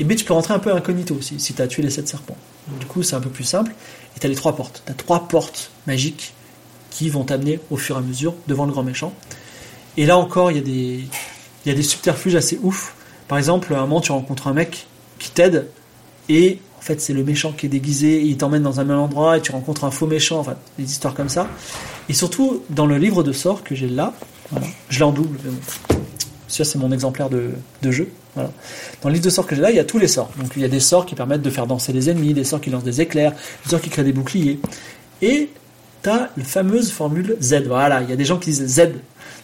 [0.00, 2.06] Et B, tu peux rentrer un peu incognito aussi, si tu as tué les sept
[2.06, 2.36] serpents.
[2.78, 3.72] Du coup, c'est un peu plus simple.
[4.16, 4.82] Et tu as les trois portes.
[4.86, 6.34] Tu as trois portes magiques
[6.90, 9.12] qui vont t'amener au fur et à mesure devant le grand méchant.
[9.96, 11.08] Et là encore, il y, il
[11.66, 12.94] y a des subterfuges assez ouf.
[13.28, 14.86] Par exemple, un moment, tu rencontres un mec
[15.18, 15.68] qui t'aide
[16.28, 18.98] et en fait, c'est le méchant qui est déguisé, et il t'emmène dans un même
[18.98, 21.48] endroit et tu rencontres un faux méchant, enfin, des histoires comme ça.
[22.08, 24.14] Et surtout, dans le livre de sorts que j'ai là,
[24.88, 25.38] je l'ai en double,
[26.46, 27.52] ça, c'est mon exemplaire de,
[27.90, 28.08] jeu.
[28.36, 30.30] Dans le livre de sorts que j'ai là, il y a tous les sorts.
[30.38, 32.60] Donc il y a des sorts qui permettent de faire danser les ennemis, des sorts
[32.60, 33.32] qui lancent des éclairs,
[33.64, 34.58] des sorts qui créent des boucliers.
[35.20, 35.50] Et
[36.02, 37.64] tu as la fameuse formule Z.
[37.66, 38.92] Voilà, il y a des gens qui disent Z.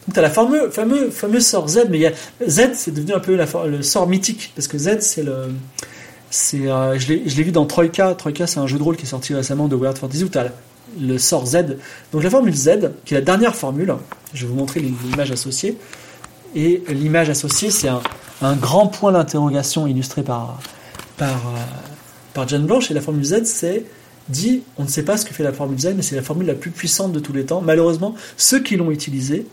[0.07, 2.13] Donc tu as la fameux, fameuse sort Z, mais
[2.47, 5.49] Z, c'est devenu un peu le sort mythique, parce que Z, c'est le...
[6.55, 8.15] Euh, je l'ai vu dans Troika.
[8.15, 10.39] Troika, c'est un jeu de rôle qui est sorti récemment de World Fantasy où tu
[10.39, 10.49] as
[11.01, 11.77] le sort Z.
[12.13, 13.95] Donc la formule Z, qui est la dernière formule,
[14.33, 15.77] je vais vous montrer l'image associée.
[16.55, 18.01] Et l'image associée, c'est un,
[18.57, 20.59] grand point d'interrogation illustré par,
[21.17, 21.61] par, euh,
[22.35, 22.91] par John Blanche.
[22.91, 23.85] Et la formule Z, c'est
[24.29, 26.47] dit on ne sait pas ce que fait la formule Z, mais c'est la formule
[26.47, 27.61] la plus puissante de tous les temps.
[27.61, 29.47] Malheureusement, ceux qui l'ont utilisée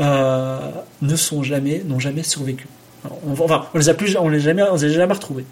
[0.00, 0.58] euh,
[1.02, 2.66] ne sont jamais, n'ont jamais survécu.
[3.26, 5.44] On, enfin, on les a plus, on les jamais, on les a jamais retrouvés.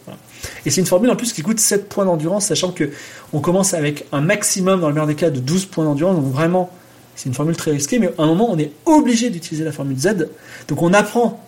[0.66, 2.90] Et c'est une formule en plus qui coûte 7 points d'endurance, sachant que
[3.32, 6.16] on commence avec un maximum dans le meilleur des cas de 12 points d'endurance.
[6.16, 6.70] Donc vraiment,
[7.16, 9.98] c'est une formule très risquée, mais à un moment, on est obligé d'utiliser la formule
[9.98, 10.28] Z.
[10.68, 11.42] Donc on apprend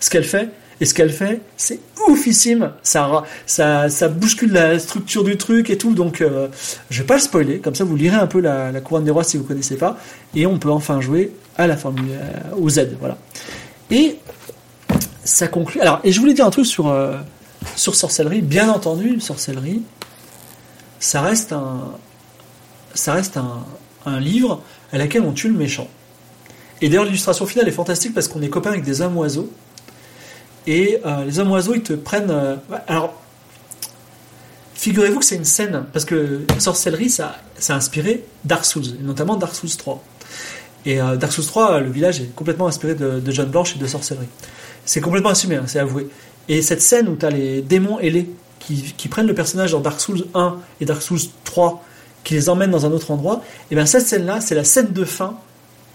[0.00, 0.48] ce qu'elle fait,
[0.82, 2.72] et ce qu'elle fait, c'est oufissime.
[2.82, 5.94] Ça, ça, ça bouscule la structure du truc et tout.
[5.94, 6.48] Donc, euh,
[6.90, 7.60] je vais pas le spoiler.
[7.60, 9.96] Comme ça, vous lirez un peu la, couronne des rois si vous connaissez pas.
[10.34, 12.96] Et on peut enfin jouer à la formule, euh, au Z.
[12.98, 13.16] Voilà.
[13.90, 14.18] Et
[15.24, 15.80] ça conclut.
[15.80, 17.18] Alors, et je voulais dire un truc sur, euh,
[17.76, 18.42] sur sorcellerie.
[18.42, 19.82] Bien entendu, sorcellerie,
[20.98, 21.92] ça reste un,
[22.94, 23.64] ça reste un,
[24.06, 24.62] un livre
[24.92, 25.88] à laquelle on tue le méchant.
[26.80, 29.50] Et d'ailleurs, l'illustration finale est fantastique parce qu'on est copains avec des hommes oiseaux.
[30.66, 32.58] Et euh, les hommes oiseaux, ils te prennent.
[32.88, 33.14] Alors,
[34.74, 39.02] figurez-vous que c'est une scène, parce que sorcellerie, ça, ça a inspiré Dark Souls, et
[39.02, 40.02] notamment Dark Souls 3.
[40.84, 43.86] Et euh, Dark Souls 3, le village est complètement inspiré de, John Blanche et de
[43.86, 44.26] sorcellerie.
[44.84, 46.08] C'est complètement assumé, hein, c'est avoué.
[46.48, 48.28] Et cette scène où tu as les démons ailés
[48.58, 51.84] qui, qui prennent le personnage dans Dark Souls 1 et Dark Souls 3
[52.24, 55.04] qui les emmène dans un autre endroit, et bien cette scène-là, c'est la scène de
[55.04, 55.38] fin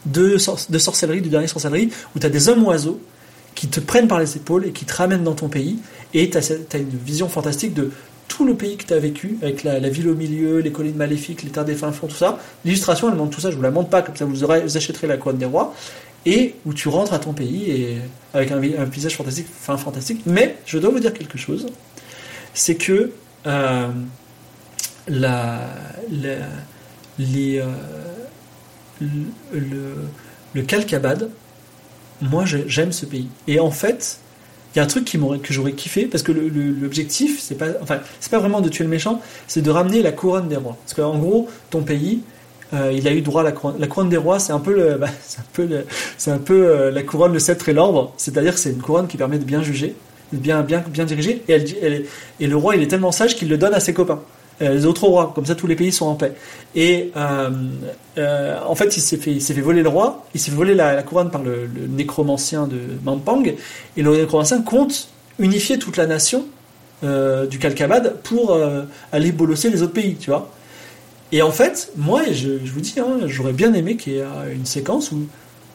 [0.06, 0.38] de,
[0.70, 3.00] de sorcellerie, du dernier sorcellerie, où tu as des hommes oiseaux
[3.56, 5.80] qui te prennent par les épaules et qui te ramènent dans ton pays,
[6.14, 7.92] et tu as, une vision fantastique de
[8.28, 11.44] tout le pays que tu as vécu, avec la, ville au milieu, les collines maléfiques,
[11.44, 12.40] les terres des fins fonds, tout ça.
[12.66, 15.08] L'illustration, elle montre tout ça, je vous la montre pas, comme ça vous, aurez, achèterez
[15.08, 15.74] la couronne des rois,
[16.26, 17.98] et où tu rentres à ton pays et
[18.34, 20.22] avec un, un paysage fantastique, fin fantastique.
[20.26, 21.68] Mais je dois vous dire quelque chose,
[22.54, 23.12] c'est que
[23.45, 23.88] euh,
[25.10, 25.60] euh,
[29.54, 29.94] le,
[30.54, 31.30] le Calcabad,
[32.22, 33.30] moi j'aime ce pays.
[33.48, 34.20] Et en fait,
[34.78, 37.99] il y a un truc qui que j'aurais kiffé, parce que l'objectif, c'est pas, enfin,
[38.20, 40.78] c'est pas vraiment de tuer le méchant, c'est de ramener la couronne des rois.
[40.86, 42.20] Parce qu'en gros, ton pays,
[42.76, 43.78] euh, il a eu droit à la couronne.
[43.80, 45.68] La couronne des rois, c'est un peu, le, bah, c'est un peu,
[46.20, 48.14] c'est un peu euh, la couronne, le sceptre et l'ordre.
[48.18, 49.95] C'est-à-dire que c'est une couronne qui permet de bien juger,
[50.32, 51.44] de bien, bien, bien diriger.
[51.48, 54.22] Et, le roi, il est tellement sage qu'il le donne à ses copains.
[54.62, 56.34] Euh, les autres rois, comme ça tous les pays sont en paix.
[56.76, 57.50] Et euh,
[58.18, 61.04] euh, en fait, il s'est fait, fait voler le roi, il s'est fait voler la,
[61.04, 65.10] couronne par le, nécromancien de Mampang, et le nécromancien compte
[65.40, 66.46] unifier toute la nation
[67.04, 68.58] du Kalkabad pour
[69.12, 70.50] aller bolosser les autres pays, tu vois.
[71.32, 74.66] Et en fait, moi, je, vous dis, hein, j'aurais bien aimé qu'il y ait une
[74.66, 75.28] séquence où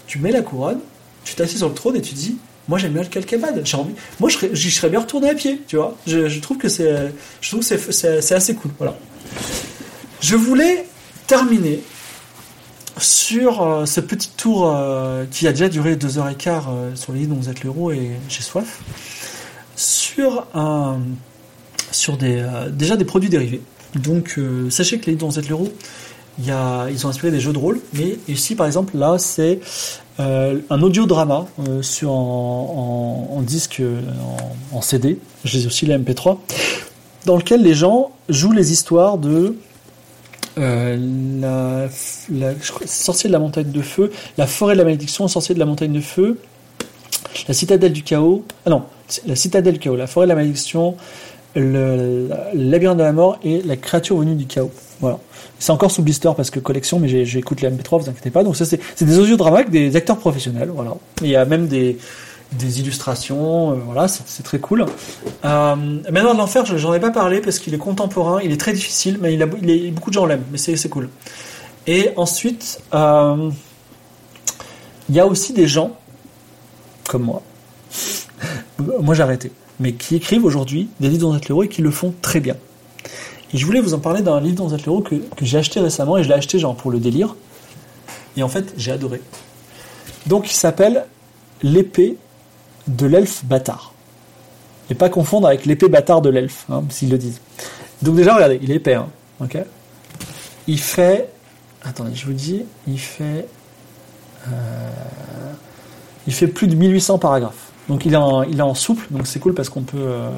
[0.08, 0.80] tu mets la couronne,
[1.24, 2.38] tu t'assieds sur le trône et tu dis,
[2.68, 3.62] moi, j'aime bien le Calcabad.
[3.74, 3.94] Envie.
[4.20, 5.96] Moi, j'y serais bien retourné à pied, tu vois.
[6.06, 8.70] Je, trouve que c'est, je trouve c'est, assez cool.
[8.78, 8.96] Voilà.
[10.20, 10.86] Je voulais
[11.26, 11.80] terminer
[12.98, 16.94] sur euh, ce petit tour euh, qui a déjà duré deux heures et quart euh,
[16.94, 18.80] sur les livres dont vous êtes l'héros et j'ai soif,
[19.74, 21.00] sur un,
[21.90, 23.62] sur des, déjà des produits dérivés.
[23.94, 24.38] Donc
[24.70, 25.50] sachez que les livres dont vous êtes
[26.50, 29.60] a, ils ont inspiré des jeux de rôle, mais ici par exemple là c'est
[30.18, 31.46] un audio drama
[31.80, 36.38] sur en, disque en, en, CD, j'ai aussi les MP3,
[37.24, 39.56] dans lequel les gens jouent les histoires de
[40.58, 40.98] euh,
[41.40, 41.88] la,
[42.30, 45.64] la sorcier de la montagne de feu, la forêt de la malédiction, sorcier de la
[45.64, 46.38] montagne de feu,
[47.48, 48.82] la citadelle du chaos, ah non,
[49.26, 50.96] la citadelle du chaos, la forêt de la malédiction,
[51.56, 54.72] le, labyrinthe de la mort et la créature venue du chaos.
[55.02, 55.18] Voilà.
[55.58, 58.44] C'est encore sous blister parce que collection, mais j'écoute les MP3, vous inquiétez pas.
[58.44, 60.70] Donc ça, c'est des audiodramas avec des acteurs professionnels.
[60.72, 60.94] Voilà.
[61.20, 61.98] Il y a même des,
[62.78, 64.86] illustrations, euh, voilà, c'est très cool.
[65.44, 65.76] Euh,
[66.10, 69.18] Maintenant de l'enfer, j'en ai pas parlé parce qu'il est contemporain, il est très difficile,
[69.20, 69.36] mais
[69.90, 71.08] beaucoup de gens l'aiment, mais c'est cool.
[71.88, 73.50] Et ensuite, euh,
[75.08, 75.96] il y a aussi des gens
[77.08, 77.42] comme moi,
[78.78, 79.50] moi j'ai arrêté,
[79.80, 82.54] mais qui écrivent aujourd'hui des livres dans l'euro et qui le font très bien.
[83.54, 86.16] Et je voulais vous en parler d'un livre dans l'euro que, que j'ai acheté récemment
[86.16, 87.34] et je l'ai acheté genre pour le délire.
[88.36, 89.20] Et en fait, j'ai adoré.
[90.26, 91.06] Donc il s'appelle
[91.62, 92.16] L'épée
[92.88, 93.92] de l'elfe bâtard.
[94.90, 97.40] Et pas confondre avec l'épée bâtard de l'elfe, hein, s'ils le disent.
[98.02, 99.08] Donc déjà, regardez, il est épais, hein,
[100.66, 101.30] Il fait...
[101.84, 103.46] Attendez, je vous dis, il fait...
[104.48, 104.90] Euh,
[106.26, 107.70] il fait plus de 1800 paragraphes.
[107.88, 110.30] Donc il est en, il est en souple, donc c'est cool parce qu'on peut, euh,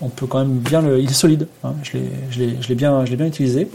[0.00, 0.98] on peut quand même bien le.
[0.98, 1.46] Il est solide.
[1.64, 3.68] Hein, je l'ai bien, bien utilisé.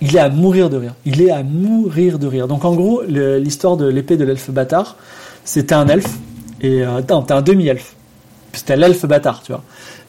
[0.00, 0.94] Il est à mourir de rire.
[1.04, 2.48] Il est à mourir de rire.
[2.48, 4.96] Donc en gros, l'histoire de l'épée de l'elfe bâtard,
[5.44, 6.18] c'était un elfe
[6.60, 7.94] et euh, t'es un demi-elfe.
[8.52, 9.62] C'était l'elfe bâtard, tu vois.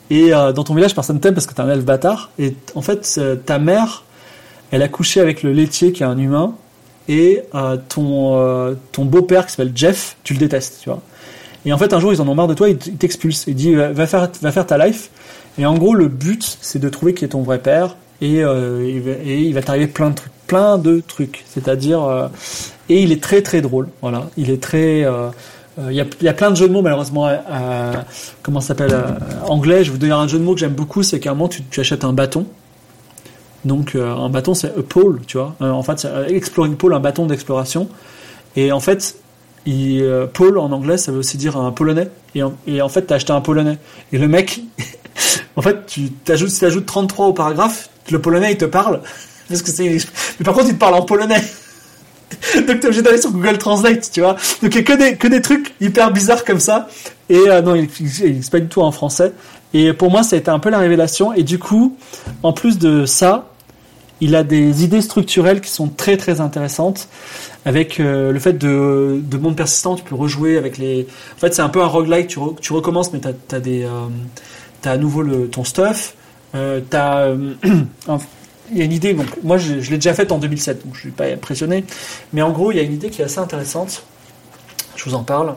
[0.09, 2.31] Et euh, dans ton village, personne t'aime parce que t'es un elfe bâtard.
[2.39, 4.03] Et en fait, euh, ta mère,
[4.71, 6.55] elle a couché avec le laitier qui est un humain.
[7.07, 11.01] Et euh, ton, ton beau-père qui s'appelle Jeff, tu le détestes, tu vois.
[11.65, 13.45] Et en fait, un jour, ils en ont marre de toi, ils t'expulsent.
[13.47, 15.09] Ils disent, va faire, ta life.
[15.57, 17.95] Et en gros, le but, c'est de trouver qui est ton vrai père.
[18.21, 20.31] Et, et il va t'arriver plein de trucs.
[20.47, 21.43] Plein de trucs.
[21.47, 22.29] C'est-à-dire.
[22.89, 23.87] et il est très très drôle.
[24.01, 24.29] Voilà.
[24.37, 25.05] Il est très.
[25.77, 27.93] Il euh, y, a, plein de jeux de mots malheureusement euh,
[28.43, 29.07] comment s'appelle euh,
[29.47, 31.49] anglais je vous donner un jeu de mots que j'aime beaucoup c'est qu'à un moment
[31.49, 32.45] tu, achètes un bâton
[33.65, 37.25] donc un bâton c'est a pole tu vois en fait c'est exploring pole un bâton
[37.25, 37.89] d'exploration
[38.55, 39.15] et en fait
[39.65, 43.03] il, pole en anglais ça veut aussi dire un polonais et en, et en fait
[43.03, 43.77] t'as acheté un polonais
[44.11, 44.61] et le mec
[45.55, 49.01] en fait tu t'ajoutes si t'ajoutes 33 au paragraphe le polonais il te parle
[49.49, 49.89] parce que c'est
[50.39, 51.41] mais par contre il te parle en polonais
[52.55, 54.35] Donc t'es obligé d'aller sur Google Translate, tu vois.
[54.61, 56.87] Donc il y a que des, que des trucs hyper bizarres comme ça.
[57.29, 59.33] Et euh, non, il c'est pas du tout en français.
[59.73, 61.33] Et pour moi, ça a été un peu la révélation.
[61.33, 61.97] Et du coup,
[62.43, 63.49] en plus de ça,
[64.21, 67.07] il a des idées structurelles qui sont très très intéressantes.
[67.65, 71.07] Avec euh, le fait de, de monde persistant, tu peux rejouer avec les.
[71.35, 72.27] En fait, c'est un peu un roguelike.
[72.27, 74.09] Tu, recommences, mais t'as as euh,
[74.83, 76.15] à nouveau ton stuff.
[76.55, 77.29] Euh, t'as
[78.71, 81.01] il y a une idée, moi je, l'ai déjà faite en 2007, donc je ne
[81.01, 81.83] suis pas impressionné,
[82.31, 84.03] mais en gros il y a une idée qui est assez intéressante,
[84.95, 85.55] je vous en parle,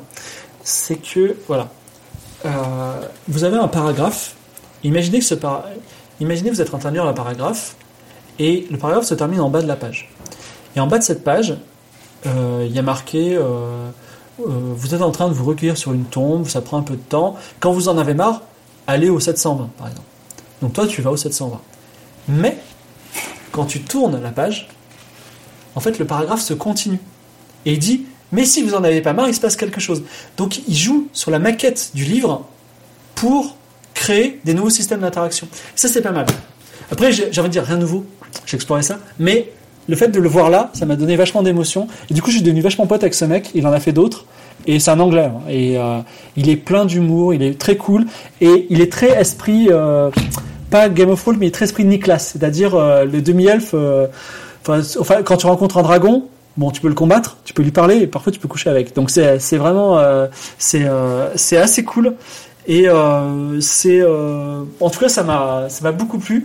[0.64, 1.70] c'est que, voilà,
[3.28, 4.34] vous avez un paragraphe,
[4.82, 5.34] imaginez que ce
[6.20, 7.76] imaginez vous êtes de lire un paragraphe,
[8.38, 10.10] et le paragraphe se termine en bas de la page.
[10.74, 11.54] Et en bas de cette page,
[12.24, 13.90] il y a marqué, euh,
[14.38, 17.00] vous êtes en train de vous recueillir sur une tombe, ça prend un peu de
[17.00, 18.42] temps, quand vous en avez marre,
[18.86, 20.06] allez au 720 par exemple.
[20.62, 21.60] Donc toi tu vas au 720.
[22.28, 22.58] Mais
[23.52, 24.68] quand tu tournes la page,
[25.76, 26.98] en fait, le paragraphe se continue.
[27.64, 30.02] Et il dit, mais si vous en avez pas marre, il se passe quelque chose.
[30.36, 32.46] Donc, il joue sur la maquette du livre
[33.14, 33.56] pour
[33.94, 35.48] créer des nouveaux systèmes d'interaction.
[35.74, 36.26] Ça, c'est pas mal.
[36.90, 38.04] Après, j'ai envie de dire rien de nouveau.
[38.46, 38.98] J'ai exploré ça.
[39.18, 39.52] Mais
[39.88, 41.88] le fait de le voir là, ça m'a donné vachement d'émotion.
[42.10, 43.50] Et du coup, je suis devenu vachement pote avec ce mec.
[43.54, 44.24] Il en a fait d'autres.
[44.66, 45.30] Et c'est un anglais.
[45.32, 45.40] Hein.
[45.48, 45.98] Et euh,
[46.36, 47.34] il est plein d'humour.
[47.34, 48.06] Il est très cool.
[48.40, 49.68] Et il est très esprit.
[49.70, 50.10] Euh,
[50.70, 53.70] pas Game of Thrones, mais très esprit Niklas, c'est-à-dire euh, le demi-elfe.
[53.74, 54.06] Euh,
[54.68, 56.26] enfin, quand tu rencontres un dragon,
[56.56, 58.94] bon, tu peux le combattre, tu peux lui parler, et parfois tu peux coucher avec.
[58.94, 60.26] Donc c'est c'est vraiment euh,
[60.58, 60.86] c'est
[61.36, 62.14] c'est assez cool.
[62.68, 62.86] Et
[63.60, 66.44] c'est en tout cas ça m'a ça m'a beaucoup plu.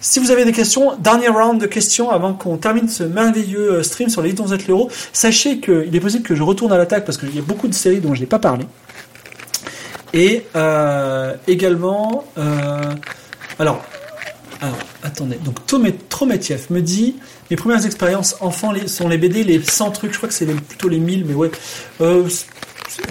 [0.00, 4.08] Si vous avez des questions, dernier round de questions avant qu'on termine ce merveilleux stream
[4.08, 7.34] sur les Z l'euro, sachez qu'il est possible que je retourne à l'attaque parce qu'il
[7.34, 8.66] y a beaucoup de séries dont je n'ai pas parlé.
[10.12, 10.44] Et
[11.46, 12.24] également,
[13.58, 13.82] alors,
[15.02, 15.36] attendez.
[15.36, 15.56] Donc,
[16.08, 17.16] Trometiev me dit
[17.50, 20.12] mes premières expériences enfants sont les BD, les 100 trucs.
[20.12, 21.50] Je crois que c'est plutôt les 1000, mais ouais.
[22.00, 22.28] Euh,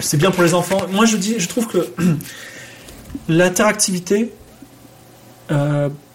[0.00, 0.80] c'est bien pour les enfants.
[0.92, 1.86] Moi, je, dis, je trouve que
[3.28, 4.32] l'interactivité.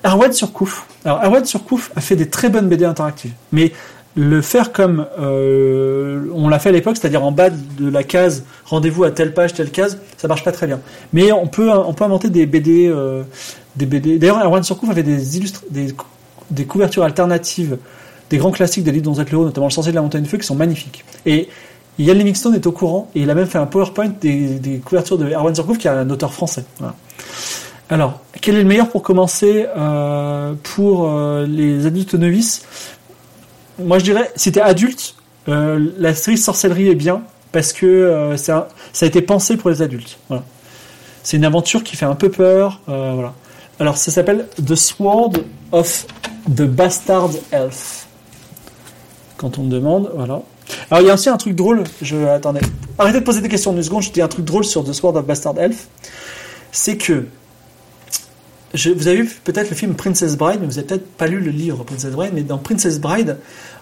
[0.06, 0.86] Arwad Surcouf.
[1.04, 3.34] Alors, Arwad Surcouf a fait des très bonnes BD interactives.
[3.52, 3.72] Mais
[4.16, 8.44] le faire comme euh, on l'a fait à l'époque, c'est-à-dire en bas de la case
[8.66, 10.80] rendez-vous à telle page, telle case, ça marche pas très bien.
[11.12, 13.24] Mais on peut on peut inventer des BD euh,
[13.76, 14.18] des BD.
[14.18, 15.18] D'ailleurs, Erwan Surcouf avait des
[16.50, 17.78] des, couvertures alternatives
[18.30, 20.38] des grands classiques des livres dont vous notamment Le Sorcier de la Montagne de Feu,
[20.38, 21.04] qui sont magnifiques.
[21.26, 21.50] Et
[22.00, 25.30] Yann Livingstone est au courant et il a même fait un PowerPoint des, couvertures de
[25.30, 26.64] Erwan Surcouf, qui est un auteur français.
[27.90, 32.64] Alors, quel est le meilleur pour commencer euh, pour euh, les adultes novices?
[33.78, 35.16] Moi, je dirais, si t'es adulte,
[35.50, 37.22] euh, la série Sorcellerie est bien
[37.52, 38.68] parce que ça,
[39.00, 40.18] a été pensé pour les adultes.
[40.28, 40.44] Voilà.
[41.24, 42.82] C'est une aventure qui fait un peu peur.
[42.88, 43.34] voilà.
[43.80, 45.34] Alors, ça s'appelle The Sword
[45.72, 46.06] of
[46.50, 48.08] the Bastard Elf.
[49.38, 50.42] Quand on me demande, voilà.
[50.90, 51.84] Alors, il y a aussi un truc drôle.
[52.02, 52.62] Je attendez.
[52.98, 54.04] Arrêtez de poser des questions en une seconde.
[54.04, 55.88] Je dis un truc drôle sur The Sword of Bastard Elf.
[56.72, 57.26] C'est que
[58.76, 61.52] vous avez vu peut-être le film Princess Bride, mais vous n'avez peut-être pas lu le
[61.52, 63.38] livre Princess Bride, mais dans Princess Bride,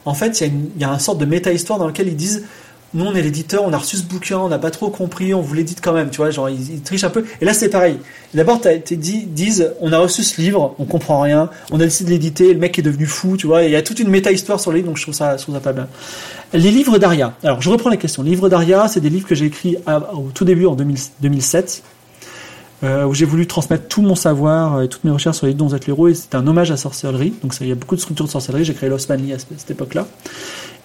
[0.05, 0.47] en fait, il
[0.77, 2.43] y, y, a une sorte de méta-histoire dans laquelle ils disent
[2.93, 5.41] nous on est l'éditeur, on a reçu ce bouquin, on n'a pas trop compris, on
[5.41, 7.25] vous l'édite quand même, tu vois, genre ils, trichent un peu.
[7.41, 7.97] Et là c'est pareil.
[8.33, 12.09] D'abord été dit, disent, on a reçu ce livre, on comprend rien, on a décidé
[12.09, 14.59] de l'éditer, le mec est devenu fou, tu vois, il y a toute une méta-histoire
[14.59, 15.87] sur le livre, donc je trouve ça, je trouve ça pas bien.
[16.53, 17.33] Les livres d'Aria.
[17.43, 18.21] Alors je reprends la question.
[18.21, 21.83] Les livres d'Aria, c'est des livres que j'ai écrits au tout début en 2007
[22.83, 25.69] euh, où j'ai voulu transmettre tout mon savoir et toutes mes recherches sur les dons
[25.69, 27.33] héros et c'est un hommage à sorcellerie.
[27.41, 28.65] Donc il y a beaucoup de structures de sorcellerie.
[28.65, 30.07] J'ai créé l'Osmanli à cette, époque-là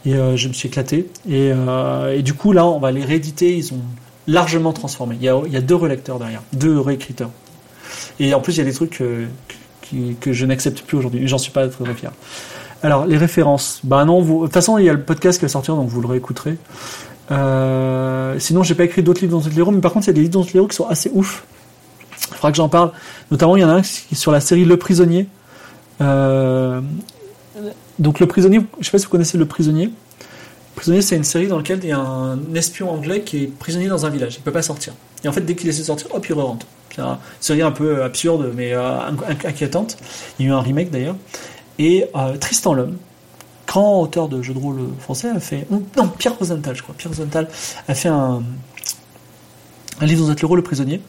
[0.06, 1.08] et euh, je me suis éclaté.
[1.28, 3.56] Et, euh, du coup là, on va les rééditer.
[3.56, 3.80] Ils sont
[4.26, 5.16] largement transformés.
[5.20, 7.30] Il y a, deux relecteurs derrière, deux réécriteurs.
[8.20, 9.02] Et en plus, il y a des trucs
[10.20, 11.26] que je n'accepte plus aujourd'hui.
[11.26, 12.12] J'en suis pas très fier.
[12.82, 13.80] Alors les références.
[13.82, 16.00] Bah non, de toute façon, il y a le podcast qui va sortir, donc vous
[16.00, 16.56] le réécouterez.
[17.30, 20.14] Euh, sinon, j'ai pas écrit d'autres livres dans héros, mais par contre, il y a
[20.14, 21.44] des livres dans héros qui sont assez ouf.
[22.30, 22.92] Il faudra que j'en parle.
[23.30, 25.26] Notamment, il y en a un sur la série Le Prisonnier.
[26.00, 26.80] Euh,
[27.98, 29.86] donc, Le Prisonnier, je ne sais pas si vous connaissez Le Prisonnier.
[29.86, 33.46] Le Prisonnier, c'est une série dans laquelle il y a un espion anglais qui est
[33.46, 34.36] prisonnier dans un village.
[34.36, 34.92] Il ne peut pas sortir.
[35.24, 36.66] Et en fait, dès qu'il essaie de sortir, hop, il rentre.
[36.90, 38.98] C'est une série un peu absurde, mais euh,
[39.44, 39.96] inquiétante.
[40.38, 41.16] Il y a eu un remake d'ailleurs.
[41.78, 42.96] Et euh, Tristan Lhomme,
[43.66, 45.66] grand auteur de jeux de rôle français, a fait.
[45.70, 46.94] Non, Pierre Rosenthal, je crois.
[46.96, 47.48] Pierre Rosenthal
[47.86, 48.42] a fait un,
[50.00, 51.00] livre dans le rôle, Le Prisonnier.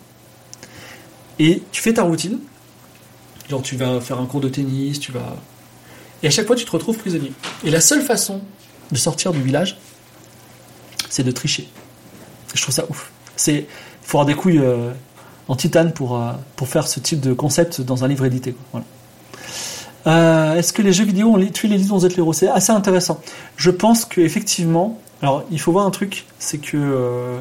[1.40, 2.38] Et tu fais ta routine.
[3.50, 5.38] Genre, tu vas faire un cours de tennis, tu vas.
[6.22, 7.32] Et à chaque fois, tu te retrouves prisonnier.
[7.64, 8.42] Et la seule façon
[8.92, 9.77] de sortir du village,
[11.09, 11.68] c'est de tricher.
[12.53, 13.11] Je trouve ça ouf.
[13.35, 13.66] C'est.
[14.03, 14.92] faut avoir des couilles euh,
[15.48, 18.53] en titane pour, euh, pour faire ce type de concept dans un livre édité.
[20.08, 23.22] Euh, est-ce que les jeux vidéo ont tué les livres dans héros C'est assez intéressant.
[23.56, 27.40] Je pense qu'effectivement, alors il faut voir un truc, c'est que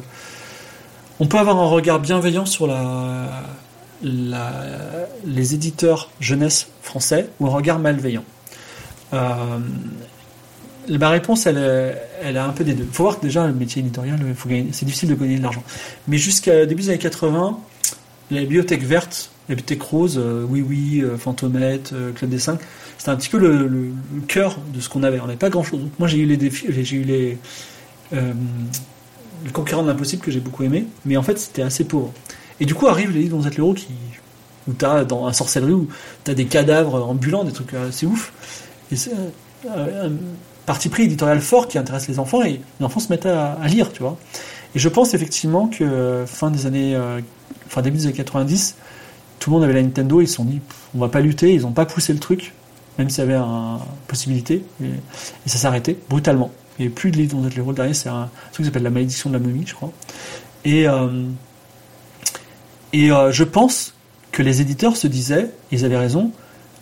[1.19, 3.29] on peut avoir un regard bienveillant sur la,
[4.01, 8.23] les éditeurs jeunesse français ou un regard malveillant
[9.13, 9.59] euh,
[10.89, 12.85] Ma réponse, elle, elle a un peu des deux.
[12.85, 14.19] Il faut voir que déjà, le métier éditorial,
[14.71, 15.63] c'est difficile de gagner de l'argent.
[16.07, 17.59] Mais jusqu'à début des années 80,
[18.31, 22.59] la bibliothèque verte, la bibliothèque rose, euh, Oui Oui, euh, Fantomette, euh, Club des 5,
[22.97, 23.91] c'était un petit peu le,
[24.27, 25.19] cœur de ce qu'on avait.
[25.19, 25.81] On n'avait pas grand-chose.
[25.97, 27.37] Moi, j'ai eu les défis, j'ai eu les,
[28.11, 28.33] le
[29.51, 32.13] de l'impossible que j'ai beaucoup aimé, mais en fait, c'était assez pauvre.
[32.59, 33.87] Et du coup arrivent les livres dans héros qui
[34.67, 35.87] où t'as dans un sorcellerie où
[36.23, 38.31] t'as des cadavres ambulants, des trucs assez ouf.
[38.91, 39.11] Et c'est
[39.67, 40.11] un
[40.65, 43.91] parti pris éditorial fort qui intéresse les enfants et les enfants se mettent à, lire,
[43.91, 44.17] tu vois.
[44.75, 47.19] Et je pense effectivement que fin des années, euh,
[47.67, 48.75] fin début des années 90,
[49.39, 50.61] tout le monde avait la Nintendo, ils se sont dit
[50.95, 52.53] on va pas lutter, ils ont pas poussé le truc,
[52.99, 54.89] même s'il y avait une possibilité, et,
[55.47, 56.51] ça s'est arrêté brutalement.
[56.77, 58.89] Il n'y avait plus de livres dans héros derrière, c'est un, truc qui s'appelle la
[58.91, 59.91] malédiction de la momie, je crois.
[60.65, 61.07] Et euh,
[62.93, 63.93] et euh, je pense
[64.31, 66.31] que les éditeurs se disaient, ils avaient raison,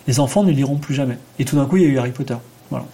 [0.06, 1.18] les enfants ne liront plus jamais.
[1.38, 2.36] Et tout d'un coup, il y a eu Harry Potter.
[2.70, 2.86] Voilà.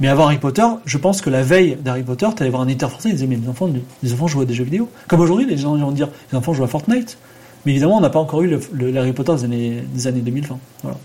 [0.00, 2.68] Mais avant Harry Potter, je pense que la veille d'Harry Potter, tu allais voir un
[2.68, 3.68] éditeur français, ils disaient, mais les enfants,
[4.02, 4.88] les enfants jouent à des jeux vidéo.
[5.08, 7.18] Comme aujourd'hui, les gens vont dire, les enfants jouent à Fortnite.
[7.64, 10.58] Mais évidemment, on n'a pas encore eu le, Harry Potter des années, des années 2020.
[10.82, 10.98] Voilà.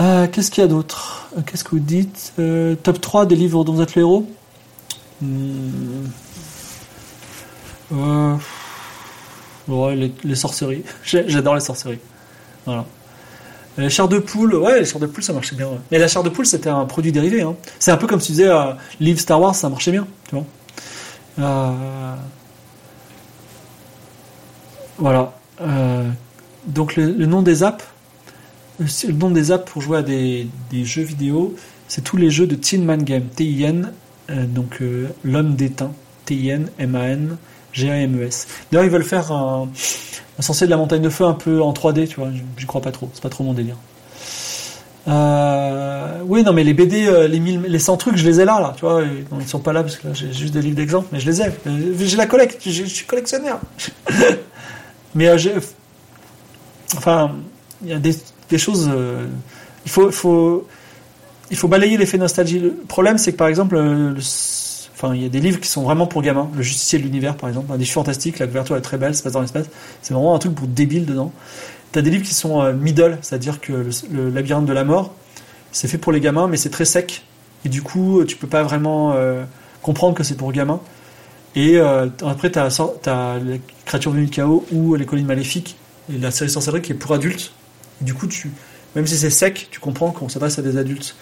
[0.00, 1.30] Euh, Qu'est-ce qu'il y a d'autre?
[1.36, 2.34] Euh, Qu'est-ce que vous dites?
[2.82, 4.30] Top 3 des livres dont vous êtes le héros?
[5.22, 6.04] Hmm.
[9.68, 10.82] Ouais, les, sorceries.
[11.04, 11.98] J'adore les sorceries.
[12.64, 12.86] Voilà.
[13.76, 15.68] La chair de poule, ouais, la chair de poule, ça marchait bien.
[15.90, 17.42] Mais la chair de poule, c'était un produit dérivé.
[17.42, 17.54] Hein.
[17.78, 20.06] C'est un peu comme si tu disais, euh, livre Star Wars, ça marchait bien.
[21.38, 22.14] Euh,
[24.96, 25.32] Voilà.
[25.60, 26.10] Euh,
[26.66, 27.84] donc le, nom des apps,
[28.80, 31.54] le nom des apps pour jouer à des, jeux vidéo,
[31.86, 33.92] c'est tous les jeux de Tin Man Game, T-I-N,
[34.48, 34.82] donc
[35.24, 35.92] l'homme d'étain,
[36.26, 37.38] T-I-N, M-A-N,
[37.72, 38.46] G-A-M-E-S.
[38.70, 39.68] D'ailleurs, ils veulent faire un,
[40.38, 42.30] un de la montagne de feu un peu en 3D, tu vois.
[42.56, 43.10] J'y crois pas trop.
[43.12, 43.76] C'est pas trop mon délire.
[45.08, 48.44] Euh, oui, non, mais les BD, euh, les, 1000, les 100 trucs, je les ai
[48.44, 49.02] là, là, tu vois.
[49.40, 51.40] Ils, sont pas là parce que là, j'ai juste des livres d'exemple, mais je les
[51.40, 51.46] ai.
[51.98, 53.58] J'ai la collecte, je suis collectionneur.
[55.14, 55.54] mais euh, j'ai.
[56.96, 57.32] Enfin,
[57.82, 58.90] il y a des, choses.
[58.92, 59.26] Euh,
[59.86, 60.66] il faut, faut,
[61.50, 62.58] il faut balayer l'effet nostalgie.
[62.58, 64.14] Le problème, c'est que par exemple, le,
[65.00, 66.50] enfin, il y a des livres qui sont vraiment pour gamins.
[66.56, 69.22] Le Justicier de l'univers, par exemple, un des fantastique, la couverture est très belle, c'est
[69.22, 69.66] pas dans l'espace.
[70.02, 71.32] C'est vraiment un truc pour débile dedans.
[71.92, 75.14] T'as des livres qui sont euh, middle, c'est-à-dire que le, labyrinthe de la mort,
[75.72, 77.24] c'est fait pour les gamins, mais c'est très sec.
[77.64, 79.44] Et du coup, tu peux pas vraiment euh,
[79.82, 80.80] comprendre que c'est pour gamins.
[81.54, 83.38] Et euh, après, tu as, la
[83.84, 85.76] créature venue du chaos ou les collines maléfiques
[86.12, 87.52] et la série sorcellerie qui est pour adultes.
[88.00, 88.50] du coup, tu,
[88.96, 91.16] même si c'est sec, tu comprends qu'on s'adresse à des adultes.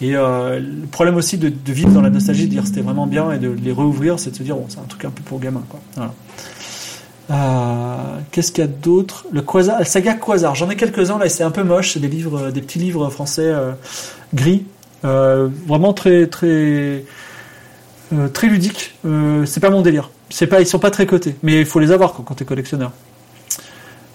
[0.00, 3.38] Et le problème aussi de, vivre dans la nostalgie, de dire c'était vraiment bien et
[3.38, 5.64] de les rouvrir, c'est de se dire bon, c'est un truc un peu pour gamins.
[5.68, 5.80] Quoi.
[7.30, 7.96] Euh,
[8.30, 9.26] qu'est-ce qu'il y a d'autre?
[9.32, 10.54] Le Quasar, saga Quasar.
[10.54, 11.92] J'en ai quelques-uns là, c'est un peu moche.
[11.92, 13.72] C'est des livres, des petits livres français euh,
[14.34, 14.64] gris,
[15.04, 17.04] euh, vraiment très très
[18.32, 18.94] très ludiques.
[19.44, 20.10] c'est pas mon délire.
[20.30, 22.44] C'est pas, ils sont pas très cotés, mais il faut les avoir quand, quand t'es
[22.44, 22.92] collectionneur.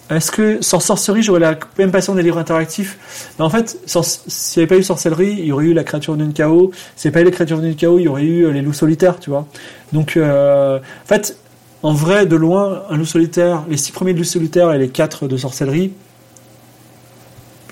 [0.10, 3.34] Est-ce que sans sorcerie, j'aurais la même passion des livres interactifs?
[3.40, 6.34] En fait, s'il n'y avait pas eu sorcellerie, il y aurait eu la créature d'une
[6.34, 6.72] chaos.
[6.96, 8.74] S'il n'y avait pas eu les créatures d'une chaos, il y aurait eu les loups
[8.74, 9.48] solitaires, tu vois.
[9.94, 11.38] Donc, en fait,
[11.84, 14.90] en vrai, de loin, un loup solitaire, les six premiers de loup solitaire et les
[14.90, 15.92] quatre de sorcellerie,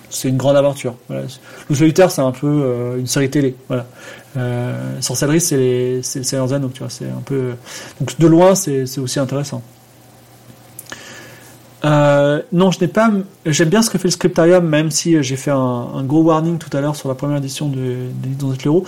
[0.10, 0.96] c'est une grande aventure.
[1.08, 1.24] Voilà.
[1.70, 3.56] Loup solitaire, c'est un peu euh, une série télé.
[4.38, 6.90] Euh, sorcellerie, c'est les, c'est Anneaux, tu vois.
[6.90, 7.54] C'est un peu.
[8.00, 9.62] Donc de loin, c'est, aussi intéressant.
[11.84, 13.12] Euh, non, je n'ai pas.
[13.46, 16.76] J'aime bien ce que fait le Scriptarium, même si j'ai fait un, gros warning tout
[16.76, 17.78] à l'heure sur la première édition de,
[18.24, 18.86] de l'Héros.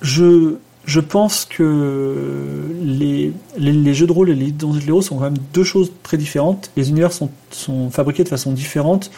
[0.00, 5.24] Je je pense que les, les, jeux de rôle et les Donjons et sont quand
[5.24, 6.70] même deux choses très différentes.
[6.76, 9.10] Les univers sont, sont fabriqués de façon différente.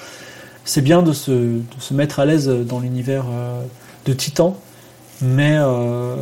[0.64, 3.62] C'est bien de se, de se, mettre à l'aise dans l'univers euh,
[4.06, 4.58] de Titan,
[5.22, 6.16] mais euh,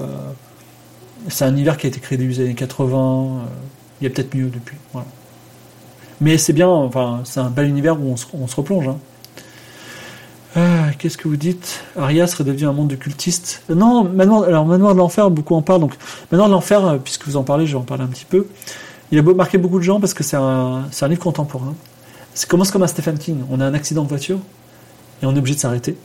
[1.28, 2.96] c'est un univers qui a été créé début des années 80.
[2.96, 3.46] Euh,
[4.00, 4.76] il y a peut-être mieux depuis.
[4.92, 5.06] Voilà.
[6.22, 8.86] Mais c'est bien, enfin, c'est un bel univers où on se, on se replonge.
[8.86, 8.96] Hein.
[10.54, 11.82] Ah, qu'est-ce que vous dites?
[11.98, 13.64] Aria serait devenu un monde de cultistes.
[13.70, 15.80] Euh, non, Manoir, alors Manoir de l'Enfer, beaucoup en parlent.
[15.80, 15.94] Donc,
[16.30, 18.46] Manoir de l'Enfer, euh, puisque vous en parlez, je vais en parler un petit peu.
[19.10, 21.74] Il a marqué beaucoup de gens parce que c'est un, livre contemporain.
[22.34, 23.38] Ça commence comme un Stephen King.
[23.50, 24.38] On a un accident de voiture
[25.22, 25.96] et on est obligé de s'arrêter.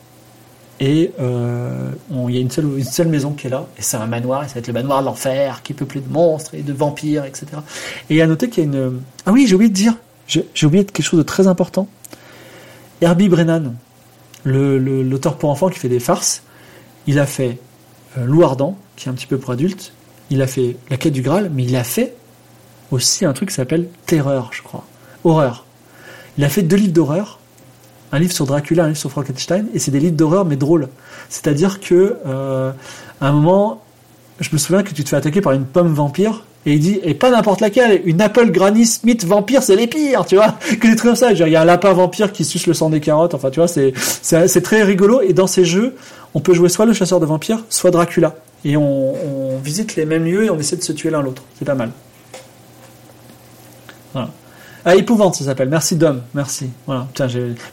[0.80, 1.92] Et euh,
[2.28, 4.44] il y a une seule, une seule maison qui est là, et c'est un manoir,
[4.44, 6.74] et ça va être le manoir de l'enfer, qui est peuplé de monstres et de
[6.74, 7.46] vampires, etc.
[8.10, 9.02] Et à noter qu'il y a une...
[9.26, 9.96] Ah oui, j'ai oublié de dire,
[10.28, 11.88] j'ai oublié quelque chose de très important.
[13.02, 13.76] Herbie Brennan,
[14.46, 16.44] l'auteur pour enfants qui fait des farces,
[17.06, 17.60] il a fait
[18.18, 19.94] euh, Loup Ardent, qui est un petit peu pour adultes,
[20.30, 22.14] il a fait La quête du Graal, mais il a fait
[22.92, 24.86] aussi un truc qui s'appelle Terreur, je crois.
[25.24, 25.66] Horreur.
[26.38, 27.40] Il a fait deux livres d'horreur,
[28.12, 30.90] un livre sur Dracula, un livre sur Frankenstein, et c'est des livres d'horreur mais drôles.
[31.30, 32.72] C'est-à-dire que euh,
[33.22, 33.84] à un moment,
[34.40, 37.00] je me souviens que tu te fais attaquer par une pomme vampire, et il dit,
[37.02, 40.88] et pas n'importe laquelle, une Apple Granny Smith vampire, c'est les pires, tu vois, que
[40.88, 41.32] des trucs comme ça.
[41.32, 43.70] Il y a un lapin vampire qui suce le sang des carottes, enfin, tu vois,
[43.70, 45.22] c'est, très rigolo.
[45.22, 45.96] Et dans ces jeux,
[46.34, 48.36] on peut jouer soit le chasseur de vampires, soit Dracula.
[48.66, 49.16] Et on,
[49.64, 51.42] visite les mêmes lieux et on essaie de se tuer l'un l'autre.
[51.58, 51.92] C'est pas mal.
[54.12, 54.30] Voilà.
[54.84, 55.70] Ah, épouvante, ça s'appelle.
[55.70, 56.70] Merci Dom, merci.
[56.86, 57.08] Voilà.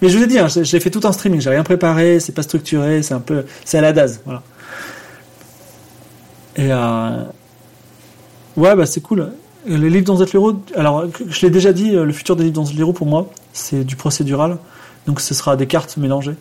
[0.02, 2.32] Mais je vous ai dit, hein, j'ai fait tout en streaming, j'ai rien préparé, c'est
[2.32, 4.42] pas structuré, c'est un peu, c'est à la dase, voilà.
[6.56, 7.24] Et euh,
[8.56, 9.32] Ouais, bah c'est cool.
[9.66, 12.92] Les livres dans héros, alors je l'ai déjà dit, le futur des livres dans héros
[12.92, 14.58] pour moi, c'est du procédural.
[15.06, 16.36] Donc ce sera des cartes mélangées.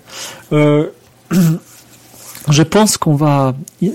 [0.52, 0.88] Euh,
[2.50, 3.56] je pense qu'on va.
[3.82, 3.92] Il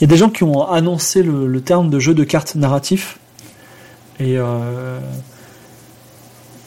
[0.00, 3.18] y a des gens qui ont annoncé le, terme de jeu de cartes narratif.
[4.20, 5.00] Et euh,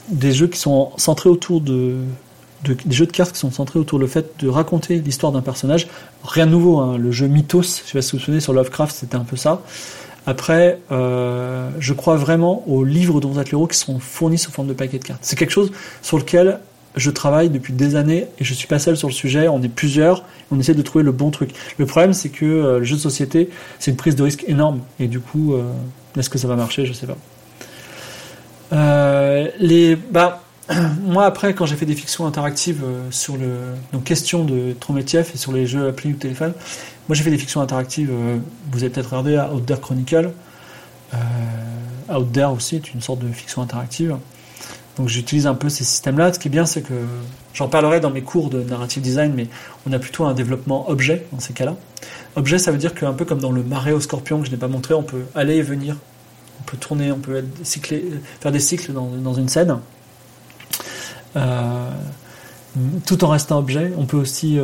[0.09, 1.95] des jeux qui sont centrés autour de,
[2.63, 5.87] des jeux de cartes qui sont centrés autour du fait de raconter l'histoire d'un personnage.
[6.23, 6.97] Rien de nouveau, hein.
[6.97, 9.37] le jeu Mythos, je sais pas si vous vous souvenez, sur Lovecraft, c'était un peu
[9.37, 9.61] ça.
[10.27, 14.73] Après, euh, je crois vraiment aux livres dont l'héros qui sont fournis sous forme de
[14.73, 15.21] paquets de cartes.
[15.21, 16.59] C'est quelque chose sur lequel
[16.97, 19.47] je travaille depuis des années et je suis pas seul sur le sujet.
[19.47, 20.25] On est plusieurs.
[20.51, 21.51] On essaie de trouver le bon truc.
[21.77, 23.49] Le problème, c'est que euh, le jeu de société,
[23.79, 24.81] c'est une prise de risque énorme.
[24.99, 25.63] Et du coup, euh,
[26.17, 26.85] est-ce que ça va marcher?
[26.85, 27.17] Je sais pas.
[30.11, 30.43] bah,
[31.05, 33.59] moi après, quand j'ai fait des fictions interactives sur le
[33.93, 36.51] donc question de Trometiev et sur les jeux appli ou téléphone,
[37.07, 38.11] moi, j'ai fait des fictions interactives.
[38.11, 38.37] Euh,
[38.71, 40.31] vous avez peut-être regardé Out There Chronicle.
[41.13, 44.17] Euh, Out There aussi est une sorte de fiction interactive.
[44.97, 46.33] Donc, j'utilise un peu ces systèmes-là.
[46.33, 46.93] Ce qui est bien, c'est que
[47.53, 49.47] j'en parlerai dans mes cours de narrative design, mais
[49.87, 51.75] on a plutôt un développement objet dans ces cas-là.
[52.35, 54.57] Objet, ça veut dire qu'un peu comme dans le marais au scorpion que je n'ai
[54.57, 55.95] pas montré, on peut aller et venir.
[56.59, 59.77] On peut tourner, on peut faire des cycles dans, une scène.
[61.37, 61.89] Euh,
[63.05, 63.93] tout en restant objet.
[63.97, 64.59] On peut aussi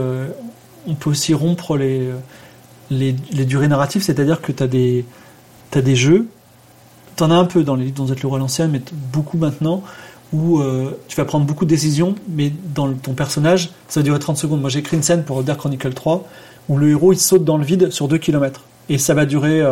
[0.87, 2.09] on peut aussi rompre les,
[2.89, 3.13] les,
[3.45, 5.05] durées narratives, c'est-à-dire que tu as des,
[5.71, 6.27] t'as des jeux,
[7.15, 8.81] tu en as un peu dans les livres dont vous êtes le roi l'ancien, mais
[9.11, 9.83] beaucoup maintenant,
[10.31, 14.19] où euh, tu vas prendre beaucoup de décisions, mais dans ton personnage, ça va durer
[14.19, 14.61] 30 secondes.
[14.61, 16.27] Moi j'ai écrit une scène pour Dark Chronicle 3,
[16.69, 18.61] où le héros il saute dans le vide sur 2 km.
[18.89, 19.63] Et ça va durer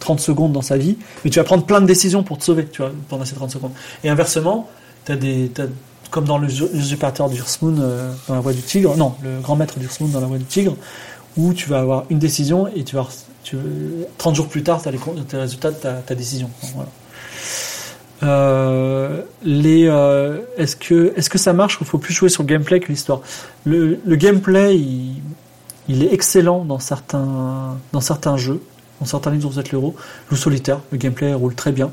[0.00, 2.66] 30 secondes dans sa vie, mais tu vas prendre plein de décisions pour te sauver,
[2.66, 3.72] tu vois, pendant ces 30 secondes.
[4.02, 4.68] Et inversement,
[5.06, 5.50] tu as des,
[6.14, 9.80] comme dans le usurpateur d'Ursmoon euh, dans la voie du tigre, non, le grand maître
[9.80, 10.76] d'Ursmoon dans la voie du tigre,
[11.36, 13.08] où tu vas avoir une décision et tu vas,
[13.42, 13.56] tu,
[14.18, 15.00] 30 jours plus tard, tu as les,
[15.32, 16.48] résultats de ta, décision.
[18.22, 22.78] Euh, euh, est-ce que, est-ce que ça marche ou faut plus jouer sur le gameplay
[22.78, 23.20] que l'histoire?
[23.64, 24.76] Le, gameplay,
[25.88, 28.62] il, est excellent dans certains, dans certains jeux,
[29.00, 29.96] dans certains livres où vous êtes l'euro.
[30.30, 31.90] Le solitaire, le gameplay roule très bien.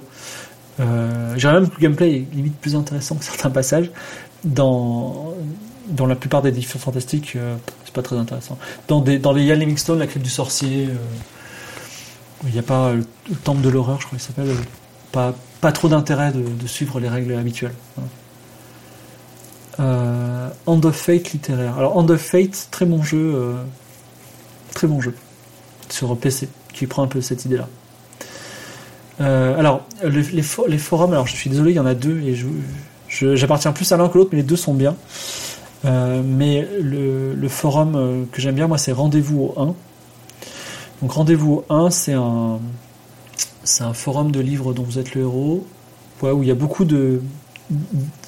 [0.82, 3.90] Euh, J'ai même que le gameplay est limite plus intéressant que certains passages.
[4.44, 5.36] Dans,
[5.88, 8.58] dans la plupart des éditions fantastiques, euh, c'est pas très intéressant.
[8.88, 10.96] Dans, les Ian Livingstone, la crypte du sorcier, euh,
[12.46, 13.06] il n'y a pas le,
[13.44, 14.56] temple de l'horreur, je crois qu'il s'appelle.
[15.12, 17.76] Pas, pas trop d'intérêt de, suivre les règles habituelles.
[19.80, 21.78] Euh, End of Fate littéraire.
[21.78, 23.64] Alors End of Fate, très bon jeu, euh,
[24.74, 25.16] très bon jeu
[25.90, 27.68] sur PC, qui prend un peu cette idée-là.
[29.22, 33.36] Euh, alors, les, forums, alors je suis désolé, il y en a deux et je,
[33.36, 34.96] j'appartiens plus à l'un que l'autre, mais les deux sont bien.
[35.86, 39.76] Euh, mais le, forum euh, que j'aime bien, moi, c'est Rendez-vous au 1.
[41.02, 42.60] Donc, Rendez-vous au 1, c'est un,
[43.80, 45.66] un forum de livres dont vous êtes le héros,
[46.22, 47.22] où il y a beaucoup de,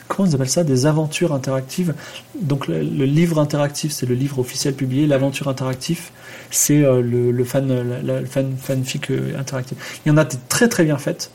[0.07, 0.63] comment ils appellent ça?
[0.63, 1.93] Des aventures interactives.
[2.39, 5.07] Donc le, livre interactif, c'est le livre officiel publié.
[5.07, 6.09] L'aventure interactive,
[6.51, 10.01] c'est euh, le, fan, la, fan, fanfic euh, interactif.
[10.05, 11.31] Il y en a des très très bien faites,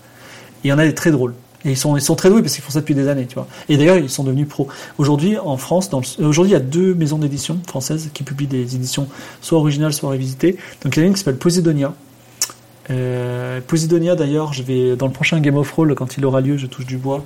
[0.65, 1.35] il y en a des très drôles.
[1.65, 3.35] Et ils sont, ils sont très doués parce qu'ils font ça depuis des années, tu
[3.35, 3.49] vois.
[3.69, 4.69] Et d'ailleurs, ils sont devenus pros.
[4.97, 5.91] Aujourd'hui, en France,
[6.21, 9.09] aujourd'hui, il y a deux maisons d'édition françaises qui publient des éditions
[9.41, 10.57] soit originales, soit révisitées.
[10.83, 11.95] Donc, il y en a une qui s'appelle Posidonia.
[12.91, 16.57] Euh, Posidonia, d'ailleurs, je vais, dans le prochain Game of Roll, quand il aura lieu,
[16.57, 17.25] je touche du bois,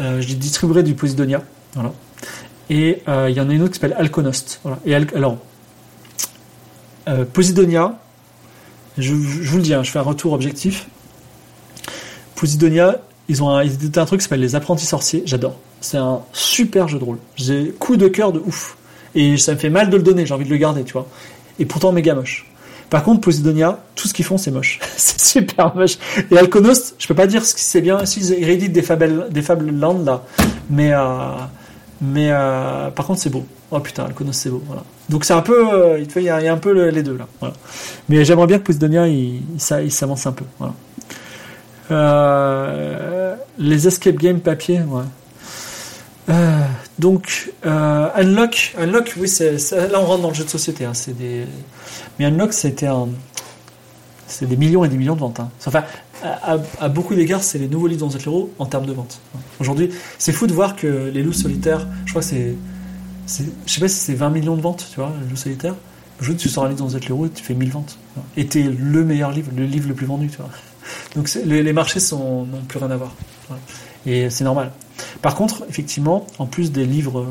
[0.00, 1.42] euh, je distribuerai du Posidonia.
[1.74, 1.92] Voilà.
[2.70, 4.60] Et euh, il y en a une autre qui s'appelle Alconost.
[4.62, 4.78] Voilà.
[4.84, 5.38] Et alors,
[7.32, 7.98] Posidonia,
[8.98, 10.88] je, vous le dis, hein, je fais un retour objectif.
[12.34, 15.22] Posidonia, ils ont un, ils un truc qui s'appelle les apprentis sorciers.
[15.24, 15.58] J'adore.
[15.80, 17.18] C'est un super jeu de rôle.
[17.36, 18.76] J'ai coup de cœur de ouf.
[19.14, 21.06] Et ça me fait mal de le donner, j'ai envie de le garder, tu vois.
[21.58, 22.46] Et pourtant méga moche.
[22.90, 24.78] Par contre, Posidonia, tout ce qu'ils font, c'est moche.
[24.96, 25.98] c'est super moche.
[26.30, 29.70] Et Alconost, je peux pas dire si c'est bien, s'ils héréditent des fables, des fables
[29.70, 30.22] land, là.
[30.70, 31.00] Mais, euh,
[32.00, 33.44] mais euh, par contre, c'est beau.
[33.72, 34.62] Oh putain, Alconost, c'est beau.
[34.66, 34.84] Voilà.
[35.08, 37.26] Donc c'est un peu, euh, il y, a, un peu les deux, là.
[38.08, 39.42] Mais j'aimerais bien que Posidonia, il,
[39.82, 40.44] il, s'avance un peu.
[40.58, 40.74] Voilà.
[43.58, 44.80] Les escape games papier,
[46.98, 50.84] donc, Unlock, Unlock, oui, c'est, là on rentre dans le jeu de société.
[50.84, 51.46] Hein, c'est des...
[52.18, 52.88] Mais Unlock, c'était
[54.42, 55.40] des millions et des millions de ventes.
[55.40, 55.50] Hein.
[55.66, 55.84] Enfin,
[56.22, 59.20] à, beaucoup d'égards, c'est les nouveaux livres dans Z héros en termes de vente.
[59.60, 62.54] Aujourd'hui, c'est fou de voir que les loups solitaires, je crois que c'est,
[63.66, 65.74] je sais pas si c'est 20 millions de ventes, tu vois, les loups solitaires.
[66.20, 67.98] Aujourd'hui, tu sors un livre dans Z héros, tu fais 1000 ventes.
[68.36, 70.48] Et t'es le meilleur livre, le livre le plus vendu, tu vois.
[71.14, 73.14] Donc les, marchés n'ont plus rien à voir.
[74.06, 74.72] Et c'est normal.
[75.20, 77.26] Par contre, effectivement, en plus des livres euh,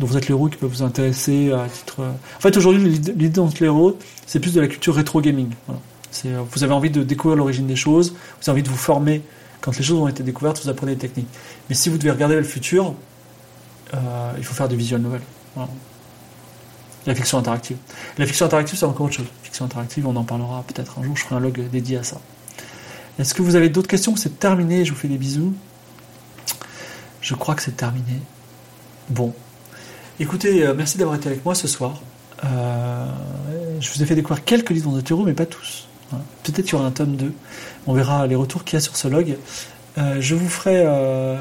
[0.00, 2.00] dont vous êtes l'héros qui peuvent vous intéresser à titre.
[2.00, 3.96] Euh, en fait, aujourd'hui, l'idée dont l'héros,
[4.26, 5.50] c'est plus de la culture rétro gaming.
[6.24, 9.22] Euh, vous avez envie de découvrir l'origine des choses, vous avez envie de vous former.
[9.60, 11.28] Quand les choses ont été découvertes, vous apprenez les techniques.
[11.68, 12.94] Mais si vous devez regarder le futur,
[13.92, 15.20] il faut faire des visual novels.
[17.06, 17.76] La fiction interactive.
[18.16, 19.26] La fiction interactive, c'est encore autre chose.
[19.42, 21.14] Fiction interactive, on en parlera peut-être un jour.
[21.14, 22.18] Je ferai un log dédié à ça.
[23.18, 24.16] Est-ce que vous avez d'autres questions?
[24.16, 24.86] C'est terminé.
[24.86, 25.52] Je vous fais des bisous.
[27.20, 28.20] Je crois que c'est terminé.
[29.10, 29.34] Bon.
[30.22, 32.02] Écoutez, euh, merci d'avoir été avec moi ce soir.
[32.44, 33.06] Euh,
[33.80, 35.88] je vous ai fait découvrir quelques livres dans héros, mais pas tous.
[36.42, 37.32] Peut-être qu'il y aura un tome 2.
[37.86, 39.38] On verra les retours qu'il y a sur ce log.
[39.96, 40.86] Euh, je vous ferai.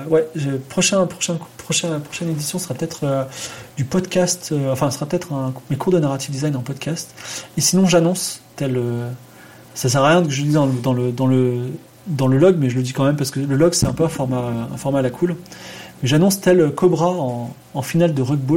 [0.08, 0.26] ouais,
[0.70, 3.28] prochain, prochain, prochain, prochaine édition sera peut-être
[3.76, 4.54] du podcast.
[4.72, 5.28] enfin, sera peut-être
[5.70, 7.14] mes cours de narrative design en podcast.
[7.58, 8.82] Et sinon, j'annonce tel.
[9.74, 11.64] ça sert à rien que je dise dans dans le, dans le
[12.08, 13.94] dans le log, mais je le dis quand même parce que le log c'est un
[13.94, 15.36] peu un format, un format à la cool.
[16.02, 18.56] J'annonce tel Cobra en, finale de Rugby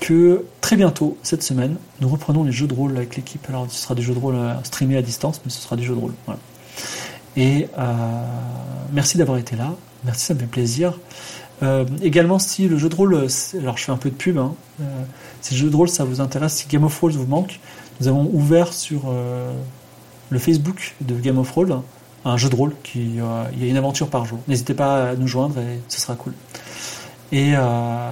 [0.00, 3.44] que très bientôt, cette semaine, nous reprenons les jeux de rôle avec l'équipe.
[3.48, 5.84] Alors ce sera des jeux de rôle euh, streamés à distance, mais ce sera des
[5.84, 6.12] jeux de rôle.
[7.36, 7.92] Et euh,
[8.92, 9.74] merci d'avoir été là.
[10.04, 10.98] Merci, ça me fait plaisir.
[11.62, 13.26] Euh, également, si le jeu de rôle,
[13.60, 14.54] alors je fais un peu de pub, hein,
[15.40, 17.60] si le jeu de rôle ça vous intéresse, si Game of Thrones vous manque,
[18.00, 19.12] nous avons ouvert sur
[20.30, 21.80] le Facebook de Game of Roll,
[22.26, 24.40] un jeu de rôle qui euh, il y a une aventure par jour.
[24.48, 26.32] N'hésitez pas à nous joindre et ce sera cool.
[27.32, 28.10] Et, euh,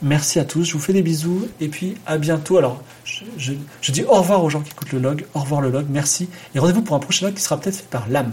[0.00, 2.56] Merci à tous, je vous fais des bisous et puis à bientôt.
[2.56, 3.52] Alors, je,
[3.90, 6.60] dis au revoir aux gens qui écoutent le log, au revoir le log, merci et
[6.60, 8.32] rendez-vous pour un prochain log qui sera peut-être fait par l'âme.